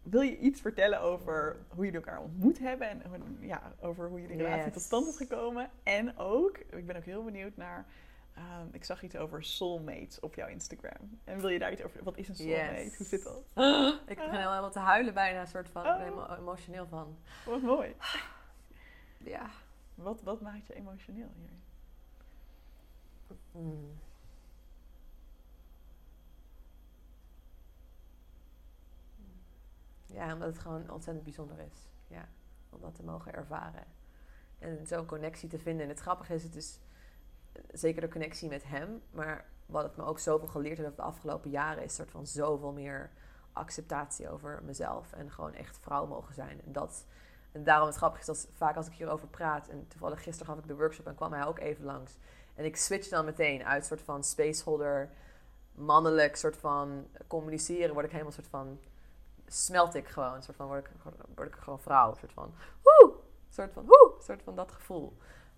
Wil 0.02 0.20
je 0.20 0.38
iets 0.38 0.60
vertellen 0.60 1.00
over 1.00 1.56
hoe 1.68 1.84
jullie 1.84 2.00
elkaar 2.00 2.20
ontmoet 2.20 2.58
hebben 2.58 2.88
en 2.88 3.36
ja, 3.40 3.72
over 3.80 4.08
hoe 4.08 4.20
jullie 4.20 4.36
relatie 4.36 4.64
Yes. 4.64 4.72
tot 4.72 4.82
stand 4.82 5.06
is 5.08 5.16
gekomen? 5.16 5.70
En 5.82 6.16
ook, 6.18 6.58
ik 6.58 6.86
ben 6.86 6.96
ook 6.96 7.04
heel 7.04 7.24
benieuwd 7.24 7.56
naar, 7.56 7.86
ehm, 8.34 8.66
ik 8.72 8.84
zag 8.84 9.02
iets 9.02 9.16
over 9.16 9.44
soulmates 9.44 10.20
op 10.20 10.34
jouw 10.34 10.48
Instagram. 10.48 11.18
En 11.24 11.40
wil 11.40 11.48
je 11.48 11.58
daar 11.58 11.72
iets 11.72 11.82
over, 11.82 12.04
wat 12.04 12.16
is 12.16 12.28
een 12.28 12.34
soulmate? 12.34 12.74
Yes. 12.84 12.96
Hoe 12.96 13.06
zit 13.06 13.22
dat? 13.22 13.42
Ik 14.06 14.16
begin 14.16 14.30
helemaal 14.30 14.70
te 14.70 14.78
huilen 14.78 15.14
bijna, 15.14 15.40
een 15.40 15.46
soort 15.46 15.68
van. 15.68 15.82
Ik 15.82 15.88
ben 15.88 15.96
Oh. 15.98 16.02
helemaal 16.04 16.36
emotioneel 16.38 16.86
van. 16.86 17.16
Wat 17.44 17.62
mooi. 17.62 17.94
Ja. 19.18 19.50
Wat, 19.94 20.22
wat 20.22 20.40
maakt 20.40 20.66
je 20.66 20.74
emotioneel 20.74 21.28
hier? 21.36 21.58
Mm. 23.52 23.98
Ja, 30.12 30.32
omdat 30.32 30.48
het 30.48 30.58
gewoon 30.58 30.90
ontzettend 30.90 31.24
bijzonder 31.24 31.58
is. 31.58 31.88
Ja, 32.06 32.28
om 32.70 32.80
dat 32.80 32.94
te 32.94 33.02
mogen 33.02 33.32
ervaren. 33.32 33.84
En 34.58 34.86
zo'n 34.86 35.06
connectie 35.06 35.48
te 35.48 35.58
vinden. 35.58 35.82
En 35.82 35.88
het 35.88 36.00
grappige 36.00 36.34
is, 36.34 36.42
het 36.42 36.56
is 36.56 36.80
eh, 37.52 37.62
zeker 37.72 38.00
de 38.00 38.08
connectie 38.08 38.48
met 38.48 38.64
hem. 38.64 39.02
Maar 39.10 39.48
wat 39.66 39.82
het 39.82 39.96
me 39.96 40.04
ook 40.04 40.18
zoveel 40.18 40.48
geleerd 40.48 40.78
heeft 40.78 40.96
de 40.96 41.02
afgelopen 41.02 41.50
jaren... 41.50 41.84
is 41.84 41.94
soort 41.94 42.10
van 42.10 42.26
zoveel 42.26 42.72
meer 42.72 43.10
acceptatie 43.52 44.30
over 44.30 44.62
mezelf. 44.64 45.12
En 45.12 45.30
gewoon 45.30 45.54
echt 45.54 45.78
vrouw 45.78 46.06
mogen 46.06 46.34
zijn. 46.34 46.60
En, 46.64 46.72
dat, 46.72 47.06
en 47.52 47.64
daarom 47.64 47.86
het 47.86 47.96
grappige 47.96 48.20
is 48.20 48.26
dat 48.26 48.48
vaak 48.52 48.76
als 48.76 48.86
ik 48.86 48.92
hierover 48.92 49.28
praat... 49.28 49.68
en 49.68 49.88
toevallig 49.88 50.22
gisteren 50.22 50.52
gaf 50.52 50.62
ik 50.62 50.68
de 50.68 50.76
workshop 50.76 51.06
en 51.06 51.14
kwam 51.14 51.32
hij 51.32 51.44
ook 51.44 51.58
even 51.58 51.84
langs... 51.84 52.16
En 52.54 52.66
ik 52.66 52.76
switch 52.76 53.08
dan 53.08 53.24
meteen 53.24 53.64
uit 53.64 53.86
soort 53.86 54.02
van 54.02 54.24
spaceholder, 54.24 55.10
mannelijk 55.72 56.36
soort 56.36 56.56
van 56.56 57.06
communiceren, 57.26 57.92
word 57.92 58.04
ik 58.04 58.10
helemaal 58.10 58.32
soort 58.32 58.46
van 58.46 58.78
smelt 59.54 59.94
ik 59.94 60.08
gewoon, 60.08 60.42
soort 60.42 60.56
van 60.56 60.66
word 60.66 60.88
ik, 61.46 61.56
gewoon 61.56 61.80
vrouw, 61.80 62.14
soort 62.14 62.32
van 62.32 62.54
woe, 62.82 63.14
soort 63.48 63.72
van 63.72 63.84
woe, 63.84 64.14
soort 64.18 64.42
van 64.42 64.54
dat 64.54 64.72
gevoel. 64.72 65.16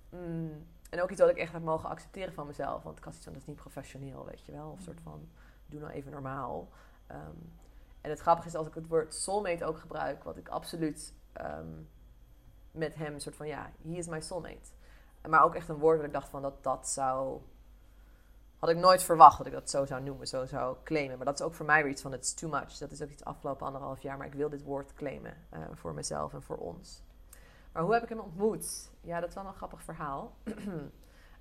Mm, 0.09 0.67
en 0.91 1.03
ook 1.03 1.11
iets 1.11 1.21
wat 1.21 1.31
ik 1.31 1.37
echt 1.37 1.53
heb 1.53 1.63
mogen 1.63 1.89
accepteren 1.89 2.35
van 2.35 2.47
mezelf, 2.47 2.83
want 2.83 2.99
ik 2.99 3.05
had 3.05 3.15
iets 3.15 3.25
van 3.25 3.33
dat 3.33 3.43
is 3.43 3.49
niet 3.49 3.57
professioneel, 3.57 4.25
weet 4.27 4.47
je 4.47 4.53
wel, 4.53 4.71
of 4.71 4.81
soort 4.81 5.01
van 5.01 5.29
doe 5.67 5.81
nou 5.81 5.93
even 5.93 6.13
normaal. 6.13 6.69
Ehm, 7.07 7.37
en 8.01 8.11
het 8.11 8.21
grappige 8.21 8.49
is 8.49 8.55
als 8.55 8.67
ik 8.67 8.75
het 8.75 8.87
woord 8.87 9.15
soulmate 9.15 9.65
ook 9.65 9.79
gebruik, 9.79 10.25
wat 10.25 10.37
ik 10.37 10.49
absoluut 10.49 11.15
ehm, 11.33 11.83
met 12.71 12.95
hem 12.95 13.19
soort 13.19 13.37
van 13.37 13.47
ja, 13.47 13.71
he 13.83 13.97
is 13.97 14.09
my 14.09 14.21
soulmate. 14.21 14.71
Maar 15.29 15.45
ook 15.45 15.55
echt 15.55 15.69
een 15.69 15.79
woord 15.79 15.97
dat 15.97 16.07
ik 16.07 16.13
dacht 16.13 16.29
van 16.29 16.43
dat 16.43 16.63
dat 16.65 16.89
zou. 16.89 17.41
Had 18.63 18.71
ik 18.71 18.77
nooit 18.77 19.03
verwacht 19.03 19.39
dat 19.39 19.47
ik 19.47 19.53
dat 19.53 19.71
zo 19.71 19.87
zou 19.87 20.03
noemen, 20.03 20.27
zo 20.27 20.47
zou 20.47 20.77
claimen. 20.85 21.17
Maar 21.17 21.27
dat 21.27 21.41
is 21.41 21.47
ook 21.47 21.55
voor 21.55 21.67
mij 21.67 21.83
weer 21.83 21.93
iets 21.93 22.03
van: 22.03 22.13
it's 22.13 22.35
too 22.35 22.51
much. 22.51 22.79
Dat 22.79 22.91
is 22.91 23.03
ook 23.03 23.11
iets 23.11 23.25
afgelopen 23.25 23.67
anderhalf 23.67 24.03
jaar. 24.03 24.17
Maar 24.17 24.27
ik 24.27 24.35
wil 24.35 24.49
dit 24.49 24.63
woord 24.63 24.95
claimen 24.95 25.35
eh, 25.51 25.61
voor 25.73 25.95
mezelf 25.95 26.33
en 26.33 26.43
voor 26.43 26.57
ons. 26.57 27.03
Maar 27.73 27.83
hoe 27.83 27.93
heb 27.93 28.03
ik 28.03 28.09
hem 28.09 28.19
ontmoet? 28.19 28.91
Ja, 29.01 29.21
dat 29.21 29.29
is 29.29 29.35
wel 29.35 29.45
een 29.45 29.55
grappig 29.55 29.83
verhaal. 29.83 30.33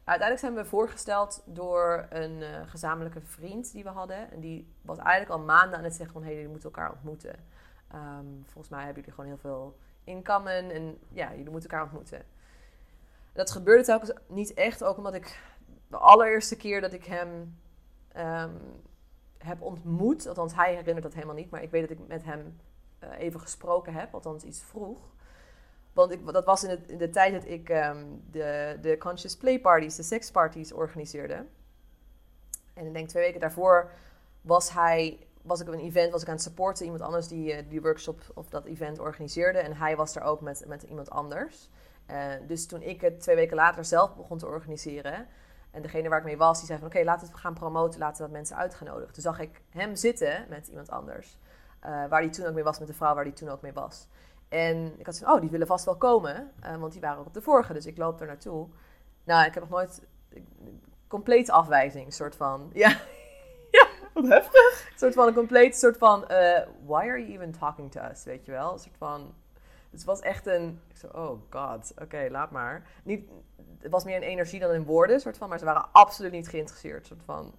Uiteindelijk 0.03 0.39
zijn 0.39 0.53
we 0.53 0.65
voorgesteld 0.65 1.43
door 1.45 2.05
een 2.09 2.41
eh, 2.41 2.67
gezamenlijke 2.67 3.21
vriend 3.21 3.71
die 3.71 3.83
we 3.83 3.89
hadden. 3.89 4.31
En 4.31 4.39
die 4.39 4.73
was 4.81 4.97
eigenlijk 4.97 5.31
al 5.31 5.45
maanden 5.45 5.77
aan 5.77 5.83
het 5.83 5.93
zeggen 5.93 6.13
van... 6.13 6.21
hé, 6.21 6.27
hey, 6.27 6.35
jullie 6.35 6.51
moeten 6.51 6.69
elkaar 6.69 6.91
ontmoeten. 6.91 7.35
Ehm, 7.87 8.25
volgens 8.43 8.69
mij 8.69 8.83
hebben 8.83 9.03
jullie 9.03 9.11
gewoon 9.11 9.29
heel 9.29 9.51
veel 9.51 9.77
in 10.03 10.23
common. 10.23 10.69
En 10.69 10.99
ja, 11.09 11.29
jullie 11.29 11.49
moeten 11.49 11.69
elkaar 11.69 11.85
ontmoeten. 11.85 12.25
Dat 13.33 13.51
gebeurde 13.51 13.83
telkens 13.83 14.11
niet 14.27 14.53
echt. 14.53 14.83
Ook 14.83 14.97
omdat 14.97 15.13
ik 15.13 15.39
de 15.91 15.97
allereerste 15.97 16.55
keer 16.55 16.81
dat 16.81 16.93
ik 16.93 17.05
hem 17.05 17.57
ehm, 18.11 18.55
heb 19.37 19.61
ontmoet... 19.61 20.27
althans, 20.27 20.55
hij 20.55 20.75
herinnert 20.75 21.03
dat 21.03 21.13
helemaal 21.13 21.35
niet. 21.35 21.49
Maar 21.49 21.63
ik 21.63 21.71
weet 21.71 21.81
dat 21.81 21.97
ik 21.97 22.07
met 22.07 22.23
hem 22.23 22.59
eh, 22.99 23.09
even 23.17 23.39
gesproken 23.39 23.93
heb. 23.93 24.13
Althans, 24.13 24.43
iets 24.43 24.61
vroeg. 24.61 24.99
Want 25.93 26.11
ik, 26.11 26.31
dat 26.31 26.45
was 26.45 26.63
in, 26.63 26.83
in 26.87 26.97
de 26.97 27.09
tijd 27.09 27.33
dat 27.33 27.45
ik 27.45 27.69
ehm, 27.69 28.05
de, 28.31 28.77
de 28.81 28.97
Conscious 28.97 29.37
Play 29.37 29.59
Parties, 29.59 29.95
de 29.95 30.03
seksparties, 30.03 30.73
organiseerde. 30.73 31.45
En 32.73 32.85
ik 32.85 32.93
denk 32.93 33.07
twee 33.07 33.23
weken 33.23 33.39
daarvoor 33.39 33.91
was 34.41 34.73
hij, 34.73 35.27
was 35.41 35.59
ik 35.59 35.67
op 35.67 35.73
een 35.73 35.79
event, 35.79 36.11
was 36.11 36.21
ik 36.21 36.27
aan 36.27 36.33
het 36.33 36.43
supporten. 36.43 36.85
Iemand 36.85 37.03
anders 37.03 37.27
die 37.27 37.53
uh, 37.53 37.69
die 37.69 37.81
workshop 37.81 38.21
of 38.33 38.49
dat 38.49 38.65
event 38.65 38.99
organiseerde. 38.99 39.59
En 39.59 39.75
hij 39.75 39.95
was 39.95 40.15
er 40.15 40.21
ook 40.21 40.41
met, 40.41 40.63
met 40.67 40.83
iemand 40.83 41.09
anders. 41.09 41.69
Uh, 42.11 42.33
dus 42.47 42.67
toen 42.67 42.81
ik 42.81 43.01
het 43.01 43.19
twee 43.19 43.35
weken 43.35 43.55
later 43.55 43.85
zelf 43.85 44.15
begon 44.15 44.37
te 44.37 44.45
organiseren. 44.45 45.27
En 45.71 45.81
degene 45.81 46.09
waar 46.09 46.19
ik 46.19 46.25
mee 46.25 46.37
was, 46.37 46.57
die 46.57 46.67
zei 46.67 46.79
van 46.79 46.87
oké, 46.87 47.03
laten 47.03 47.25
we 47.25 47.31
het 47.31 47.41
gaan 47.41 47.53
promoten, 47.53 47.99
laten 47.99 48.17
we 48.17 48.23
dat 48.23 48.31
mensen 48.31 48.55
uitgenodigd. 48.55 49.13
Toen 49.13 49.23
zag 49.23 49.39
ik 49.39 49.61
hem 49.69 49.95
zitten 49.95 50.45
met 50.49 50.67
iemand 50.67 50.89
anders. 50.89 51.37
Uh, 51.85 51.89
waar 51.89 52.21
hij 52.21 52.29
toen 52.29 52.45
ook 52.45 52.53
mee 52.53 52.63
was, 52.63 52.79
met 52.79 52.87
de 52.87 52.93
vrouw 52.93 53.15
waar 53.15 53.23
hij 53.23 53.33
toen 53.33 53.49
ook 53.49 53.61
mee 53.61 53.73
was. 53.73 54.07
En 54.49 54.99
ik 54.99 55.05
had 55.05 55.15
zo, 55.15 55.31
oh, 55.31 55.41
die 55.41 55.49
willen 55.49 55.67
vast 55.67 55.85
wel 55.85 55.97
komen, 55.97 56.51
uh, 56.65 56.75
want 56.75 56.91
die 56.91 57.01
waren 57.01 57.19
ook 57.19 57.25
op 57.25 57.33
de 57.33 57.41
vorige, 57.41 57.73
dus 57.73 57.85
ik 57.85 57.97
loop 57.97 58.21
er 58.21 58.27
naartoe. 58.27 58.67
Nou, 59.23 59.45
ik 59.45 59.53
heb 59.53 59.63
nog 59.63 59.71
nooit 59.71 60.01
complete 61.07 61.51
afwijzing, 61.51 62.13
soort 62.13 62.35
van, 62.35 62.69
ja. 62.73 62.89
ja, 63.71 63.87
wat 64.13 64.27
heftig. 64.27 64.89
Een 64.91 64.99
soort 64.99 65.13
van 65.13 65.27
een 65.27 65.33
compleet 65.33 65.77
soort 65.77 65.97
van, 65.97 66.21
uh, 66.21 66.59
why 66.85 67.07
are 67.07 67.19
you 67.19 67.31
even 67.31 67.51
talking 67.51 67.91
to 67.91 68.01
us, 68.11 68.23
weet 68.23 68.45
je 68.45 68.51
wel? 68.51 68.73
Een 68.73 68.79
soort 68.79 68.97
van, 68.97 69.33
het 69.91 70.03
was 70.03 70.19
echt 70.19 70.45
een, 70.45 70.79
ik 70.89 70.97
zo, 70.97 71.07
oh 71.07 71.39
god, 71.49 71.91
oké, 71.91 72.03
okay, 72.03 72.29
laat 72.29 72.51
maar. 72.51 72.87
Niet, 73.03 73.29
het 73.79 73.91
was 73.91 74.03
meer 74.03 74.15
een 74.15 74.21
energie 74.21 74.59
dan 74.59 74.71
in 74.71 74.83
woorden, 74.83 75.19
soort 75.19 75.37
van, 75.37 75.49
maar 75.49 75.59
ze 75.59 75.65
waren 75.65 75.87
absoluut 75.91 76.31
niet 76.31 76.47
geïnteresseerd, 76.47 77.07
soort 77.07 77.21
van, 77.25 77.53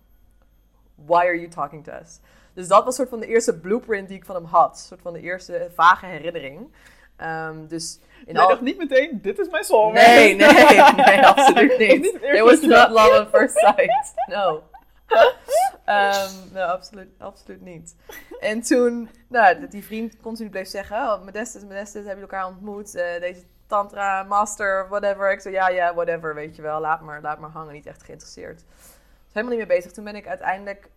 why 0.95 1.25
are 1.25 1.37
you 1.39 1.49
talking 1.49 1.85
to 1.85 1.93
us? 1.93 2.21
Dus 2.55 2.69
dat 2.69 2.85
was 2.85 2.95
soort 2.95 3.09
van 3.09 3.21
de 3.21 3.27
eerste 3.27 3.59
blueprint 3.59 4.09
die 4.09 4.17
ik 4.17 4.25
van 4.25 4.35
hem 4.35 4.45
had. 4.45 4.71
Een 4.71 4.77
soort 4.77 5.03
van 5.03 5.13
de 5.13 5.21
eerste 5.21 5.71
vage 5.75 6.07
herinnering. 6.07 6.73
Um, 7.19 7.67
dus 7.69 7.99
in 8.27 8.37
al... 8.37 8.49
dacht 8.49 8.61
niet 8.61 8.79
meteen, 8.79 9.19
dit 9.23 9.39
is 9.39 9.49
mijn 9.49 9.65
song. 9.65 9.93
Nee, 9.93 10.35
nee, 10.35 10.53
nee, 10.95 11.27
absoluut 11.35 11.79
niet. 11.79 12.05
It 12.23 12.41
was 12.41 12.61
not 12.61 12.91
love 12.91 13.13
at 13.13 13.29
first 13.29 13.57
sight. 13.57 14.15
No. 14.27 14.63
um, 15.87 16.53
no, 16.55 16.61
absoluut, 16.61 17.09
absoluut 17.19 17.61
niet. 17.61 17.97
En 18.41 18.63
toen, 18.63 19.11
nou, 19.29 19.69
die 19.69 19.85
vriend 19.85 20.21
continu 20.21 20.51
bleef 20.51 20.69
zeggen, 20.69 20.97
oh, 20.97 21.25
Modestus, 21.25 21.63
Modestus, 21.63 22.05
hebben 22.05 22.09
jullie 22.15 22.23
elkaar 22.23 22.47
ontmoet? 22.47 22.95
Uh, 22.95 23.21
deze 23.21 23.43
tantra, 23.67 24.23
master, 24.23 24.89
whatever. 24.89 25.33
Ik 25.33 25.41
zei, 25.41 25.55
ja, 25.55 25.69
ja, 25.69 25.95
whatever, 25.95 26.35
weet 26.35 26.57
je 26.57 26.63
wel. 26.63 26.81
Laat 26.81 27.01
maar, 27.01 27.21
laat 27.21 27.39
maar 27.39 27.51
hangen, 27.51 27.73
niet 27.73 27.87
echt 27.87 28.03
geïnteresseerd. 28.03 28.59
Dus 28.59 29.33
helemaal 29.33 29.57
niet 29.57 29.69
mee 29.69 29.77
bezig. 29.77 29.93
Toen 29.93 30.05
ben 30.05 30.17
ik 30.17 30.27
uiteindelijk 30.27 30.91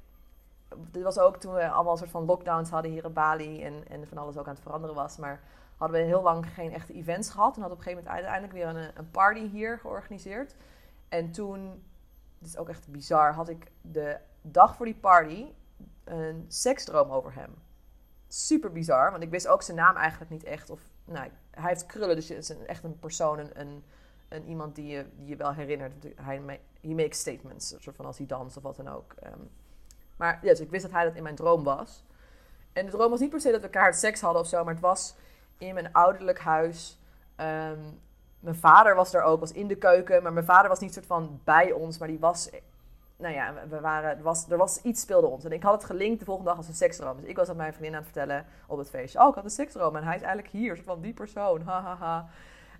dit 0.91 1.03
was 1.03 1.17
ook 1.17 1.37
toen 1.37 1.53
we 1.53 1.69
allemaal 1.69 1.91
een 1.91 1.97
soort 1.97 2.09
van 2.09 2.25
lockdowns 2.25 2.69
hadden 2.69 2.91
hier 2.91 3.05
in 3.05 3.13
Bali 3.13 3.63
en, 3.63 3.83
en 3.87 4.07
van 4.07 4.17
alles 4.17 4.37
ook 4.37 4.47
aan 4.47 4.53
het 4.53 4.63
veranderen 4.63 4.95
was. 4.95 5.17
Maar 5.17 5.41
hadden 5.77 5.99
we 5.99 6.05
heel 6.05 6.21
lang 6.21 6.45
geen 6.53 6.73
echte 6.73 6.93
events 6.93 7.29
gehad. 7.29 7.55
En 7.55 7.61
hadden 7.61 7.79
op 7.79 7.85
een 7.85 7.91
gegeven 7.91 8.03
moment 8.03 8.25
uiteindelijk 8.25 8.53
weer 8.53 8.83
een, 8.83 8.91
een 8.97 9.11
party 9.11 9.49
hier 9.49 9.79
georganiseerd. 9.79 10.55
En 11.09 11.31
toen, 11.31 11.83
dit 12.39 12.49
is 12.49 12.57
ook 12.57 12.69
echt 12.69 12.87
bizar, 12.87 13.33
had 13.33 13.49
ik 13.49 13.71
de 13.81 14.17
dag 14.51 14.75
voor 14.75 14.85
die 14.85 14.95
party 14.95 15.45
een 16.03 16.45
seksdroom 16.47 17.11
over 17.11 17.33
hem. 17.33 17.53
Super 18.27 18.71
bizar, 18.71 19.11
want 19.11 19.23
ik 19.23 19.29
wist 19.29 19.47
ook 19.47 19.61
zijn 19.61 19.77
naam 19.77 19.95
eigenlijk 19.95 20.31
niet 20.31 20.43
echt. 20.43 20.69
Of, 20.69 20.81
nou, 21.05 21.29
hij 21.51 21.69
heeft 21.69 21.85
krullen, 21.85 22.15
dus 22.15 22.29
het 22.29 22.37
is 22.37 22.65
echt 22.65 22.83
een 22.83 22.99
persoon, 22.99 23.39
een, 23.39 23.83
een, 24.29 24.45
iemand 24.45 24.75
die 24.75 24.87
je, 24.87 25.05
die 25.15 25.27
je 25.27 25.35
wel 25.35 25.53
herinnert. 25.53 25.93
Hij 26.15 26.59
he 26.81 26.93
makes 26.93 27.19
statements, 27.19 27.75
soort 27.79 27.95
van 27.95 28.05
als 28.05 28.17
hij 28.17 28.27
danst 28.27 28.57
of 28.57 28.63
wat 28.63 28.75
dan 28.75 28.87
ook. 28.87 29.15
Um, 29.23 29.49
maar 30.17 30.39
ja, 30.41 30.49
dus 30.49 30.59
ik 30.59 30.69
wist 30.69 30.83
dat 30.83 30.91
hij 30.91 31.03
dat 31.03 31.15
in 31.15 31.23
mijn 31.23 31.35
droom 31.35 31.63
was. 31.63 32.03
En 32.73 32.85
de 32.85 32.91
droom 32.91 33.09
was 33.09 33.19
niet 33.19 33.29
per 33.29 33.41
se 33.41 33.51
dat 33.51 33.61
we 33.61 33.65
elkaar 33.65 33.93
seks 33.93 34.21
hadden 34.21 34.41
of 34.41 34.47
zo, 34.47 34.63
maar 34.63 34.73
het 34.73 34.83
was 34.83 35.15
in 35.57 35.73
mijn 35.73 35.93
ouderlijk 35.93 36.39
huis. 36.39 36.99
Um, 37.37 37.99
mijn 38.39 38.55
vader 38.55 38.95
was 38.95 39.13
er 39.13 39.21
ook, 39.21 39.39
was 39.39 39.51
in 39.51 39.67
de 39.67 39.77
keuken, 39.77 40.23
maar 40.23 40.33
mijn 40.33 40.45
vader 40.45 40.69
was 40.69 40.79
niet 40.79 40.93
soort 40.93 41.05
van 41.05 41.41
bij 41.43 41.71
ons, 41.71 41.97
maar 41.97 42.07
die 42.07 42.19
was. 42.19 42.49
Nou 43.17 43.33
ja, 43.33 43.53
we 43.69 43.79
waren, 43.79 44.17
er, 44.17 44.23
was, 44.23 44.49
er 44.49 44.57
was 44.57 44.81
iets 44.81 45.01
speelde 45.01 45.27
ons. 45.27 45.45
En 45.45 45.51
ik 45.51 45.63
had 45.63 45.73
het 45.73 45.83
gelinkt 45.83 46.19
de 46.19 46.25
volgende 46.25 46.49
dag 46.49 46.57
als 46.57 46.67
een 46.67 46.73
seksdroom. 46.73 47.17
Dus 47.17 47.25
ik 47.25 47.35
was 47.35 47.49
aan 47.49 47.55
mijn 47.55 47.73
vriendin 47.73 47.95
aan 47.95 48.03
het 48.03 48.11
vertellen 48.11 48.45
op 48.67 48.77
het 48.77 48.89
feestje. 48.89 49.19
Oh, 49.19 49.27
ik 49.27 49.35
had 49.35 49.43
een 49.43 49.49
seksdroom 49.49 49.95
en 49.95 50.03
hij 50.03 50.15
is 50.15 50.21
eigenlijk 50.21 50.53
hier, 50.53 50.83
van 50.83 51.01
die 51.01 51.13
persoon. 51.13 51.61
Hahaha. 51.61 52.29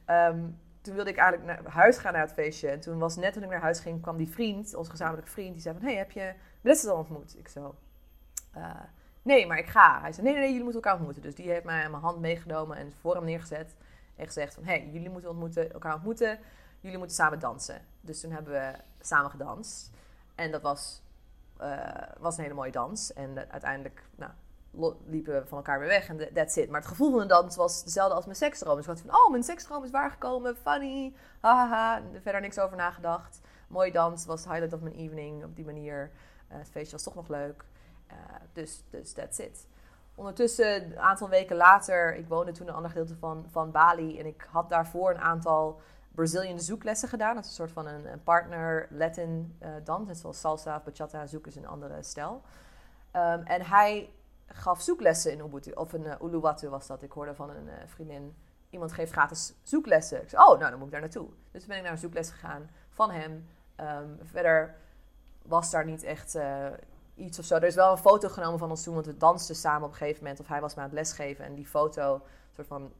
Um, 0.09 0.59
toen 0.81 0.95
wilde 0.95 1.09
ik 1.09 1.17
eigenlijk 1.17 1.61
naar 1.63 1.73
huis 1.73 1.97
gaan 1.97 2.13
naar 2.13 2.21
het 2.21 2.33
feestje. 2.33 2.69
En 2.69 2.79
toen 2.79 2.99
was 2.99 3.15
net 3.15 3.33
toen 3.33 3.43
ik 3.43 3.49
naar 3.49 3.61
huis 3.61 3.79
ging, 3.79 4.01
kwam 4.01 4.17
die 4.17 4.29
vriend, 4.29 4.75
onze 4.75 4.91
gezamenlijke 4.91 5.31
vriend, 5.31 5.53
die 5.53 5.61
zei 5.61 5.75
van... 5.79 5.87
Hey, 5.87 5.95
heb 5.95 6.11
je 6.11 6.33
Melissa 6.61 6.89
al 6.89 6.97
ontmoet? 6.97 7.37
Ik 7.37 7.47
zo... 7.47 7.75
Uh, 8.57 8.69
nee, 9.21 9.47
maar 9.47 9.57
ik 9.57 9.67
ga. 9.67 10.01
Hij 10.01 10.11
zei, 10.11 10.25
nee, 10.25 10.33
nee, 10.33 10.41
nee, 10.41 10.51
jullie 10.51 10.63
moeten 10.63 10.81
elkaar 10.81 10.97
ontmoeten. 10.97 11.23
Dus 11.23 11.35
die 11.35 11.49
heeft 11.49 11.63
mij 11.63 11.83
aan 11.83 11.91
mijn 11.91 12.03
hand 12.03 12.19
meegenomen 12.19 12.77
en 12.77 12.93
voor 12.99 13.15
hem 13.15 13.23
neergezet. 13.23 13.75
En 14.15 14.25
gezegd 14.25 14.53
van, 14.53 14.63
hey, 14.63 14.89
jullie 14.91 15.09
moeten 15.09 15.29
ontmoeten, 15.29 15.73
elkaar 15.73 15.93
ontmoeten. 15.93 16.39
Jullie 16.79 16.97
moeten 16.97 17.15
samen 17.15 17.39
dansen. 17.39 17.81
Dus 18.01 18.21
toen 18.21 18.31
hebben 18.31 18.53
we 18.53 18.71
samen 19.01 19.31
gedanst. 19.31 19.91
En 20.35 20.51
dat 20.51 20.61
was, 20.61 21.01
uh, 21.61 21.87
was 22.19 22.37
een 22.37 22.43
hele 22.43 22.55
mooie 22.55 22.71
dans. 22.71 23.13
En 23.13 23.51
uiteindelijk, 23.51 24.03
nou, 24.15 24.31
liepen 25.05 25.33
we 25.33 25.47
van 25.47 25.57
elkaar 25.57 25.79
weer 25.79 25.87
weg 25.87 26.07
en 26.07 26.33
that's 26.33 26.55
it. 26.55 26.69
Maar 26.69 26.79
het 26.79 26.89
gevoel 26.89 27.11
van 27.11 27.19
de 27.19 27.25
dans 27.25 27.55
was 27.55 27.81
hetzelfde 27.81 28.15
als 28.15 28.25
mijn 28.25 28.37
seksdroom. 28.37 28.75
Dus 28.75 28.85
ik 28.85 28.91
had 28.91 29.01
van, 29.01 29.15
oh, 29.15 29.31
mijn 29.31 29.43
seksdroom 29.43 29.83
is 29.83 29.91
waargekomen, 29.91 30.57
funny, 30.57 31.13
hahaha. 31.39 32.01
Verder 32.21 32.41
niks 32.41 32.59
over 32.59 32.77
nagedacht. 32.77 33.41
Mooie 33.67 33.91
dans, 33.91 34.25
was 34.25 34.43
de 34.43 34.49
highlight 34.49 34.73
of 34.73 34.81
mijn 34.81 34.95
evening 34.95 35.43
op 35.43 35.55
die 35.55 35.65
manier. 35.65 36.11
Uh, 36.51 36.57
het 36.57 36.69
feestje 36.69 36.91
was 36.91 37.03
toch 37.03 37.15
nog 37.15 37.27
leuk. 37.27 37.65
Uh, 38.11 38.15
dus, 38.53 38.83
dus 38.89 39.13
that's 39.13 39.37
it. 39.37 39.67
Ondertussen, 40.15 40.83
een 40.83 40.99
aantal 40.99 41.29
weken 41.29 41.55
later, 41.55 42.15
ik 42.15 42.27
woonde 42.27 42.51
toen 42.51 42.67
een 42.67 42.73
ander 42.73 42.91
gedeelte 42.91 43.15
van, 43.15 43.45
van 43.51 43.71
Bali. 43.71 44.19
En 44.19 44.25
ik 44.25 44.47
had 44.51 44.69
daarvoor 44.69 45.09
een 45.09 45.21
aantal 45.21 45.81
Brazilian 46.15 46.59
zoeklessen 46.59 47.09
gedaan. 47.09 47.35
Dat 47.35 47.43
is 47.43 47.49
een 47.49 47.55
soort 47.55 47.71
van 47.71 47.87
een, 47.87 48.11
een 48.11 48.23
partner 48.23 48.87
Latin 48.89 49.57
uh, 49.61 49.69
dans. 49.83 50.07
Net 50.07 50.17
zoals 50.17 50.39
salsa, 50.39 50.81
bachata, 50.85 51.27
zoek 51.27 51.47
is 51.47 51.55
een 51.55 51.67
andere 51.67 52.03
stijl. 52.03 52.41
Um, 53.13 53.41
en 53.43 53.61
hij 53.61 54.09
gaf 54.47 54.81
zoeklessen 54.81 55.31
in 55.31 55.39
Ubuntu. 55.39 55.71
Of 55.71 55.93
in 55.93 56.03
uh, 56.03 56.13
Uluwatu 56.21 56.69
was 56.69 56.87
dat. 56.87 57.01
Ik 57.01 57.11
hoorde 57.11 57.35
van 57.35 57.49
een 57.49 57.67
uh, 57.67 57.73
vriendin. 57.85 58.35
Iemand 58.69 58.91
geeft 58.91 59.11
gratis 59.11 59.53
zoeklessen. 59.63 60.21
Ik 60.21 60.29
zei, 60.29 60.43
oh, 60.43 60.59
nou 60.59 60.69
dan 60.69 60.77
moet 60.77 60.85
ik 60.85 60.91
daar 60.91 61.01
naartoe. 61.01 61.27
Dus 61.51 61.65
ben 61.65 61.77
ik 61.77 61.83
naar 61.83 61.91
een 61.91 61.97
zoekles 61.97 62.29
gegaan 62.29 62.69
van 62.89 63.11
hem. 63.11 63.47
Um, 63.79 64.19
verder 64.23 64.75
was 65.41 65.71
daar 65.71 65.85
niet 65.85 66.03
echt 66.03 66.37
iets 67.15 67.39
of 67.39 67.45
zo. 67.45 67.55
Er 67.55 67.63
is 67.63 67.75
wel 67.75 67.91
een 67.91 67.97
foto 67.97 68.29
genomen 68.29 68.59
van 68.59 68.69
ons 68.69 68.83
toen, 68.83 68.93
want 68.93 69.05
we 69.05 69.17
dansten 69.17 69.55
samen 69.55 69.83
op 69.83 69.91
een 69.91 69.97
gegeven 69.97 70.23
moment. 70.23 70.39
Of 70.39 70.47
hij 70.47 70.61
was 70.61 70.75
me 70.75 70.81
aan 70.81 70.87
het 70.87 70.95
lesgeven. 70.95 71.45
En 71.45 71.55
die 71.55 71.65
foto, 71.67 72.21
soort 72.51 72.67
van 72.67 72.91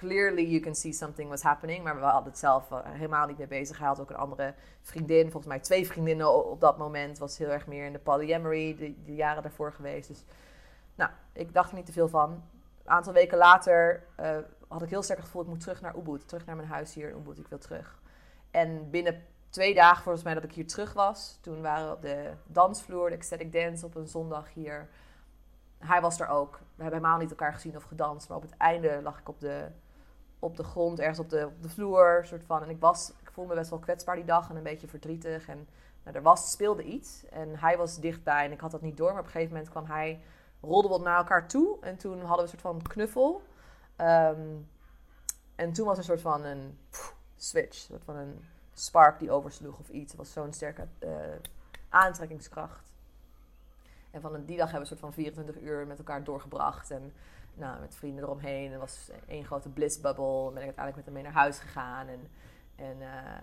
clearly 0.00 0.46
you 0.46 0.60
can 0.60 0.74
see 0.74 0.92
something 0.92 1.28
was 1.28 1.42
happening. 1.42 1.84
Maar 1.84 1.94
we 1.94 2.04
hadden 2.04 2.30
het 2.30 2.38
zelf 2.38 2.68
helemaal 2.84 3.26
niet 3.26 3.38
mee 3.38 3.46
bezig. 3.46 3.78
Hij 3.78 3.86
had 3.86 4.00
ook 4.00 4.10
een 4.10 4.16
andere 4.16 4.54
vriendin, 4.82 5.22
volgens 5.22 5.46
mij 5.46 5.58
twee 5.58 5.86
vriendinnen 5.86 6.50
op 6.50 6.60
dat 6.60 6.78
moment. 6.78 7.18
Was 7.18 7.38
heel 7.38 7.48
erg 7.48 7.66
meer 7.66 7.86
in 7.86 7.92
de 7.92 7.98
polyamory, 7.98 8.76
de, 8.76 9.04
de 9.04 9.14
jaren 9.14 9.42
daarvoor 9.42 9.72
geweest. 9.72 10.08
Dus 10.08 10.24
nou, 10.94 11.10
ik 11.32 11.54
dacht 11.54 11.70
er 11.70 11.76
niet 11.76 11.86
te 11.86 11.92
veel 11.92 12.08
van. 12.08 12.30
Een 12.84 12.90
aantal 12.90 13.12
weken 13.12 13.38
later 13.38 14.06
uh, 14.20 14.36
had 14.68 14.82
ik 14.82 14.88
heel 14.88 15.02
sterk 15.02 15.18
het 15.18 15.26
gevoel, 15.26 15.42
ik 15.42 15.48
moet 15.48 15.60
terug 15.60 15.80
naar 15.80 15.96
Ubud. 15.96 16.28
Terug 16.28 16.46
naar 16.46 16.56
mijn 16.56 16.68
huis 16.68 16.94
hier 16.94 17.08
in 17.08 17.16
Ubud, 17.16 17.38
ik 17.38 17.48
wil 17.48 17.58
terug. 17.58 17.98
En 18.50 18.90
binnen 18.90 19.22
twee 19.48 19.74
dagen 19.74 20.02
volgens 20.02 20.24
mij 20.24 20.34
dat 20.34 20.44
ik 20.44 20.52
hier 20.52 20.66
terug 20.66 20.92
was, 20.92 21.38
toen 21.40 21.60
waren 21.60 21.86
we 21.88 21.94
op 21.94 22.02
de 22.02 22.30
dansvloer, 22.46 23.08
de 23.08 23.14
ecstatic 23.14 23.52
dance 23.52 23.86
op 23.86 23.94
een 23.94 24.08
zondag 24.08 24.52
hier. 24.52 24.88
Hij 25.78 26.00
was 26.00 26.20
er 26.20 26.28
ook. 26.28 26.52
We 26.52 26.82
hebben 26.82 27.00
helemaal 27.00 27.18
niet 27.18 27.30
elkaar 27.30 27.52
gezien 27.52 27.76
of 27.76 27.82
gedanst, 27.82 28.28
maar 28.28 28.36
op 28.36 28.42
het 28.42 28.56
einde 28.56 29.00
lag 29.02 29.18
ik 29.18 29.28
op 29.28 29.40
de, 29.40 29.66
op 30.40 30.56
de 30.56 30.64
grond, 30.64 31.00
ergens 31.00 31.18
op 31.18 31.30
de, 31.30 31.46
op 31.46 31.62
de 31.62 31.68
vloer, 31.68 32.22
soort 32.24 32.44
van. 32.44 32.62
En 32.62 32.70
ik 32.70 32.80
was, 32.80 33.12
ik 33.20 33.30
voelde 33.30 33.50
me 33.50 33.58
best 33.58 33.70
wel 33.70 33.78
kwetsbaar 33.78 34.16
die 34.16 34.24
dag 34.24 34.50
en 34.50 34.56
een 34.56 34.62
beetje 34.62 34.88
verdrietig. 34.88 35.48
En 35.48 35.68
nou, 36.04 36.16
er 36.16 36.22
was, 36.22 36.50
speelde 36.50 36.82
iets 36.82 37.24
en 37.30 37.58
hij 37.58 37.76
was 37.76 37.98
dichtbij 37.98 38.44
en 38.44 38.52
ik 38.52 38.60
had 38.60 38.70
dat 38.70 38.82
niet 38.82 38.96
door, 38.96 39.10
maar 39.10 39.20
op 39.20 39.24
een 39.24 39.30
gegeven 39.30 39.52
moment 39.52 39.70
kwam 39.70 39.84
hij 39.84 40.20
rolden 40.60 40.90
we 40.90 40.98
naar 40.98 41.16
elkaar 41.16 41.48
toe. 41.48 41.76
En 41.80 41.96
toen 41.96 42.18
hadden 42.18 42.36
we 42.36 42.42
een 42.42 42.48
soort 42.48 42.60
van 42.60 42.82
knuffel. 42.82 43.42
Um, 43.96 44.68
en 45.54 45.72
toen 45.72 45.86
was 45.86 45.94
er 45.94 45.98
een 45.98 46.04
soort 46.04 46.20
van 46.20 46.44
een 46.44 46.78
switch. 47.36 47.76
Een 47.76 47.84
soort 47.94 48.04
van 48.04 48.16
een 48.16 48.44
spark 48.74 49.18
die 49.18 49.30
oversloeg 49.30 49.78
of 49.78 49.88
iets. 49.88 50.12
Het 50.12 50.20
was 50.20 50.32
zo'n 50.32 50.52
sterke 50.52 50.86
uh, 51.00 51.10
aantrekkingskracht. 51.88 52.92
En 54.10 54.20
van 54.20 54.44
die 54.44 54.56
dag 54.56 54.70
hebben 54.70 54.72
we 54.72 54.78
een 54.78 54.86
soort 54.86 55.00
van 55.00 55.12
24 55.12 55.60
uur 55.62 55.86
met 55.86 55.98
elkaar 55.98 56.24
doorgebracht. 56.24 56.90
En 56.90 57.12
nou, 57.60 57.80
met 57.80 57.94
vrienden 57.94 58.24
eromheen. 58.24 58.70
Het 58.70 58.80
was 58.80 59.10
één 59.26 59.44
grote 59.44 59.68
bliss 59.68 60.00
bubble. 60.00 60.46
En 60.46 60.54
ben 60.54 60.62
ik 60.62 60.76
uiteindelijk 60.76 60.96
met 60.96 61.04
hem 61.04 61.14
mee 61.14 61.22
naar 61.22 61.32
huis 61.32 61.58
gegaan. 61.58 62.06
En, 62.08 62.30
en 62.76 63.00
uh, 63.00 63.38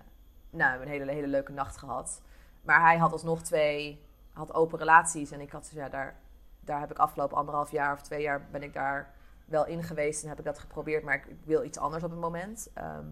nou, 0.49 0.81
een 0.81 0.87
hele, 0.87 1.11
hele 1.11 1.27
leuke 1.27 1.51
nacht 1.51 1.77
gehad. 1.77 2.21
Maar 2.61 2.81
hij 2.81 2.97
had 2.97 3.11
alsnog 3.11 3.41
twee, 3.41 4.05
had 4.33 4.53
open 4.53 4.79
relaties. 4.79 5.31
En 5.31 5.41
ik 5.41 5.51
had, 5.51 5.71
ja, 5.73 5.89
daar, 5.89 6.19
daar 6.59 6.79
heb 6.79 6.91
ik 6.91 6.97
afgelopen 6.97 7.37
anderhalf 7.37 7.71
jaar 7.71 7.93
of 7.93 8.01
twee 8.01 8.21
jaar 8.21 8.47
ben 8.51 8.63
ik 8.63 8.73
daar 8.73 9.15
wel 9.45 9.65
in 9.65 9.83
geweest 9.83 10.23
en 10.23 10.29
heb 10.29 10.39
ik 10.39 10.45
dat 10.45 10.59
geprobeerd, 10.59 11.03
maar 11.03 11.15
ik, 11.15 11.35
wil 11.43 11.63
iets 11.63 11.77
anders 11.77 12.03
op 12.03 12.09
het 12.09 12.19
moment. 12.19 12.69
Ehm, 12.73 13.05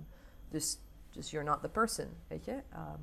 dus, 0.49 0.79
dus 1.09 1.31
you're 1.31 1.49
not 1.49 1.61
the 1.61 1.69
person, 1.69 2.17
weet 2.27 2.45
je. 2.45 2.61
Ehm, 2.69 2.99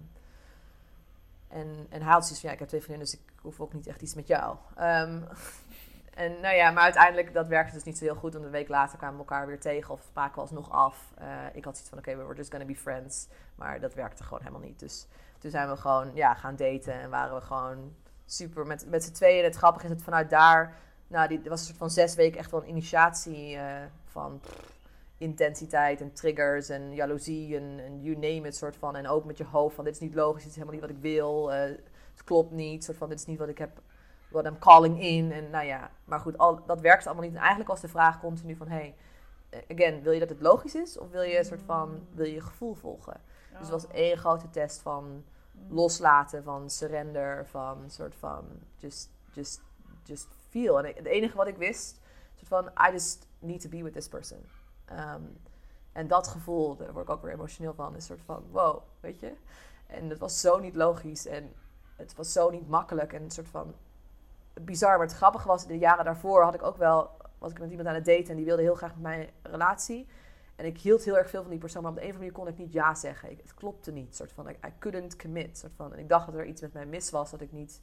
en, 1.49 1.87
en 1.89 2.03
hij 2.03 2.13
had 2.13 2.29
van, 2.29 2.39
ja, 2.43 2.51
ik 2.51 2.59
heb 2.59 2.69
twee 2.69 2.83
vrienden, 2.83 3.05
dus 3.05 3.15
ik 3.15 3.33
hoef 3.41 3.61
ook 3.61 3.73
niet 3.73 3.87
echt 3.87 4.03
iets 4.03 4.15
met 4.15 4.27
jou. 4.27 4.57
Ehm, 4.75 5.23
en 6.15 6.41
nou 6.41 6.55
ja, 6.55 6.71
maar 6.71 6.83
uiteindelijk, 6.83 7.35
dat 7.35 7.49
werkte 7.49 7.75
dus 7.75 7.85
niet 7.85 7.99
zo 7.99 8.05
heel 8.05 8.15
goed. 8.15 8.33
Want 8.33 8.45
een 8.45 8.51
week 8.51 8.69
later 8.69 8.99
kwamen 8.99 9.17
we 9.17 9.21
elkaar 9.21 9.47
weer 9.47 9.61
tegen 9.61 9.95
of 9.95 10.03
spraken 10.03 10.35
we 10.35 10.41
alsnog 10.41 10.71
af. 10.71 11.13
Uh, 11.21 11.27
ik 11.53 11.65
had 11.65 11.75
zoiets 11.75 11.89
van, 11.89 11.99
oké, 11.99 12.11
okay, 12.11 12.25
we're 12.25 12.37
just 12.37 12.51
gonna 12.51 12.67
be 12.67 12.77
friends. 12.77 13.29
Maar 13.55 13.81
dat 13.81 13.95
werkte 13.95 14.23
gewoon 14.23 14.43
helemaal 14.43 14.69
niet. 14.69 14.79
Dus 14.79 15.07
toen 15.39 15.51
zijn 15.51 15.69
we 15.69 15.77
gewoon, 15.77 16.11
ja, 16.15 16.35
gaan 16.35 16.57
daten 16.57 16.93
en 16.93 17.11
waren 17.11 17.35
we 17.35 17.41
gewoon 17.41 17.95
super 18.27 18.67
met, 18.67 18.87
met 18.89 19.05
z'n 19.05 19.13
tweeën. 19.13 19.45
Het 19.45 19.57
grappige 19.57 19.85
is 19.85 19.91
dat 19.91 20.03
vanuit 20.03 20.31
daar, 20.31 20.77
nou, 21.07 21.29
die, 21.29 21.41
was 21.45 21.61
een 21.61 21.67
soort 21.67 21.79
van 21.79 21.91
zes 21.91 22.15
weken 22.15 22.39
echt 22.39 22.51
wel 22.51 22.63
een 22.63 22.69
initiatie 22.69 23.55
uh, 23.55 23.63
van 24.05 24.41
intensiteit 25.19 26.01
en 26.01 26.13
triggers 26.13 26.69
en 26.69 26.95
jaloezie 26.95 27.57
en, 27.57 28.03
you 28.03 28.15
name 28.15 28.47
it, 28.47 28.57
soort 28.57 28.77
van. 28.77 28.97
En 28.97 29.09
ook 29.09 29.25
met 29.25 29.39
je 29.39 29.45
hoofd 29.45 29.75
van 29.75 29.85
dit 29.85 29.95
is 29.95 30.01
niet 30.01 30.15
logisch, 30.15 30.43
dit 30.43 30.51
is 30.51 30.57
helemaal 30.57 30.75
niet 30.75 30.85
wat 30.89 30.97
ik 30.97 31.03
wil, 31.03 31.53
uh, 31.53 31.59
het 31.59 32.25
klopt 32.25 32.51
niet, 32.51 32.85
soort 32.85 32.97
van 32.97 33.09
dit 33.09 33.19
is 33.19 33.27
niet 33.27 33.39
wat 33.39 33.49
ik 33.49 33.59
heb, 33.59 33.81
wat 34.33 34.45
I'm 34.45 34.59
calling 34.59 35.01
in. 35.01 35.33
En 35.33 35.51
nou 35.51 35.67
ja, 35.67 35.91
maar 36.05 36.21
goed, 36.21 36.39
al, 36.39 36.67
dat 36.67 36.81
werkt 36.81 37.07
allemaal 37.07 37.25
niet. 37.25 37.35
En 37.35 37.41
eigenlijk 37.41 37.71
was 37.71 37.81
de 37.81 37.89
vraag 37.89 38.21
continu 38.21 38.57
van, 38.57 38.69
hey, 38.69 38.95
again, 39.71 40.03
wil 40.03 40.13
je 40.13 40.21
dat 40.21 40.29
het 40.29 40.41
logisch 40.41 40.75
is 40.75 40.99
of 40.99 41.11
wil 41.11 41.23
je 41.23 41.39
een 41.39 41.45
soort 41.45 41.63
van, 41.63 42.07
wil 42.15 42.27
je 42.27 42.33
je 42.33 42.41
gevoel 42.41 42.75
volgen? 42.75 43.21
Dus 43.51 43.61
het 43.61 43.71
was 43.71 43.87
één 43.87 44.19
grote 44.19 44.51
test 44.51 44.81
van 44.81 45.25
loslaten, 45.69 46.43
van 46.43 46.71
surrender, 46.71 47.47
van 47.47 47.85
soort 47.87 48.15
van 48.15 48.45
just, 48.77 49.11
just, 49.33 49.61
just 50.03 50.29
feel. 50.49 50.79
En 50.79 50.95
het 50.97 51.07
enige 51.07 51.37
wat 51.37 51.47
ik 51.47 51.57
wist, 51.57 52.01
soort 52.35 52.49
van, 52.49 52.89
I 52.89 52.93
just 52.93 53.27
need 53.39 53.61
to 53.61 53.69
be 53.69 53.83
with 53.83 53.93
this 53.93 54.09
person. 54.09 54.39
Um, 54.91 55.41
en 55.93 56.09
dat 56.09 56.29
gevoel, 56.29 56.77
daar 56.77 56.93
word 56.93 57.09
ik 57.09 57.15
ook 57.15 57.23
weer 57.23 57.33
emotioneel 57.33 57.75
van, 57.75 57.89
is 57.89 57.95
een 57.95 58.17
soort 58.17 58.23
van, 58.25 58.45
wow, 58.51 58.83
weet 59.01 59.21
je. 59.21 59.33
En 59.87 60.09
het 60.09 60.19
was 60.19 60.41
zo 60.41 60.59
niet 60.59 60.75
logisch 60.75 61.27
en 61.27 61.53
het 61.97 62.15
was 62.15 62.33
zo 62.33 62.51
niet 62.51 62.69
makkelijk 62.69 63.13
en 63.13 63.23
een 63.23 63.31
soort 63.31 63.49
van 63.49 63.75
bizar. 64.61 64.97
Maar 64.97 65.07
het 65.07 65.17
grappige 65.17 65.49
was, 65.49 65.67
de 65.67 65.79
jaren 65.79 66.05
daarvoor 66.05 66.43
had 66.43 66.55
ik 66.55 66.63
ook 66.63 66.77
wel, 66.77 67.11
was 67.39 67.51
ik 67.51 67.59
met 67.59 67.71
iemand 67.71 67.89
aan 67.89 67.95
het 67.95 68.05
daten 68.05 68.29
en 68.29 68.37
die 68.37 68.45
wilde 68.45 68.63
heel 68.63 68.75
graag 68.75 68.93
met 68.93 69.03
mijn 69.03 69.29
relatie. 69.43 70.09
En 70.57 70.65
ik 70.65 70.79
hield 70.79 71.05
heel 71.05 71.19
erg 71.19 71.31
veel 71.31 71.41
van 71.41 71.51
die 71.51 71.59
persoon, 71.59 71.83
maar 71.83 71.91
op 71.91 71.97
de 71.97 72.03
een 72.03 72.09
of 72.09 72.15
andere 72.15 72.33
manier 72.33 72.55
kon 72.55 72.55
ik 72.55 72.67
niet 72.67 72.73
ja 72.73 72.95
zeggen. 72.95 73.31
Ik, 73.31 73.41
het 73.41 73.55
klopte 73.55 73.93
niet, 73.93 74.17
soort 74.17 74.33
van, 74.33 74.49
I, 74.49 74.53
I 74.67 74.73
couldn't 74.79 75.17
commit. 75.17 75.59
Soort 75.59 75.73
van. 75.77 75.93
En 75.93 75.99
ik 75.99 76.09
dacht 76.09 76.27
dat 76.27 76.35
er 76.35 76.45
iets 76.45 76.61
met 76.61 76.73
mij 76.73 76.87
mis 76.87 77.11
was, 77.11 77.31
dat 77.31 77.41
ik 77.41 77.53
niet 77.53 77.81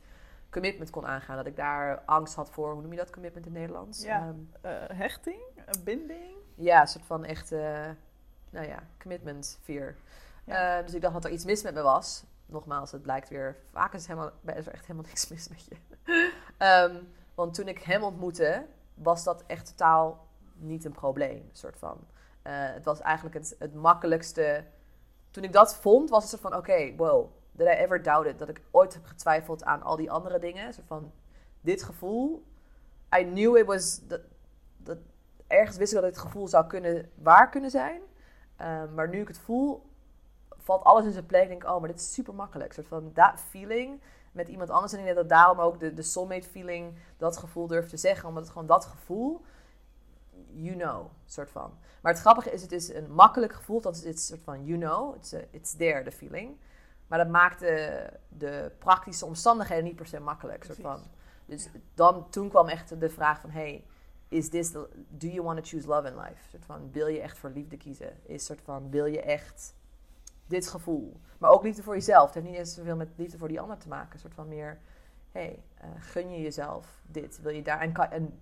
commitment 0.49 0.89
kon 0.89 1.05
aangaan. 1.05 1.36
Dat 1.36 1.45
ik 1.45 1.55
daar 1.55 2.01
angst 2.05 2.36
had 2.36 2.49
voor, 2.49 2.72
hoe 2.72 2.82
noem 2.82 2.91
je 2.91 2.97
dat, 2.97 3.09
commitment 3.09 3.45
in 3.45 3.51
het 3.51 3.61
Nederlands? 3.61 4.01
Ja, 4.01 4.28
um, 4.28 4.49
uh, 4.65 4.72
hechting, 4.88 5.41
een 5.65 5.84
binding. 5.84 6.36
Ja, 6.55 6.82
een 6.82 6.88
soort 6.88 7.05
van 7.05 7.26
echt, 7.26 7.51
uh, 7.51 7.59
nou 8.49 8.67
ja, 8.67 8.84
commitment 8.99 9.59
fear. 9.61 9.95
Ja. 10.43 10.78
Uh, 10.80 10.86
dus 10.86 10.93
ik 10.93 11.01
dacht 11.01 11.13
dat 11.13 11.26
er 11.26 11.32
iets 11.32 11.45
mis 11.45 11.63
met 11.63 11.74
me 11.74 11.82
was. 11.82 12.24
Nogmaals, 12.45 12.91
het 12.91 13.01
blijkt 13.01 13.30
weer, 13.30 13.55
vaak 13.72 13.93
is, 13.93 14.07
helemaal, 14.07 14.32
is 14.45 14.67
er 14.67 14.74
echt 14.74 14.86
helemaal 14.86 15.09
niks 15.09 15.28
mis 15.28 15.47
met 15.47 15.65
je. 15.65 15.76
Um, 16.60 17.07
want 17.36 17.53
toen 17.53 17.68
ik 17.68 17.80
hem 17.80 18.03
ontmoette, 18.03 18.66
was 18.93 19.24
dat 19.24 19.43
echt 19.47 19.66
totaal 19.66 20.28
niet 20.53 20.86
een 20.86 20.91
probleem, 20.91 21.49
soort 21.51 21.78
van. 21.78 21.97
Uh, 22.43 22.53
het 22.53 22.86
was 22.86 22.99
eigenlijk 22.99 23.36
het, 23.36 23.55
het 23.60 23.74
makkelijkste. 23.74 24.64
Toen 25.32 25.43
ik 25.43 25.53
dat 25.53 25.76
vond, 25.76 26.10
was 26.10 26.22
het 26.22 26.32
zo 26.32 26.49
van: 26.49 26.55
oké, 26.55 26.95
wow, 26.95 27.32
did 27.51 27.68
I 27.68 27.72
ever 27.72 28.03
doubt 28.03 28.28
it? 28.28 28.39
Dat 28.39 28.49
ik 28.49 28.62
ooit 28.72 28.93
heb 28.93 29.05
getwijfeld 29.05 29.64
aan 29.64 29.84
al 29.84 29.95
die 29.95 30.12
andere 30.12 30.39
dingen. 30.39 30.74
Zo 30.74 30.82
van: 30.86 31.12
dit 31.62 31.84
gevoel, 31.84 32.45
I 33.18 33.24
knew 33.24 33.57
it 33.57 33.66
was. 33.66 34.07
Dat, 34.07 34.22
dat, 34.78 34.97
ergens 35.47 35.78
wist 35.78 35.93
ik 35.93 36.01
dat 36.01 36.10
dit 36.14 36.22
gevoel 36.22 36.47
zou 36.47 36.68
kunnen 36.68 37.10
waar 37.16 37.49
kunnen 37.49 37.70
zijn. 37.70 38.01
Uh, 38.62 38.82
maar 38.95 39.10
nu 39.10 39.22
ik 39.22 39.28
het 39.28 39.39
voel, 39.39 39.89
valt 40.57 40.84
alles 40.84 41.05
in 41.05 41.12
zijn 41.12 41.26
plek. 41.26 41.43
Ik 41.43 41.49
denk, 41.49 41.64
oh, 41.64 41.80
maar 41.80 41.89
dit 41.89 41.99
is 41.99 42.14
super 42.14 42.34
makkelijk. 42.34 42.74
Soort 42.74 42.88
van 42.88 43.12
dat 43.14 43.39
feeling 43.39 44.01
met 44.32 44.48
iemand 44.48 44.70
anders. 44.70 44.94
En 44.94 45.00
ik 45.00 45.06
denk 45.06 45.18
dat 45.18 45.30
daarom 45.30 45.60
ook 45.60 45.80
de, 45.80 45.94
de 45.94 46.02
soulmate 46.02 46.50
feeling 46.50 46.94
dat 47.18 47.38
gevoel 47.38 47.68
durft 47.68 47.90
te 47.90 47.98
zeggen. 47.98 48.28
Omdat 48.28 48.44
het 48.44 48.52
gewoon 48.52 48.68
dat 48.68 48.86
gevoel 48.86 49.42
you 50.54 50.76
know, 50.76 51.06
soort 51.26 51.52
van. 51.52 51.78
Maar 52.02 52.12
het 52.12 52.22
grappige 52.22 52.52
is, 52.52 52.62
het 52.62 52.72
is 52.72 52.94
een 52.94 53.12
makkelijk 53.12 53.54
gevoel, 53.54 53.82
dat 53.82 53.96
is 53.96 54.04
het 54.04 54.20
soort 54.20 54.44
van 54.44 54.66
you 54.66 54.80
know, 54.80 55.16
it's, 55.16 55.34
a, 55.34 55.40
it's 55.52 55.76
there, 55.76 56.04
the 56.04 56.12
feeling. 56.12 56.58
Maar 57.08 57.20
dat 57.20 57.30
maakt 57.30 57.60
de, 57.60 58.10
de 58.28 58.72
praktische 58.78 59.26
omstandigheden 59.26 59.84
niet 59.84 59.96
per 59.96 60.08
se 60.08 60.20
makkelijk, 60.20 60.64
soort 60.64 60.80
van. 60.82 61.04
Dus 61.46 61.64
ja. 61.64 61.70
dan, 61.94 62.30
toen 62.30 62.50
kwam 62.50 62.68
echt 62.68 63.00
de 63.00 63.10
vraag 63.10 63.40
van, 63.40 63.50
hey, 63.50 63.86
is 64.28 64.50
this 64.50 64.72
the, 64.72 64.88
do 65.10 65.28
you 65.28 65.42
want 65.42 65.58
to 65.58 65.64
choose 65.64 65.88
love 65.88 66.08
in 66.08 66.16
life? 66.16 66.50
Soort 66.50 66.66
van, 66.66 66.92
wil 66.92 67.08
je 67.08 67.22
echt 67.22 67.38
voor 67.38 67.50
liefde 67.50 67.78
kiezen? 67.78 68.18
Is 68.24 68.46
soort 68.46 68.62
van, 68.62 68.90
wil 68.90 69.06
je 69.06 69.22
echt 69.22 69.74
dit 70.50 70.68
gevoel? 70.68 71.20
Maar 71.38 71.50
ook 71.50 71.64
liefde 71.64 71.84
voor 71.84 71.93
jezelf. 71.93 72.26
Het 72.26 72.34
heeft 72.34 72.47
niet 72.47 72.56
eens 72.56 72.74
zoveel 72.74 72.95
met 72.95 73.10
liefde 73.16 73.38
voor 73.38 73.47
die 73.47 73.60
ander 73.60 73.78
te 73.78 73.88
maken. 73.88 74.20
soort 74.20 74.34
van 74.34 74.47
meer, 74.47 74.80
hey, 75.32 75.64
uh, 75.84 75.89
gun 76.00 76.32
je 76.32 76.41
jezelf 76.41 77.02
dit? 77.08 77.41
Wil 77.41 77.54
je 77.54 77.62
daar, 77.62 77.80
en, 77.80 77.93
en 77.93 78.39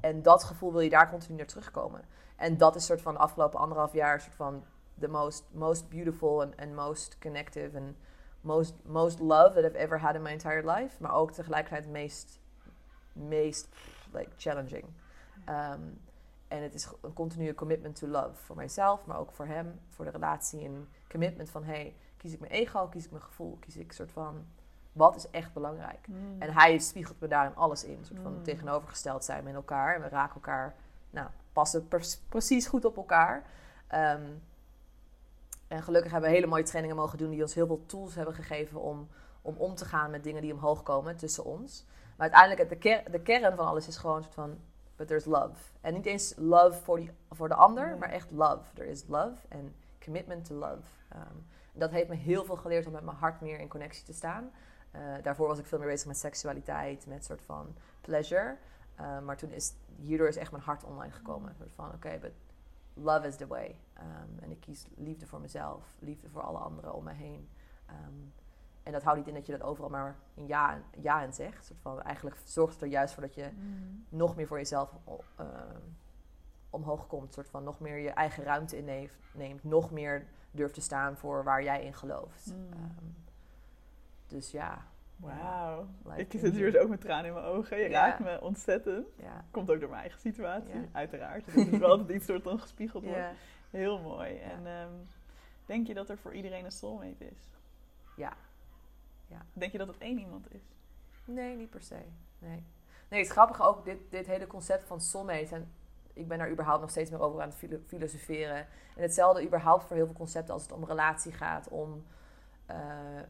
en 0.00 0.22
dat 0.22 0.44
gevoel 0.44 0.72
wil 0.72 0.80
je 0.80 0.90
daar 0.90 1.10
continu 1.10 1.36
naar 1.36 1.46
terugkomen. 1.46 2.04
En 2.36 2.56
dat 2.56 2.76
is 2.76 2.86
soort 2.86 3.02
van 3.02 3.14
de 3.14 3.20
afgelopen 3.20 3.60
anderhalf 3.60 3.92
jaar 3.92 4.20
soort 4.20 4.34
van 4.34 4.64
the 4.98 5.08
most, 5.08 5.44
most 5.52 5.88
beautiful 5.88 6.42
and, 6.42 6.56
and 6.56 6.74
most 6.74 7.18
connective 7.18 7.78
and 7.78 7.96
most, 8.40 8.74
most 8.84 9.18
love 9.18 9.54
that 9.54 9.64
I've 9.64 9.78
ever 9.78 10.00
had 10.00 10.14
in 10.14 10.22
my 10.22 10.30
entire 10.30 10.70
life. 10.70 11.02
Maar 11.02 11.14
ook 11.14 11.32
tegelijkertijd 11.32 11.88
meest, 11.88 12.40
meest 13.12 13.68
like, 14.12 14.30
challenging. 14.36 14.84
Um, 15.48 16.00
en 16.48 16.62
het 16.62 16.74
is 16.74 16.88
een 17.02 17.12
continue 17.12 17.54
commitment 17.54 17.96
to 17.96 18.06
love. 18.06 18.34
Voor 18.34 18.56
mijzelf, 18.56 19.06
maar 19.06 19.18
ook 19.18 19.32
voor 19.32 19.46
hem, 19.46 19.80
voor 19.88 20.04
de 20.04 20.10
relatie. 20.10 20.64
Een 20.64 20.88
commitment 21.10 21.50
van, 21.50 21.64
hey, 21.64 21.94
kies 22.16 22.32
ik 22.32 22.40
mijn 22.40 22.52
ego, 22.52 22.86
kies 22.86 23.04
ik 23.04 23.10
mijn 23.10 23.22
gevoel, 23.22 23.56
kies 23.60 23.76
ik 23.76 23.88
een 23.88 23.94
soort 23.94 24.12
van 24.12 24.46
wat 24.92 25.16
is 25.16 25.30
echt 25.30 25.52
belangrijk? 25.52 26.06
Mm. 26.08 26.36
En 26.42 26.52
hij 26.52 26.78
spiegelt 26.78 27.20
me 27.20 27.28
daarin 27.28 27.56
alles 27.56 27.84
in. 27.84 27.98
Een 27.98 28.04
soort 28.04 28.20
van 28.20 28.32
mm. 28.32 28.42
tegenovergesteld 28.42 29.24
zijn 29.24 29.44
met 29.44 29.54
elkaar. 29.54 29.94
En 29.94 30.02
we 30.02 30.08
raken 30.08 30.34
elkaar, 30.34 30.74
nou, 31.10 31.28
passen 31.52 31.88
precies 32.28 32.66
goed 32.66 32.84
op 32.84 32.96
elkaar. 32.96 33.44
Um, 33.94 34.42
en 35.68 35.82
gelukkig 35.82 36.12
hebben 36.12 36.30
we 36.30 36.36
hele 36.36 36.48
mooie 36.48 36.62
trainingen 36.62 36.96
mogen 36.96 37.18
doen 37.18 37.30
die 37.30 37.42
ons 37.42 37.54
heel 37.54 37.66
veel 37.66 37.86
tools 37.86 38.14
hebben 38.14 38.34
gegeven 38.34 38.80
om, 38.80 39.08
om 39.42 39.54
om 39.56 39.74
te 39.74 39.84
gaan 39.84 40.10
met 40.10 40.24
dingen 40.24 40.42
die 40.42 40.52
omhoog 40.52 40.82
komen 40.82 41.16
tussen 41.16 41.44
ons. 41.44 41.84
Maar 42.16 42.30
uiteindelijk, 42.30 42.68
de, 42.68 42.76
ker 42.76 43.10
de 43.10 43.20
kern 43.20 43.56
van 43.56 43.66
alles 43.66 43.88
is 43.88 43.96
gewoon 43.96 44.16
een 44.16 44.22
soort 44.22 44.34
van, 44.34 44.58
but 44.98 45.06
there's 45.06 45.24
love. 45.24 45.54
En 45.80 45.94
niet 45.94 46.06
eens 46.06 46.34
love 46.36 46.82
voor, 46.82 46.96
die, 46.96 47.10
voor 47.30 47.48
de 47.48 47.54
ander, 47.54 47.96
maar 47.98 48.10
echt 48.10 48.30
love. 48.30 48.72
There 48.74 48.88
is 48.88 49.04
love 49.06 49.46
en 49.48 49.74
commitment 50.04 50.44
to 50.44 50.54
love. 50.54 50.82
Um, 51.16 51.46
dat 51.72 51.90
heeft 51.90 52.08
me 52.08 52.14
heel 52.14 52.44
veel 52.44 52.56
geleerd 52.56 52.86
om 52.86 52.92
met 52.92 53.04
mijn 53.04 53.16
hart 53.16 53.40
meer 53.40 53.60
in 53.60 53.68
connectie 53.68 54.04
te 54.04 54.12
staan. 54.12 54.50
Uh, 54.92 55.00
daarvoor 55.22 55.48
was 55.48 55.58
ik 55.58 55.66
veel 55.66 55.78
meer 55.78 55.88
bezig 55.88 56.06
met 56.06 56.18
seksualiteit, 56.18 57.06
met 57.06 57.24
soort 57.24 57.42
van 57.42 57.76
pleasure. 58.00 58.56
Uh, 59.00 59.20
maar 59.20 59.36
toen 59.36 59.50
is, 59.50 59.74
hierdoor 59.96 60.28
is 60.28 60.36
echt 60.36 60.50
mijn 60.50 60.62
hart 60.62 60.84
online 60.84 61.12
gekomen. 61.12 61.54
Soort 61.54 61.72
van, 61.74 61.86
oké, 61.86 61.94
okay, 61.94 62.18
but 62.18 62.32
love 62.94 63.26
is 63.26 63.36
the 63.36 63.46
way. 63.46 63.76
Um, 63.98 64.38
en 64.40 64.50
ik 64.50 64.60
kies 64.60 64.86
liefde 64.96 65.26
voor 65.26 65.40
mezelf, 65.40 65.94
liefde 65.98 66.28
voor 66.28 66.42
alle 66.42 66.58
anderen 66.58 66.94
om 66.94 67.04
me 67.04 67.12
heen. 67.12 67.48
Um, 67.90 68.32
en 68.88 68.94
dat 68.94 69.02
houdt 69.02 69.18
niet 69.18 69.28
in 69.28 69.34
dat 69.34 69.46
je 69.46 69.52
dat 69.52 69.62
overal 69.62 69.90
maar 69.90 70.16
een 70.34 70.46
ja, 70.46 70.80
ja 71.00 71.22
in 71.22 71.32
zegt. 71.32 71.66
Soort 71.66 71.80
van, 71.80 72.02
eigenlijk 72.02 72.36
zorgt 72.44 72.72
het 72.72 72.82
er 72.82 72.88
juist 72.88 73.14
voor 73.14 73.22
dat 73.22 73.34
je 73.34 73.50
mm. 73.54 74.04
nog 74.08 74.36
meer 74.36 74.46
voor 74.46 74.56
jezelf 74.56 74.92
uh, 75.06 75.46
omhoog 76.70 77.06
komt. 77.06 77.32
Soort 77.32 77.48
van 77.48 77.64
nog 77.64 77.80
meer 77.80 77.96
je 77.96 78.10
eigen 78.10 78.44
ruimte 78.44 78.76
inneemt. 78.76 79.12
Neemt, 79.32 79.64
nog 79.64 79.90
meer 79.90 80.26
durft 80.50 80.74
te 80.74 80.80
staan 80.80 81.16
voor 81.16 81.44
waar 81.44 81.62
jij 81.62 81.84
in 81.84 81.94
gelooft. 81.94 82.46
Mm. 82.46 82.72
Um, 82.72 83.16
dus 84.26 84.50
ja. 84.50 84.86
Wauw. 85.16 85.88
Ik 86.16 86.32
zit 86.32 86.54
hier 86.54 86.72
dus 86.72 86.80
ook 86.80 86.88
met 86.88 87.00
tranen 87.00 87.26
in 87.26 87.32
mijn 87.32 87.46
ogen. 87.46 87.78
Je 87.78 87.88
raakt 87.88 88.18
me 88.18 88.40
ontzettend. 88.40 89.06
Ja. 89.16 89.44
Komt 89.50 89.70
ook 89.70 89.80
door 89.80 89.88
mijn 89.88 90.00
eigen 90.00 90.20
situatie, 90.20 90.88
uiteraard. 90.92 91.46
Het 91.46 91.72
is 91.72 91.78
wel 91.78 91.90
altijd 91.98 92.10
iets 92.10 92.26
soort 92.26 92.44
dan 92.44 92.60
gespiegeld 92.60 93.04
wordt. 93.04 93.28
Heel 93.70 93.98
mooi. 93.98 94.38
En 94.38 94.66
um, 94.66 95.08
denk 95.66 95.86
je 95.86 95.94
dat 95.94 96.08
er 96.08 96.18
voor 96.18 96.34
iedereen 96.34 96.64
een 96.64 96.72
soulmate 96.72 97.24
is? 97.24 97.48
Ja. 98.16 98.36
Ja. 99.28 99.44
Denk 99.52 99.72
je 99.72 99.78
dat 99.78 99.86
het 99.86 99.98
één 99.98 100.18
iemand 100.18 100.54
is? 100.54 100.62
Nee, 101.24 101.56
niet 101.56 101.70
per 101.70 101.82
se. 101.82 102.02
Nee. 102.38 102.64
Nee, 103.08 103.20
het 103.20 103.30
grappige 103.30 103.62
ook, 103.62 103.84
dit, 103.84 103.98
dit 104.10 104.26
hele 104.26 104.46
concept 104.46 104.84
van 104.84 105.00
soulmate. 105.00 105.54
En 105.54 105.72
ik 106.12 106.28
ben 106.28 106.38
daar 106.38 106.50
überhaupt 106.50 106.80
nog 106.80 106.90
steeds 106.90 107.10
meer 107.10 107.20
over 107.20 107.42
aan 107.42 107.48
het 107.48 107.80
filosoferen. 107.86 108.56
En 108.96 109.02
hetzelfde 109.02 109.44
überhaupt 109.44 109.84
voor 109.84 109.96
heel 109.96 110.04
veel 110.04 110.14
concepten 110.14 110.54
als 110.54 110.62
het 110.62 110.72
om 110.72 110.84
relatie 110.84 111.32
gaat, 111.32 111.68
om 111.68 112.04
uh, 112.70 112.76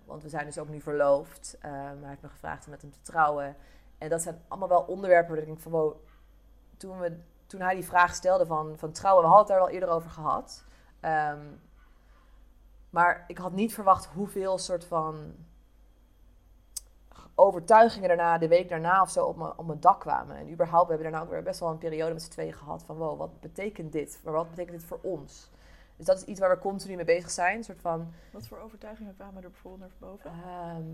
want 0.05 0.23
we 0.23 0.29
zijn 0.29 0.45
dus 0.45 0.59
ook 0.59 0.69
nu 0.69 0.81
verloofd. 0.81 1.57
Uh, 1.57 1.71
hij 1.73 2.09
heeft 2.09 2.23
me 2.23 2.29
gevraagd 2.29 2.65
om 2.65 2.71
met 2.71 2.83
hem 2.83 2.91
te 2.91 3.03
trouwen. 3.03 3.57
En 3.99 4.09
dat 4.09 4.23
zijn 4.23 4.43
allemaal 4.49 4.69
wel 4.69 4.83
onderwerpen 4.83 5.31
waar 5.31 5.41
ik 5.41 5.47
denk 5.47 5.61
van... 5.61 5.73
Wow, 5.73 5.97
toen, 6.77 6.99
we, 6.99 7.19
toen 7.47 7.61
hij 7.61 7.75
die 7.75 7.85
vraag 7.85 8.15
stelde 8.15 8.47
van, 8.47 8.79
van 8.79 8.93
trouwen... 8.93 9.25
We 9.25 9.29
hadden 9.29 9.47
het 9.47 9.57
daar 9.57 9.67
wel 9.67 9.81
eerder 9.81 9.97
over 9.97 10.11
gehad. 10.11 10.65
Um, 11.01 11.61
maar 12.91 13.25
ik 13.27 13.39
had 13.39 13.53
niet 13.53 13.75
verwacht 13.75 14.07
hoeveel 14.07 14.59
soort 14.59 14.85
van 14.85 15.35
overtuigingen 17.39 18.09
daarna, 18.09 18.39
de 18.39 18.49
week 18.49 18.69
daarna 18.69 19.03
of 19.03 19.11
zo, 19.11 19.25
op 19.25 19.37
mijn, 19.37 19.53
op 19.57 19.67
mijn 19.67 19.81
dak 19.81 20.01
kwamen. 20.01 20.37
En 20.37 20.51
überhaupt, 20.53 20.87
we 20.87 20.93
hebben 20.93 21.11
daarna 21.13 21.27
ook 21.27 21.33
weer 21.33 21.43
best 21.43 21.61
wel 21.61 21.71
een 21.71 21.79
periode 21.79 22.13
met 22.13 22.23
z'n 22.23 22.31
tweeën 22.31 22.53
gehad 22.53 22.83
van, 22.85 22.97
wow, 22.97 23.19
wat 23.19 23.41
betekent 23.41 23.93
dit? 23.93 24.21
Maar 24.25 24.33
wat 24.33 24.51
betekent 24.51 24.77
dit 24.77 24.85
voor 24.87 24.99
ons? 25.03 25.51
Dus 25.97 26.07
dat 26.07 26.17
is 26.17 26.25
iets 26.25 26.41
waar 26.41 26.51
we 26.51 26.59
continu 26.59 26.97
mee 26.97 27.05
bezig 27.05 27.31
zijn. 27.31 27.57
Een 27.57 27.65
soort 27.65 27.81
van, 27.81 28.13
Wat 28.33 28.47
voor 28.47 28.59
overtuigingen 28.59 29.15
kwamen 29.15 29.43
er 29.43 29.51
bijvoorbeeld 29.51 29.91
naar 30.01 30.11
boven? 30.11 30.31
ehm, 30.31 30.85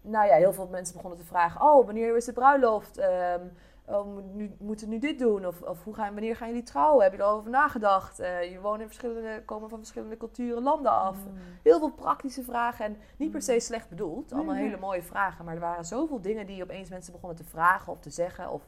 nou 0.00 0.26
ja, 0.26 0.34
heel 0.34 0.52
veel 0.52 0.66
mensen 0.68 0.94
begonnen 0.94 1.18
te 1.20 1.26
vragen, 1.26 1.60
oh, 1.62 1.84
wanneer 1.86 2.16
is 2.16 2.24
de 2.24 2.32
bruiloft? 2.32 2.98
Ehm, 2.98 3.40
oh, 3.86 4.16
nu, 4.32 4.54
moeten 4.58 4.86
we 4.88 4.92
nu 4.92 5.00
dit 5.00 5.18
doen? 5.18 5.46
Of, 5.46 5.62
of 5.62 5.84
hoe 5.84 5.94
gaan, 5.94 6.12
wanneer 6.12 6.36
gaan 6.36 6.48
jullie 6.48 6.62
trouwen? 6.62 7.02
Heb 7.02 7.12
je 7.12 7.18
erover 7.18 7.50
nagedacht? 7.50 8.18
Eh, 8.20 8.52
je 8.52 8.60
woont 8.60 8.80
in 8.80 8.86
verschillende, 8.86 9.42
komen 9.44 9.68
van 9.68 9.78
verschillende 9.78 10.16
culturen, 10.16 10.62
landen 10.62 10.92
af. 10.92 11.16
Mm. 11.16 11.32
Heel 11.62 11.78
veel 11.78 11.90
praktische 11.92 12.42
vragen 12.42 12.84
en 12.84 12.96
niet 13.16 13.30
per 13.30 13.42
se 13.42 13.60
slecht 13.60 13.88
bedoeld. 13.88 14.32
Allemaal 14.32 14.54
hele 14.54 14.76
mooie 14.78 15.02
vragen. 15.02 15.44
Maar 15.44 15.54
er 15.54 15.60
waren 15.60 15.84
zoveel 15.84 16.20
dingen 16.20 16.46
die 16.46 16.62
opeens 16.62 16.88
mensen 16.90 17.12
begonnen 17.12 17.36
te 17.38 17.44
vragen 17.44 17.92
of 17.92 18.00
te 18.00 18.10
zeggen. 18.10 18.50
Of 18.50 18.62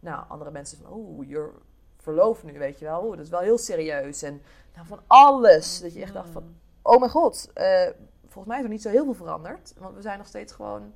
nou, 0.00 0.24
andere 0.28 0.50
mensen 0.50 0.78
van, 0.78 0.92
oeh, 0.92 1.28
je 1.28 1.50
verloofd 1.96 2.44
nu, 2.44 2.58
weet 2.58 2.78
je 2.78 2.84
wel. 2.84 3.02
Oeh, 3.04 3.16
dat 3.16 3.24
is 3.24 3.30
wel 3.30 3.40
heel 3.40 3.58
serieus. 3.58 4.22
En 4.22 4.42
nou, 4.74 4.86
van 4.86 5.00
alles. 5.06 5.80
Dat 5.80 5.94
je 5.94 6.02
echt 6.02 6.12
dacht 6.14 6.30
van, 6.30 6.42
Mm. 6.42 6.56
oh 6.82 6.98
mijn 6.98 7.10
god. 7.10 7.50
eh, 7.54 7.88
volgens 8.20 8.46
mij 8.46 8.58
is 8.58 8.64
er 8.64 8.70
niet 8.70 8.82
zo 8.82 8.88
heel 8.90 9.04
veel 9.04 9.14
veranderd. 9.14 9.74
Want 9.78 9.94
we 9.94 10.02
zijn 10.02 10.18
nog 10.18 10.26
steeds 10.26 10.52
gewoon 10.52 10.92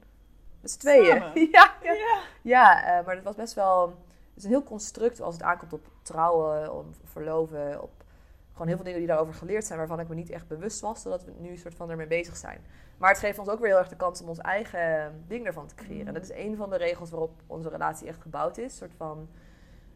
met 0.64 0.72
z'n 0.72 0.78
tweeën. 0.78 1.22
Ja, 1.52 1.74
ja. 1.82 1.92
Ja. 1.92 2.20
Ja, 2.42 2.98
eh, 2.98 3.06
maar 3.06 3.14
het 3.14 3.24
was 3.24 3.34
best 3.34 3.54
wel... 3.54 3.88
Het 3.88 4.36
is 4.36 4.44
een 4.44 4.50
heel 4.50 4.62
construct 4.62 5.20
als 5.20 5.34
het 5.34 5.42
aankomt 5.42 5.72
op 5.72 5.86
trouwen, 6.02 6.74
op 6.74 6.86
verloven, 7.04 7.82
op 7.82 8.04
gewoon 8.52 8.66
heel 8.66 8.76
veel 8.76 8.84
dingen 8.84 8.98
die 8.98 9.08
daarover 9.08 9.34
geleerd 9.34 9.64
zijn, 9.64 9.78
waarvan 9.78 10.00
ik 10.00 10.08
me 10.08 10.14
niet 10.14 10.30
echt 10.30 10.48
bewust 10.48 10.80
was, 10.80 11.02
zodat 11.02 11.24
we 11.24 11.32
nu 11.38 11.50
een 11.50 11.58
soort 11.58 11.74
van 11.74 11.90
ermee 11.90 12.06
bezig 12.06 12.36
zijn. 12.36 12.60
Maar 12.98 13.10
het 13.10 13.18
geeft 13.18 13.38
ons 13.38 13.48
ook 13.48 13.58
weer 13.58 13.68
heel 13.68 13.78
erg 13.78 13.88
de 13.88 13.96
kans 13.96 14.22
om 14.22 14.28
ons 14.28 14.38
eigen 14.38 15.24
ding 15.26 15.46
ervan 15.46 15.66
te 15.66 15.74
creëren. 15.74 16.06
En 16.06 16.14
dat 16.14 16.22
is 16.22 16.32
een 16.32 16.56
van 16.56 16.70
de 16.70 16.76
regels 16.76 17.10
waarop 17.10 17.32
onze 17.46 17.68
relatie 17.68 18.08
echt 18.08 18.20
gebouwd 18.20 18.58
is. 18.58 18.64
Een 18.64 18.70
soort 18.70 18.94
van, 18.96 19.28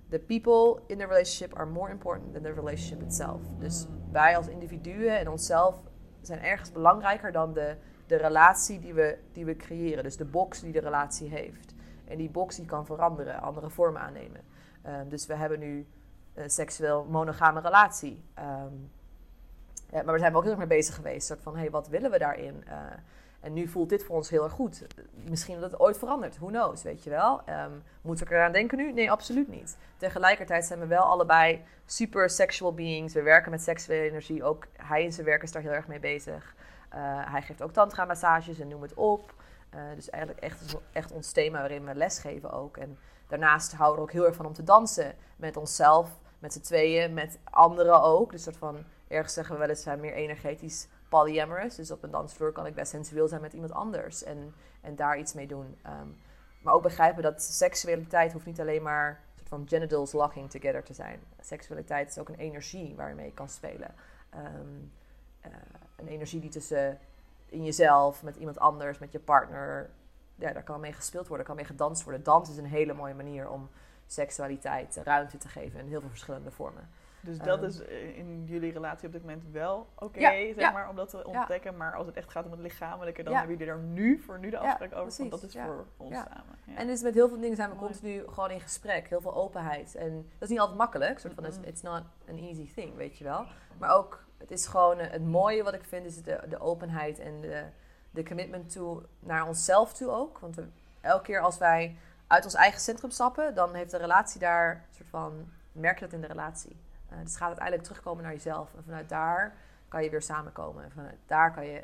the 0.09 0.19
people 0.19 0.83
in 0.87 0.99
the 0.99 1.07
relationship 1.07 1.59
are 1.59 1.71
more 1.71 1.91
important 1.91 2.33
than 2.33 2.43
the 2.43 2.53
relationship 2.53 3.03
itself. 3.03 3.41
Dus 3.59 3.87
wij 4.13 4.37
als 4.37 4.49
individuen 4.49 5.19
en 5.19 5.29
onszelf 5.29 5.81
zijn 6.21 6.43
ergens 6.43 6.73
belangrijker 6.73 7.33
dan 7.33 7.53
de, 7.53 7.77
de 8.09 8.17
relatie 8.17 8.79
die 8.79 8.95
we, 8.95 9.19
die 9.33 9.45
we 9.45 9.57
creëren. 9.57 10.03
Dus 10.03 10.17
de 10.17 10.25
box 10.25 10.61
die 10.61 10.73
de 10.73 10.81
relatie 10.81 11.29
heeft. 11.29 11.75
En 12.05 12.17
die 12.17 12.31
box 12.31 12.57
die 12.57 12.67
kan 12.67 12.87
veranderen, 12.87 13.41
andere 13.41 13.71
vormen 13.71 14.01
aannemen. 14.01 14.41
Ehm, 14.83 15.09
dus 15.09 15.27
we 15.27 15.35
hebben 15.35 15.59
nu 15.59 15.87
een 16.35 16.51
seksueel 16.51 17.05
monogame 17.05 17.61
relatie. 17.61 18.23
Ehm, 18.35 18.75
ja, 19.91 20.03
maar 20.03 20.15
we 20.15 20.19
zijn 20.19 20.31
er 20.31 20.37
ook 20.37 20.43
heel 20.43 20.51
erg 20.51 20.69
mee 20.69 20.79
bezig 20.79 20.95
geweest. 20.95 21.27
Soort 21.27 21.43
van, 21.43 21.57
hey, 21.57 21.71
wat 21.71 21.89
willen 21.89 22.11
we 22.11 22.19
daarin? 22.19 22.65
Eh, 22.67 22.77
en 23.41 23.53
nu 23.53 23.69
voelt 23.69 23.89
dit 23.89 24.05
voor 24.05 24.17
ons 24.17 24.31
heel 24.31 24.45
erg 24.45 24.53
goed. 24.53 24.87
Misschien 25.29 25.61
dat 25.61 25.71
het 25.71 25.81
ooit 25.81 25.99
verandert. 25.99 26.39
Who 26.39 26.47
knows, 26.47 26.83
weet 26.83 27.05
je 27.05 27.11
wel? 27.11 27.43
Ehm 27.45 27.73
moeten 28.09 28.27
we 28.27 28.35
eraan 28.35 28.53
denken 28.53 28.79
nu? 28.79 28.93
Nee, 28.93 29.11
absoluut 29.11 29.49
niet. 29.49 29.77
Tegelijkertijd 29.97 30.65
zijn 30.65 30.81
we 30.81 30.87
wel 30.87 31.03
allebei 31.03 31.65
super 31.87 32.31
sexual 32.31 32.75
beings. 32.75 33.15
We 33.15 33.23
werken 33.23 33.51
met 33.51 33.63
seksuele 33.63 34.09
energie. 34.09 34.45
Ook 34.45 34.67
hij 34.77 35.03
in 35.03 35.13
zijn 35.13 35.27
werk 35.27 35.43
is 35.43 35.53
daar 35.53 35.63
heel 35.63 35.71
erg 35.71 35.87
mee 35.87 36.01
bezig. 36.01 36.55
Eh, 36.89 37.33
hij 37.33 37.43
geeft 37.43 37.63
ook 37.63 37.73
tantra-massages 37.73 38.59
en 38.59 38.69
noem 38.69 38.83
het 38.83 38.95
op. 38.95 39.35
Eh, 39.71 39.81
dus 39.95 40.11
eigenlijk 40.11 40.43
echt, 40.43 40.77
echt 40.93 41.13
ons 41.13 41.33
thema 41.33 41.59
waarin 41.59 41.85
we 41.85 41.95
lesgeven 41.95 42.53
ook. 42.53 42.77
En 42.77 42.99
daarnaast 43.27 43.73
houden 43.73 43.97
we 43.97 44.03
ook 44.03 44.13
heel 44.13 44.27
erg 44.27 44.37
van 44.37 44.47
om 44.47 44.53
te 44.53 44.65
dansen. 44.65 45.15
Met 45.37 45.57
onszelf, 45.57 46.11
met 46.39 46.53
z'n 46.53 46.61
tweeën, 46.61 47.15
met 47.15 47.39
anderen 47.45 48.03
ook. 48.03 48.31
Dus 48.31 48.43
soort 48.43 48.57
van, 48.57 48.85
ergens 49.09 49.35
zeggen 49.35 49.55
we 49.55 49.61
wel 49.61 49.69
eens, 49.69 49.83
zijn 49.83 50.01
meer 50.01 50.13
energetisch 50.13 50.89
polyamorous. 51.09 51.75
Dus 51.75 51.91
op 51.91 52.03
een 52.03 52.11
dansvloer 52.11 52.53
kan 52.53 52.67
ik 52.67 52.75
best 52.75 52.91
sensueel 52.91 53.29
zijn 53.29 53.41
met 53.41 53.53
iemand 53.53 53.73
anders. 53.73 54.25
En, 54.25 54.55
en 54.81 54.97
daar 54.97 55.19
iets 55.19 55.33
mee 55.33 55.47
doen. 55.47 55.79
Ehm, 55.83 56.09
maar 56.63 56.75
ook 56.75 56.83
begrijpen 56.83 57.23
dat 57.23 57.43
seksualiteit 57.43 58.33
hoeft 58.33 58.47
niet 58.47 58.61
alleen 58.61 58.83
maar 58.83 59.21
soort 59.35 59.49
van 59.49 59.69
genitals 59.69 60.13
locking 60.13 60.51
together 60.51 60.83
te 60.83 60.95
zijn. 60.95 61.21
Seksualiteit 61.41 62.09
is 62.09 62.19
ook 62.19 62.29
een 62.29 62.39
energie 62.39 62.95
waar 62.97 63.25
je 63.25 63.33
kan 63.33 63.49
spelen. 63.49 63.95
Eh, 64.31 64.41
een 65.99 66.09
energie 66.09 66.41
die 66.41 66.51
tussen 66.51 66.99
in 67.47 67.65
jezelf, 67.65 68.23
met 68.23 68.37
iemand 68.37 68.59
anders, 68.59 68.99
met 68.99 69.13
je 69.13 69.19
partner, 69.21 69.91
ja, 70.35 70.53
daar 70.53 70.63
kan 70.63 70.81
mee 70.81 70.93
gespeeld 70.93 71.29
worden, 71.29 71.47
kan 71.47 71.57
mee 71.57 71.65
gedanst 71.65 72.03
worden. 72.05 72.23
Dans 72.23 72.51
is 72.51 72.57
een 72.57 72.65
hele 72.67 72.93
mooie 72.95 73.15
manier 73.15 73.49
om 73.49 73.69
seksualiteit 74.07 74.97
ruimte 75.05 75.37
te 75.39 75.49
geven 75.49 75.81
in 75.81 75.87
heel 75.89 76.01
veel 76.01 76.09
verschillende 76.09 76.51
vormen. 76.51 76.89
Dus 77.21 77.39
dat 77.39 77.59
Ehm. 77.59 77.67
is 77.69 77.81
in 78.17 78.45
jullie 78.47 78.73
relatie 78.73 79.07
op 79.07 79.13
dit 79.13 79.21
moment 79.23 79.45
wel 79.53 79.87
oké, 79.99 80.19
Ja, 80.19 80.31
zeg 80.31 80.57
ja. 80.59 80.71
maar, 80.71 80.89
om 80.89 80.97
dat 80.97 81.09
te 81.11 81.25
ontdekken. 81.27 81.77
Maar 81.77 81.95
als 81.95 82.07
het 82.07 82.17
echt 82.17 82.31
gaat 82.31 82.45
om 82.45 82.51
het 82.51 82.61
lichamelijke, 82.61 83.23
dan 83.23 83.35
hebben 83.35 83.57
jullie 83.57 83.73
er 83.73 83.79
nu 83.79 84.19
voor 84.19 84.39
nu 84.39 84.51
de 84.51 84.59
afspraak 84.59 84.91
over. 84.93 85.03
precies, 85.03 85.19
Want 85.19 85.31
dat 85.31 85.43
is 85.43 85.53
voor 85.57 85.87
ons 85.97 86.15
samen. 86.15 86.59
Ja. 86.65 86.77
En 86.77 86.87
dus 86.87 87.03
met 87.03 87.15
heel 87.15 87.29
veel 87.29 87.41
dingen 87.41 87.57
zijn 87.57 87.71
we 87.71 87.77
Mooi. 87.77 87.87
continu 87.93 88.23
gewoon 88.29 88.51
in 88.51 88.61
gesprek. 88.61 89.09
Heel 89.09 89.21
veel 89.21 89.35
openheid. 89.35 89.95
En 89.95 90.15
dat 90.15 90.43
is 90.43 90.49
niet 90.49 90.59
altijd 90.59 90.79
makkelijk. 90.79 91.19
Soort 91.19 91.35
van, 91.35 91.45
it's 91.65 91.83
not 91.83 92.03
an 92.29 92.37
easy 92.39 92.73
thing, 92.75 92.95
weet 92.97 93.19
je 93.19 93.25
wel. 93.25 93.45
Maar 93.79 93.91
ook, 93.97 94.25
het 94.39 94.51
is 94.51 94.67
gewoon 94.67 94.99
eh, 94.99 95.11
het 95.11 95.25
mooie 95.25 95.63
wat 95.63 95.75
ik 95.75 95.85
vind, 95.85 96.07
is 96.07 96.23
de, 96.23 96.41
de 96.49 96.61
openheid 96.61 97.19
en 97.19 97.41
de, 97.41 97.65
de 98.11 98.25
commitment 98.25 98.73
toe, 98.73 99.03
naar 99.21 99.47
onszelf 99.47 99.93
toe 99.93 100.11
ook. 100.11 100.39
Want 100.39 100.57
we, 100.57 100.67
elke 101.01 101.25
keer 101.25 101.41
als 101.41 101.59
wij 101.59 101.97
uit 102.27 102.45
ons 102.45 102.55
eigen 102.55 102.81
centrum 102.81 103.11
stappen, 103.11 103.55
dan 103.55 103.75
heeft 103.75 103.91
de 103.91 103.97
relatie 103.97 104.41
daar 104.41 104.71
een 104.71 104.95
soort 104.95 105.09
van, 105.09 105.53
merk 105.73 105.99
je 105.99 106.05
dat 106.05 106.15
in 106.15 106.21
de 106.21 106.27
relatie. 106.27 106.77
Eh, 107.09 107.19
dus 107.23 107.37
gaat 107.37 107.47
uiteindelijk 107.47 107.87
terugkomen 107.87 108.23
naar 108.23 108.33
jezelf. 108.33 108.75
En 108.75 108.85
vanuit 108.85 109.09
daar 109.09 109.57
kan 109.89 110.03
je 110.05 110.11
weer 110.11 110.23
samenkomen. 110.23 110.85
En 110.85 110.91
vanuit 110.91 111.19
daar 111.27 111.53
kan 111.53 111.67
je 111.67 111.83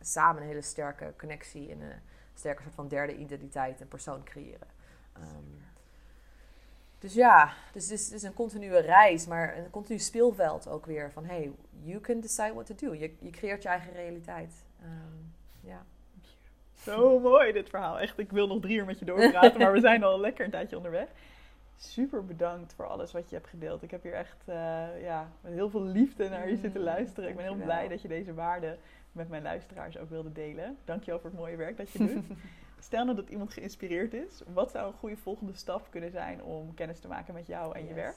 samen 0.00 0.42
een 0.42 0.48
hele 0.48 0.62
sterke 0.62 1.14
connectie 1.18 1.70
en 1.70 1.80
een 1.80 2.00
sterke 2.34 2.62
soort 2.62 2.74
van 2.74 2.88
derde 2.88 3.16
identiteit 3.16 3.80
en 3.80 3.88
persoon 3.88 4.24
creëren. 4.24 4.68
Ehm, 5.12 5.69
dus 7.00 7.14
ja, 7.14 7.52
dus 7.72 7.82
het 7.82 7.92
is, 7.92 8.04
het 8.04 8.14
is 8.14 8.22
een 8.22 8.34
continue 8.34 8.80
reis, 8.80 9.26
maar 9.26 9.58
een 9.58 9.70
continu 9.70 9.98
speelveld 9.98 10.68
ook 10.68 10.86
weer. 10.86 11.10
Van 11.12 11.24
hey, 11.24 11.50
you 11.82 12.00
can 12.00 12.20
decide 12.20 12.52
what 12.54 12.66
to 12.66 12.74
do. 12.74 12.94
Je, 12.94 13.14
je 13.20 13.30
creëert 13.30 13.62
je 13.62 13.68
eigen 13.68 13.92
realiteit. 13.92 14.52
Ehm, 14.82 15.68
ja. 15.70 15.84
Zo 16.82 17.18
mooi 17.18 17.52
dit 17.52 17.68
verhaal. 17.68 18.00
Echt, 18.00 18.18
ik 18.18 18.30
wil 18.30 18.46
nog 18.46 18.60
drie 18.60 18.76
uur 18.76 18.84
met 18.84 18.98
je 18.98 19.04
doorpraten, 19.04 19.58
maar 19.58 19.72
we 19.72 19.80
zijn 19.80 20.04
al 20.04 20.20
lekker 20.20 20.44
een 20.44 20.50
tijdje 20.50 20.76
onderweg. 20.76 21.08
Super 21.76 22.24
bedankt 22.24 22.74
voor 22.74 22.86
alles 22.86 23.12
wat 23.12 23.28
je 23.30 23.36
hebt 23.36 23.48
gedeeld. 23.48 23.82
Ik 23.82 23.90
heb 23.90 24.02
hier 24.02 24.12
echt 24.12 24.42
eh, 24.44 25.02
ja, 25.02 25.30
met 25.40 25.52
heel 25.52 25.70
veel 25.70 25.82
liefde 25.82 26.28
naar 26.28 26.48
je 26.48 26.56
zitten 26.56 26.80
Mm, 26.80 26.86
luisteren. 26.86 27.30
Ik 27.30 27.36
ben 27.36 27.44
heel 27.44 27.54
blij 27.64 27.88
dat 27.88 28.02
je 28.02 28.08
deze 28.08 28.34
waarden 28.34 28.78
met 29.12 29.28
mijn 29.28 29.42
luisteraars 29.42 29.98
ook 29.98 30.10
wilde 30.10 30.32
delen. 30.32 30.76
Dankjewel 30.84 31.20
voor 31.20 31.30
het 31.30 31.38
mooie 31.38 31.56
werk 31.56 31.76
dat 31.76 31.90
je 31.90 31.98
doet. 32.06 32.24
Stel 32.80 33.04
nou 33.04 33.16
dat 33.16 33.28
iemand 33.28 33.52
geïnspireerd 33.52 34.14
is, 34.14 34.42
wat 34.52 34.70
zou 34.70 34.86
een 34.86 34.98
goede 34.98 35.16
volgende 35.16 35.54
stap 35.54 35.86
kunnen 35.90 36.10
zijn 36.10 36.42
om 36.42 36.74
kennis 36.74 37.00
te 37.00 37.08
maken 37.08 37.34
met 37.34 37.46
jou 37.46 37.74
en 37.74 37.86
je 37.86 37.94
werk? 37.94 38.16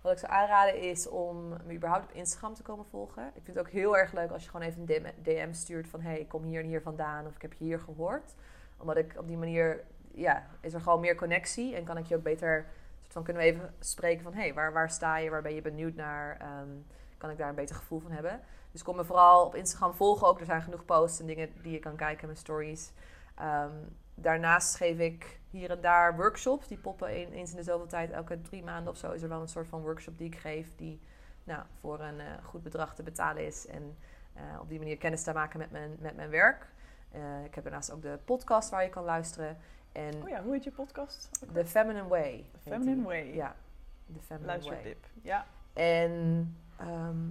Wat 0.00 0.12
ik 0.12 0.18
zou 0.18 0.32
aanraden 0.32 0.80
is 0.80 1.08
om 1.08 1.48
me 1.66 1.74
überhaupt 1.74 2.04
op 2.04 2.12
Instagram 2.12 2.54
te 2.54 2.62
komen 2.62 2.86
volgen. 2.90 3.26
Ik 3.26 3.42
vind 3.44 3.56
het 3.56 3.58
ook 3.58 3.72
heel 3.72 3.96
erg 3.96 4.12
leuk 4.12 4.30
als 4.30 4.44
je 4.44 4.50
gewoon 4.50 4.66
even 4.66 4.80
een 4.86 5.22
DM, 5.22 5.52
stuurt 5.52 5.88
van... 5.88 6.00
hey, 6.00 6.20
ik 6.20 6.28
kom 6.28 6.42
hier 6.42 6.60
en 6.60 6.66
hier 6.66 6.82
vandaan 6.82 7.26
of 7.26 7.34
ik 7.34 7.42
heb 7.42 7.52
je 7.52 7.64
hier 7.64 7.78
gehoord. 7.78 8.34
Omdat 8.76 8.96
ik 8.96 9.14
op 9.18 9.26
die 9.26 9.36
manier... 9.36 9.84
Ja, 10.14 10.46
is 10.60 10.74
er 10.74 10.80
gewoon 10.80 11.00
meer 11.00 11.14
connectie 11.14 11.74
en 11.74 11.84
kan 11.84 11.96
ik 11.96 12.06
je 12.06 12.16
ook 12.16 12.22
beter... 12.22 12.66
soort 13.00 13.12
van 13.12 13.22
kunnen 13.22 13.42
we 13.42 13.48
even 13.48 13.74
spreken 13.80 14.22
van... 14.22 14.34
hey, 14.34 14.54
waar, 14.54 14.72
waar 14.72 14.90
sta 14.90 15.16
je? 15.16 15.30
Waar 15.30 15.42
ben 15.42 15.54
je 15.54 15.62
benieuwd 15.62 15.94
naar? 15.94 16.36
Ehm, 16.40 16.68
kan 17.18 17.30
ik 17.30 17.38
daar 17.38 17.48
een 17.48 17.54
beter 17.54 17.76
gevoel 17.76 18.00
van 18.00 18.10
hebben? 18.10 18.40
Dus 18.72 18.82
kom 18.82 18.96
me 18.96 19.04
vooral 19.04 19.46
op 19.46 19.54
Instagram 19.54 19.94
volgen 19.94 20.26
ook. 20.26 20.40
Er 20.40 20.46
zijn 20.46 20.62
genoeg 20.62 20.84
posts 20.84 21.20
en 21.20 21.26
dingen 21.26 21.48
die 21.62 21.72
je 21.72 21.78
kan 21.78 21.96
kijken 21.96 22.26
mijn 22.26 22.38
stories. 22.38 22.92
Ehm, 23.42 23.70
daarnaast 24.14 24.76
geef 24.76 24.98
ik 24.98 25.40
hier 25.50 25.70
en 25.70 25.80
daar 25.80 26.16
workshops. 26.16 26.68
Die 26.68 26.78
poppen 26.78 27.08
een- 27.16 27.32
eens 27.32 27.50
in 27.50 27.56
de 27.56 27.62
zoveel 27.62 27.86
tijd. 27.86 28.10
Elke 28.10 28.40
drie 28.40 28.62
maanden 28.62 28.92
of 28.92 28.98
zo 28.98 29.10
is 29.12 29.22
er 29.22 29.28
wel 29.28 29.40
een 29.40 29.48
soort 29.48 29.68
van 29.68 29.80
workshop 29.80 30.18
die 30.18 30.26
ik 30.26 30.36
geef. 30.38 30.76
Die 30.76 31.00
nou, 31.44 31.62
voor 31.80 32.00
een 32.00 32.20
eh, 32.20 32.26
goed 32.44 32.62
bedrag 32.62 32.94
te 32.94 33.02
betalen 33.02 33.46
is. 33.46 33.66
En 33.66 33.96
eh, 34.34 34.42
op 34.60 34.68
die 34.68 34.78
manier 34.78 34.96
kennis 34.98 35.22
te 35.22 35.32
maken 35.32 35.58
met 35.58 35.70
mijn, 35.70 35.96
met 36.00 36.16
mijn 36.16 36.30
werk. 36.30 36.66
Eh, 37.10 37.44
ik 37.44 37.54
heb 37.54 37.64
daarnaast 37.64 37.92
ook 37.92 38.02
de 38.02 38.18
podcast 38.24 38.70
waar 38.70 38.82
je 38.82 38.88
kan 38.88 39.04
luisteren. 39.04 39.56
En 39.92 40.22
Oh 40.22 40.28
ja, 40.28 40.42
hoe 40.42 40.52
heet 40.52 40.64
je 40.64 40.70
podcast? 40.70 41.28
The? 41.52 41.66
Feminine 41.66 42.08
Way. 42.08 42.46
The 42.52 42.58
Feminine. 42.70 43.02
Way. 43.02 43.34
Ja, 43.34 43.54
The 44.14 44.20
Feminine 44.20 44.62
Way. 44.68 44.96
Ja. 45.22 45.46
En 45.72 46.56
ehm, 46.76 47.28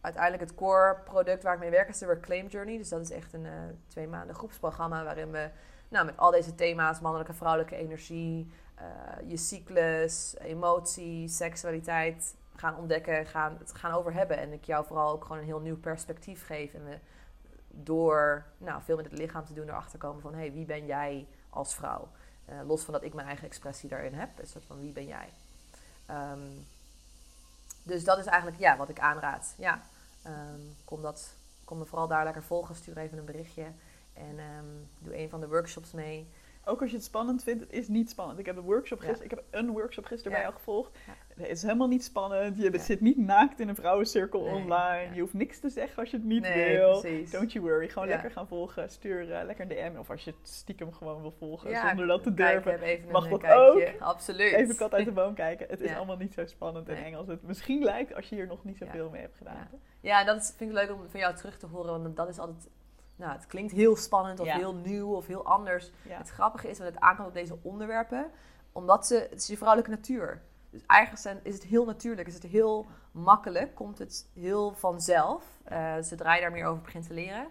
uiteindelijk 0.00 0.42
het 0.42 0.54
core 0.54 0.96
product 1.04 1.42
waar 1.42 1.54
ik 1.54 1.60
mee 1.60 1.70
werk 1.70 1.88
is 1.88 1.98
de 1.98 2.06
Reclaim 2.06 2.46
Journey. 2.46 2.76
Dus 2.76 2.88
dat 2.88 3.00
is 3.00 3.10
echt 3.10 3.32
een 3.32 3.46
eh, 3.46 3.52
twee 3.86 4.08
maanden 4.08 4.34
groepsprogramma 4.34 5.04
waarin 5.04 5.30
we 5.30 5.50
nou, 5.88 6.06
met 6.06 6.16
al 6.16 6.30
deze 6.30 6.54
thema's, 6.54 7.00
mannelijke, 7.00 7.32
vrouwelijke 7.32 7.76
energie, 7.76 8.52
eh, 8.74 8.84
je 9.26 9.36
cyclus, 9.36 10.36
emotie, 10.38 11.28
seksualiteit 11.28 12.34
gaan 12.54 12.76
ontdekken, 12.76 13.26
gaan, 13.26 13.56
het 13.58 13.74
gaan 13.74 13.92
over 13.92 14.12
hebben. 14.12 14.38
En 14.38 14.52
ik 14.52 14.64
jou 14.64 14.86
vooral 14.86 15.12
ook 15.12 15.22
gewoon 15.22 15.38
een 15.38 15.44
heel 15.44 15.60
nieuw 15.60 15.78
perspectief 15.78 16.46
geef. 16.46 16.74
En 16.74 16.84
we 16.84 16.98
door 17.68 18.46
nou, 18.58 18.82
veel 18.82 18.96
met 18.96 19.04
het 19.04 19.18
lichaam 19.18 19.44
te 19.44 19.54
doen 19.54 19.68
erachter 19.68 19.98
komen 19.98 20.20
van... 20.20 20.34
hey, 20.34 20.52
wie 20.52 20.64
ben 20.64 20.86
jij 20.86 21.26
als 21.50 21.74
vrouw? 21.74 22.08
Eh, 22.44 22.56
los 22.66 22.82
van 22.82 22.94
dat 22.94 23.02
ik 23.02 23.14
mijn 23.14 23.26
eigen 23.26 23.46
expressie 23.46 23.88
daarin 23.88 24.14
heb. 24.14 24.38
Een 24.38 24.46
soort 24.46 24.64
van 24.64 24.80
wie 24.80 24.92
ben 24.92 25.06
jij? 25.06 25.28
Ehm, 26.06 26.50
dus 27.88 28.04
dat 28.04 28.18
is 28.18 28.26
eigenlijk 28.26 28.60
ja, 28.60 28.76
wat 28.76 28.88
ik 28.88 28.98
aanraad. 28.98 29.54
Ja, 29.58 29.82
Ehm, 30.28 30.60
kom 30.84 31.02
dat 31.02 31.36
kom 31.64 31.78
me 31.78 31.84
vooral 31.84 32.08
daar 32.08 32.24
lekker 32.24 32.42
volgen. 32.42 32.74
Stuur 32.74 32.96
even 32.96 33.18
een 33.18 33.24
berichtje. 33.24 33.66
En 34.12 34.38
ehm, 34.38 34.66
doe 34.98 35.18
een 35.18 35.28
van 35.28 35.40
de 35.40 35.48
workshops 35.48 35.92
mee. 35.92 36.28
Ook 36.68 36.80
als 36.80 36.90
je 36.90 36.96
het 36.96 37.04
spannend 37.04 37.42
vindt, 37.42 37.60
het 37.60 37.72
is 37.72 37.88
niet 37.88 38.10
spannend. 38.10 38.38
Ik 38.38 38.46
heb, 38.46 38.56
een 38.56 38.62
workshop 38.62 39.00
Ja. 39.00 39.06
gisteren, 39.06 39.30
ik 39.32 39.38
heb 39.38 39.44
een 39.50 39.70
workshop 39.70 40.04
gisteren 40.04 40.32
bij 40.32 40.40
jou 40.40 40.54
gevolgd. 40.54 40.98
Het 41.34 41.48
is 41.48 41.62
helemaal 41.62 41.88
niet 41.88 42.04
spannend. 42.04 42.56
Je 42.56 42.78
zit 42.78 43.00
niet 43.00 43.16
naakt 43.16 43.60
in 43.60 43.68
een 43.68 43.74
vrouwencirkel 43.74 44.42
Nee, 44.42 44.54
online. 44.54 45.14
Je 45.14 45.20
hoeft 45.20 45.34
niks 45.34 45.58
te 45.58 45.68
zeggen 45.68 45.98
als 45.98 46.10
je 46.10 46.16
het 46.16 46.26
niet 46.26 46.42
nee, 46.42 46.76
wil. 46.76 47.00
precies. 47.00 47.30
Don't 47.30 47.52
you 47.52 47.64
worry. 47.64 47.88
Gewoon 47.88 48.08
lekker 48.08 48.30
gaan 48.30 48.48
volgen. 48.48 48.90
Stuur 48.90 49.32
eh, 49.32 49.44
lekker 49.44 49.70
een 49.70 49.92
DM. 49.92 49.98
Of 49.98 50.10
als 50.10 50.24
je 50.24 50.30
het 50.30 50.48
stiekem 50.48 50.92
gewoon 50.92 51.20
wil 51.20 51.34
volgen 51.38 51.76
zonder 51.76 52.06
dat 52.06 52.22
te 52.22 52.34
durven. 52.34 52.80
Mag 53.10 53.28
dat 53.28 53.40
kijkje. 53.40 53.94
Absoluut. 54.00 54.52
Even 54.52 54.76
kat 54.76 54.94
uit 54.94 55.04
de 55.04 55.12
boom 55.20 55.34
kijken. 55.34 55.66
Het 55.68 55.80
is 55.80 55.94
allemaal 55.94 56.16
niet 56.16 56.34
zo 56.34 56.46
spannend 56.46 56.88
en 56.88 56.96
eng 57.04 57.14
als 57.14 57.26
het 57.26 57.42
misschien 57.42 57.82
lijkt 57.82 58.14
als 58.14 58.28
je 58.28 58.34
hier 58.34 58.46
nog 58.46 58.64
niet 58.64 58.76
zoveel 58.76 59.10
mee 59.10 59.20
hebt 59.20 59.36
gedaan. 59.36 59.68
Ja, 60.00 60.24
dat 60.24 60.40
is, 60.40 60.52
vind 60.56 60.70
ik 60.70 60.76
leuk 60.76 60.92
om 60.92 61.08
van 61.08 61.20
jou 61.20 61.34
terug 61.34 61.58
te 61.58 61.66
horen. 61.66 62.02
Want 62.02 62.16
dat 62.16 62.28
is 62.28 62.38
altijd... 62.38 62.68
Nou, 63.18 63.32
het 63.32 63.46
klinkt 63.46 63.72
heel 63.72 63.96
spannend 63.96 64.40
of 64.40 64.46
Ja. 64.46 64.56
heel 64.56 64.74
nieuw 64.74 65.14
of 65.14 65.26
heel 65.26 65.44
anders. 65.44 65.90
Ja. 66.02 66.16
Het 66.18 66.28
grappige 66.28 66.68
is 66.70 66.78
dat 66.78 66.86
het 66.86 67.00
aankomt 67.00 67.28
op 67.28 67.34
deze 67.34 67.58
onderwerpen. 67.62 68.30
Omdat 68.72 69.06
ze... 69.06 69.26
Het 69.30 69.40
is 69.40 69.46
je 69.46 69.56
vrouwelijke 69.56 69.90
natuur. 69.94 70.42
Dus 70.70 70.86
eigenlijk 70.86 71.22
zijn, 71.22 71.40
is 71.42 71.54
het 71.54 71.62
heel 71.64 71.84
natuurlijk. 71.84 72.28
Is 72.28 72.34
het 72.34 72.42
heel 72.42 72.86
makkelijk. 73.12 73.74
Komt 73.74 73.98
het 73.98 74.28
heel 74.34 74.72
vanzelf. 74.74 75.44
eh, 75.64 75.94
zodra 76.00 76.34
je 76.34 76.40
daar 76.40 76.50
meer 76.52 76.66
over 76.66 76.82
begint 76.82 77.06
te 77.06 77.14
leren. 77.14 77.46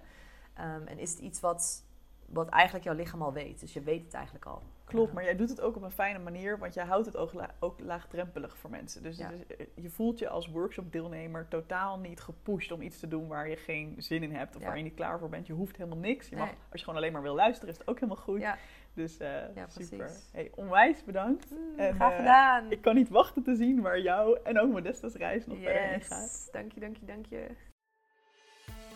Ehm, 0.54 0.88
en 0.88 1.00
is 1.00 1.12
het 1.12 1.20
iets 1.20 1.40
wat, 1.40 1.84
wat 2.26 2.50
eigenlijk 2.50 2.86
jouw 2.86 2.96
lichaam 2.96 3.22
al 3.22 3.34
weet. 3.34 3.60
Dus 3.60 3.74
je 3.74 3.82
weet 3.82 4.04
het 4.04 4.14
eigenlijk 4.14 4.46
al. 4.46 4.62
Klopt, 4.88 5.14
maar 5.14 5.24
jij 5.24 5.36
doet 5.36 5.50
het 5.50 5.62
ook 5.62 5.76
op 5.76 5.82
een 5.82 5.92
fijne 5.92 6.20
manier, 6.20 6.58
want 6.60 6.74
jij 6.74 6.86
houdt 6.86 7.06
het 7.06 7.18
ook, 7.18 7.34
la- 7.34 7.56
ook 7.60 7.80
laagdrempelig 7.80 8.58
voor 8.58 8.70
mensen. 8.70 9.04
Dus 9.04 9.18
Ja. 9.18 9.32
eh, 9.58 9.66
je 9.76 9.90
voelt 9.90 10.20
je 10.20 10.30
als 10.30 10.48
workshopdeelnemer 10.50 11.48
totaal 11.48 12.00
niet 12.00 12.20
gepusht 12.20 12.72
om 12.72 12.82
iets 12.82 13.00
te 13.00 13.08
doen 13.08 13.28
waar 13.28 13.50
je 13.50 13.56
geen 13.56 13.96
zin 13.98 14.24
in 14.24 14.36
hebt 14.36 14.56
of 14.56 14.62
Ja. 14.62 14.68
waar 14.68 14.78
je 14.78 14.84
niet 14.84 14.94
klaar 14.94 15.20
voor 15.20 15.30
bent. 15.30 15.48
Je 15.48 15.54
hoeft 15.54 15.78
helemaal 15.78 15.98
niks. 16.00 16.30
Je 16.30 16.36
mag, 16.36 16.46
Nee. 16.46 16.56
als 16.72 16.80
je 16.80 16.86
gewoon 16.86 17.00
alleen 17.00 17.12
maar 17.14 17.22
wil 17.22 17.36
luisteren, 17.36 17.70
is 17.74 17.78
het 17.80 17.88
ook 17.88 18.00
helemaal 18.00 18.24
goed. 18.24 18.40
Ja, 18.40 18.58
Dus 18.94 19.18
eh, 19.18 19.30
super. 19.68 20.12
Hey, 20.32 20.52
onwijs 20.56 21.04
bedankt. 21.04 21.52
Mm, 21.52 21.80
En, 21.80 21.94
graag 21.96 22.12
eh, 22.12 22.18
gedaan. 22.18 22.72
Ik 22.72 22.82
kan 22.82 22.96
niet 22.96 23.10
wachten 23.10 23.44
te 23.44 23.56
zien 23.56 23.82
waar 23.82 24.00
jou 24.00 24.40
en 24.44 24.60
ook 24.60 24.72
Modesta's 24.72 25.14
reis 25.16 25.46
nog 25.46 25.58
verder 25.58 25.92
in 25.92 26.02
gaat. 26.02 26.22
yes. 26.22 26.50
Dank 26.52 26.72
je, 26.72 26.80
dank 26.80 26.98
je, 26.98 27.06
dank 27.06 27.26
je. 27.26 27.48